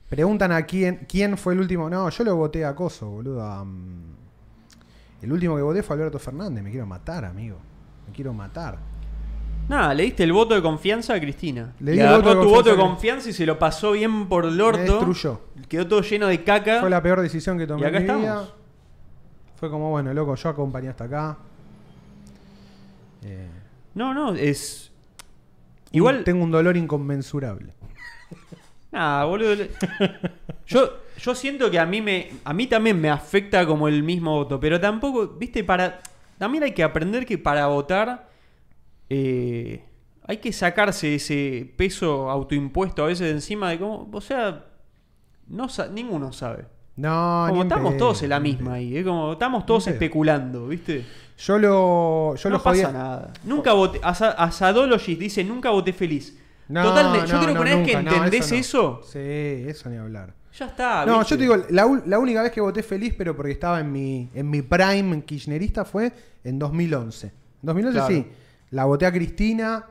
Preguntan 0.08 0.52
a 0.52 0.64
quién, 0.68 1.08
quién 1.10 1.36
fue 1.36 1.54
el 1.54 1.62
último. 1.62 1.90
No, 1.90 2.08
yo 2.12 2.24
lo 2.24 2.36
voté 2.36 2.64
a 2.64 2.76
Coso, 2.76 3.10
boludo. 3.10 3.42
a, 3.42 3.64
mm, 3.66 4.18
el 5.22 5.32
último 5.32 5.56
que 5.56 5.62
voté 5.62 5.84
fue 5.84 5.96
Alberto 5.96 6.20
Fernández. 6.20 6.64
Me 6.64 6.72
quiero 6.72 6.86
matar, 6.86 7.26
amigo. 7.26 7.58
Me 8.08 8.14
quiero 8.14 8.34
matar. 8.34 8.78
Nada, 9.70 9.94
le 9.94 10.04
diste 10.04 10.24
el 10.24 10.34
voto 10.34 10.56
de 10.56 10.62
confianza 10.62 11.14
a 11.14 11.20
Cristina. 11.20 11.74
Le 11.80 11.96
Le 11.96 12.04
agarró 12.04 12.42
tu 12.42 12.50
voto 12.50 12.72
de 12.72 12.76
confianza 12.76 13.30
y 13.30 13.34
se 13.34 13.46
lo 13.46 13.58
pasó 13.60 13.92
bien 13.94 14.28
por 14.28 14.46
el 14.46 14.56
Me 14.56 14.64
orto. 14.64 14.80
destruyó. 14.82 15.42
Quedó 15.70 15.88
todo 15.88 16.02
lleno 16.02 16.28
de 16.28 16.44
caca. 16.44 16.80
Fue 16.82 16.90
la 16.90 17.02
peor 17.02 17.22
decisión 17.22 17.58
que 17.58 17.68
tomé 17.68 17.82
Y 17.82 17.86
acá 17.86 17.98
en 17.98 18.04
mi 18.04 18.10
estamos. 18.10 18.24
vida. 18.48 18.56
Fue 19.56 19.70
como, 19.70 19.92
bueno, 19.92 20.14
loco, 20.14 20.36
yo 20.36 20.50
acompañé 20.50 20.90
hasta 20.90 21.04
acá. 21.06 21.38
Eh, 23.24 23.48
No, 23.94 24.14
no, 24.14 24.34
es. 24.36 24.92
Igual. 25.92 26.24
Tengo 26.24 26.44
un 26.44 26.52
dolor 26.52 26.76
inconmensurable. 26.78 27.74
Nada, 28.92 29.26
boludo. 29.26 29.64
Yo, 30.66 30.90
yo 31.22 31.36
siento 31.36 31.70
que 31.72 31.80
a 31.80 31.86
mí 31.86 32.02
me. 32.02 32.30
A 32.44 32.54
mí 32.54 32.68
también 32.68 33.00
me 33.00 33.10
afecta 33.10 33.66
como 33.66 33.88
el 33.88 34.04
mismo 34.04 34.32
voto. 34.36 34.60
Pero 34.60 34.80
tampoco. 34.80 35.28
Viste, 35.28 35.64
para. 35.64 36.00
También 36.38 36.64
hay 36.64 36.72
que 36.74 36.84
aprender 36.84 37.26
que 37.26 37.38
para 37.38 37.68
votar. 37.68 38.28
eh, 39.10 39.84
hay 40.28 40.38
que 40.38 40.54
sacarse 40.54 41.16
ese 41.16 41.74
peso 41.76 42.30
autoimpuesto 42.30 43.04
a 43.04 43.08
veces 43.08 43.28
de 43.28 43.32
encima 43.34 43.70
de 43.70 43.80
cómo. 43.80 44.10
O 44.12 44.22
sea. 44.22 44.66
No, 45.48 45.68
sa- 45.68 45.88
ninguno 45.88 46.32
sabe. 46.32 46.66
No, 46.96 47.46
Como 47.50 47.64
estamos 47.64 47.98
todos 47.98 48.22
en 48.24 48.30
la 48.30 48.40
misma 48.40 48.74
ahí, 48.76 48.98
¿eh? 48.98 49.04
como 49.04 49.34
estamos 49.34 49.66
todos 49.66 49.88
especulando, 49.88 50.68
¿viste? 50.68 51.06
Yo 51.38 51.58
lo, 51.58 52.36
yo 52.36 52.50
no 52.50 52.58
lo 52.58 52.64
pasa 52.64 52.92
nada. 52.92 53.34
Nunca 53.44 53.74
voté. 53.74 54.00
Asa- 54.04 54.32
Asadologist 54.32 55.20
dice: 55.20 55.44
Nunca 55.44 55.70
voté 55.72 55.94
feliz. 55.94 56.38
No, 56.68 56.84
Totalmente. 56.84 57.28
Yo 57.28 57.34
no, 57.38 57.42
creo 57.42 57.54
que 57.54 57.60
una 57.60 57.64
vez 57.76 57.86
que 57.86 57.92
entendés 57.98 58.52
eso. 58.52 59.02
Sí, 59.04 59.20
eso 59.20 59.90
ni 59.90 59.98
hablar. 59.98 60.34
Ya 60.58 60.66
está. 60.66 61.06
No, 61.06 61.20
¿viste? 61.20 61.32
yo 61.32 61.38
te 61.38 61.44
digo, 61.44 61.58
la, 61.70 62.02
la 62.06 62.20
única 62.20 62.42
vez 62.44 62.52
que 62.52 62.62
voté 62.62 62.84
feliz, 62.84 63.14
pero 63.18 63.36
porque 63.36 63.52
estaba 63.52 63.80
en 63.80 63.92
mi, 63.92 64.30
en 64.34 64.50
mi 64.50 64.62
prime 64.62 65.24
kirchnerista, 65.24 65.86
fue 65.86 66.12
en 66.44 66.60
2011. 66.60 67.28
En 67.28 67.34
2011 67.64 67.98
Claro. 67.98 68.14
sí. 68.14 68.28
La 68.72 68.86
voté 68.86 69.06
a 69.06 69.12
Cristina, 69.12 69.86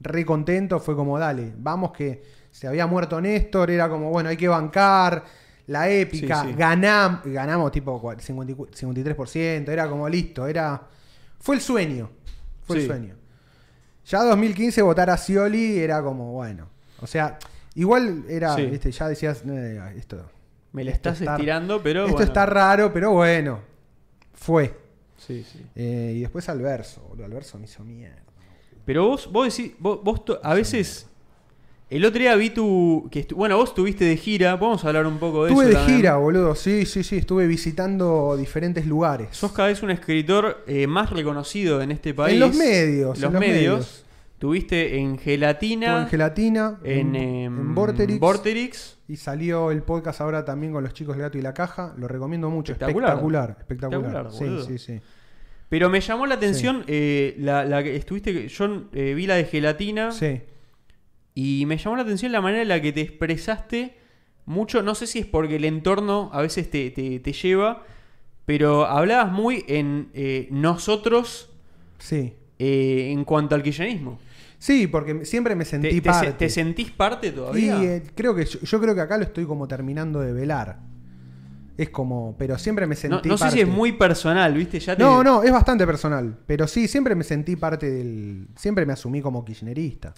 re 0.00 0.24
contento, 0.24 0.80
fue 0.80 0.94
como, 0.96 1.18
dale, 1.18 1.52
vamos 1.58 1.92
que 1.92 2.22
se 2.50 2.66
había 2.66 2.86
muerto 2.86 3.20
Néstor, 3.20 3.70
era 3.70 3.88
como, 3.88 4.10
bueno, 4.10 4.28
hay 4.30 4.36
que 4.36 4.48
bancar, 4.48 5.24
la 5.66 5.88
épica, 5.90 6.42
Sí, 6.42 6.48
sí. 6.50 6.54
ganam- 6.54 7.20
ganamos 7.24 7.72
tipo 7.72 8.00
cua- 8.00 8.18
54 8.18 8.74
53%, 8.74 9.68
era 9.68 9.88
como 9.88 10.08
listo, 10.08 10.46
era... 10.46 10.80
Fue 11.40 11.56
el 11.56 11.60
sueño, 11.60 12.08
fue 12.62 12.76
Sí. 12.76 12.82
el 12.82 12.88
sueño. 12.88 13.14
Ya 14.06 14.22
2015 14.22 14.80
votar 14.82 15.10
a 15.10 15.16
Scioli 15.16 15.78
era 15.78 16.02
como, 16.02 16.32
bueno, 16.32 16.68
o 17.00 17.06
sea, 17.06 17.38
igual 17.76 18.24
era, 18.28 18.54
Sí. 18.56 18.66
viste, 18.66 18.90
ya 18.90 19.08
decías, 19.08 19.42
"Eh, 19.46 19.80
esto... 19.96 20.28
Me 20.72 20.84
la 20.84 20.90
estás 20.90 21.20
está- 21.20 21.34
estirando, 21.36 21.82
pero. 21.82 22.00
Esto 22.02 22.12
bueno. 22.16 22.26
está 22.26 22.44
raro, 22.44 22.92
pero 22.92 23.12
bueno. 23.12 23.60
Fue. 24.34 24.76
Sí, 25.16 25.42
sí. 25.50 25.60
Eh, 25.74 26.12
y 26.16 26.20
después 26.20 26.46
al 26.50 26.60
verso, 26.60 27.00
boludo. 27.08 27.24
Al 27.24 27.32
verso 27.32 27.58
me 27.58 27.64
hizo 27.64 27.82
mierda. 27.82 28.20
Pero 28.84 29.06
vos, 29.08 29.30
vos 29.32 29.56
decís, 29.56 29.72
vos, 29.78 30.00
vos 30.04 30.22
to- 30.26 30.38
a 30.42 30.52
veces. 30.52 31.06
El 31.88 32.04
otro 32.04 32.18
día 32.20 32.34
vi 32.34 32.50
tu. 32.50 33.08
Que 33.10 33.26
bueno, 33.34 33.56
vos 33.56 33.70
estuviste 33.70 34.04
de 34.04 34.16
gira. 34.18 34.58
Podemos 34.58 34.84
hablar 34.84 35.06
un 35.06 35.18
poco 35.18 35.44
de 35.44 35.50
Estuve 35.52 35.64
eso. 35.64 35.70
de 35.70 35.74
también. 35.76 35.96
gira, 35.98 36.16
boludo. 36.16 36.54
Sí, 36.54 36.84
sí, 36.84 37.02
sí. 37.02 37.16
Estuve 37.16 37.46
visitando 37.46 38.36
diferentes 38.36 38.84
lugares. 38.86 39.28
Sos 39.30 39.52
cada 39.52 39.68
vez 39.68 39.82
un 39.82 39.90
escritor 39.92 40.62
eh, 40.66 40.86
más 40.86 41.08
reconocido 41.10 41.80
en 41.80 41.90
este 41.92 42.12
país. 42.12 42.34
en 42.34 42.40
los 42.40 42.54
medios. 42.54 43.18
Los, 43.18 43.28
en 43.28 43.32
los 43.32 43.40
medios. 43.40 44.04
Tuviste 44.38 44.98
en 44.98 45.18
Gelatina. 45.18 45.86
Estuve 45.86 46.02
en 46.02 46.08
Gelatina. 46.08 46.78
en, 46.84 47.14
en, 47.14 47.16
em, 47.16 47.58
en 47.60 47.74
Vorterix. 47.74 48.18
Vorterix. 48.20 48.98
Y 49.08 49.16
salió 49.16 49.70
el 49.70 49.82
podcast 49.82 50.20
ahora 50.20 50.44
también 50.44 50.72
con 50.72 50.82
los 50.84 50.92
chicos 50.92 51.16
del 51.16 51.22
gato 51.22 51.38
y 51.38 51.42
la 51.42 51.54
caja. 51.54 51.94
Lo 51.96 52.06
recomiendo 52.08 52.50
mucho. 52.50 52.72
Espectacular. 52.72 53.10
Espectacular. 53.12 53.56
Espectacular. 53.58 54.32
Sí, 54.32 54.58
sí, 54.66 54.78
sí. 54.78 55.00
Pero 55.68 55.88
me 55.90 56.00
llamó 56.00 56.26
la 56.26 56.34
atención 56.36 56.84
eh, 56.86 57.34
la, 57.38 57.64
la 57.64 57.82
que 57.82 57.96
estuviste. 57.96 58.46
Yo 58.48 58.84
eh, 58.92 59.14
vi 59.14 59.26
la 59.26 59.36
de 59.36 59.44
Gelatina. 59.44 60.12
Sí. 60.12 60.40
Y 61.34 61.64
me 61.66 61.76
llamó 61.78 61.96
la 61.96 62.02
atención 62.02 62.30
la 62.32 62.40
manera 62.40 62.62
en 62.62 62.68
la 62.68 62.80
que 62.82 62.92
te 62.92 63.00
expresaste 63.00 63.96
mucho. 64.44 64.82
No 64.82 64.94
sé 64.94 65.06
si 65.06 65.20
es 65.20 65.26
porque 65.26 65.56
el 65.56 65.64
entorno 65.64 66.30
a 66.32 66.40
veces 66.42 66.70
te, 66.70 66.90
te- 66.90 67.20
te 67.20 67.32
lleva, 67.32 67.84
pero 68.44 68.86
hablabas 68.86 69.32
muy 69.32 69.64
en 69.68 70.08
eh, 70.14 70.48
nosotros 70.50 71.50
Sí. 71.98 72.34
en 72.58 73.24
cuanto 73.24 73.54
al 73.54 73.62
kirchnerismo. 73.62 74.18
Sí, 74.58 74.86
porque 74.86 75.24
siempre 75.26 75.54
me 75.54 75.64
sentí 75.64 75.88
¿Te, 75.88 75.94
te 76.00 76.00
se- 76.00 76.08
parte. 76.10 76.32
te 76.32 76.48
sentís 76.50 76.90
parte 76.90 77.28
y 77.28 77.30
todavía? 77.32 77.82
eh, 77.82 78.02
creo 78.14 78.34
que 78.34 78.44
yo, 78.46 78.58
yo 78.60 78.80
creo 78.80 78.94
que 78.94 79.00
acá 79.02 79.18
lo 79.18 79.24
estoy 79.24 79.44
como 79.44 79.68
terminando 79.68 80.20
de 80.20 80.32
velar. 80.32 80.78
Es 81.76 81.90
como, 81.90 82.34
pero 82.38 82.56
siempre 82.56 82.86
me 82.86 82.96
sentí 82.96 83.28
no 83.28 83.36
sé 83.36 83.44
parte. 83.44 83.56
si 83.56 83.60
es 83.62 83.68
muy 83.68 83.92
personal, 83.92 84.54
¿viste? 84.54 84.80
Ya 84.80 84.96
te- 84.96 85.02
No, 85.02 85.22
no, 85.22 85.42
es 85.42 85.52
bastante 85.52 85.84
personal. 85.86 86.38
Pero 86.46 86.66
sí, 86.66 86.88
siempre 86.88 87.14
me 87.14 87.22
sentí 87.22 87.54
parte 87.56 87.90
del. 87.90 88.48
Siempre 88.56 88.86
me 88.86 88.94
asumí 88.94 89.20
como 89.20 89.44
kirchnerista. 89.44 90.14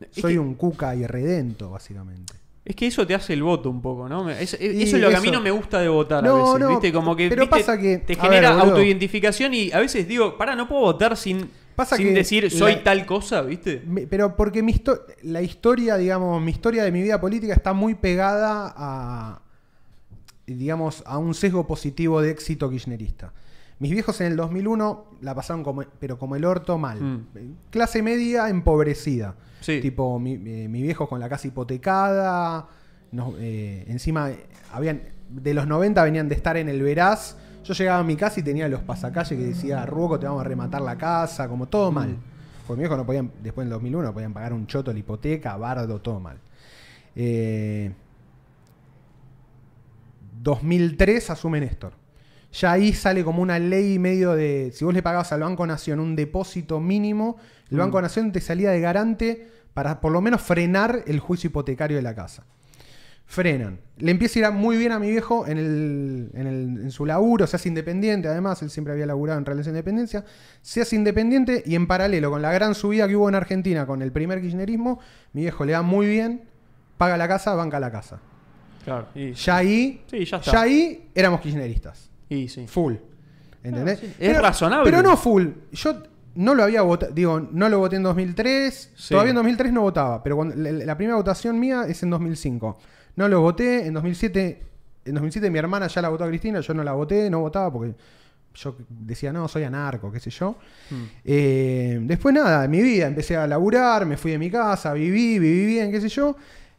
Es 0.00 0.22
Soy 0.22 0.34
que- 0.34 0.38
un 0.38 0.54
cuca 0.54 0.94
irredento, 0.94 1.70
básicamente. 1.70 2.34
Es 2.64 2.76
que 2.76 2.86
eso 2.86 3.04
te 3.06 3.14
hace 3.14 3.32
el 3.34 3.42
voto 3.42 3.68
un 3.70 3.82
poco, 3.82 4.08
¿no? 4.08 4.22
Me- 4.24 4.40
es- 4.40 4.54
es- 4.54 4.60
Y 4.74 4.82
eso 4.84 4.96
es 4.96 5.02
lo 5.02 5.10
que 5.10 5.16
a 5.16 5.20
mí 5.20 5.30
no 5.32 5.40
me 5.40 5.50
gusta 5.50 5.80
de 5.80 5.88
votar 5.88 6.22
No, 6.22 6.36
a 6.36 6.38
veces, 6.44 6.60
no, 6.60 6.68
¿viste? 6.70 6.92
Como 6.92 7.14
que 7.16 7.28
pero 7.28 7.42
¿viste? 7.42 7.58
pasa 7.58 7.76
que- 7.78 7.98
te 7.98 8.14
genera 8.14 8.54
ver, 8.54 8.60
autoidentificación 8.64 9.52
y 9.52 9.72
a 9.72 9.80
veces 9.80 10.06
digo, 10.08 10.38
para, 10.38 10.54
no 10.54 10.68
puedo 10.68 10.82
votar 10.82 11.16
sin, 11.16 11.50
Pasa 11.76 11.96
sin 11.96 12.08
que 12.08 12.12
decir 12.14 12.50
soy 12.50 12.74
la- 12.76 12.82
tal 12.84 13.04
cosa, 13.06 13.42
¿viste? 13.42 13.82
Me- 13.86 14.06
Pero 14.06 14.36
porque 14.36 14.62
mi 14.62 14.72
histo- 14.72 15.00
la 15.22 15.42
historia, 15.42 15.96
digamos, 15.96 16.40
mi 16.42 16.50
historia 16.52 16.84
de 16.84 16.92
mi 16.92 17.02
vida 17.02 17.20
política 17.20 17.52
está 17.54 17.72
muy 17.72 17.94
pegada 17.94 18.72
a, 18.76 19.40
digamos, 20.46 21.02
a 21.06 21.18
un 21.18 21.34
sesgo 21.34 21.66
positivo 21.66 22.20
de 22.20 22.30
éxito 22.30 22.70
kirchnerista. 22.70 23.32
Mis 23.80 23.90
viejos 23.90 24.20
en 24.20 24.28
el 24.28 24.36
2001 24.36 25.04
la 25.20 25.34
pasaron 25.34 25.64
como, 25.64 25.82
pero 25.98 26.18
como 26.18 26.36
el 26.36 26.44
orto 26.44 26.78
mal. 26.78 27.00
Mm. 27.00 27.26
Clase 27.70 28.02
media 28.02 28.48
empobrecida. 28.48 29.34
Sí. 29.60 29.80
Tipo, 29.80 30.18
mi, 30.20 30.34
eh, 30.34 30.68
mi 30.68 30.82
viejo 30.82 31.08
con 31.08 31.20
la 31.20 31.28
casa 31.28 31.48
hipotecada. 31.48 32.68
no- 33.10 33.32
eh, 33.38 33.84
encima, 33.86 34.30
eh, 34.32 34.44
habían 34.72 35.02
de 35.28 35.54
los 35.54 35.68
90 35.68 36.02
venían 36.02 36.28
de 36.28 36.34
estar 36.34 36.56
en 36.56 36.68
el 36.68 36.82
Veraz. 36.82 37.36
Yo 37.64 37.74
llegaba 37.74 37.98
a 38.00 38.04
mi 38.04 38.14
casa 38.16 38.40
y 38.40 38.42
tenía 38.42 38.68
los 38.68 38.82
pasacalles 38.82 39.38
que 39.38 39.46
decía, 39.46 39.84
Ruoco, 39.86 40.18
te 40.18 40.26
vamos 40.26 40.40
a 40.42 40.44
rematar 40.44 40.82
la 40.82 40.96
casa, 40.96 41.48
como 41.48 41.66
todo 41.66 41.90
Mm. 41.90 41.94
mal. 41.94 42.16
Porque 42.66 42.78
mi 42.78 42.82
viejo 42.84 42.96
no 42.96 43.04
podían, 43.04 43.30
después 43.42 43.64
en 43.64 43.68
el 43.68 43.72
2001, 43.74 44.06
no 44.08 44.14
podían 44.14 44.32
pagar 44.32 44.52
un 44.52 44.66
choto 44.66 44.92
la 44.92 44.98
hipoteca, 44.98 45.56
bardo, 45.56 46.00
todo 46.00 46.20
mal. 46.20 46.38
Eh, 47.16 47.92
2003 50.42 51.30
asume 51.30 51.60
Néstor. 51.60 51.92
Ya 52.52 52.72
ahí 52.72 52.92
sale 52.92 53.24
como 53.24 53.42
una 53.42 53.58
ley 53.58 53.98
medio 53.98 54.32
de. 54.34 54.70
Si 54.74 54.84
vos 54.84 54.94
le 54.94 55.02
pagabas 55.02 55.32
al 55.32 55.40
Banco 55.40 55.66
Nación 55.66 55.98
un 56.00 56.14
depósito 56.14 56.80
mínimo, 56.80 57.36
el 57.70 57.76
Mm. 57.76 57.80
Banco 57.80 58.00
Nación 58.02 58.30
te 58.32 58.40
salía 58.40 58.70
de 58.70 58.80
garante 58.80 59.48
para 59.74 60.00
por 60.00 60.12
lo 60.12 60.20
menos 60.20 60.40
frenar 60.40 61.02
el 61.06 61.18
juicio 61.18 61.48
hipotecario 61.48 61.96
de 61.96 62.02
la 62.02 62.14
casa. 62.14 62.44
Frenan. 63.26 63.80
Le 63.96 64.10
empieza 64.10 64.40
a 64.40 64.48
ir 64.50 64.52
muy 64.52 64.76
bien 64.76 64.92
a 64.92 64.98
mi 64.98 65.10
viejo 65.10 65.46
en, 65.46 65.56
el, 65.58 66.30
en, 66.34 66.46
el- 66.46 66.80
en 66.82 66.90
su 66.90 67.06
laburo, 67.06 67.46
se 67.46 67.56
hace 67.56 67.68
independiente, 67.68 68.28
además, 68.28 68.60
él 68.62 68.70
siempre 68.70 68.92
había 68.92 69.06
laburado 69.06 69.38
en 69.38 69.46
relación 69.46 69.74
de 69.74 69.78
dependencia. 69.80 70.24
Se 70.62 70.82
hace 70.82 70.96
independiente 70.96 71.62
y 71.64 71.74
en 71.74 71.86
paralelo 71.86 72.30
con 72.30 72.42
la 72.42 72.52
gran 72.52 72.74
subida 72.74 73.08
que 73.08 73.16
hubo 73.16 73.28
en 73.28 73.34
Argentina 73.36 73.86
con 73.86 74.02
el 74.02 74.12
primer 74.12 74.40
kirchnerismo, 74.40 75.00
mi 75.32 75.42
viejo 75.42 75.64
le 75.64 75.72
da 75.72 75.82
muy 75.82 76.06
bien, 76.06 76.42
paga 76.98 77.16
la 77.16 77.26
casa, 77.28 77.54
banca 77.54 77.80
la 77.80 77.90
casa. 77.90 78.20
Claro. 78.84 79.06
Y, 79.14 79.32
Ya 79.32 79.56
ahí, 79.56 80.02
Sí, 80.10 80.24
ya 80.24 80.40
ahí 80.60 81.08
éramos 81.14 81.40
kirchneristas. 81.40 82.10
y 82.28 82.48
sí. 82.48 82.66
Full. 82.66 82.94
¿Entendés? 83.62 84.00
Sí. 84.00 84.12
Es 84.18 84.40
razonable. 84.42 84.84
Pero 84.90 85.02
no 85.02 85.16
full. 85.16 85.46
Yo 85.72 86.02
no 86.34 86.54
lo 86.54 86.64
había 86.64 86.82
votado. 86.82 87.12
Digo, 87.14 87.40
no 87.40 87.68
lo 87.70 87.78
voté 87.78 87.96
en 87.96 88.02
2003. 88.02 88.92
Sí. 88.94 89.08
Todavía 89.14 89.30
en 89.30 89.36
2003 89.36 89.72
no 89.72 89.80
votaba. 89.80 90.22
Pero 90.22 90.36
cuando, 90.36 90.54
la, 90.56 90.70
la 90.70 90.96
primera 90.98 91.16
votación 91.16 91.58
mía 91.58 91.84
es 91.88 92.02
en 92.02 92.10
2005. 92.10 92.78
No 93.16 93.28
lo 93.28 93.40
voté. 93.40 93.86
En 93.86 93.94
2007. 93.94 94.62
En 95.06 95.14
2007 95.14 95.50
mi 95.50 95.58
hermana 95.58 95.86
ya 95.86 96.00
la 96.02 96.08
votó 96.08 96.24
a 96.24 96.28
Cristina. 96.28 96.60
Yo 96.60 96.74
no 96.74 96.82
la 96.82 96.92
voté. 96.92 97.28
No 97.30 97.40
votaba 97.40 97.72
porque 97.72 97.94
yo 98.54 98.76
decía, 98.88 99.32
no, 99.32 99.48
soy 99.48 99.64
anarco, 99.64 100.10
qué 100.12 100.20
sé 100.20 100.30
yo. 100.30 100.56
Mm. 100.90 101.02
Eh, 101.24 101.98
después 102.02 102.34
nada, 102.34 102.64
en 102.64 102.70
mi 102.70 102.82
vida 102.82 103.06
empecé 103.06 103.36
a 103.36 103.46
laburar, 103.46 104.06
me 104.06 104.16
fui 104.16 104.32
de 104.32 104.38
mi 104.38 104.50
casa, 104.50 104.92
viví, 104.92 105.38
viví 105.38 105.66
bien, 105.66 105.90
qué 105.90 106.00
sé 106.00 106.08
yo. 106.08 106.36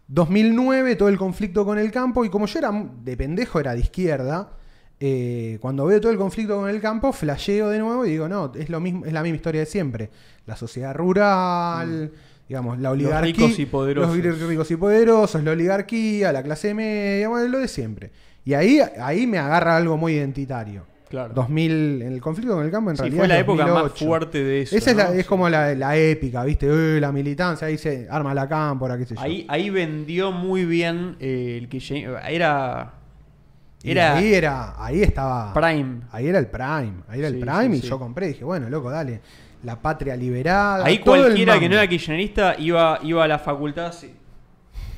2009, 0.08 0.96
todo 0.96 1.10
el 1.10 1.18
conflicto 1.18 1.66
con 1.66 1.78
el 1.78 1.92
campo, 1.92 2.24
y 2.26 2.30
como 2.30 2.46
yo 2.46 2.60
era 2.60 2.72
de 3.04 3.18
pendejo, 3.18 3.60
era 3.60 3.74
de 3.74 3.80
izquierda, 3.82 4.52
eh, 5.00 5.58
cuando 5.62 5.86
veo 5.86 6.00
todo 6.00 6.12
el 6.12 6.18
conflicto 6.18 6.58
con 6.58 6.70
el 6.70 6.80
campo, 6.80 7.12
flasheo 7.12 7.70
de 7.70 7.80
nuevo 7.80 8.06
y 8.06 8.12
digo, 8.12 8.30
no, 8.30 8.52
es, 8.56 8.70
lo 8.70 8.80
mismo, 8.80 9.06
es 9.06 9.14
la 9.14 9.24
misma 9.24 9.38
historia 9.38 9.62
de 9.62 9.66
siempre. 9.66 10.10
La 10.46 10.56
sociedad 10.56 10.96
rural, 10.96 12.12
digamos, 12.48 12.80
la 12.80 12.92
oligarquía. 12.92 13.22
ricos 13.46 13.60
y 13.60 13.66
poderosos. 13.66 14.16
Los 14.18 14.40
ricos 14.48 14.70
y 14.72 14.76
poderosos, 14.76 15.44
la 15.44 15.52
oligarquía, 15.52 16.32
la 16.32 16.44
clase 16.44 16.74
media, 16.74 17.28
bueno, 17.30 17.48
lo 17.48 17.60
de 17.60 17.68
siempre. 17.68 18.12
Y 18.44 18.54
ahí, 18.54 18.80
ahí 19.02 19.26
me 19.28 19.38
agarra 19.40 19.76
algo 19.78 19.98
muy 19.98 20.14
identitario. 20.14 20.86
Claro. 21.10 21.34
2000, 21.36 22.02
en 22.02 22.12
el 22.14 22.20
conflicto 22.22 22.56
con 22.56 22.66
el 22.66 22.72
campo, 22.72 22.90
en 22.90 22.98
Sí, 22.98 23.02
realidad. 23.04 23.20
fue 23.22 23.28
la 23.28 23.40
época 23.40 23.64
más 23.68 23.74
2008. 23.84 24.06
fuerte 24.06 24.44
de 24.44 24.62
eso. 24.64 24.76
Esa 24.76 24.92
es, 24.92 24.98
la- 24.98 25.14
es 25.16 25.26
como 25.26 25.48
la, 25.50 25.74
la 25.76 25.96
épica, 25.96 26.44
¿viste? 26.44 26.68
Eh, 26.70 27.00
la 27.00 27.12
militancia, 27.12 27.68
ahí 27.68 27.78
se 27.78 28.08
arma 28.10 28.34
la 28.34 28.50
cámpora, 28.50 28.98
qué 28.98 29.06
sé 29.06 29.16
yo. 29.16 29.22
Ahí, 29.22 29.46
ahí 29.48 29.70
vendió 29.70 30.32
muy 30.32 30.66
bien 30.66 31.16
eh, 31.20 31.58
el 31.62 31.70
que 31.70 31.80
era. 32.24 32.94
Ahí 34.16 34.34
era, 34.34 34.74
ahí 34.84 35.04
estaba. 35.04 35.54
Prime. 35.54 36.02
Ahí 36.12 36.28
era 36.28 36.40
el 36.40 36.48
Prime. 36.48 36.94
Ahí 37.08 37.20
era 37.20 37.30
Sí, 37.30 37.36
el 37.36 37.40
Prime 37.40 37.70
sí, 37.72 37.78
y 37.78 37.82
sí. 37.82 37.88
yo 37.88 38.00
compré. 38.00 38.28
Dije, 38.28 38.44
bueno, 38.44 38.68
loco, 38.70 38.90
dale. 38.90 39.22
La 39.66 39.82
patria 39.82 40.16
liberada. 40.16 40.86
Ahí 40.86 40.96
el 40.96 41.02
cualquiera 41.02 41.60
que 41.60 41.68
no 41.68 41.76
era 41.76 41.88
kirchnerista 41.88 42.56
iba, 42.60 43.00
iba 43.04 43.24
a 43.24 43.28
la 43.28 43.40
facultad. 43.40 43.92
sí. 43.92 44.14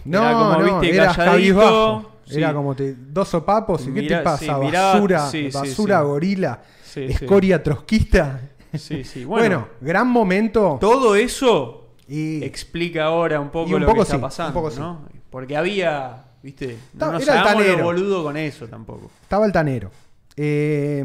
No, 0.05 0.19
era 0.23 0.33
como, 0.33 0.51
no, 0.63 0.79
viste, 0.79 0.95
era 0.95 1.13
calladito, 1.13 1.59
cabizbajo. 1.59 2.11
sí. 2.25 2.37
Era 2.37 2.53
como 2.53 2.75
te, 2.75 2.95
dos 2.95 3.27
sopapos. 3.27 3.81
¿Y 3.87 3.93
qué 3.93 4.01
Mirá- 4.01 4.17
te 4.19 4.23
pasa? 4.23 4.45
sí, 4.45 4.51
mirá- 4.61 4.93
basura, 4.93 5.27
sí, 5.29 5.49
basura 5.53 6.01
gorila, 6.01 6.61
escoria 6.95 7.61
trotskista. 7.63 8.41
Sí, 8.77 9.03
sí. 9.03 9.23
Bueno, 9.25 9.25
Bueno, 9.25 9.67
gran 9.81 10.07
momento. 10.07 10.77
todo 10.79 11.15
eso 11.15 11.93
Y 12.07 12.43
explica 12.43 13.05
ahora 13.05 13.39
un 13.41 13.49
poco 13.49 13.73
un 13.73 13.81
lo 13.81 13.85
poco 13.87 13.97
que 13.97 14.03
está 14.03 14.19
pasando. 14.21 15.01
Porque 15.29 15.57
había, 15.57 16.23
viste, 16.41 16.77
Ta- 16.97 17.07
no 17.07 17.11
nos 17.13 17.23
era 17.27 17.53
los 17.53 17.81
boludo 17.81 18.23
con 18.23 18.37
eso 18.37 18.67
tampoco. 18.67 19.11
Estaba 19.21 19.45
altanero. 19.45 19.91
Eh, 20.37 21.03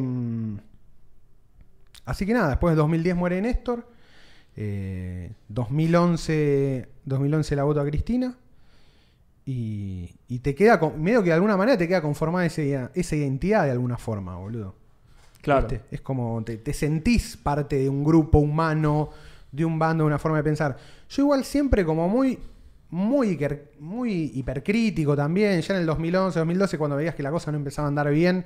así 2.04 2.26
que 2.26 2.32
nada, 2.34 2.48
después 2.50 2.72
de 2.72 2.76
2010 2.76 3.16
muere 3.16 3.40
Néstor. 3.42 3.86
Eh, 4.56 5.32
2011, 5.48 6.88
2011 7.04 7.56
la 7.56 7.64
voto 7.64 7.80
a 7.80 7.84
Cristina. 7.86 8.36
Y, 9.44 10.10
y 10.28 10.38
te 10.38 10.54
queda, 10.54 10.78
con- 10.78 11.02
medio 11.02 11.20
que 11.22 11.30
de 11.30 11.34
alguna 11.34 11.56
manera 11.56 11.76
te 11.76 11.88
queda 11.88 12.00
conformada 12.00 12.46
ese- 12.46 12.88
esa 12.94 13.16
identidad 13.16 13.64
de 13.64 13.72
alguna 13.72 13.98
forma, 13.98 14.36
boludo. 14.36 14.74
Claro. 15.40 15.66
¿Viste? 15.66 15.84
Es 15.90 16.00
como 16.00 16.42
te, 16.44 16.58
te 16.58 16.72
sentís 16.72 17.36
parte 17.36 17.76
de 17.76 17.88
un 17.88 18.04
grupo 18.04 18.38
humano, 18.38 19.10
de 19.50 19.64
un 19.64 19.78
bando, 19.78 20.04
de 20.04 20.08
una 20.08 20.18
forma 20.20 20.36
de 20.38 20.44
pensar. 20.44 20.76
Yo 21.08 21.22
igual 21.22 21.44
siempre 21.44 21.84
como 21.84 22.08
muy, 22.08 22.38
muy, 22.90 23.36
hiper- 23.36 23.62
muy 23.80 24.30
hipercrítico 24.34 25.16
también. 25.16 25.60
Ya 25.60 25.74
en 25.74 25.80
el 25.80 25.86
2011, 25.86 26.38
2012, 26.38 26.78
cuando 26.78 26.96
veías 26.96 27.16
que 27.16 27.24
la 27.24 27.32
cosa 27.32 27.50
no 27.50 27.58
empezaba 27.58 27.86
a 27.86 27.88
andar 27.88 28.08
bien, 28.12 28.44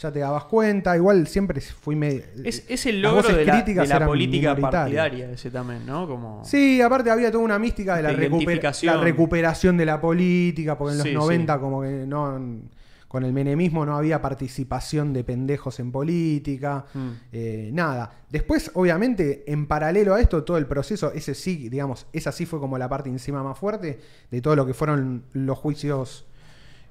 ya 0.00 0.12
te 0.12 0.20
dabas 0.20 0.44
cuenta. 0.44 0.96
Igual 0.96 1.26
siempre 1.26 1.60
fui 1.60 1.96
medio... 1.96 2.22
Es, 2.44 2.64
es 2.68 2.86
el 2.86 3.02
logro 3.02 3.28
de 3.34 3.44
la, 3.44 3.62
de 3.62 3.86
la 3.86 4.06
política 4.06 4.56
partidaria 4.56 5.30
ese 5.30 5.50
también, 5.50 5.84
¿no? 5.84 6.06
Como... 6.06 6.44
Sí, 6.44 6.80
aparte 6.80 7.10
había 7.10 7.30
toda 7.32 7.44
una 7.44 7.58
mística 7.58 7.96
de 7.96 8.02
la, 8.02 8.12
la 8.12 8.96
recuperación 9.00 9.76
de 9.76 9.84
la 9.84 10.00
política, 10.00 10.78
porque 10.78 10.92
en 10.92 10.98
los 10.98 11.06
Sí, 11.08 11.14
90 11.14 11.54
sí. 11.54 11.60
como 11.60 11.82
que 11.82 12.04
no... 12.06 12.60
Con 13.08 13.24
el 13.24 13.32
menemismo 13.32 13.86
no 13.86 13.96
había 13.96 14.20
participación 14.20 15.14
de 15.14 15.24
pendejos 15.24 15.80
en 15.80 15.90
política. 15.90 16.84
Mm. 16.92 17.08
Eh, 17.32 17.70
nada. 17.72 18.12
Después, 18.28 18.70
obviamente, 18.74 19.50
en 19.50 19.66
paralelo 19.66 20.14
a 20.14 20.20
esto, 20.20 20.44
todo 20.44 20.58
el 20.58 20.66
proceso, 20.66 21.10
ese 21.14 21.34
sí, 21.34 21.70
digamos, 21.70 22.06
esa 22.12 22.32
sí 22.32 22.44
fue 22.44 22.60
como 22.60 22.76
la 22.76 22.86
parte 22.86 23.08
encima 23.08 23.42
más 23.42 23.58
fuerte 23.58 23.98
de 24.30 24.42
todo 24.42 24.54
lo 24.56 24.66
que 24.66 24.74
fueron 24.74 25.24
los 25.32 25.56
juicios, 25.56 26.26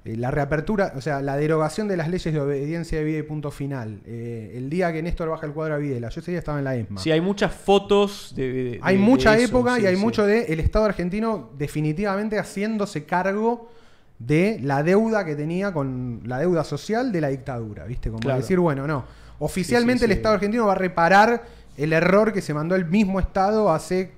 eh, 0.04 0.16
la 0.16 0.30
reapertura, 0.30 0.92
o 0.96 1.00
sea, 1.00 1.20
la 1.20 1.36
derogación 1.36 1.88
de 1.88 1.96
las 1.96 2.08
leyes 2.08 2.32
de 2.32 2.40
obediencia 2.40 2.98
de 2.98 3.04
vida 3.04 3.18
y 3.18 3.22
punto 3.22 3.50
final. 3.50 4.00
Eh, 4.06 4.52
el 4.56 4.70
día 4.70 4.92
que 4.92 5.02
Néstor 5.02 5.28
baja 5.28 5.44
el 5.46 5.52
cuadro 5.52 5.74
a 5.74 5.78
Videla, 5.78 6.08
yo 6.08 6.20
ese 6.20 6.30
día 6.30 6.38
estaba 6.38 6.58
en 6.58 6.64
la 6.64 6.76
ESMA. 6.76 7.00
Sí, 7.00 7.10
hay 7.10 7.20
muchas 7.20 7.52
fotos 7.52 8.32
de. 8.36 8.52
de- 8.52 8.80
hay 8.82 8.96
de- 8.96 9.02
mucha 9.02 9.32
de 9.32 9.42
eso, 9.42 9.48
época 9.58 9.76
sí, 9.76 9.82
y 9.82 9.86
hay 9.86 9.96
sí. 9.96 10.00
mucho 10.02 10.24
de 10.26 10.44
el 10.52 10.60
Estado 10.60 10.84
argentino 10.84 11.50
definitivamente 11.58 12.38
haciéndose 12.38 13.04
cargo 13.04 13.70
de 14.18 14.58
la 14.62 14.82
deuda 14.82 15.24
que 15.24 15.36
tenía 15.36 15.72
con 15.72 16.22
la 16.24 16.38
deuda 16.38 16.64
social 16.64 17.12
de 17.12 17.20
la 17.20 17.28
dictadura, 17.28 17.84
¿viste? 17.84 18.08
Como 18.10 18.20
Claro. 18.20 18.40
decir, 18.40 18.58
bueno, 18.58 18.86
no. 18.86 19.04
Oficialmente 19.40 20.00
Sí, 20.00 20.04
el. 20.06 20.12
Estado 20.12 20.34
argentino 20.34 20.66
va 20.66 20.72
a 20.72 20.76
reparar 20.76 21.44
el 21.76 21.92
error 21.92 22.32
que 22.32 22.40
se 22.42 22.52
mandó 22.54 22.74
el 22.74 22.84
mismo 22.86 23.20
Estado 23.20 23.70
hace 23.70 24.12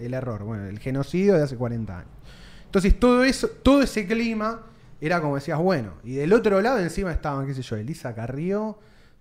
el 0.00 0.14
error, 0.14 0.44
bueno, 0.44 0.66
el 0.66 0.78
genocidio 0.78 1.34
de 1.34 1.42
hace 1.42 1.56
40 1.56 1.98
años. 1.98 2.10
Entonces, 2.66 2.98
todo 2.98 3.24
eso, 3.24 3.48
todo 3.62 3.82
ese 3.82 4.06
clima 4.06 4.62
era 5.00 5.20
como 5.20 5.36
decías, 5.36 5.58
bueno, 5.58 5.92
y 6.04 6.14
del 6.14 6.32
otro 6.32 6.60
lado 6.60 6.78
encima 6.78 7.12
estaban, 7.12 7.46
qué 7.46 7.54
sé 7.54 7.62
yo, 7.62 7.76
Elisa 7.76 8.14
Carrió, 8.14 8.78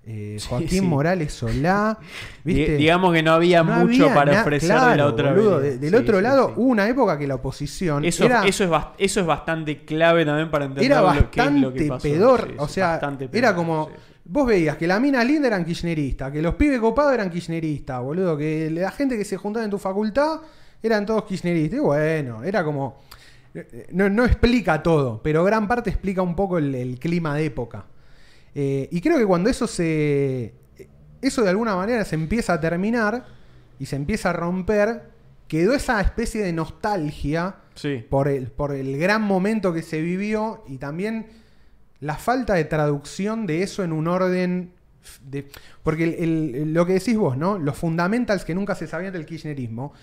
eh, 0.10 0.38
Joaquín 0.48 0.70
sí. 0.70 0.82
Morales 0.82 1.34
Solá, 1.34 1.98
¿viste? 2.44 2.72
Di- 2.74 2.78
Digamos 2.78 3.14
que 3.14 3.22
no 3.22 3.34
había 3.34 3.62
No 3.64 3.86
mucho 3.86 4.04
había 4.06 4.14
para 4.16 4.42
ofrecer 4.42 4.80
de 4.80 4.96
la 4.96 5.06
otra 5.06 5.32
boludo, 5.34 5.60
de- 5.60 5.78
del 5.78 5.90
Sí, 5.90 5.96
otro 5.98 6.22
lado 6.22 6.54
hubo 6.56 6.68
una 6.70 6.88
época 6.88 7.18
que 7.18 7.28
la 7.28 7.36
oposición 7.36 8.06
Eso, 8.06 8.24
era, 8.24 8.46
eso, 8.48 8.64
es 8.64 8.72
eso 8.98 9.20
es 9.20 9.26
bastante 9.26 9.84
clave 9.84 10.26
también 10.26 10.50
para 10.50 10.66
entender 10.66 10.92
era 10.92 11.02
lo- 11.14 11.30
qué 11.30 11.42
es 11.42 11.52
lo 11.52 11.74
que 11.74 11.86
pasó. 11.88 12.04
pedor. 12.04 12.54
O 12.58 12.68
sea, 12.68 13.00
era 13.34 13.54
como. 13.54 13.90
Vos 14.30 14.46
veías 14.46 14.76
que 14.76 14.88
la 14.88 15.00
mina 15.00 15.24
linda 15.24 15.48
eran 15.48 15.64
kirchneristas, 15.64 16.32
que 16.34 16.42
los 16.42 16.56
pibes 16.56 16.80
copados 16.82 17.14
eran 17.14 17.30
kirchneristas, 17.30 18.02
boludo. 18.02 18.36
Que 18.38 18.70
la 18.70 18.92
gente 18.92 19.18
que 19.18 19.24
se 19.24 19.38
juntaba 19.38 19.64
en 19.64 19.72
tu 19.72 19.78
facultad 19.78 20.40
eran 20.84 21.06
todos 21.06 21.24
kirchneristas. 21.24 21.78
Y 21.80 21.82
bueno, 21.82 22.44
era 22.44 22.62
como... 22.64 23.00
eh, 23.54 23.88
No, 23.92 24.10
no 24.10 24.26
explica 24.26 24.82
todo, 24.84 25.22
pero 25.24 25.44
gran 25.44 25.68
parte 25.68 25.90
explica 25.90 26.22
un 26.22 26.36
poco 26.36 26.58
el, 26.58 26.74
el 26.76 27.00
clima 27.00 27.36
de 27.36 27.46
época. 27.46 27.86
Eh, 28.56 28.88
y 28.92 29.02
creo 29.02 29.18
que 29.18 29.26
cuando 29.26 29.50
eso 29.50 29.68
se... 29.68 30.54
Eso 31.22 31.44
de 31.44 31.50
alguna 31.50 31.76
manera 31.76 32.06
se 32.06 32.16
empieza 32.16 32.54
a 32.54 32.60
terminar 32.62 33.26
y 33.80 33.86
se 33.88 33.96
empieza 33.96 34.30
a 34.30 34.34
romper, 34.34 35.04
quedó 35.48 35.74
esa 35.74 36.00
especie 36.02 36.44
de 36.44 36.54
nostalgia 36.54 37.56
Sí. 37.76 38.04
por 38.10 38.28
el, 38.28 38.48
por 38.48 38.74
el 38.74 38.98
gran 38.98 39.22
momento 39.22 39.72
que 39.74 39.84
se 39.84 40.02
vivió 40.02 40.64
y 40.68 40.78
también 40.78 41.28
la 42.00 42.16
falta 42.16 42.56
de 42.56 42.66
traducción 42.66 43.46
de 43.48 43.62
eso 43.64 43.84
en 43.84 43.92
un 43.92 44.08
orden. 44.08 44.72
De, 45.24 45.48
porque 45.84 46.04
el- 46.04 46.56
el- 46.56 46.74
lo 46.74 46.86
que 46.86 46.94
decís 46.94 47.16
vos, 47.18 47.38
¿no? 47.38 47.58
Los 47.60 47.78
fundamentals 47.78 48.44
que 48.46 48.54
nunca 48.56 48.76
se 48.76 48.88
sabían 48.88 49.14
del 49.14 49.26
kirchnerismo, 49.26 49.94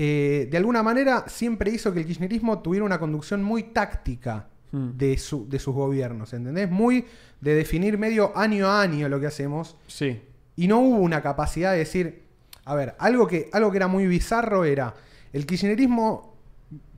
eh, 0.00 0.46
de 0.50 0.56
alguna 0.56 0.82
manera 0.82 1.24
siempre 1.26 1.72
hizo 1.72 1.92
que 1.92 1.98
el 2.00 2.06
kirchnerismo 2.06 2.60
tuviera 2.60 2.86
una 2.86 2.98
conducción 3.00 3.42
muy 3.42 3.64
táctica 3.64 4.46
Hmm. 4.70 4.98
de, 4.98 5.16
su- 5.16 5.48
de 5.48 5.58
sus 5.58 5.74
gobiernos, 5.74 6.32
¿entendés? 6.34 6.70
Muy 6.70 7.06
de 7.40 7.54
definir 7.54 7.96
medio 7.96 8.36
año 8.36 8.66
a 8.68 8.82
año 8.82 9.08
lo 9.08 9.18
que 9.18 9.26
hacemos. 9.26 9.76
Sí. 9.86 10.20
Y 10.56 10.68
no 10.68 10.78
hubo 10.80 10.98
una 10.98 11.22
capacidad 11.22 11.72
de 11.72 11.78
decir, 11.78 12.22
a 12.66 12.74
ver, 12.74 12.94
algo 12.98 13.26
que, 13.26 13.48
algo 13.54 13.70
que 13.70 13.78
era 13.78 13.88
muy 13.88 14.06
bizarro 14.06 14.64
era, 14.66 14.94
el 15.32 15.46
kirchnerismo 15.46 16.34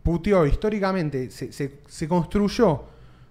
puteó 0.02 0.46
históricamente, 0.46 1.30
se, 1.30 1.52
se- 1.52 1.78
se 1.86 2.08
construyó 2.08 2.86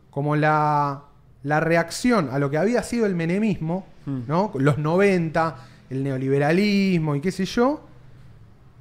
como 0.10 0.38
la, 0.38 1.04
la 1.44 1.60
reacción 1.60 2.30
a 2.32 2.40
lo 2.40 2.50
que 2.50 2.58
había 2.58 2.82
sido 2.82 3.06
el 3.06 3.16
menemismo, 3.16 3.86
Hmm. 4.06 4.22
¿no? 4.26 4.52
Los 4.56 4.78
90, 4.78 5.68
el 5.90 6.02
neoliberalismo 6.04 7.16
y 7.16 7.20
qué 7.22 7.32
sé 7.34 7.44
yo. 7.44 7.82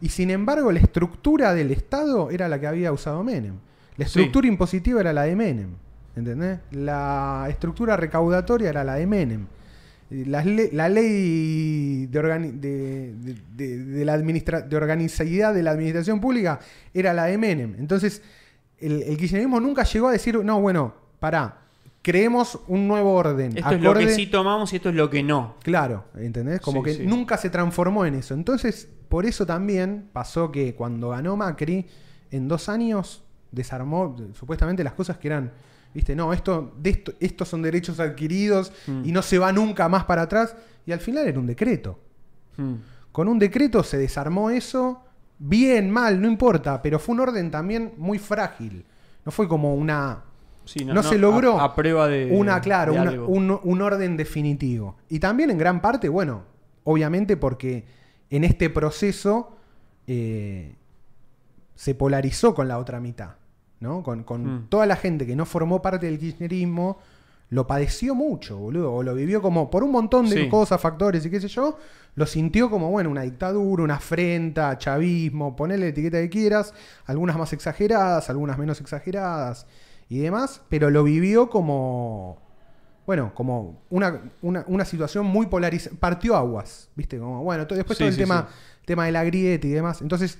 Y 0.00 0.08
sin 0.10 0.30
embargo, 0.30 0.70
la 0.72 0.78
estructura 0.80 1.54
del 1.54 1.70
Estado 1.70 2.30
era 2.30 2.48
la 2.48 2.60
que 2.60 2.66
había 2.66 2.92
usado 2.92 3.22
Menem. 3.24 3.54
La 3.96 4.06
Sí. 4.06 4.18
estructura 4.20 4.46
impositiva 4.46 5.00
era 5.00 5.12
la 5.12 5.22
de 5.22 5.34
Menem. 5.36 5.70
¿Entendés? 6.14 6.58
La 6.72 7.46
estructura 7.48 7.96
recaudatoria 7.96 8.70
era 8.70 8.84
la 8.84 8.94
de 8.94 9.06
Menem. 9.06 9.46
Le- 10.10 10.70
la 10.72 10.88
ley 10.88 12.06
de, 12.06 12.22
de, 12.22 13.12
de- 13.12 13.36
de- 13.56 13.78
de 13.84 14.04
la 14.04 14.14
administra- 14.14 14.62
de 14.62 14.76
organicidad 14.76 15.52
de 15.52 15.62
la 15.62 15.72
administración 15.72 16.20
pública 16.20 16.60
era 16.94 17.12
la 17.12 17.26
de 17.26 17.36
Menem. 17.38 17.74
Entonces, 17.78 18.22
el, 18.80 19.02
el 19.02 19.16
kirchnerismo 19.16 19.60
nunca 19.60 19.82
llegó 19.84 20.08
a 20.08 20.12
decir, 20.12 20.42
no, 20.44 20.60
bueno, 20.60 20.94
pará, 21.20 21.58
creemos 22.10 22.58
un 22.68 22.88
nuevo 22.88 23.12
orden. 23.12 23.54
Esto 23.54 23.72
es 23.74 23.82
lo 23.82 23.92
que 23.92 24.08
sí 24.14 24.28
tomamos 24.28 24.72
y 24.72 24.76
esto 24.76 24.88
es 24.88 24.94
lo 24.94 25.10
que 25.10 25.22
no. 25.22 25.56
Claro, 25.62 26.04
¿entendés? 26.16 26.62
Como 26.62 26.80
Sí, 26.80 26.84
que 26.84 26.94
sí. 26.94 27.06
nunca 27.06 27.36
se 27.36 27.50
transformó 27.50 28.06
en 28.06 28.14
eso. 28.14 28.32
Entonces, 28.32 28.88
por 29.10 29.26
eso 29.26 29.44
también 29.44 30.08
pasó 30.10 30.50
que 30.50 30.74
cuando 30.74 31.10
ganó 31.10 31.36
Macri, 31.36 31.84
en 32.30 32.48
dos 32.48 32.70
años 32.70 33.22
desarmó 33.52 34.16
supuestamente 34.32 34.82
las 34.82 34.94
cosas 34.94 35.18
que 35.18 35.28
eran, 35.28 35.52
viste, 35.92 36.16
no, 36.16 36.32
esto, 36.32 36.72
de 36.80 36.90
esto, 36.90 37.12
estos 37.20 37.46
son 37.48 37.60
derechos 37.60 38.00
adquiridos 38.00 38.72
Mm. 38.86 39.02
y 39.04 39.12
no 39.12 39.20
se 39.20 39.38
va 39.38 39.52
nunca 39.52 39.86
más 39.90 40.04
para 40.04 40.22
atrás. 40.22 40.56
Y 40.86 40.92
al 40.92 41.00
final 41.00 41.26
era 41.28 41.38
un 41.38 41.46
decreto. 41.46 41.98
Hmm. 42.56 42.76
Con 43.12 43.28
un 43.28 43.38
decreto 43.38 43.82
se 43.82 43.98
desarmó 43.98 44.48
eso, 44.48 45.04
bien, 45.38 45.90
mal, 45.90 46.20
no 46.22 46.26
importa, 46.26 46.80
pero 46.80 46.98
fue 46.98 47.14
un 47.16 47.20
orden 47.20 47.50
también 47.50 47.92
muy 47.98 48.18
frágil. 48.18 48.86
No 49.26 49.30
fue 49.32 49.46
como 49.46 49.74
una, 49.74 50.24
Sí, 50.68 50.84
no, 50.84 51.02
se 51.02 51.16
logró 51.18 51.58
A, 51.60 51.64
a 51.64 51.74
prueba 51.74 52.06
de. 52.08 52.30
una, 52.32 52.60
claro, 52.60 52.92
de 52.92 53.00
una- 53.00 53.10
algo. 53.10 53.26
un, 53.28 53.58
un 53.62 53.82
orden 53.82 54.16
definitivo. 54.16 54.96
Y 55.08 55.18
también 55.18 55.50
en 55.50 55.58
gran 55.58 55.80
parte, 55.80 56.08
bueno, 56.08 56.42
obviamente 56.84 57.36
porque 57.36 57.84
en 58.30 58.44
este 58.44 58.68
proceso 58.70 59.56
eh, 60.06 60.74
se 61.74 61.94
polarizó 61.94 62.54
con 62.54 62.68
la 62.68 62.78
otra 62.78 63.00
mitad, 63.00 63.30
¿no? 63.80 64.02
Con, 64.02 64.24
con 64.24 64.44
Mm. 64.44 64.68
toda 64.68 64.86
la 64.86 64.96
gente 64.96 65.26
que 65.26 65.36
no 65.36 65.46
formó 65.46 65.80
parte 65.80 66.06
del 66.06 66.18
kirchnerismo, 66.18 66.98
lo 67.50 67.66
padeció 67.66 68.14
mucho, 68.14 68.58
boludo, 68.58 68.92
o 68.92 69.02
lo 69.02 69.14
vivió 69.14 69.40
como 69.40 69.70
por 69.70 69.82
un 69.82 69.90
montón 69.92 70.28
de 70.28 70.44
Sí. 70.44 70.48
cosas, 70.50 70.80
factores 70.80 71.24
y 71.24 71.30
qué 71.30 71.40
sé 71.40 71.48
yo, 71.48 71.78
lo 72.14 72.26
sintió 72.26 72.68
como, 72.68 72.90
bueno, 72.90 73.08
una 73.10 73.22
dictadura, 73.22 73.82
una 73.84 73.94
afrenta, 73.94 74.76
chavismo, 74.76 75.56
ponele 75.56 75.84
la 75.84 75.88
etiqueta 75.90 76.18
que 76.18 76.28
quieras, 76.28 76.74
algunas 77.06 77.38
más 77.38 77.52
exageradas, 77.54 78.28
algunas 78.28 78.58
menos 78.58 78.80
exageradas 78.82 79.66
y 80.08 80.18
demás, 80.18 80.62
pero 80.68 80.90
lo 80.90 81.04
vivió 81.04 81.50
como, 81.50 82.38
bueno, 83.06 83.32
como 83.34 83.82
una, 83.90 84.20
una, 84.42 84.64
una 84.66 84.84
situación 84.84 85.26
muy 85.26 85.46
polarizada, 85.46 85.96
partió 86.00 86.34
aguas, 86.36 86.90
¿viste? 86.96 87.18
Como, 87.18 87.42
bueno, 87.44 87.66
to- 87.66 87.74
después 87.74 87.96
Sí, 87.98 88.02
todo 88.04 88.08
el 88.08 88.14
sí, 88.14 88.20
tema, 88.20 88.48
tema 88.84 89.04
de 89.06 89.12
la 89.12 89.24
grieta 89.24 89.66
y 89.66 89.70
demás, 89.70 90.00
entonces, 90.02 90.38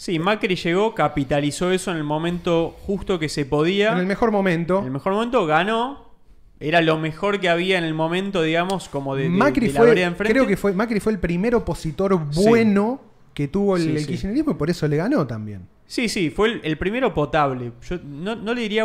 Sí, 0.00 0.20
Macri 0.20 0.54
llegó, 0.54 0.94
capitalizó 0.94 1.72
eso 1.72 1.90
en 1.90 1.96
el 1.96 2.04
momento 2.04 2.76
justo 2.86 3.18
que 3.18 3.28
se 3.28 3.44
podía. 3.44 3.90
en 3.92 3.98
el 3.98 4.06
mejor 4.06 4.30
momento... 4.30 4.78
En 4.78 4.84
el 4.84 4.90
mejor 4.92 5.12
momento 5.12 5.44
ganó. 5.44 6.12
Era 6.60 6.80
lo 6.82 6.98
mejor 6.98 7.40
que 7.40 7.48
había 7.48 7.78
en 7.78 7.84
el 7.84 7.94
momento, 7.94 8.42
digamos, 8.42 8.88
como 8.88 9.16
de, 9.16 9.24
de- 9.24 9.28
Macri 9.30 9.66
de 9.66 9.72
la 9.72 9.80
fue, 9.80 10.02
enfrente. 10.02 10.32
creo 10.34 10.46
que 10.46 10.56
fue, 10.56 10.72
Macri 10.72 11.00
fue 11.00 11.10
el 11.12 11.18
primer 11.18 11.56
opositor 11.56 12.16
Sí. 12.30 12.44
bueno 12.48 13.00
que 13.34 13.48
tuvo 13.48 13.74
el, 13.76 13.82
Sí, 13.82 13.88
el 13.90 13.98
sí. 13.98 14.06
kirchnerismo 14.06 14.52
y 14.52 14.54
por 14.54 14.70
eso 14.70 14.86
le 14.86 14.96
ganó 14.98 15.26
también. 15.26 15.66
Sí, 15.88 16.08
sí, 16.08 16.30
fue 16.30 16.48
el, 16.48 16.60
el 16.62 16.78
primero 16.78 17.12
potable. 17.12 17.72
Yo 17.88 17.96
no, 18.04 18.36
no 18.36 18.54
le 18.54 18.60
diría. 18.60 18.84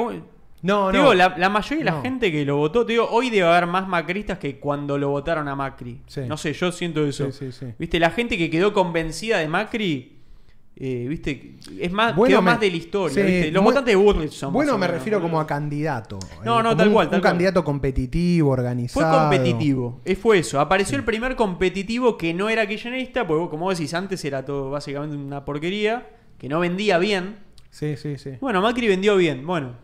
No, 0.62 0.90
te 0.92 0.98
digo, 0.98 1.14
la, 1.14 1.36
la 1.38 1.50
mayoría 1.50 1.80
de 1.80 1.84
la 1.84 1.92
No. 1.98 2.02
gente 2.02 2.32
que 2.32 2.46
lo 2.46 2.56
votó, 2.56 2.86
te 2.86 2.94
digo, 2.94 3.08
hoy 3.12 3.30
debe 3.30 3.46
haber 3.48 3.68
más 3.68 3.86
macristas 3.88 4.38
que 4.40 4.58
cuando 4.60 4.98
lo 4.98 5.10
votaron 5.10 5.48
a 5.50 5.56
Macri. 5.56 6.00
Sí. 6.08 6.22
No 6.28 6.38
sé, 6.38 6.54
yo 6.54 6.72
siento 6.72 7.06
eso. 7.06 7.30
Sí, 7.32 7.52
sí, 7.52 7.52
sí. 7.52 7.66
Viste, 7.78 8.00
la 8.00 8.10
gente 8.12 8.38
que 8.38 8.50
quedó 8.50 8.72
convencida 8.72 9.40
de 9.40 9.48
Macri, 9.50 10.20
eh, 10.78 11.06
viste, 11.10 11.56
es 11.78 11.92
más, 11.92 12.16
Bueno, 12.16 12.30
quedó 12.30 12.42
me- 12.42 12.52
más 12.52 12.60
de 12.62 12.72
la 12.72 12.78
historia. 12.78 13.24
¿viste? 13.26 13.52
Los 13.52 13.62
votantes 13.62 13.92
de 13.94 13.96
Burrich 13.98 14.32
son. 14.32 14.54
Bueno, 14.54 14.78
me 14.78 14.88
refiero 14.88 15.22
como 15.22 15.38
a 15.42 15.46
candidato. 15.46 16.18
No, 16.46 16.62
Eh, 16.62 16.64
no, 16.64 16.70
como 16.70 16.78
tal 16.78 16.88
un, 16.88 16.94
cual, 16.94 17.08
tal 17.10 17.18
un 17.18 17.22
cual. 17.22 17.32
candidato 17.34 17.64
competitivo, 17.66 18.50
organizado. 18.52 19.06
Fue 19.12 19.20
competitivo, 19.20 20.00
fue 20.22 20.38
eso. 20.40 20.62
Apareció 20.62 20.98
el 20.98 21.04
primer 21.04 21.36
competitivo 21.36 22.18
que 22.18 22.34
no 22.34 22.48
era 22.48 22.66
kirchnerista, 22.66 23.28
porque 23.28 23.50
como 23.50 23.66
vos 23.66 23.78
decís, 23.78 23.94
antes 23.94 24.24
era 24.24 24.46
todo 24.46 24.70
básicamente 24.72 25.18
una 25.18 25.44
porquería, 25.44 26.08
que 26.44 26.50
no 26.50 26.60
vendía 26.60 26.98
bien. 26.98 27.38
Sí, 27.70 27.96
sí, 27.96 28.18
sí. 28.18 28.32
Bueno, 28.42 28.62
Macri 28.62 28.90
vendió 28.90 29.16
bien. 29.16 29.48
Bueno, 29.48 29.76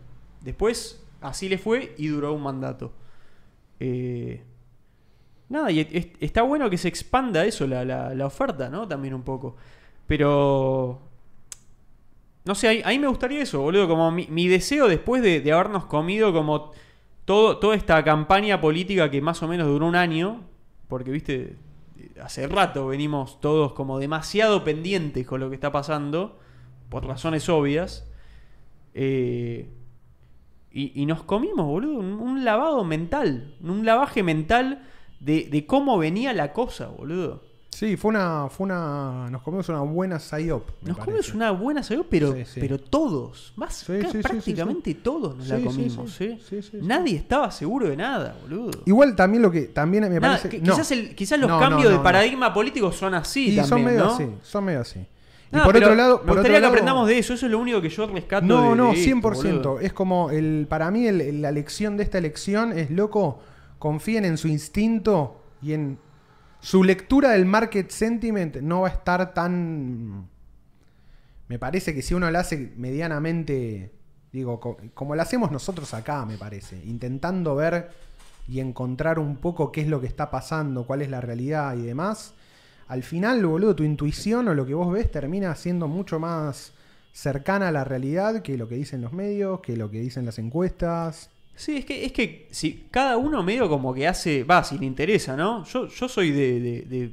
después 0.42 1.02
así 1.22 1.48
le 1.48 1.56
fue 1.56 1.94
y 1.96 2.08
duró 2.08 2.34
un 2.34 2.42
mandato. 2.42 2.92
Eh, 3.80 4.42
nada, 5.48 5.70
y 5.70 5.80
es- 5.80 6.08
está 6.20 6.42
bueno 6.42 6.68
que 6.68 6.76
se 6.76 6.86
expanda 6.88 7.46
eso, 7.46 7.66
la, 7.66 7.82
la- 7.86 8.14
la 8.14 8.26
oferta, 8.26 8.68
¿no? 8.68 8.86
También 8.86 9.14
un 9.14 9.22
poco. 9.22 9.56
Pero... 10.06 11.00
No 12.44 12.54
sé, 12.54 12.68
ahí, 12.68 12.82
ahí 12.84 12.98
me 12.98 13.06
gustaría 13.06 13.40
eso, 13.40 13.62
boludo. 13.62 13.88
Como 13.88 14.10
mi, 14.10 14.26
mi 14.26 14.46
deseo 14.46 14.86
después 14.86 15.22
de, 15.22 15.40
de 15.40 15.52
habernos 15.52 15.86
comido 15.86 16.30
como 16.34 16.72
todo, 17.24 17.56
toda 17.56 17.74
esta 17.74 18.04
campaña 18.04 18.60
política 18.60 19.10
que 19.10 19.22
más 19.22 19.42
o 19.42 19.48
menos 19.48 19.66
duró 19.66 19.86
un 19.86 19.96
año, 19.96 20.42
porque, 20.88 21.10
viste, 21.10 21.56
hace 22.22 22.46
rato 22.48 22.88
venimos 22.88 23.40
todos 23.40 23.72
como 23.72 23.98
demasiado 23.98 24.62
pendientes 24.62 25.26
con 25.26 25.40
lo 25.40 25.48
que 25.48 25.54
está 25.54 25.72
pasando, 25.72 26.38
por 26.90 27.06
razones 27.06 27.48
obvias. 27.48 28.04
Eh, 28.94 29.68
y, 30.72 31.00
y 31.02 31.06
nos 31.06 31.22
comimos, 31.22 31.66
boludo, 31.66 31.98
un, 31.98 32.12
un 32.14 32.44
lavado 32.44 32.84
mental, 32.84 33.54
un 33.62 33.84
lavaje 33.84 34.22
mental 34.22 34.82
de, 35.20 35.48
de 35.50 35.66
cómo 35.66 35.98
venía 35.98 36.32
la 36.32 36.52
cosa, 36.52 36.86
boludo. 36.88 37.48
Sí, 37.70 37.96
fue 37.96 38.08
una, 38.10 38.48
fue 38.50 38.64
una. 38.64 39.28
Nos 39.30 39.42
comimos 39.42 39.68
una 39.68 39.80
buena 39.80 40.18
me 40.82 40.88
Nos 40.88 40.98
parece. 40.98 41.04
comimos 41.04 41.34
una 41.34 41.50
buena 41.52 41.82
salud, 41.84 42.04
pero, 42.10 42.32
Sí, 42.34 42.44
sí. 42.44 42.60
pero 42.60 42.78
todos, 42.78 43.52
más 43.56 43.74
Sí, 43.74 43.92
prácticamente 44.22 44.94
todos 44.96 45.36
nos 45.36 45.48
la 45.48 45.60
comimos, 45.60 46.12
sí. 46.12 46.36
¿eh? 46.50 46.62
Nadie 46.82 47.16
estaba 47.16 47.50
seguro 47.52 47.88
de 47.88 47.96
nada, 47.96 48.36
boludo. 48.42 48.72
Igual 48.86 49.14
también 49.14 49.42
lo 49.42 49.52
que 49.52 49.62
también 49.62 50.02
me 50.04 50.18
Nada, 50.20 50.34
parece. 50.36 50.48
que- 50.48 50.58
no. 50.58 50.72
quizás, 50.74 50.90
el- 50.90 51.14
quizás 51.14 51.38
los 51.38 51.48
No, 51.48 51.60
cambios 51.60 51.84
no, 51.92 51.98
de 51.98 52.02
paradigma 52.02 52.52
político 52.52 52.90
son 52.90 53.14
así 53.14 53.52
y 53.52 53.56
también, 53.56 53.66
son 53.68 53.84
medio 53.84 54.00
¿no? 54.04 54.10
así, 54.14 54.26
son 54.42 54.64
medio 54.64 54.80
así. 54.80 55.06
Y 55.52 55.56
Nada, 55.56 55.66
por 55.66 55.76
otro 55.76 55.94
lado, 55.96 56.18
me 56.20 56.24
por 56.26 56.34
gustaría 56.36 56.58
otro 56.58 56.68
que 56.70 56.74
aprendamos 56.76 57.08
de 57.08 57.18
eso, 57.18 57.34
eso 57.34 57.46
es 57.46 57.52
lo 57.52 57.58
único 57.58 57.80
que 57.82 57.88
yo 57.88 58.06
rescato 58.06 58.46
No, 58.46 58.70
de- 58.70 58.76
no, 58.76 58.84
de 58.92 58.98
esto, 59.04 59.04
100%. 59.20 59.42
boludo. 59.70 59.80
es 59.80 59.92
como 59.92 60.30
el 60.30 60.66
para 60.68 60.90
mí 60.92 61.06
el- 61.08 61.42
la 61.42 61.50
lección 61.50 61.96
de 61.96 62.04
esta 62.04 62.18
elección 62.18 62.72
es 62.72 62.90
loco, 62.90 63.40
confíen 63.80 64.24
en 64.24 64.36
su 64.38 64.46
instinto 64.46 65.42
y 65.60 65.72
en 65.72 65.98
su 66.60 66.84
lectura 66.84 67.30
del 67.30 67.46
market 67.46 67.90
sentiment 67.90 68.56
no 68.58 68.82
va 68.82 68.88
a 68.88 68.90
estar 68.92 69.34
tan 69.34 70.28
me 71.48 71.58
parece 71.58 71.94
que 71.94 72.02
si 72.02 72.14
uno 72.14 72.30
la 72.30 72.40
hace 72.40 72.72
medianamente 72.76 73.90
digo 74.32 74.60
co- 74.60 74.76
como 74.94 75.16
lo 75.16 75.22
hacemos 75.22 75.50
nosotros 75.50 75.92
acá, 75.94 76.24
me 76.26 76.36
parece, 76.36 76.80
intentando 76.84 77.56
ver 77.56 77.90
y 78.46 78.60
encontrar 78.60 79.18
un 79.18 79.36
poco 79.36 79.72
qué 79.72 79.80
es 79.80 79.88
lo 79.88 80.00
que 80.00 80.06
está 80.06 80.30
pasando, 80.30 80.84
cuál 80.86 81.02
es 81.02 81.10
la 81.10 81.20
realidad 81.20 81.76
y 81.76 81.82
demás. 81.82 82.34
Al 82.90 83.02
final, 83.02 83.44
boludo, 83.46 83.74
tu 83.76 83.84
intuición 83.84 84.48
o 84.48 84.54
lo 84.54 84.66
que 84.66 84.74
vos 84.74 84.92
ves 84.92 85.10
termina 85.10 85.54
siendo 85.54 85.86
mucho 85.88 86.18
más 86.18 86.72
cercana 87.12 87.68
a 87.68 87.72
la 87.72 87.84
realidad 87.84 88.42
que 88.42 88.56
lo 88.56 88.68
que 88.68 88.74
dicen 88.74 89.00
los 89.00 89.12
medios, 89.12 89.60
que 89.60 89.76
lo 89.76 89.90
que 89.90 90.00
dicen 90.00 90.26
las 90.26 90.38
encuestas. 90.38 91.30
Sí, 91.54 91.76
es 91.78 91.84
que, 91.84 92.04
es 92.04 92.12
que 92.12 92.48
si 92.50 92.86
cada 92.90 93.16
uno 93.16 93.42
medio 93.42 93.68
como 93.68 93.92
que 93.94 94.08
hace, 94.08 94.44
va, 94.44 94.64
si 94.64 94.78
le 94.78 94.86
interesa, 94.86 95.36
¿no? 95.36 95.64
Yo, 95.66 95.86
yo 95.88 96.08
soy 96.08 96.30
de, 96.30 96.60
de- 96.60 96.82
de- 96.82 97.12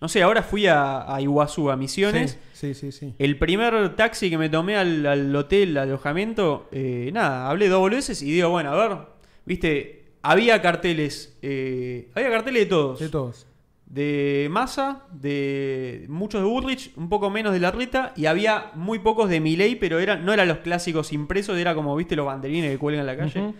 No 0.00 0.08
sé, 0.08 0.22
ahora 0.22 0.42
fui 0.42 0.66
a, 0.66 1.12
a 1.14 1.20
Iguazú, 1.22 1.70
a 1.70 1.76
Misiones. 1.76 2.36
Sí, 2.52 2.74
sí, 2.74 2.90
sí. 2.92 2.92
sí. 2.92 3.14
El 3.18 3.38
primer 3.38 3.94
taxi 3.96 4.28
que 4.28 4.36
me 4.38 4.48
tomé 4.50 4.76
al, 4.76 5.06
al 5.06 5.34
hotel, 5.34 5.76
al 5.78 5.88
alojamiento, 5.88 6.68
eh, 6.72 7.10
nada, 7.12 7.48
hablé 7.48 7.68
dos 7.68 7.88
veces 7.90 8.20
y 8.22 8.30
digo, 8.32 8.50
bueno, 8.50 8.70
a 8.72 8.76
ver, 8.88 8.98
viste, 9.46 10.04
había 10.22 10.60
carteles, 10.60 11.34
eh, 11.42 12.08
había 12.14 12.30
carteles 12.30 12.64
de 12.64 12.66
todos. 12.66 12.98
De 13.00 13.08
todos. 13.08 13.46
De 13.86 14.48
Massa, 14.50 15.04
de 15.12 16.06
muchos 16.08 16.42
de 16.42 16.46
Bullrich, 16.46 16.92
un 16.96 17.08
poco 17.08 17.30
menos 17.30 17.52
de 17.52 17.60
Larreta 17.60 18.12
y 18.16 18.26
había 18.26 18.72
muy 18.74 18.98
pocos 18.98 19.30
de 19.30 19.40
Milei, 19.40 19.76
pero 19.76 20.00
eran, 20.00 20.24
no 20.24 20.32
eran 20.32 20.48
los 20.48 20.58
clásicos 20.58 21.12
impresos, 21.12 21.56
era 21.56 21.74
como, 21.74 21.94
viste, 21.94 22.16
los 22.16 22.26
banderines 22.26 22.70
que 22.72 22.78
cuelgan 22.78 23.00
en 23.00 23.06
la 23.06 23.16
calle. 23.16 23.54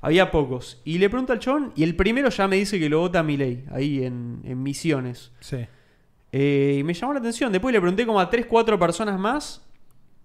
Había 0.00 0.30
pocos. 0.30 0.80
Y 0.84 0.98
le 0.98 1.08
pregunto 1.08 1.32
al 1.32 1.38
chabón 1.38 1.72
y 1.76 1.84
el 1.84 1.96
primero 1.96 2.28
ya 2.28 2.46
me 2.48 2.56
dice 2.56 2.78
que 2.78 2.88
lo 2.88 3.00
vota 3.00 3.22
Milei, 3.22 3.64
ahí 3.70 4.04
en, 4.04 4.40
en 4.44 4.62
Misiones. 4.62 5.32
Sí. 5.40 5.66
Eh, 6.32 6.76
y 6.80 6.82
me 6.82 6.94
llamó 6.94 7.12
la 7.14 7.20
atención. 7.20 7.52
Después 7.52 7.72
le 7.72 7.80
pregunté 7.80 8.06
como 8.06 8.20
a 8.20 8.28
3, 8.28 8.46
4 8.46 8.78
personas 8.78 9.18
más. 9.18 9.64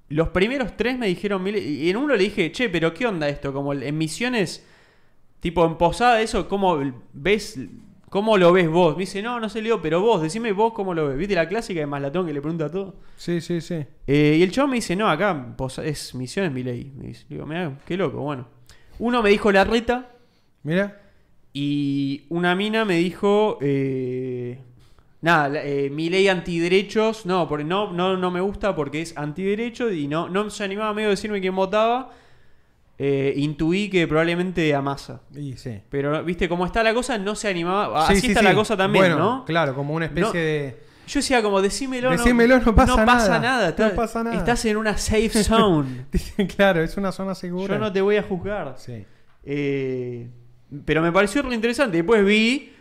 Los 0.10 0.30
primeros 0.30 0.76
tres 0.76 0.98
me 0.98 1.08
dijeron 1.08 1.42
Milei. 1.42 1.64
Y 1.64 1.90
en 1.90 1.98
uno 1.98 2.16
le 2.16 2.24
dije, 2.24 2.52
che, 2.52 2.70
pero 2.70 2.94
¿qué 2.94 3.08
onda 3.08 3.28
esto? 3.30 3.54
Como 3.54 3.74
en 3.74 3.98
Misiones, 3.98 4.66
tipo 5.40 5.66
en 5.66 5.78
Posada, 5.78 6.22
eso, 6.22 6.48
¿cómo 6.48 6.80
ves? 7.14 7.60
¿Cómo 8.14 8.38
lo 8.38 8.54
ves 8.54 8.70
vos? 8.70 8.96
Me 8.96 9.00
dice, 9.02 9.24
no, 9.24 9.40
no 9.40 9.50
sé, 9.50 9.60
Leo, 9.60 9.82
pero 9.82 10.00
vos, 10.00 10.22
decime 10.22 10.52
vos 10.52 10.72
cómo 10.74 10.94
lo 10.94 11.08
ves. 11.08 11.18
¿Viste 11.18 11.34
la 11.34 11.48
clásica 11.50 11.80
de 11.80 11.88
Maslatón 11.88 12.28
que 12.28 12.34
le 12.34 12.42
pregunta 12.42 12.66
a 12.66 12.70
todo? 12.70 12.94
Sí, 13.16 13.42
sí, 13.42 13.60
sí. 13.60 13.84
Eh, 14.06 14.36
y 14.38 14.44
el 14.44 14.52
chabón 14.52 14.70
me 14.70 14.76
dice, 14.76 14.96
no, 14.96 15.10
acá 15.10 15.32
en 15.32 15.56
Posa- 15.56 15.84
es 15.84 16.14
Misiones 16.14 16.52
Milei. 16.52 16.92
Me 16.96 17.08
dice, 17.08 17.26
digo, 17.28 17.48
mira, 17.48 17.80
qué 17.88 17.98
loco, 17.98 18.20
bueno. 18.20 18.48
Uno 19.00 19.24
me 19.24 19.32
dijo 19.32 19.52
la 19.52 19.64
reta. 19.64 20.12
Mira. 20.62 21.02
Y 21.54 22.26
una 22.30 22.54
mina 22.54 22.86
me 22.86 22.98
dijo. 22.98 23.58
Eh, 23.62 24.60
nada, 25.22 25.64
eh, 25.64 25.90
mi 25.90 26.12
ley 26.12 26.28
antiderechos. 26.28 27.26
No, 27.26 27.50
porque 27.50 27.64
no, 27.64 27.92
no, 27.94 28.16
no 28.16 28.30
me 28.30 28.42
gusta 28.42 28.76
porque 28.76 29.02
es 29.02 29.18
antiderecho. 29.18 29.92
Y 29.92 30.08
no, 30.08 30.30
no 30.30 30.52
se 30.52 30.64
animaba 30.64 30.94
medio 30.94 31.08
a 31.08 31.12
decirme 31.18 31.42
quién 31.42 31.56
votaba. 31.56 32.12
Eh, 32.98 33.34
intuí 33.38 33.90
que 33.90 34.08
probablemente 34.08 34.74
a 34.74 34.82
Massa. 34.82 35.22
Y 35.36 35.58
sí. 35.58 35.82
Pero, 35.90 36.24
viste, 36.24 36.48
cómo 36.48 36.66
está 36.66 36.84
la 36.84 36.94
cosa, 36.94 37.18
no 37.18 37.36
se 37.36 37.50
animaba. 37.50 38.06
Sí, 38.08 38.14
Así 38.14 38.22
sí, 38.22 38.28
está 38.28 38.42
la 38.42 38.54
cosa 38.54 38.78
también, 38.78 39.06
Bueno, 39.06 39.18
¿no? 39.18 39.46
Claro, 39.46 39.74
como 39.74 39.94
una 39.94 40.06
especie 40.06 40.28
No. 40.28 40.34
de. 40.34 40.84
Yo 41.08 41.20
decía, 41.20 41.42
como, 41.42 41.62
decímelo. 41.62 42.12
Decímelo, 42.12 42.60
no 42.60 42.76
pasa 42.76 43.06
nada. 43.06 43.40
nada. 43.40 43.76
No 43.78 43.96
pasa 43.96 44.24
nada. 44.24 44.38
Estás 44.38 44.64
en 44.66 44.78
una 44.78 44.98
safe 44.98 45.44
zone. 45.44 46.06
claro, 46.56 46.82
es 46.82 46.96
una 46.96 47.12
zona 47.12 47.36
segura. 47.36 47.76
Yo 47.76 47.80
no 47.80 47.92
te 47.92 48.02
voy 48.02 48.16
a 48.16 48.24
juzgar. 48.24 48.76
Sí. 48.78 49.06
Eh, 49.44 50.30
pero 50.86 51.02
me 51.02 51.12
pareció 51.12 51.42
re 51.42 51.54
interesante. 51.54 51.98
Después 51.98 52.24
vi 52.26 52.74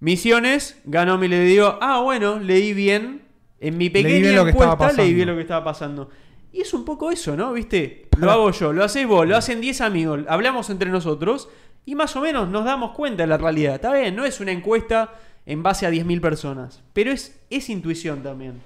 Misiones, 0.00 0.80
ganó 0.84 1.22
y 1.22 1.28
le 1.28 1.40
digo, 1.40 1.78
ah, 1.80 2.00
bueno, 2.00 2.38
leí 2.38 2.72
bien. 2.74 3.22
En 3.60 3.76
mi 3.76 3.90
Leí 3.90 4.02
pequeña 4.02 4.32
lo 4.32 4.48
estaba 4.48 4.72
encuesta 4.72 5.02
leí 5.02 5.12
bien 5.12 5.28
lo 5.28 5.34
que 5.34 5.42
estaba 5.42 5.62
pasando. 5.62 6.08
Y 6.52 6.62
es 6.62 6.74
un 6.74 6.84
poco 6.84 7.10
eso, 7.10 7.36
¿no? 7.36 7.52
¿Viste? 7.52 8.08
Lo 8.18 8.30
hago 8.30 8.50
yo, 8.50 8.72
lo 8.72 8.82
haces 8.84 9.06
vos, 9.06 9.26
lo 9.26 9.36
hacen 9.36 9.60
10 9.60 9.80
amigos, 9.82 10.20
hablamos 10.28 10.68
entre 10.70 10.90
nosotros 10.90 11.48
y 11.86 11.94
más 11.94 12.14
o 12.16 12.20
menos 12.20 12.48
nos 12.48 12.64
damos 12.64 12.92
cuenta 12.92 13.22
de 13.22 13.28
la 13.28 13.38
realidad. 13.38 13.76
Está 13.76 13.92
bien, 13.92 14.14
no 14.16 14.24
es 14.24 14.40
una 14.40 14.52
encuesta 14.52 15.14
en 15.46 15.62
base 15.62 15.86
a 15.86 15.90
10.000 15.90 16.20
personas, 16.20 16.82
pero 16.92 17.12
es, 17.12 17.40
es 17.50 17.70
intuición 17.70 18.22
también. 18.22 18.60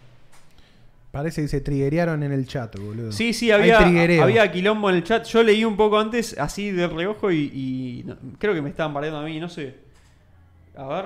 Parece 1.13 1.43
que 1.43 1.49
se 1.49 1.61
triguearon 1.61 2.25
en 2.25 2.33
el 2.33 2.47
chat, 2.49 2.77
boludo. 2.77 3.13
Sí, 3.13 3.33
sí, 3.35 3.53
había, 3.53 3.79
había 4.25 4.51
quilombo 4.51 4.91
en 4.91 4.97
el 4.97 5.05
chat. 5.05 5.25
Yo 5.27 5.45
leí 5.45 5.65
un 5.65 5.77
poco 5.77 5.99
antes, 6.01 6.37
así 6.39 6.73
de 6.73 6.89
reojo, 6.89 7.31
y, 7.31 7.37
y 7.55 8.03
no- 8.05 8.17
creo 8.39 8.53
que 8.53 8.61
me 8.63 8.71
estaban 8.71 8.93
bardeando 8.93 9.21
a 9.21 9.23
mí, 9.25 9.39
no 9.39 9.49
sé. 9.49 9.77
A 10.77 10.85
ver. 10.89 11.05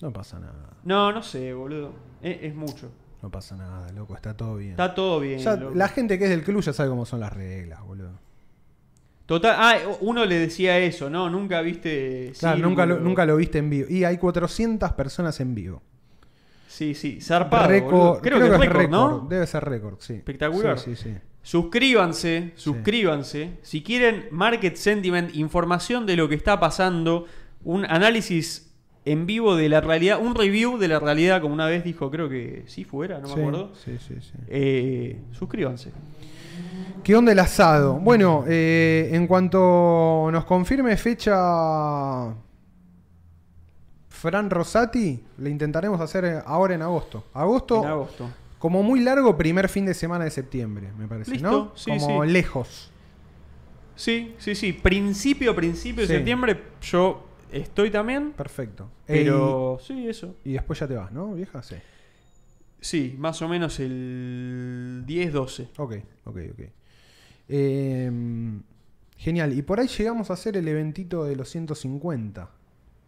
No 0.00 0.12
pasa 0.12 0.38
nada. 0.40 0.70
No, 0.84 1.12
no 1.12 1.22
sé, 1.22 1.52
boludo. 1.52 1.92
Es, 2.22 2.38
es 2.42 2.54
mucho. 2.54 2.90
No 3.22 3.30
pasa 3.30 3.56
nada, 3.56 3.92
loco. 3.92 4.14
Está 4.14 4.36
todo 4.36 4.56
bien. 4.56 4.72
Está 4.72 4.94
todo 4.94 5.20
bien. 5.20 5.38
Ya, 5.38 5.56
loco. 5.56 5.74
la 5.74 5.88
gente 5.88 6.18
que 6.18 6.24
es 6.24 6.30
del 6.30 6.42
club 6.42 6.62
ya 6.62 6.72
sabe 6.72 6.88
cómo 6.88 7.06
son 7.06 7.20
las 7.20 7.32
reglas, 7.32 7.80
boludo. 7.82 8.18
Total, 9.26 9.54
ah, 9.56 9.76
uno 10.00 10.24
le 10.24 10.38
decía 10.38 10.78
eso, 10.78 11.08
¿no? 11.08 11.30
Nunca 11.30 11.60
viste. 11.60 12.32
Claro, 12.38 12.56
círculo. 12.56 12.68
nunca 12.68 12.86
lo, 12.86 13.00
nunca 13.00 13.24
lo 13.24 13.36
viste 13.36 13.58
en 13.58 13.70
vivo. 13.70 13.86
Y 13.88 14.04
hay 14.04 14.18
400 14.18 14.92
personas 14.92 15.38
en 15.40 15.54
vivo. 15.54 15.82
Sí, 16.66 16.94
sí, 16.94 17.20
zarpado. 17.20 17.68
Creo, 18.20 18.40
que 18.40 18.46
es 18.46 18.58
récord, 18.58 18.88
¿no? 18.88 19.26
Debe 19.28 19.46
ser 19.46 19.62
récord, 19.64 19.96
sí. 20.00 20.14
Espectacular. 20.14 20.78
Sí, 20.78 20.96
sí, 20.96 21.10
sí. 21.10 21.18
Suscríbanse, 21.42 22.52
suscríbanse. 22.54 23.58
Si 23.62 23.82
quieren 23.82 24.26
Market 24.30 24.76
Sentiment, 24.76 25.34
información 25.34 26.06
de 26.06 26.16
lo 26.16 26.28
que 26.28 26.34
está 26.34 26.58
pasando, 26.58 27.26
un 27.62 27.84
análisis 27.84 28.71
en 29.04 29.26
vivo 29.26 29.56
de 29.56 29.68
la 29.68 29.80
realidad, 29.80 30.20
un 30.20 30.34
review 30.34 30.78
de 30.78 30.88
la 30.88 30.98
realidad, 31.00 31.40
como 31.40 31.54
una 31.54 31.66
vez 31.66 31.82
dijo, 31.84 32.10
creo 32.10 32.28
que 32.28 32.62
sí 32.66 32.84
fuera, 32.84 33.18
no 33.18 33.28
me 33.28 33.34
Sí, 33.34 33.40
acuerdo. 33.40 33.72
Sí, 33.84 33.96
sí, 33.98 34.14
sí. 34.20 34.32
Eh, 34.48 35.18
suscríbanse. 35.32 35.90
¿Qué 37.02 37.16
onda 37.16 37.32
el 37.32 37.38
asado? 37.40 37.94
Bueno, 37.94 38.44
eh, 38.46 39.10
en 39.12 39.26
cuanto 39.26 40.28
nos 40.30 40.44
confirme 40.44 40.96
fecha 40.96 42.32
Fran 44.08 44.50
Rosati, 44.50 45.20
le 45.38 45.50
intentaremos 45.50 46.00
hacer 46.00 46.42
ahora 46.46 46.74
en 46.74 46.82
agosto. 46.82 47.24
Agosto, 47.34 47.82
En 47.82 47.88
agosto. 47.88 48.30
como 48.58 48.82
muy 48.84 49.00
largo, 49.00 49.36
primer 49.36 49.68
fin 49.68 49.84
de 49.84 49.94
semana 49.94 50.24
de 50.24 50.30
septiembre, 50.30 50.90
me 50.96 51.08
parece, 51.08 51.32
Listo, 51.32 51.50
¿no? 51.50 51.72
sí, 51.74 51.90
como 51.98 52.22
sí. 52.24 52.30
lejos. 52.30 52.90
Sí, 53.96 54.34
sí, 54.38 54.54
sí. 54.54 54.72
Principio, 54.72 55.54
principio 55.56 56.02
de 56.06 56.14
septiembre, 56.14 56.62
yo 56.82 57.24
estoy 57.52 57.90
también. 57.90 58.32
Perfecto. 58.32 58.88
Pero 59.06 59.78
sí, 59.80 60.08
eso. 60.08 60.36
Y, 60.44 60.50
y 60.50 60.52
después 60.54 60.78
ya 60.78 60.88
te 60.88 60.94
vas, 60.94 61.12
¿no, 61.12 61.34
vieja? 61.34 61.62
Sí. 61.62 61.76
Sí, 62.80 63.14
más 63.16 63.40
o 63.42 63.48
menos 63.48 63.78
el 63.78 65.04
10-12. 65.06 65.68
Ok, 65.78 65.94
ok, 66.24 66.38
ok. 66.52 66.60
Eh, 67.48 68.10
genial. 69.16 69.52
Y 69.52 69.62
por 69.62 69.78
ahí 69.78 69.86
llegamos 69.86 70.30
a 70.30 70.32
hacer 70.32 70.56
el 70.56 70.66
eventito 70.66 71.24
de 71.24 71.36
los 71.36 71.48
150. 71.48 72.50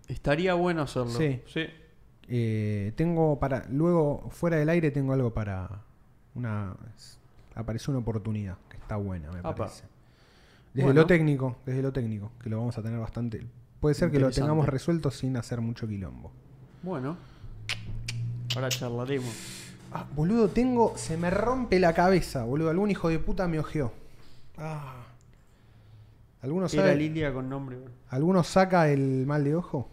Estaría 0.08 0.54
bueno 0.54 0.82
hacerlo. 0.82 1.10
Sí. 1.10 1.40
sí. 1.46 1.66
Eh, 2.28 2.92
tengo 2.96 3.38
para. 3.38 3.66
Luego, 3.68 4.28
fuera 4.30 4.56
del 4.56 4.68
aire, 4.68 4.90
tengo 4.90 5.12
algo 5.12 5.34
para. 5.34 5.82
Una. 6.34 6.76
Apareció 7.54 7.90
una 7.92 8.00
oportunidad 8.00 8.58
que 8.68 8.76
está 8.76 8.96
buena, 8.96 9.30
me 9.32 9.38
Apa. 9.40 9.54
parece. 9.54 9.84
Desde 10.72 10.86
Bueno. 10.86 11.02
lo 11.02 11.06
técnico, 11.06 11.56
desde 11.64 11.82
lo 11.82 11.92
técnico, 11.92 12.32
que 12.42 12.50
lo 12.50 12.58
vamos 12.58 12.76
a 12.78 12.82
tener 12.82 12.98
bastante. 12.98 13.46
Puede 13.84 13.94
ser 13.96 14.10
que 14.10 14.18
lo 14.18 14.30
tengamos 14.30 14.66
resuelto 14.66 15.10
sin 15.10 15.36
hacer 15.36 15.60
mucho 15.60 15.86
quilombo. 15.86 16.32
Bueno. 16.82 17.18
Ahora 18.56 18.70
charlaremos. 18.70 19.28
Ah, 19.92 20.06
boludo, 20.16 20.48
tengo. 20.48 20.94
Se 20.96 21.18
me 21.18 21.28
rompe 21.28 21.78
la 21.78 21.92
cabeza, 21.92 22.44
boludo. 22.44 22.70
Algún 22.70 22.90
hijo 22.90 23.10
de 23.10 23.18
puta 23.18 23.46
me 23.46 23.58
ojeó. 23.58 23.92
Ah. 24.56 25.04
¿Alguno 26.40 26.64
Era 26.64 26.68
sabe? 26.82 26.96
Lilia 26.96 27.34
con 27.34 27.50
nombre. 27.50 27.76
bro. 27.76 27.90
¿Alguno 28.08 28.42
saca 28.42 28.88
el 28.88 29.26
mal 29.26 29.44
de 29.44 29.54
ojo? 29.54 29.90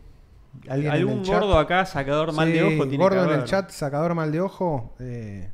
¿Alguien 0.70 0.94
en 0.94 0.98
¿Algún 0.98 1.24
gordo 1.26 1.58
acá, 1.60 1.86
sacador 1.86 2.32
mal 2.32 2.50
de 2.50 2.64
ojo, 2.64 2.88
tiene 2.88 3.04
gordo 3.04 3.28
que 3.28 3.34
en 3.34 3.40
el 3.42 3.46
chat, 3.46 3.72
sacador 3.72 4.16
mal 4.16 4.32
de 4.32 4.40
ojo. 4.40 4.96
eh, 5.00 5.52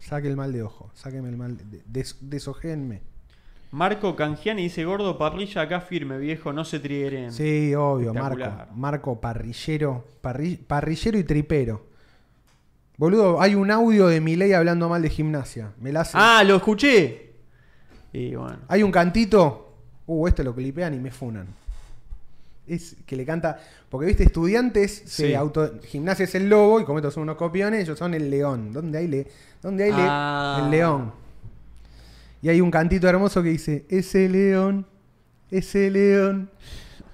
saque 0.00 0.26
el 0.26 0.34
mal 0.36 0.52
de 0.52 0.64
ojo. 0.64 0.90
Sáqueme 0.92 1.28
el 1.28 1.36
mal. 1.36 1.56
De, 1.56 1.82
des- 1.86 2.16
desojéenme. 2.20 3.02
Marco 3.70 4.14
Cangiani 4.16 4.62
dice: 4.62 4.84
Gordo, 4.84 5.18
parrilla 5.18 5.62
acá 5.62 5.80
firme, 5.80 6.18
viejo, 6.18 6.52
no 6.52 6.64
se 6.64 6.78
triggeren. 6.80 7.32
Sí, 7.32 7.74
obvio, 7.74 8.14
Marco. 8.14 8.44
Marco, 8.74 9.20
parrillero. 9.20 10.04
parri- 10.22 10.58
parrillero 10.58 11.18
y 11.18 11.24
tripero. 11.24 11.84
Boludo, 12.96 13.40
hay 13.42 13.54
un 13.54 13.70
audio 13.70 14.06
de 14.06 14.20
Milei 14.20 14.52
hablando 14.54 14.88
mal 14.88 15.02
de 15.02 15.10
gimnasia. 15.10 15.72
Me 15.80 15.92
la 15.92 16.00
hace. 16.02 16.12
Ah, 16.18 16.42
lo 16.44 16.56
escuché. 16.56 17.32
Y 18.12 18.34
bueno. 18.34 18.58
Hay 18.68 18.82
un 18.82 18.90
cantito. 18.90 19.62
Uh, 20.06 20.28
este 20.28 20.42
lo 20.44 20.54
clipean 20.54 20.94
y 20.94 20.98
me 20.98 21.10
funan. 21.10 21.46
Es 22.66 22.96
que 23.04 23.14
le 23.16 23.26
canta. 23.26 23.58
Porque 23.90 24.06
viste, 24.06 24.22
estudiantes 24.24 25.02
se 25.04 25.36
auto. 25.36 25.74
Gimnasia 25.84 26.24
es 26.24 26.34
el 26.36 26.48
lobo 26.48 26.80
y 26.80 26.84
como 26.84 26.98
estos 27.00 27.12
son 27.14 27.24
unos 27.24 27.36
copiones, 27.36 27.82
ellos 27.82 27.98
son 27.98 28.14
el 28.14 28.30
león. 28.30 28.72
¿Dónde 28.72 28.98
hay, 28.98 29.08
le... 29.08 29.26
¿Dónde 29.62 29.84
hay 29.84 29.90
le- 29.92 29.96
Ah. 30.00 30.62
el 30.64 30.70
león? 30.70 31.12
Y 32.42 32.48
hay 32.48 32.60
un 32.60 32.70
cantito 32.70 33.08
hermoso 33.08 33.42
que 33.42 33.48
dice: 33.50 33.86
Ese 33.88 34.28
león, 34.28 34.86
ese 35.50 35.90
león. 35.90 36.50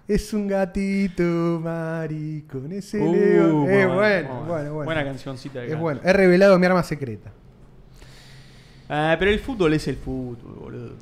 Es 0.08 0.34
un 0.34 0.48
gatito 0.48 1.60
maricón, 1.62 2.72
ese 2.72 2.98
Uh, 3.00 3.12
león. 3.12 3.70
Es 3.70 3.86
bueno, 3.86 3.94
bueno, 3.94 3.94
bueno. 3.94 4.44
bueno, 4.46 4.74
bueno. 4.74 4.84
Buena 4.84 5.04
cancioncita 5.04 5.60
de 5.60 5.72
Es 5.72 5.78
bueno. 5.78 6.00
He 6.04 6.12
revelado 6.12 6.58
mi 6.58 6.66
arma 6.66 6.82
secreta. 6.82 7.30
Ah, 8.88 9.16
pero 9.18 9.30
el 9.30 9.38
fútbol 9.38 9.72
es 9.74 9.88
el 9.88 9.96
fútbol, 9.96 10.54
boludo. 10.56 10.92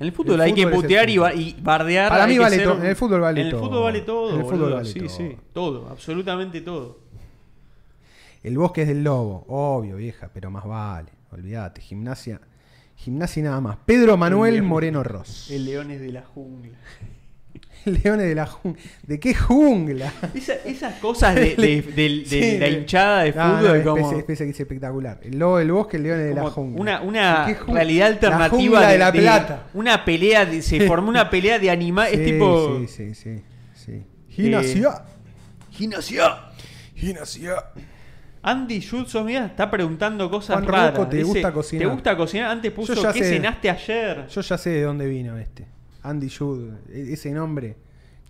En 0.00 0.06
el 0.06 0.12
fútbol 0.12 0.34
El 0.36 0.40
hay 0.40 0.52
que 0.54 0.62
fútbol 0.66 0.82
putear 0.82 1.10
y, 1.10 1.18
bardear. 1.60 2.08
Para 2.08 2.26
mí 2.26 2.38
vale 2.38 2.58
todo, 2.58 2.74
un- 2.74 2.80
en 2.80 2.86
el 2.86 2.96
fútbol 2.96 3.20
vale 3.20 3.40
En 3.40 3.46
el 3.48 3.52
todo. 3.52 3.62
fútbol 3.62 3.82
vale 3.82 4.00
todo. 4.00 4.30
En 4.34 4.40
el 4.40 4.44
fútbol 4.46 4.72
vale 4.72 4.84
sí, 4.92 4.98
todo. 5.00 5.08
sí. 5.08 5.36
Todo, 5.52 5.88
absolutamente 5.90 6.60
todo. 6.62 6.98
El 8.42 8.56
bosque 8.56 8.82
es 8.82 8.88
del 8.88 9.04
lobo, 9.04 9.44
obvio, 9.48 9.96
vieja, 9.96 10.30
pero 10.32 10.50
más 10.50 10.64
vale. 10.64 11.10
Olvídate, 11.30 11.80
gimnasia. 11.80 12.40
Gimnasia 12.98 13.40
y 13.40 13.44
nada 13.44 13.60
más. 13.60 13.78
Pedro 13.86 14.16
Manuel 14.16 14.54
león. 14.54 14.66
Moreno 14.66 15.02
Ross. 15.02 15.50
El 15.50 15.64
león 15.64 15.90
es 15.90 16.00
de 16.00 16.12
la 16.12 16.22
jungla. 16.22 16.76
Leones 17.84 18.26
de 18.26 18.34
la 18.34 18.44
jungla. 18.46 18.82
¿De 19.06 19.20
qué 19.20 19.34
jungla? 19.34 20.12
Esa- 20.34 20.54
esas 20.64 20.94
cosas 20.96 21.34
de, 21.36 21.54
de- 21.54 21.82
del- 21.96 22.28
de 22.28 22.42
Sí, 22.52 22.58
la 22.58 22.68
hinchada 22.68 23.22
de 23.22 23.32
No, 23.32 23.56
fútbol 23.58 23.78
no, 23.78 23.84
como, 23.84 23.96
especie, 23.98 24.18
especie 24.18 24.46
que 24.46 24.50
es 24.50 24.60
espectacular. 24.60 25.20
El 25.22 25.38
lobo 25.38 25.58
del 25.58 25.70
bosque, 25.72 25.96
el 25.96 26.02
león 26.02 26.18
de 26.18 26.34
la 26.34 26.50
jungla. 26.50 26.80
una, 26.80 27.00
una 27.02 27.46
realidad 27.68 28.08
alternativa 28.08 28.86
de, 28.88 28.98
la 28.98 29.12
plata. 29.12 29.66
Una 29.74 30.04
pelea, 30.04 30.44
de- 30.44 30.60
se 30.60 30.86
formó 30.86 31.08
una 31.08 31.30
pelea 31.30 31.58
de 31.58 31.70
animales. 31.70 32.14
Sí, 32.16 32.20
es 32.20 32.26
tipo. 32.32 32.78
Sí, 32.80 32.88
sí, 32.88 33.14
sí. 33.14 33.42
sí. 33.74 34.02
Gimnasia. 34.28 35.02
Gimnasia. 35.70 36.36
Gimnasia. 36.94 37.54
Andy 38.42 38.80
Schultz, 38.80 39.14
mira, 39.24 39.46
está 39.46 39.70
preguntando 39.70 40.30
cosas 40.30 40.56
Juan 40.56 40.66
raras. 40.68 40.94
Rocco, 40.96 41.08
¿te 41.08 41.16
Dice, 41.18 41.28
gusta 41.28 41.52
cocinar? 41.52 41.86
¿Te 41.86 41.92
gusta 41.92 42.16
cocinar? 42.16 42.50
Antes 42.50 42.72
puso 42.72 42.94
Yo 42.94 43.02
ya 43.02 43.12
¿qué 43.12 43.18
sé. 43.24 43.30
cenaste 43.36 43.68
ayer? 43.70 44.26
Yo 44.28 44.40
ya 44.40 44.58
sé 44.58 44.70
de 44.70 44.82
dónde 44.82 45.06
vino 45.06 45.36
este. 45.38 45.66
Andy 46.02 46.30
Jude. 46.30 46.72
E- 46.92 47.12
Ese 47.12 47.30
nombre 47.32 47.76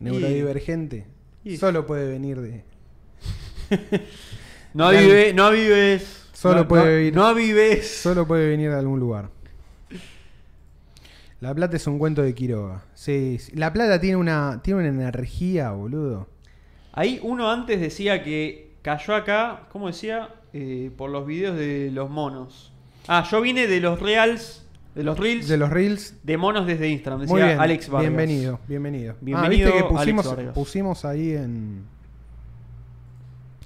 neurodivergente. 0.01 1.07
y- 1.45 1.57
Solo 1.57 1.87
puede 1.87 2.09
venir 2.09 2.41
de. 2.41 2.65
No 4.75 4.93
Dale. 4.93 5.33
no 5.33 5.45
avives. 5.47 6.25
Solo 6.33 6.59
no, 6.63 6.69
puede 6.69 6.85
no- 6.85 6.91
vivir. 6.99 7.15
No 7.15 7.27
avives. 7.27 8.01
Solo 8.03 8.27
puede 8.27 8.49
venir 8.49 8.71
de 8.71 8.77
algún 8.77 9.01
lugar. 9.01 9.31
La 11.41 11.55
Plata 11.55 11.77
es 11.77 11.87
un 11.87 11.99
cuento 11.99 12.23
de 12.23 12.35
Quiroga. 12.35 12.85
Sí, 12.95 13.39
sí. 13.41 13.53
La 13.57 13.73
Plata 13.73 14.01
tiene 14.01 14.17
una, 14.17 14.61
tiene 14.63 14.81
una 14.81 14.89
energía, 14.89 15.71
boludo. 15.71 16.29
Ahí 16.93 17.21
uno 17.23 17.51
antes 17.51 17.81
decía 17.81 18.23
que 18.25 18.68
cayó 18.83 19.15
acá, 19.15 19.63
¿cómo 19.73 19.87
decía? 19.89 20.31
Eh, 20.53 20.91
por 20.97 21.11
los 21.11 21.27
videos 21.27 21.57
de 21.57 21.91
los 21.93 22.09
monos. 22.11 22.73
Ah, 23.07 23.27
yo 23.31 23.41
vine 23.41 23.67
de 23.67 23.81
los 23.81 24.01
reals, 24.01 24.65
de 24.95 25.03
los 25.05 25.19
reels, 25.19 25.47
De 25.49 25.57
los 25.57 25.71
Reels. 25.71 26.15
de 26.23 26.37
monos 26.37 26.67
desde 26.67 26.89
Instagram. 26.89 27.21
Decía 27.23 27.35
Muy 27.35 27.43
bien. 27.43 27.61
Alex 27.61 27.89
Vargas. 27.89 28.09
Bienvenido, 28.11 28.61
bienvenido. 28.67 29.13
ah, 29.15 29.19
Bienvenido, 29.21 29.71
viste 29.73 29.83
que 29.83 29.89
pusimos, 29.95 30.35
pusimos 30.55 31.05
ahí 31.05 31.33
en. 31.35 31.85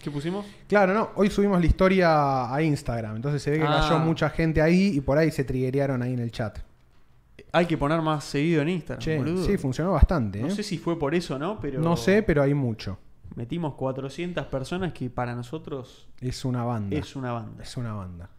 ¿Qué 0.02 0.10
pusimos? 0.10 0.44
Claro, 0.68 0.92
no. 0.94 1.10
Hoy 1.14 1.30
subimos 1.30 1.60
la 1.60 1.66
historia 1.66 2.52
a 2.52 2.60
Instagram. 2.62 3.16
Entonces 3.16 3.40
se 3.40 3.52
ve 3.52 3.58
que 3.58 3.64
Ah. 3.64 3.80
cayó 3.88 3.98
mucha 4.00 4.28
gente 4.30 4.60
ahí 4.60 4.88
y 4.96 5.00
por 5.00 5.16
ahí 5.16 5.30
se 5.30 5.44
triguearon 5.44 6.02
ahí 6.02 6.12
en 6.14 6.18
el 6.18 6.32
chat. 6.32 6.58
Hay 7.52 7.66
que 7.66 7.76
poner 7.78 8.00
más 8.02 8.24
seguido 8.24 8.62
en 8.62 8.70
Instagram, 8.70 9.00
Che, 9.00 9.18
boludo. 9.18 9.44
sí, 9.46 9.56
funcionó 9.58 9.92
bastante. 9.92 10.40
No 10.40 10.48
¿eh? 10.48 10.50
sé 10.50 10.62
si 10.62 10.78
fue 10.78 10.98
por 10.98 11.14
eso, 11.14 11.38
¿no? 11.38 11.60
Pero 11.60 11.80
No 11.80 11.96
sé, 11.96 12.22
pero 12.22 12.42
hay 12.42 12.52
mucho. 12.54 12.98
Metimos 13.36 13.74
400 13.74 14.46
personas 14.46 14.92
que 14.92 15.10
para 15.10 15.34
nosotros 15.34 16.08
Es 16.20 16.44
una 16.44 16.64
banda. 16.64 16.96
es 16.96 17.16
una 17.16 17.32
banda. 17.32 17.62
Es 17.62 17.76
una 17.76 17.92
banda. 17.94 18.30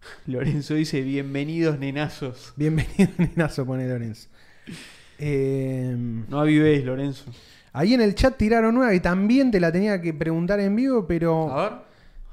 Lorenzo 0.26 0.74
dice, 0.74 1.02
bienvenidos 1.02 1.78
nenazos. 1.78 2.52
Bienvenido, 2.56 3.10
Ninazo, 3.18 3.66
pone 3.66 3.88
Lorenzo. 3.88 4.28
Eh, 5.18 5.94
No 6.28 6.40
avivéis, 6.40 6.84
Lorenzo. 6.84 7.24
ahí 7.72 7.94
en 7.94 8.00
el 8.00 8.14
chat 8.14 8.36
tiraron 8.36 8.76
una 8.76 8.94
y 8.94 9.00
también 9.00 9.50
te 9.50 9.58
la 9.60 9.72
tenía 9.72 10.00
que 10.00 10.14
preguntar 10.14 10.60
en 10.60 10.76
vivo, 10.76 11.06
pero 11.06 11.50
A 11.52 11.62
ver. 11.70 11.78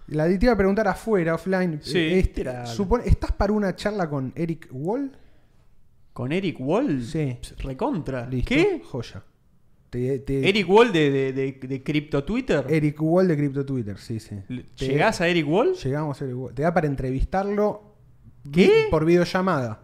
la 0.07 0.25
te 0.27 0.45
iba 0.45 0.53
a 0.53 0.57
preguntar 0.57 0.87
afuera, 0.87 1.33
offline. 1.35 1.79
Sí, 1.81 1.97
Eh, 1.97 2.19
este, 2.19 2.43
supone- 2.67 3.05
¿Estás 3.07 3.31
para 3.31 3.51
una 3.53 3.75
charla 3.75 4.07
con 4.09 4.31
Eric 4.35 4.67
Wall? 4.71 5.11
¿Con 6.13 6.31
Eric 6.31 6.57
Wall? 6.59 7.03
Sí. 7.03 7.37
Recontra. 7.59 8.27
Listo. 8.27 8.47
¿Qué? 8.49 8.81
Joya. 8.85 9.23
Te- 9.95 10.19
te- 10.19 10.49
¿Eric 10.49 10.69
Wall 10.69 10.91
de, 10.91 11.09
de, 11.09 11.31
de, 11.33 11.51
de 11.53 11.83
Crypto 11.83 12.23
Twitter? 12.25 12.65
Eric 12.69 13.01
Wall 13.01 13.27
de 13.29 13.37
Crypto 13.37 13.65
Twitter, 13.65 13.97
sí, 13.97 14.19
sí. 14.19 14.35
Te- 14.47 14.85
¿Llegás 14.87 15.21
a 15.21 15.27
Eric 15.29 15.47
Wall? 15.47 15.73
Llegamos 15.75 16.21
a 16.21 16.25
Eric 16.25 16.37
Wall. 16.37 16.53
Te 16.53 16.63
da 16.63 16.73
para 16.73 16.87
entrevistarlo 16.87 17.95
¿Qué? 18.51 18.87
por 18.91 19.05
videollamada. 19.05 19.81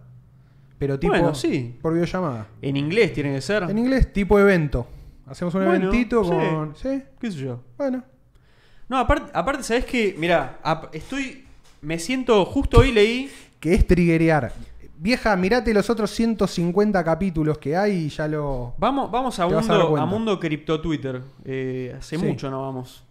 Pero 0.77 0.99
tipo. 0.99 1.13
Bueno, 1.13 1.33
sí. 1.33 1.77
Por 1.81 1.93
videollamada. 1.93 2.47
En 2.61 2.75
inglés 2.75 3.13
tiene 3.13 3.33
que 3.33 3.41
ser. 3.41 3.63
En 3.63 3.77
inglés, 3.77 4.11
tipo 4.11 4.37
evento. 4.37 4.85
Hacemos 5.27 5.55
un 5.55 5.63
Bueno, 5.65 5.87
eventito 5.87 6.23
con. 6.23 6.75
Sí, 6.75 7.01
¿Qué 7.19 7.31
sé 7.31 7.37
yo? 7.37 7.63
bueno. 7.77 8.03
No, 8.89 8.97
aparte, 8.97 9.31
aparte 9.33 9.63
¿sabes 9.63 9.85
qué? 9.85 10.13
Mira, 10.17 10.59
estoy... 10.91 11.45
Me 11.81 11.97
siento... 11.97 12.43
Justo 12.43 12.79
hoy 12.79 12.91
leí... 12.91 13.29
Que 13.61 13.73
es 13.73 13.87
triggerear. 13.87 14.51
Vieja, 15.03 15.35
mirate 15.35 15.73
los 15.73 15.89
otros 15.89 16.11
150 16.11 17.03
capítulos 17.03 17.57
que 17.57 17.75
hay 17.75 17.91
y 18.05 18.09
ya 18.09 18.27
lo. 18.27 18.75
Vamos, 18.77 19.09
vamos 19.09 19.39
a 19.39 19.47
Mundo, 19.47 19.97
a 19.97 20.05
Mundo 20.05 20.39
Crypto 20.39 20.79
Twitter. 20.79 21.23
Eh, 21.43 21.95
hace 21.97 22.19
Sí. 22.19 22.23
mucho 22.23 22.51
no 22.51 22.61
vamos. 22.61 23.03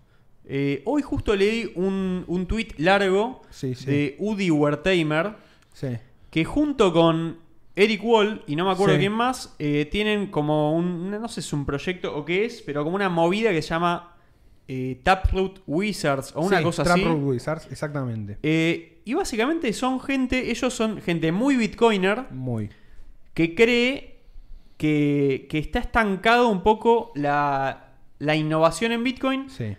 Eh, 0.44 0.82
hoy 0.84 1.02
justo 1.02 1.34
leí 1.34 1.72
un, 1.74 2.22
un 2.28 2.46
tweet 2.46 2.68
largo 2.78 3.42
Sí, 3.50 3.74
sí. 3.74 3.86
de 3.86 4.16
Udi 4.20 4.52
Wertheimer 4.52 5.34
que 6.30 6.44
junto 6.44 6.92
con 6.92 7.38
Eric 7.74 8.04
Wall 8.04 8.44
y 8.46 8.54
no 8.54 8.66
me 8.66 8.70
acuerdo 8.70 8.96
quién 8.96 9.12
más, 9.12 9.56
eh, 9.58 9.88
tienen 9.90 10.28
como 10.28 10.76
un, 10.76 11.10
no 11.10 11.26
sé 11.26 11.42
si 11.42 11.48
es 11.48 11.52
un 11.52 11.66
proyecto 11.66 12.16
o 12.16 12.24
qué 12.24 12.44
es, 12.44 12.62
pero 12.62 12.84
como 12.84 12.94
una 12.94 13.08
movida 13.08 13.50
que 13.50 13.62
se 13.62 13.68
llama 13.70 14.14
Taproot 15.02 15.62
Wizards 15.66 16.32
o 16.36 16.42
una 16.42 16.62
cosa 16.62 16.84
Trap 16.84 16.96
así. 16.98 17.04
Road 17.04 17.22
Wizards, 17.24 17.66
exactamente. 17.72 18.38
Eh, 18.44 18.99
y 19.10 19.14
básicamente 19.14 19.72
son 19.72 19.98
gente, 20.00 20.50
ellos 20.52 20.72
son 20.72 21.00
gente 21.02 21.32
muy 21.32 21.56
bitcoiner 21.56 22.26
Muy. 22.30 22.70
que 23.34 23.54
cree 23.56 24.20
que, 24.76 25.46
que 25.50 25.58
está 25.58 25.80
estancado 25.80 26.48
un 26.48 26.62
poco 26.62 27.10
la, 27.16 27.94
la 28.20 28.36
innovación 28.36 28.92
en 28.92 29.02
Bitcoin 29.02 29.50
Sí. 29.50 29.76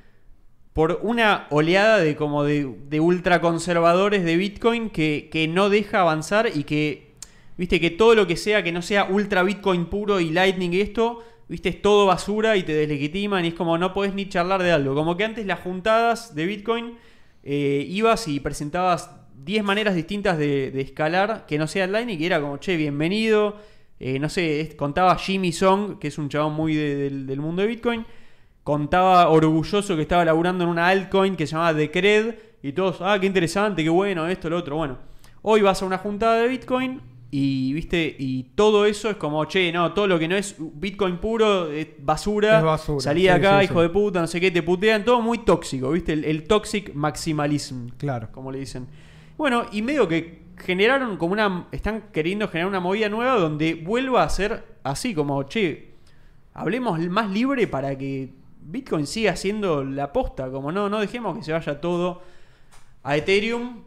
por 0.73 0.99
una 1.03 1.47
oleada 1.49 1.99
de 1.99 2.15
como 2.17 2.43
de, 2.43 2.75
de 2.89 2.99
ultraconservadores 2.99 4.23
de 4.25 4.35
Bitcoin 4.35 4.89
que, 4.89 5.29
que 5.31 5.47
no 5.47 5.69
deja 5.69 6.01
avanzar 6.01 6.49
y 6.53 6.65
que, 6.65 7.13
viste, 7.57 7.79
que 7.79 7.89
todo 7.89 8.15
lo 8.15 8.27
que 8.27 8.35
sea 8.35 8.63
que 8.63 8.71
no 8.73 8.81
sea 8.81 9.05
ultra 9.05 9.43
Bitcoin 9.43 9.85
puro 9.85 10.19
y 10.19 10.29
Lightning 10.31 10.73
y 10.73 10.81
esto, 10.81 11.23
viste, 11.47 11.69
es 11.69 11.81
todo 11.81 12.05
basura 12.05 12.57
y 12.57 12.63
te 12.63 12.73
deslegitiman 12.73 13.45
y 13.45 13.49
es 13.49 13.53
como 13.53 13.77
no 13.77 13.93
podés 13.93 14.13
ni 14.13 14.27
charlar 14.27 14.61
de 14.61 14.71
algo. 14.73 14.93
Como 14.93 15.15
que 15.15 15.23
antes 15.23 15.45
las 15.45 15.61
juntadas 15.61 16.35
de 16.35 16.45
Bitcoin 16.45 16.97
eh, 17.43 17.85
ibas 17.89 18.27
y 18.27 18.39
presentabas 18.39 19.09
10 19.43 19.63
maneras 19.63 19.95
distintas 19.95 20.37
de, 20.37 20.71
de 20.71 20.81
escalar 20.81 21.45
que 21.47 21.57
no 21.57 21.67
sea 21.67 21.87
Lightning 21.87 22.19
y 22.21 22.25
era 22.25 22.39
como, 22.41 22.57
che, 22.57 22.75
bienvenido. 22.77 23.55
Eh, 23.99 24.17
no 24.19 24.29
sé, 24.29 24.61
es- 24.61 24.75
contaba 24.75 25.15
Jimmy 25.17 25.51
Song, 25.51 25.99
que 25.99 26.07
es 26.07 26.17
un 26.17 26.29
chabón 26.29 26.53
muy 26.53 26.75
de- 26.75 26.95
del, 26.95 27.27
del 27.27 27.39
mundo 27.39 27.61
de 27.61 27.67
Bitcoin 27.67 28.05
contaba 28.63 29.27
orgulloso 29.29 29.95
que 29.95 30.03
estaba 30.03 30.23
laburando 30.23 30.63
en 30.63 30.69
una 30.69 30.87
altcoin 30.87 31.35
que 31.35 31.47
se 31.47 31.53
llamaba 31.53 31.73
Decred 31.73 32.35
y 32.61 32.73
todos, 32.73 32.97
ah, 33.01 33.17
qué 33.19 33.25
interesante, 33.25 33.83
qué 33.83 33.89
bueno, 33.89 34.27
esto, 34.27 34.49
lo 34.51 34.57
otro. 34.57 34.75
Bueno, 34.75 34.97
hoy 35.41 35.61
vas 35.61 35.81
a 35.81 35.85
una 35.87 35.97
juntada 35.97 36.35
de 36.41 36.47
Bitcoin 36.47 37.01
y, 37.31 37.73
viste, 37.73 38.15
y 38.19 38.43
todo 38.55 38.85
eso 38.85 39.09
es 39.09 39.15
como, 39.15 39.43
che, 39.45 39.71
no, 39.71 39.93
todo 39.93 40.05
lo 40.05 40.19
que 40.19 40.27
no 40.27 40.35
es 40.35 40.55
Bitcoin 40.59 41.17
puro 41.17 41.71
es 41.71 41.87
basura. 41.99 42.59
Es 42.59 42.63
basura, 42.63 42.99
Salí 43.01 43.23
de 43.23 43.29
sí, 43.29 43.33
acá, 43.35 43.57
sí, 43.59 43.65
hijo 43.65 43.75
sí. 43.75 43.81
de 43.81 43.89
puta, 43.89 44.21
no 44.21 44.27
sé 44.27 44.39
qué, 44.39 44.51
te 44.51 44.61
putean, 44.61 45.03
todo 45.03 45.21
muy 45.21 45.39
tóxico, 45.39 45.89
viste, 45.89 46.13
el, 46.13 46.23
el 46.25 46.43
toxic 46.43 46.93
maximalism 46.93 47.87
Claro. 47.97 48.29
como 48.31 48.51
le 48.51 48.59
dicen. 48.59 48.87
Bueno, 49.37 49.65
y 49.71 49.81
medio 49.81 50.07
que 50.07 50.41
generaron 50.57 51.17
como 51.17 51.33
una. 51.33 51.67
Están 51.71 52.09
queriendo 52.11 52.47
generar 52.47 52.69
una 52.69 52.79
movida 52.79 53.09
nueva 53.09 53.35
donde 53.35 53.75
vuelva 53.75 54.23
a 54.23 54.29
ser 54.29 54.63
así, 54.83 55.13
como, 55.13 55.43
che, 55.43 55.95
hablemos 56.53 56.99
más 57.09 57.29
libre 57.29 57.67
para 57.67 57.97
que 57.97 58.33
Bitcoin 58.61 59.07
siga 59.07 59.35
siendo 59.35 59.83
la 59.83 60.13
posta. 60.13 60.49
Como 60.49 60.71
no, 60.71 60.89
no 60.89 60.99
dejemos 60.99 61.37
que 61.37 61.43
se 61.43 61.51
vaya 61.51 61.81
todo 61.81 62.21
a 63.03 63.17
Ethereum 63.17 63.83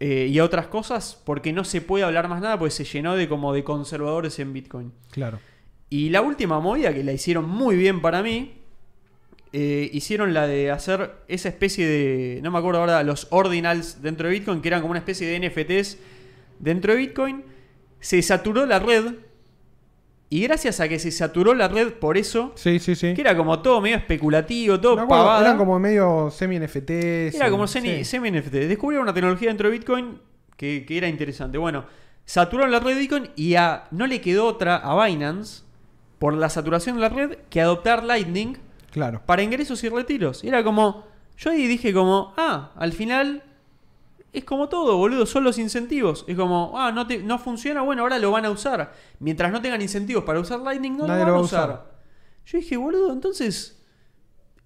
eh, 0.00 0.28
y 0.30 0.38
a 0.38 0.44
otras 0.44 0.66
cosas, 0.66 1.20
porque 1.24 1.52
no 1.52 1.64
se 1.64 1.80
puede 1.80 2.04
hablar 2.04 2.28
más 2.28 2.40
nada, 2.40 2.58
porque 2.58 2.72
se 2.72 2.84
llenó 2.84 3.14
de 3.16 3.28
como 3.28 3.52
de 3.52 3.62
conservadores 3.64 4.38
en 4.38 4.52
Bitcoin. 4.52 4.92
Claro. 5.10 5.38
Y 5.90 6.10
la 6.10 6.22
última 6.22 6.58
movida 6.60 6.92
que 6.92 7.04
la 7.04 7.12
hicieron 7.12 7.48
muy 7.48 7.76
bien 7.76 8.00
para 8.00 8.22
mí, 8.22 8.63
eh, 9.56 9.88
hicieron 9.92 10.34
la 10.34 10.48
de 10.48 10.72
hacer 10.72 11.12
esa 11.28 11.48
especie 11.48 11.86
de, 11.86 12.40
no 12.42 12.50
me 12.50 12.58
acuerdo 12.58 12.80
ahora, 12.80 13.04
los 13.04 13.28
ordinals 13.30 14.02
dentro 14.02 14.26
de 14.26 14.34
Bitcoin, 14.34 14.60
que 14.60 14.66
eran 14.66 14.80
como 14.80 14.90
una 14.90 14.98
especie 14.98 15.28
de 15.28 15.48
NFTs 15.48 15.96
dentro 16.58 16.92
de 16.92 16.98
Bitcoin. 16.98 17.44
Se 18.00 18.20
saturó 18.20 18.66
la 18.66 18.80
red. 18.80 19.14
Y 20.28 20.42
gracias 20.42 20.80
a 20.80 20.88
que 20.88 20.98
se 20.98 21.12
saturó 21.12 21.54
la 21.54 21.68
red 21.68 21.92
por 21.92 22.16
eso, 22.18 22.50
Sí, 22.56 22.80
sí, 22.80 22.96
sí. 22.96 23.14
que 23.14 23.20
era 23.20 23.36
como 23.36 23.60
todo 23.62 23.80
medio 23.80 23.96
especulativo, 23.96 24.80
todo 24.80 24.94
acuerdo, 24.94 25.08
pavada. 25.08 25.42
eran 25.42 25.56
como 25.58 25.78
medio 25.78 26.32
semi-NFT. 26.32 26.90
Era 27.36 27.48
como 27.48 27.68
semi, 27.68 28.04
semi-NFT. 28.04 28.50
Descubrieron 28.52 29.04
una 29.04 29.14
tecnología 29.14 29.48
dentro 29.50 29.68
de 29.70 29.78
Bitcoin 29.78 30.18
que, 30.56 30.84
que 30.84 30.98
era 30.98 31.06
interesante. 31.06 31.58
Bueno, 31.58 31.84
saturaron 32.24 32.72
la 32.72 32.80
red 32.80 32.94
de 32.94 33.00
Bitcoin 33.00 33.30
y 33.36 33.54
a, 33.54 33.84
no 33.92 34.08
le 34.08 34.20
quedó 34.20 34.46
otra 34.46 34.76
a 34.78 35.06
Binance, 35.06 35.62
por 36.18 36.34
la 36.34 36.48
saturación 36.48 36.96
de 36.96 37.02
la 37.02 37.08
red, 37.10 37.36
que 37.48 37.60
adoptar 37.60 38.02
Lightning 38.02 38.56
Claro. 38.94 39.20
para 39.26 39.42
ingresos 39.42 39.82
y 39.82 39.88
retiros. 39.88 40.44
Y 40.44 40.48
era 40.48 40.62
como, 40.62 41.04
yo 41.36 41.50
ahí 41.50 41.66
dije 41.66 41.92
como, 41.92 42.32
ah, 42.36 42.70
al 42.76 42.92
final 42.92 43.42
es 44.32 44.44
como 44.44 44.68
todo, 44.68 44.96
boludo, 44.96 45.26
son 45.26 45.42
los 45.42 45.58
incentivos. 45.58 46.24
Es 46.28 46.36
como, 46.36 46.78
ah, 46.78 46.92
no, 46.92 47.04
te, 47.04 47.18
no 47.18 47.38
funciona, 47.40 47.82
bueno, 47.82 48.02
ahora 48.02 48.20
lo 48.20 48.30
van 48.30 48.44
a 48.44 48.50
usar. 48.50 48.92
Mientras 49.18 49.50
no 49.50 49.60
tengan 49.60 49.82
incentivos 49.82 50.22
para 50.22 50.38
usar 50.38 50.60
Lightning, 50.60 50.96
no 50.96 51.08
Nadie 51.08 51.24
lo 51.24 51.26
van 51.26 51.26
lo 51.26 51.32
a 51.32 51.34
va 51.34 51.40
a 51.40 51.42
usar. 51.44 51.70
usar. 51.70 51.94
Yo 52.46 52.58
dije, 52.58 52.76
boludo, 52.76 53.12
entonces, 53.12 53.83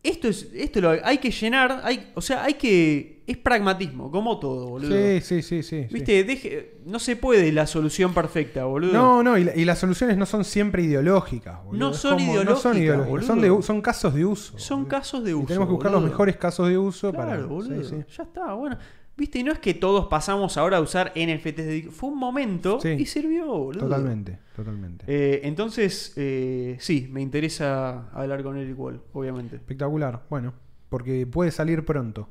esto 0.02 0.28
es, 0.28 0.48
esto 0.54 0.80
lo 0.80 0.90
hay 1.02 1.18
que 1.18 1.30
llenar, 1.30 1.80
hay, 1.84 2.12
o 2.14 2.20
sea, 2.20 2.44
hay 2.44 2.54
que 2.54 3.18
es 3.26 3.36
pragmatismo, 3.36 4.10
como 4.10 4.38
todo, 4.38 4.68
boludo. 4.68 4.90
Sí, 4.96 5.20
sí, 5.20 5.42
sí, 5.42 5.62
sí. 5.62 5.82
sí. 5.86 5.94
Viste, 5.94 6.24
Deje- 6.26 6.76
no 6.86 6.98
se 6.98 7.14
puede 7.16 7.52
la 7.52 7.66
solución 7.66 8.14
perfecta, 8.14 8.64
boludo. 8.64 8.92
No, 8.92 9.22
no, 9.22 9.36
y, 9.36 9.44
la- 9.44 9.54
y 9.54 9.66
las 9.66 9.78
soluciones 9.80 10.16
no 10.16 10.24
son 10.24 10.44
siempre 10.44 10.82
ideológicas. 10.82 11.62
boludo. 11.62 11.78
No 11.88 11.92
son 11.94 12.12
como- 12.18 12.42
No 12.44 12.56
son 12.56 12.76
ideológicas, 12.76 12.76
ideológicas, 12.78 13.26
son, 13.26 13.38
boludo. 13.40 13.56
de- 13.58 13.62
son 13.62 13.82
casos 13.82 14.14
de 14.14 14.24
uso. 14.24 14.58
Son 14.58 14.78
boludo. 14.78 14.88
casos 14.88 15.24
de 15.24 15.30
Y 15.30 15.34
uso. 15.34 15.46
tenemos 15.46 15.68
que 15.68 15.72
buscar 15.74 15.90
boludo. 15.92 16.06
los 16.06 16.10
mejores 16.10 16.36
casos 16.36 16.68
de 16.68 16.78
uso 16.78 17.10
Claro, 17.12 17.28
para. 17.28 17.46
boludo. 17.46 17.82
sí, 17.82 17.88
sí. 17.90 18.04
Ya 18.16 18.22
está, 18.22 18.54
bueno. 18.54 18.78
Viste, 19.18 19.40
y 19.40 19.42
no 19.42 19.50
es 19.52 19.58
que 19.58 19.74
todos 19.74 20.06
pasamos 20.06 20.56
ahora 20.56 20.76
a 20.76 20.80
usar 20.80 21.12
NFTs 21.16 21.56
de 21.66 21.88
Fue 21.90 22.08
un 22.08 22.18
momento 22.18 22.80
Sí. 22.80 22.90
y 22.90 23.04
sirvió, 23.04 23.46
boludo. 23.48 23.80
Totalmente, 23.88 24.38
totalmente. 24.54 25.04
Eh, 25.08 25.40
entonces, 25.42 26.12
eh, 26.16 26.76
sí, 26.78 27.08
me 27.10 27.20
interesa 27.20 28.08
hablar 28.12 28.42
con 28.44 28.56
Eric 28.56 28.78
Wall, 28.78 29.02
obviamente. 29.12 29.56
Espectacular. 29.56 30.22
Bueno, 30.30 30.54
porque 30.88 31.26
puede 31.26 31.50
salir 31.50 31.84
pronto. 31.84 32.28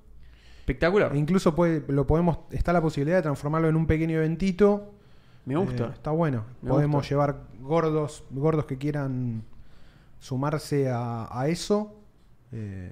Espectacular. 0.60 1.14
E 1.14 1.18
incluso 1.20 1.54
puede, 1.56 1.84
lo 1.92 2.08
podemos, 2.08 2.40
está 2.52 2.72
la 2.74 2.82
posibilidad 2.82 3.18
de 3.18 3.24
transformarlo 3.24 3.68
en 3.68 3.76
un 3.76 3.86
pequeño 3.86 4.18
eventito. 4.18 4.94
Me 5.46 5.56
gusta. 5.58 5.86
Eh, 5.88 5.92
está 5.94 6.12
bueno. 6.12 6.46
Me 6.62 6.70
Podemos 6.70 7.00
gusta. 7.00 7.10
llevar 7.10 7.44
gordos, 7.60 8.24
gordos 8.32 8.66
que 8.66 8.78
quieran 8.78 9.44
sumarse 10.20 10.90
a, 10.90 11.28
a 11.38 11.48
eso. 11.48 12.00
Eh, 12.52 12.92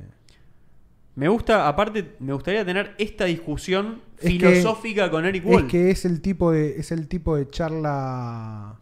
Me 1.15 1.29
gusta, 1.29 1.67
aparte, 1.67 2.15
me 2.19 2.33
gustaría 2.33 2.65
tener 2.65 2.93
esta 2.97 3.25
discusión 3.25 4.01
Es 4.17 4.23
que- 4.23 4.29
filosófica 4.31 5.09
con 5.09 5.25
Eric 5.25 5.45
Wall. 5.45 5.65
es 5.65 5.71
que 5.71 5.91
es 5.91 6.05
el 6.05 6.21
tipo 6.21 6.51
de, 6.51 6.77
es 6.79 6.91
el 6.91 7.07
tipo 7.07 7.35
de 7.37 7.47
charla 7.49 8.75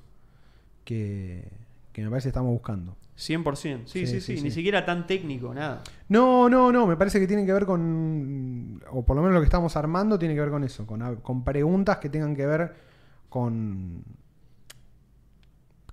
que, 0.83 1.47
que 1.91 2.01
me 2.03 2.09
parece 2.09 2.25
que 2.25 2.29
estamos 2.29 2.51
buscando. 2.51 2.95
100%. 3.15 3.85
Sí, 3.85 4.07
sí, 4.07 4.07
Sí, 4.07 4.21
sí, 4.21 4.37
sí, 4.37 4.43
Ni 4.43 4.49
siquiera 4.49 4.83
tan 4.83 5.05
técnico, 5.05 5.53
nada. 5.53 5.83
No, 6.09 6.49
no, 6.49 6.71
no, 6.71 6.87
me 6.87 6.97
parece 6.97 7.19
que 7.19 7.27
tiene 7.27 7.45
que 7.45 7.53
ver 7.53 7.65
con, 7.67 8.81
o 8.89 9.05
por 9.05 9.15
lo 9.15 9.21
menos 9.21 9.35
lo 9.35 9.39
que 9.39 9.45
estamos 9.45 9.75
armando 9.77 10.17
tiene 10.17 10.33
que 10.33 10.39
ver 10.41 10.49
con 10.49 10.63
eso, 10.63 10.87
con, 10.87 11.17
con 11.17 11.43
preguntas 11.43 11.97
que 11.99 12.09
tengan 12.09 12.35
que 12.35 12.47
ver 12.47 12.73
con, 13.29 14.03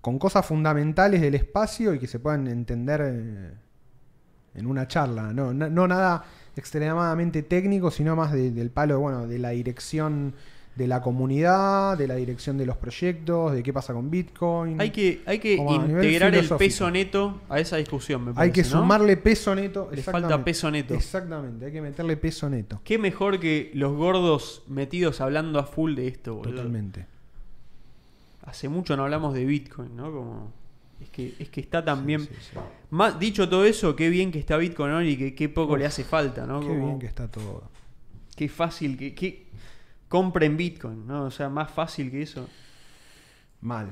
con 0.00 0.18
cosas 0.18 0.46
fundamentales 0.46 1.20
del 1.20 1.34
espacio 1.34 1.92
y 1.94 1.98
que 1.98 2.06
se 2.06 2.18
puedan 2.18 2.46
entender 2.48 3.02
eh, 3.04 3.52
en 4.54 4.66
una 4.66 4.86
charla. 4.88 5.32
No, 5.32 5.52
no, 5.54 5.68
no 5.70 5.88
nada 5.88 6.24
extremadamente 6.56 7.42
técnico, 7.42 7.90
sino 7.90 8.16
más 8.16 8.32
de- 8.32 8.50
del 8.50 8.70
palo 8.70 9.00
bueno, 9.00 9.26
de 9.26 9.38
la 9.38 9.50
dirección 9.50 10.34
de 10.76 10.86
la 10.86 11.02
comunidad, 11.02 11.98
de 11.98 12.06
la 12.06 12.14
dirección 12.14 12.56
de 12.56 12.64
los 12.64 12.76
proyectos, 12.76 13.52
de 13.52 13.62
qué 13.62 13.72
pasa 13.72 13.92
con 13.92 14.08
Bitcoin. 14.10 14.80
Hay 14.80 14.90
que, 14.90 15.20
hay 15.26 15.38
que 15.38 15.54
integrar 15.54 16.34
el 16.34 16.48
peso 16.48 16.90
neto 16.90 17.40
a 17.50 17.58
esa 17.60 17.76
discusión, 17.76 18.22
me 18.24 18.30
Hay 18.30 18.34
parece, 18.34 18.52
que 18.54 18.62
¿no? 18.62 18.68
sumarle 18.80 19.16
peso 19.16 19.54
neto. 19.54 19.90
Le 19.92 20.00
falta 20.02 20.42
peso 20.42 20.70
neto. 20.70 20.94
Exactamente, 20.94 21.66
hay 21.66 21.72
que 21.72 21.82
meterle 21.82 22.16
peso 22.16 22.48
neto. 22.48 22.80
Qué 22.84 22.98
mejor 22.98 23.40
que 23.40 23.70
los 23.74 23.94
gordos 23.94 24.62
metidos 24.68 25.20
hablando 25.20 25.58
a 25.58 25.64
full 25.64 25.94
de 25.96 26.08
esto, 26.08 26.36
boludo. 26.36 26.54
Totalmente. 26.54 27.06
Hace 28.44 28.68
mucho 28.68 28.96
no 28.96 29.04
hablamos 29.04 29.34
de 29.34 29.44
Bitcoin, 29.44 29.94
¿no? 29.96 30.10
Como 30.10 30.52
es 31.00 31.08
que 31.10 31.34
es 31.38 31.48
que 31.48 31.60
está 31.60 31.84
tan 31.84 32.04
bien. 32.06 32.28
Más, 32.90 33.18
dicho 33.18 33.48
todo 33.48 33.64
eso, 33.64 33.96
qué 33.96 34.08
bien 34.10 34.30
que 34.32 34.38
está 34.38 34.56
Bitcoin 34.56 34.92
hoy 34.92 35.10
y 35.10 35.16
que 35.16 35.34
qué 35.34 35.48
poco 35.48 35.76
le 35.76 35.86
hace 35.86 36.04
falta, 36.04 36.46
¿no? 36.46 36.60
Qué 36.60 36.66
Como- 36.68 36.86
bien 36.86 36.98
que 36.98 37.06
está 37.06 37.28
todo. 37.28 37.64
qué 38.36 38.48
fácil 38.48 38.96
que, 38.96 39.14
que 39.14 39.48
compren 40.08 40.56
Bitcoin, 40.56 41.06
¿no? 41.06 41.24
O 41.24 41.30
sea, 41.30 41.48
más 41.48 41.70
fácil 41.70 42.10
que 42.10 42.22
eso. 42.22 42.48
Mal. 43.60 43.88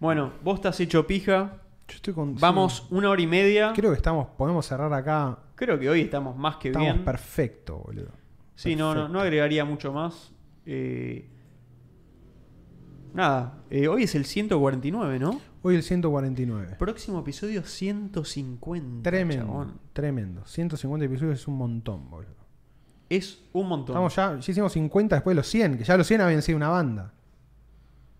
Bueno, 0.00 0.32
vos 0.42 0.56
estás 0.56 0.78
hecho 0.80 1.06
pija. 1.06 1.58
Yo 1.88 1.94
estoy 1.94 2.14
con. 2.14 2.34
Vamos 2.36 2.78
sí. 2.88 2.94
una 2.94 3.10
hora 3.10 3.22
y 3.22 3.26
media. 3.26 3.72
Creo 3.74 3.90
que 3.92 3.96
estamos. 3.96 4.28
Podemos 4.36 4.66
cerrar 4.66 4.92
acá. 4.92 5.38
Creo 5.54 5.78
que 5.78 5.88
hoy 5.88 6.00
estamos 6.02 6.36
más 6.36 6.56
que 6.56 6.68
Estamos 6.68 6.92
bien. 6.92 7.04
perfecto, 7.04 7.78
boludo. 7.78 8.10
Sí, 8.54 8.74
no, 8.74 8.94
no, 8.94 9.08
no 9.08 9.20
agregaría 9.20 9.64
mucho 9.64 9.92
más. 9.92 10.32
Eh, 10.64 11.28
nada, 13.14 13.58
eh, 13.70 13.88
hoy 13.88 14.04
es 14.04 14.14
el 14.14 14.24
149, 14.24 15.18
¿no? 15.18 15.40
Hoy 15.66 15.74
el 15.74 15.82
149. 15.82 16.76
Próximo 16.78 17.18
episodio 17.18 17.64
150. 17.64 19.02
Tremendo. 19.02 19.44
chabón. 19.46 19.72
Tremendo. 19.92 20.42
150 20.46 21.06
episodios 21.06 21.40
es 21.40 21.48
un 21.48 21.56
montón, 21.58 22.08
boludo. 22.08 22.30
Es 23.10 23.40
un 23.52 23.66
montón. 23.68 23.94
Estamos 23.94 24.14
ya. 24.14 24.38
Ya 24.38 24.52
hicimos 24.52 24.72
50 24.72 25.16
después 25.16 25.32
de 25.34 25.38
los 25.40 25.48
100. 25.48 25.78
Que 25.78 25.82
ya 25.82 25.96
los 25.96 26.06
100 26.06 26.20
habían 26.20 26.42
sido 26.42 26.56
una 26.56 26.68
banda. 26.68 27.12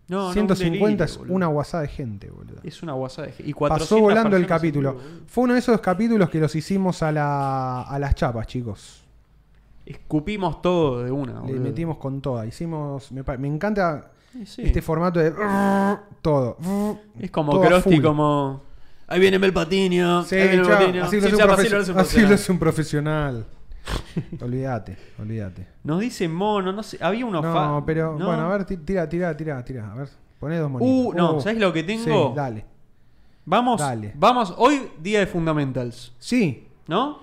No, 0.09 0.17
no, 0.23 0.27
un 0.27 0.33
150 0.33 0.75
delirio, 0.81 1.05
es 1.05 1.17
boludo. 1.17 1.35
una 1.35 1.47
guasada 1.47 1.83
de 1.83 1.87
gente, 1.87 2.29
boludo. 2.29 2.59
Es 2.63 2.83
una 2.83 2.91
guasada. 2.93 3.27
de- 3.29 3.35
Y 3.45 3.53
400 3.53 3.79
Pasó 3.87 4.01
volando 4.01 4.35
el 4.35 4.45
capítulo. 4.45 4.95
boludo. 4.95 5.07
Fue 5.27 5.45
uno 5.45 5.53
de 5.53 5.59
esos 5.59 5.79
capítulos 5.79 6.29
que 6.29 6.39
los 6.41 6.53
hicimos 6.53 7.01
a, 7.01 7.13
la, 7.13 7.83
a 7.83 7.97
las 7.97 8.13
chapas, 8.13 8.45
chicos. 8.47 9.05
Escupimos 9.85 10.61
todo 10.61 11.01
de 11.01 11.11
una. 11.11 11.35
Le 11.35 11.39
boludo. 11.39 11.61
metimos 11.61 11.95
con 11.97 12.19
toda. 12.19 12.45
Hicimos. 12.45 13.09
Me 13.13 13.47
encanta 13.47 14.11
Sí, 14.39 14.45
sí. 14.45 14.61
este 14.63 14.81
formato 14.81 15.19
de. 15.19 15.31
Todo. 16.21 16.57
Es 17.19 17.31
como 17.31 17.59
Krusty, 17.61 18.01
como. 18.01 18.61
Ahí 19.07 19.19
viene 19.19 19.39
Mel 19.39 19.53
Patiño. 19.53 20.23
Sí, 20.23 20.35
ahí 20.35 20.49
viene 20.59 21.01
así, 21.01 21.21
Sí, 21.21 21.29
lo 21.31 21.53
así 21.53 21.69
lo 21.69 21.79
hace 21.79 21.91
un 21.91 21.97
así 21.99 22.17
lo 22.19 22.27
profesional. 22.27 22.33
hace 22.33 22.51
un 22.51 22.59
profesional. 22.59 23.45
olvídate, 24.41 24.97
olvídate. 25.17 25.67
Nos 25.83 26.01
dice 26.01 26.27
mono, 26.27 26.73
no 26.73 26.83
sé. 26.83 26.97
Había 27.01 27.25
unos 27.25 27.41
No, 27.41 27.83
pero 27.85 28.17
¿no? 28.17 28.25
bueno, 28.27 28.41
a 28.43 28.49
ver, 28.49 28.65
ti- 28.65 28.77
tira, 28.77 29.07
tira, 29.07 29.35
tira, 29.37 29.63
tira. 29.63 29.91
A 29.91 29.95
ver, 29.95 30.09
poné 30.39 30.57
dos 30.57 30.69
monitos. 30.69 30.93
Uh, 30.93 31.13
no, 31.17 31.39
¿sabes 31.39 31.57
lo 31.57 31.71
que 31.71 31.83
tengo? 31.83 32.29
Sí, 32.29 32.35
dale. 32.35 32.65
Vamos, 33.45 33.79
Dale. 33.79 34.11
vamos. 34.15 34.53
Hoy, 34.57 34.91
día 34.99 35.19
de 35.19 35.27
Fundamentals. 35.27 36.11
Sí, 36.19 36.67
¿No? 36.87 37.19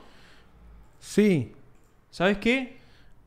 sí. 0.99 1.53
¿Sabes 2.11 2.39
qué? 2.39 2.79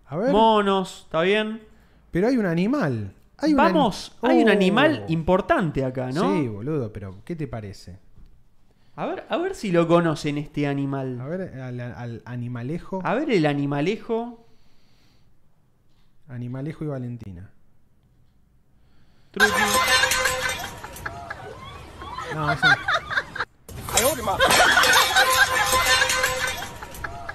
A 0.08 0.18
ver. 0.18 0.32
Monos, 0.32 1.02
¿está 1.06 1.22
bien? 1.22 1.62
pero 2.10 2.28
hay 2.30 2.38
un 2.38 2.46
animal. 2.48 3.14
Hay 3.40 3.54
Vamos, 3.54 4.14
hay 4.24 4.42
un 4.42 4.50
Oh. 4.50 4.52
animal 4.52 5.06
importante 5.10 5.86
acá, 5.86 6.12
¿no? 6.12 6.34
Sí, 6.34 6.48
boludo, 6.48 6.92
pero 6.92 7.18
¿qué 7.24 7.36
te 7.36 7.48
parece? 7.48 8.00
A 8.96 9.06
ver, 9.06 9.26
a 9.30 9.38
ver 9.38 9.54
si 9.54 9.72
lo 9.72 9.88
conocen 9.88 10.40
este 10.40 10.66
animal. 10.68 11.22
A 11.22 11.26
ver, 11.28 11.62
al, 11.62 11.80
al 11.80 12.22
animalejo. 12.26 13.00
A 13.04 13.14
ver 13.14 13.30
el 13.30 13.46
animalejo. 13.46 14.44
Animalejo 16.30 16.84
y 16.84 16.88
Valentina. 16.88 17.52
Truqui. 19.32 19.52
No, 22.34 22.52
ese. 22.52 22.68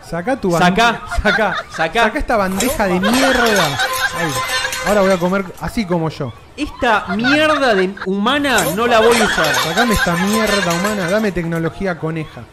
Saca 0.05 0.37
tu 0.41 0.51
bandeja. 0.51 1.01
Saca. 1.23 1.55
Sacá. 1.71 2.03
Saca 2.03 2.19
esta 2.19 2.37
bandeja 2.37 2.87
de 2.87 3.01
mierda. 3.01 3.67
Ahí. 4.17 4.33
Ahora 4.87 5.03
voy 5.03 5.13
a 5.13 5.19
comer 5.19 5.45
así 5.61 5.87
como 5.87 6.09
yo. 6.09 6.33
Esta 6.57 7.15
mierda 7.17 7.75
de 7.75 7.95
humana 8.07 8.65
no 8.75 8.87
la 8.87 9.01
voy 9.01 9.17
a 9.17 9.25
usar. 9.25 9.55
Sacame 9.55 9.95
esta 9.95 10.17
mierda 10.17 10.75
humana. 10.75 11.09
Dame 11.09 11.31
tecnología 11.31 11.99
coneja. 11.99 12.45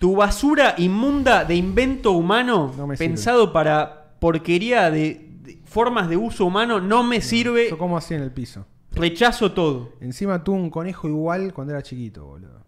Tu 0.00 0.16
basura 0.16 0.74
inmunda 0.78 1.44
de 1.44 1.54
invento 1.54 2.10
humano 2.10 2.74
No 2.76 2.88
pensado 2.88 3.52
para 3.52 4.16
porquería 4.18 4.90
de, 4.90 5.28
de 5.42 5.58
formas 5.64 6.08
de 6.08 6.16
uso 6.16 6.44
humano 6.44 6.80
no 6.80 7.04
me 7.04 7.20
sirve. 7.20 7.70
Yo 7.70 7.78
como 7.78 7.96
así 7.96 8.14
en 8.14 8.22
el 8.22 8.32
piso. 8.32 8.66
Rechazo 8.90 9.52
todo. 9.52 9.92
Encima 10.00 10.42
tuve 10.42 10.56
un 10.56 10.70
conejo 10.70 11.06
igual 11.06 11.54
cuando 11.54 11.72
era 11.72 11.82
chiquito, 11.82 12.24
boludo. 12.24 12.62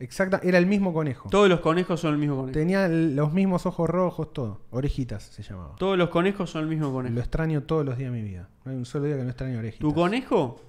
Exacta, 0.00 0.40
era 0.42 0.58
el 0.58 0.66
mismo 0.66 0.92
conejo. 0.92 1.28
Todos 1.30 1.48
los 1.48 1.60
conejos 1.60 2.00
son 2.00 2.12
el 2.14 2.18
mismo 2.18 2.36
conejo. 2.36 2.52
Tenía 2.52 2.88
los 2.88 3.32
mismos 3.32 3.64
ojos 3.66 3.88
rojos, 3.88 4.32
todo. 4.32 4.60
Orejitas 4.70 5.22
se 5.22 5.42
llamaba. 5.42 5.76
Todos 5.76 5.96
los 5.96 6.08
conejos 6.10 6.50
son 6.50 6.62
el 6.64 6.68
mismo 6.68 6.92
conejo. 6.92 7.14
Lo 7.14 7.20
extraño 7.20 7.62
todos 7.62 7.84
los 7.86 7.96
días 7.96 8.12
de 8.12 8.20
mi 8.22 8.28
vida. 8.28 8.48
No 8.64 8.72
hay 8.72 8.76
un 8.78 8.84
solo 8.84 9.04
día 9.06 9.16
que 9.16 9.22
no 9.22 9.28
extraño 9.30 9.58
orejitas. 9.58 9.80
Tu 9.88 9.94
conejo 9.94 10.60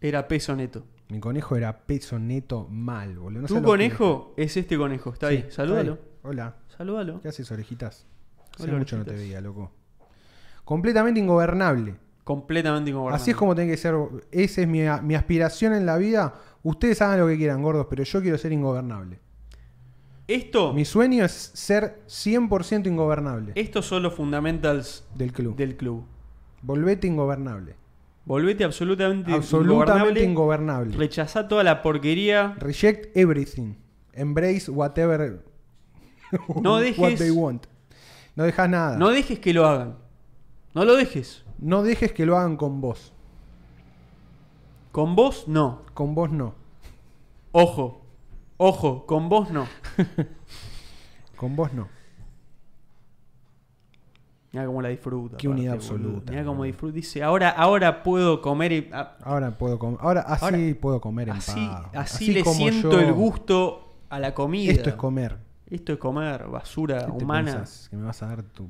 era 0.00 0.28
peso 0.28 0.54
neto. 0.54 0.84
Mi 1.08 1.20
conejo 1.20 1.56
era 1.56 1.78
peso 1.78 2.18
neto 2.18 2.68
mal, 2.70 3.18
boludo. 3.18 3.42
No 3.42 3.48
tu 3.48 3.54
que- 3.56 3.62
conejo 3.62 4.34
es 4.36 4.56
este 4.56 4.76
conejo. 4.76 5.12
Está 5.12 5.30
Sí, 5.30 5.36
ahí. 5.36 5.46
Salúdalo. 5.50 5.92
está 5.94 6.04
ahí. 6.04 6.10
Hola. 6.24 6.56
Salúdalo. 6.76 7.20
¿Qué 7.22 7.28
haces, 7.28 7.50
orejitas? 7.50 8.06
Hace 8.54 8.64
Hola, 8.64 8.78
mucho 8.78 8.98
no 8.98 9.04
te 9.04 9.12
veía, 9.14 9.40
loco. 9.40 9.72
Completamente 10.64 11.18
ingobernable. 11.20 11.96
Completamente 12.24 12.90
ingobernable. 12.90 13.22
Así 13.22 13.30
es 13.30 13.36
como 13.36 13.54
tiene 13.54 13.70
que 13.70 13.78
ser. 13.78 13.94
Esa 14.30 14.60
es 14.60 14.68
mi, 14.68 14.80
mi 15.02 15.14
aspiración 15.14 15.72
en 15.72 15.86
la 15.86 15.96
vida. 15.96 16.34
Ustedes 16.62 17.00
hagan 17.02 17.20
lo 17.20 17.26
que 17.28 17.36
quieran, 17.36 17.62
gordos, 17.62 17.86
pero 17.88 18.02
yo 18.04 18.20
quiero 18.20 18.36
ser 18.38 18.52
ingobernable. 18.52 19.18
Esto, 20.26 20.74
Mi 20.74 20.84
sueño 20.84 21.24
es 21.24 21.32
ser 21.54 22.02
100% 22.06 22.86
ingobernable 22.86 23.52
estos 23.54 23.86
son 23.86 24.02
los 24.02 24.12
fundamentals 24.14 25.04
del 25.14 25.32
club. 25.32 25.56
del 25.56 25.74
club. 25.76 26.04
Volvete 26.60 27.06
ingobernable. 27.06 27.76
Volvete 28.26 28.62
absolutamente, 28.64 29.32
Absolutamente 29.32 30.22
ingobernable. 30.22 30.24
ingobernable. 30.24 30.96
Rechazá 30.98 31.48
toda 31.48 31.64
la 31.64 31.80
porquería. 31.80 32.54
Reject 32.58 33.16
everything. 33.16 33.74
Embrace 34.12 34.70
whatever 34.70 35.42
No 36.62 36.74
what 36.74 36.82
dejes- 36.82 37.18
they 37.18 37.30
want. 37.30 37.64
No 38.36 38.44
dejas 38.44 38.68
nada. 38.68 38.98
No 38.98 39.08
dejes 39.08 39.38
que 39.38 39.54
lo 39.54 39.64
hagan. 39.66 39.96
No 40.74 40.84
lo 40.84 40.94
dejes. 40.96 41.42
No 41.58 41.82
dejes 41.82 42.12
que 42.12 42.26
lo 42.26 42.36
hagan 42.36 42.58
con 42.58 42.82
vos. 42.82 43.14
Con 44.98 45.14
vos, 45.14 45.46
no. 45.46 45.82
Con 45.94 46.12
vos 46.16 46.28
no. 46.32 46.56
Ojo. 47.52 48.00
Ojo, 48.56 49.06
con 49.06 49.28
vos 49.28 49.48
no. 49.52 49.64
Con 51.36 51.54
vos 51.54 51.72
no. 51.72 51.86
Mira 54.50 54.66
cómo 54.66 54.82
la 54.82 54.88
disfruta. 54.88 55.36
Qué 55.36 55.46
unidad 55.46 55.74
aparte, 55.74 55.92
absoluta, 55.94 56.32
Mira 56.32 56.44
cómo 56.44 56.64
disfruta. 56.64 56.94
Dice, 56.96 57.22
ahora, 57.22 57.50
ahora 57.50 58.02
puedo 58.02 58.42
comer. 58.42 58.72
y- 58.72 58.90
ah, 58.92 59.16
Ahora 59.22 59.56
puedo 59.56 59.78
comer. 59.78 60.00
Ahora 60.02 60.22
así 60.22 60.44
Ahora, 60.44 60.58
puedo 60.80 61.00
comer 61.00 61.28
en 61.28 61.36
así, 61.36 61.64
paz. 61.64 61.86
así, 61.94 62.32
le 62.32 62.42
como 62.42 62.56
siento 62.56 62.90
yo. 62.90 62.98
el 62.98 63.12
gusto 63.12 63.94
a 64.10 64.18
la 64.18 64.34
comida. 64.34 64.72
Esto 64.72 64.88
es 64.90 64.96
comer. 64.96 65.36
Esto 65.70 65.92
es 65.92 65.98
comer 66.00 66.48
basura 66.48 67.06
¿Qué 67.06 67.12
te 67.12 67.22
humana. 67.24 67.64
Que 67.88 67.96
me 67.96 68.02
vas 68.04 68.20
a 68.20 68.26
dar 68.26 68.42
tu. 68.42 68.68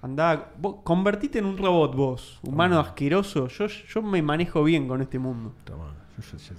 Andá, 0.00 0.52
vos, 0.58 0.76
convertite 0.84 1.40
en 1.40 1.44
un 1.46 1.58
robot 1.58 1.94
vos, 1.96 2.40
humano 2.42 2.78
asqueroso. 2.78 3.48
Yo, 3.48 3.66
yo 3.66 4.02
me 4.02 4.22
manejo 4.22 4.62
bien 4.62 4.86
con 4.86 5.00
este 5.02 5.18
mundo. 5.18 5.54
Toma. 5.64 5.92
Yo, 6.16 6.22
yo- 6.22 6.38
yo- 6.38 6.54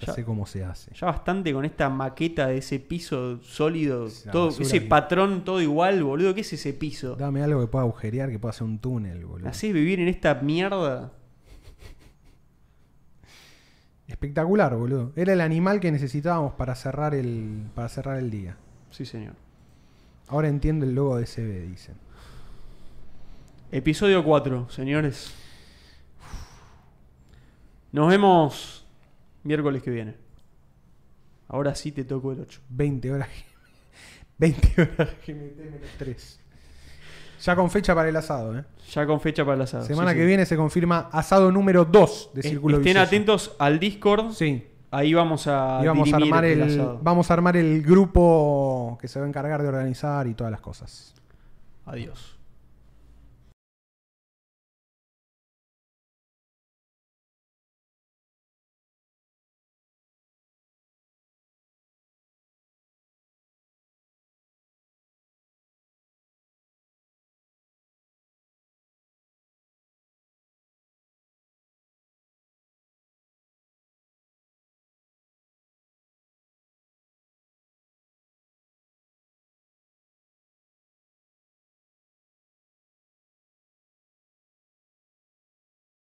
ya 0.00 0.06
Ya- 0.06 0.12
sé 0.14 0.24
cómo 0.24 0.46
se 0.46 0.64
hace. 0.64 0.94
Ya 0.94 1.08
bastante 1.08 1.52
con 1.52 1.64
esta 1.64 1.90
maqueta 1.90 2.46
de 2.46 2.58
ese 2.58 2.78
piso 2.80 3.42
sólido, 3.42 4.08
todo, 4.32 4.48
ese 4.50 4.80
que- 4.80 4.86
patrón 4.86 5.44
todo 5.44 5.60
igual, 5.60 6.02
boludo. 6.04 6.34
¿Qué 6.34 6.40
es 6.42 6.52
ese 6.52 6.72
piso? 6.72 7.16
Dame 7.16 7.42
algo 7.42 7.60
que 7.60 7.66
pueda 7.66 7.82
agujerear, 7.84 8.30
que 8.30 8.38
pueda 8.38 8.50
hacer 8.50 8.62
un 8.66 8.78
túnel, 8.78 9.26
boludo. 9.26 9.48
¿Hacés 9.48 9.72
vivir 9.74 9.98
en 10.00 10.08
esta 10.08 10.34
mierda? 10.36 11.12
Espectacular, 14.06 14.74
boludo. 14.74 15.12
Era 15.16 15.32
el 15.34 15.40
animal 15.40 15.80
que 15.80 15.92
necesitábamos 15.92 16.54
para 16.54 16.74
cerrar 16.74 17.14
el, 17.14 17.66
para 17.74 17.88
cerrar 17.88 18.16
el 18.18 18.30
día. 18.30 18.56
Sí, 18.90 19.04
señor. 19.04 19.34
Ahora 20.28 20.48
entiendo 20.48 20.86
el 20.86 20.94
logo 20.94 21.16
de 21.18 21.26
CB, 21.26 21.66
dicen. 21.68 21.96
Episodio 23.70 24.24
4, 24.24 24.68
señores. 24.70 25.32
Nos 27.92 28.08
vemos 28.08 28.86
miércoles 29.42 29.82
que 29.82 29.90
viene. 29.90 30.14
Ahora 31.48 31.74
sí 31.74 31.92
te 31.92 32.04
toco 32.04 32.32
el 32.32 32.40
8. 32.40 32.60
20 32.68 33.12
horas. 33.12 33.28
20 34.38 34.82
horas 34.98 35.08
GMT 35.26 35.56
menos 35.58 35.88
3. 35.98 36.40
Ya 37.44 37.54
con 37.56 37.70
fecha 37.70 37.94
para 37.94 38.08
el 38.08 38.16
asado, 38.16 38.58
¿eh? 38.58 38.64
Ya 38.92 39.06
con 39.06 39.20
fecha 39.20 39.44
para 39.44 39.54
el 39.56 39.62
asado. 39.62 39.84
Semana 39.84 40.10
Sí, 40.10 40.16
que 40.16 40.22
sí. 40.22 40.26
viene 40.26 40.46
se 40.46 40.56
confirma 40.56 41.08
asado 41.12 41.52
número 41.52 41.84
2 41.84 42.30
de 42.34 42.42
Círculo 42.42 42.78
Estén 42.78 42.94
Vicioso. 42.94 43.06
atentos 43.06 43.56
al 43.58 43.78
Discord. 43.78 44.32
Sí. 44.32 44.66
Ahí 44.90 45.12
vamos 45.12 45.46
a, 45.46 45.80
Y 45.82 45.86
vamos 45.86 46.10
a 46.12 46.16
armar 46.16 46.44
el, 46.46 46.62
asado. 46.62 46.98
vamos 47.02 47.30
a 47.30 47.34
armar 47.34 47.56
el 47.58 47.82
grupo 47.82 48.96
que 49.00 49.06
se 49.08 49.18
va 49.20 49.26
a 49.26 49.28
encargar 49.28 49.60
de 49.62 49.68
organizar 49.68 50.26
y 50.26 50.34
todas 50.34 50.50
las 50.50 50.60
cosas. 50.62 51.14
Adiós. 51.84 52.37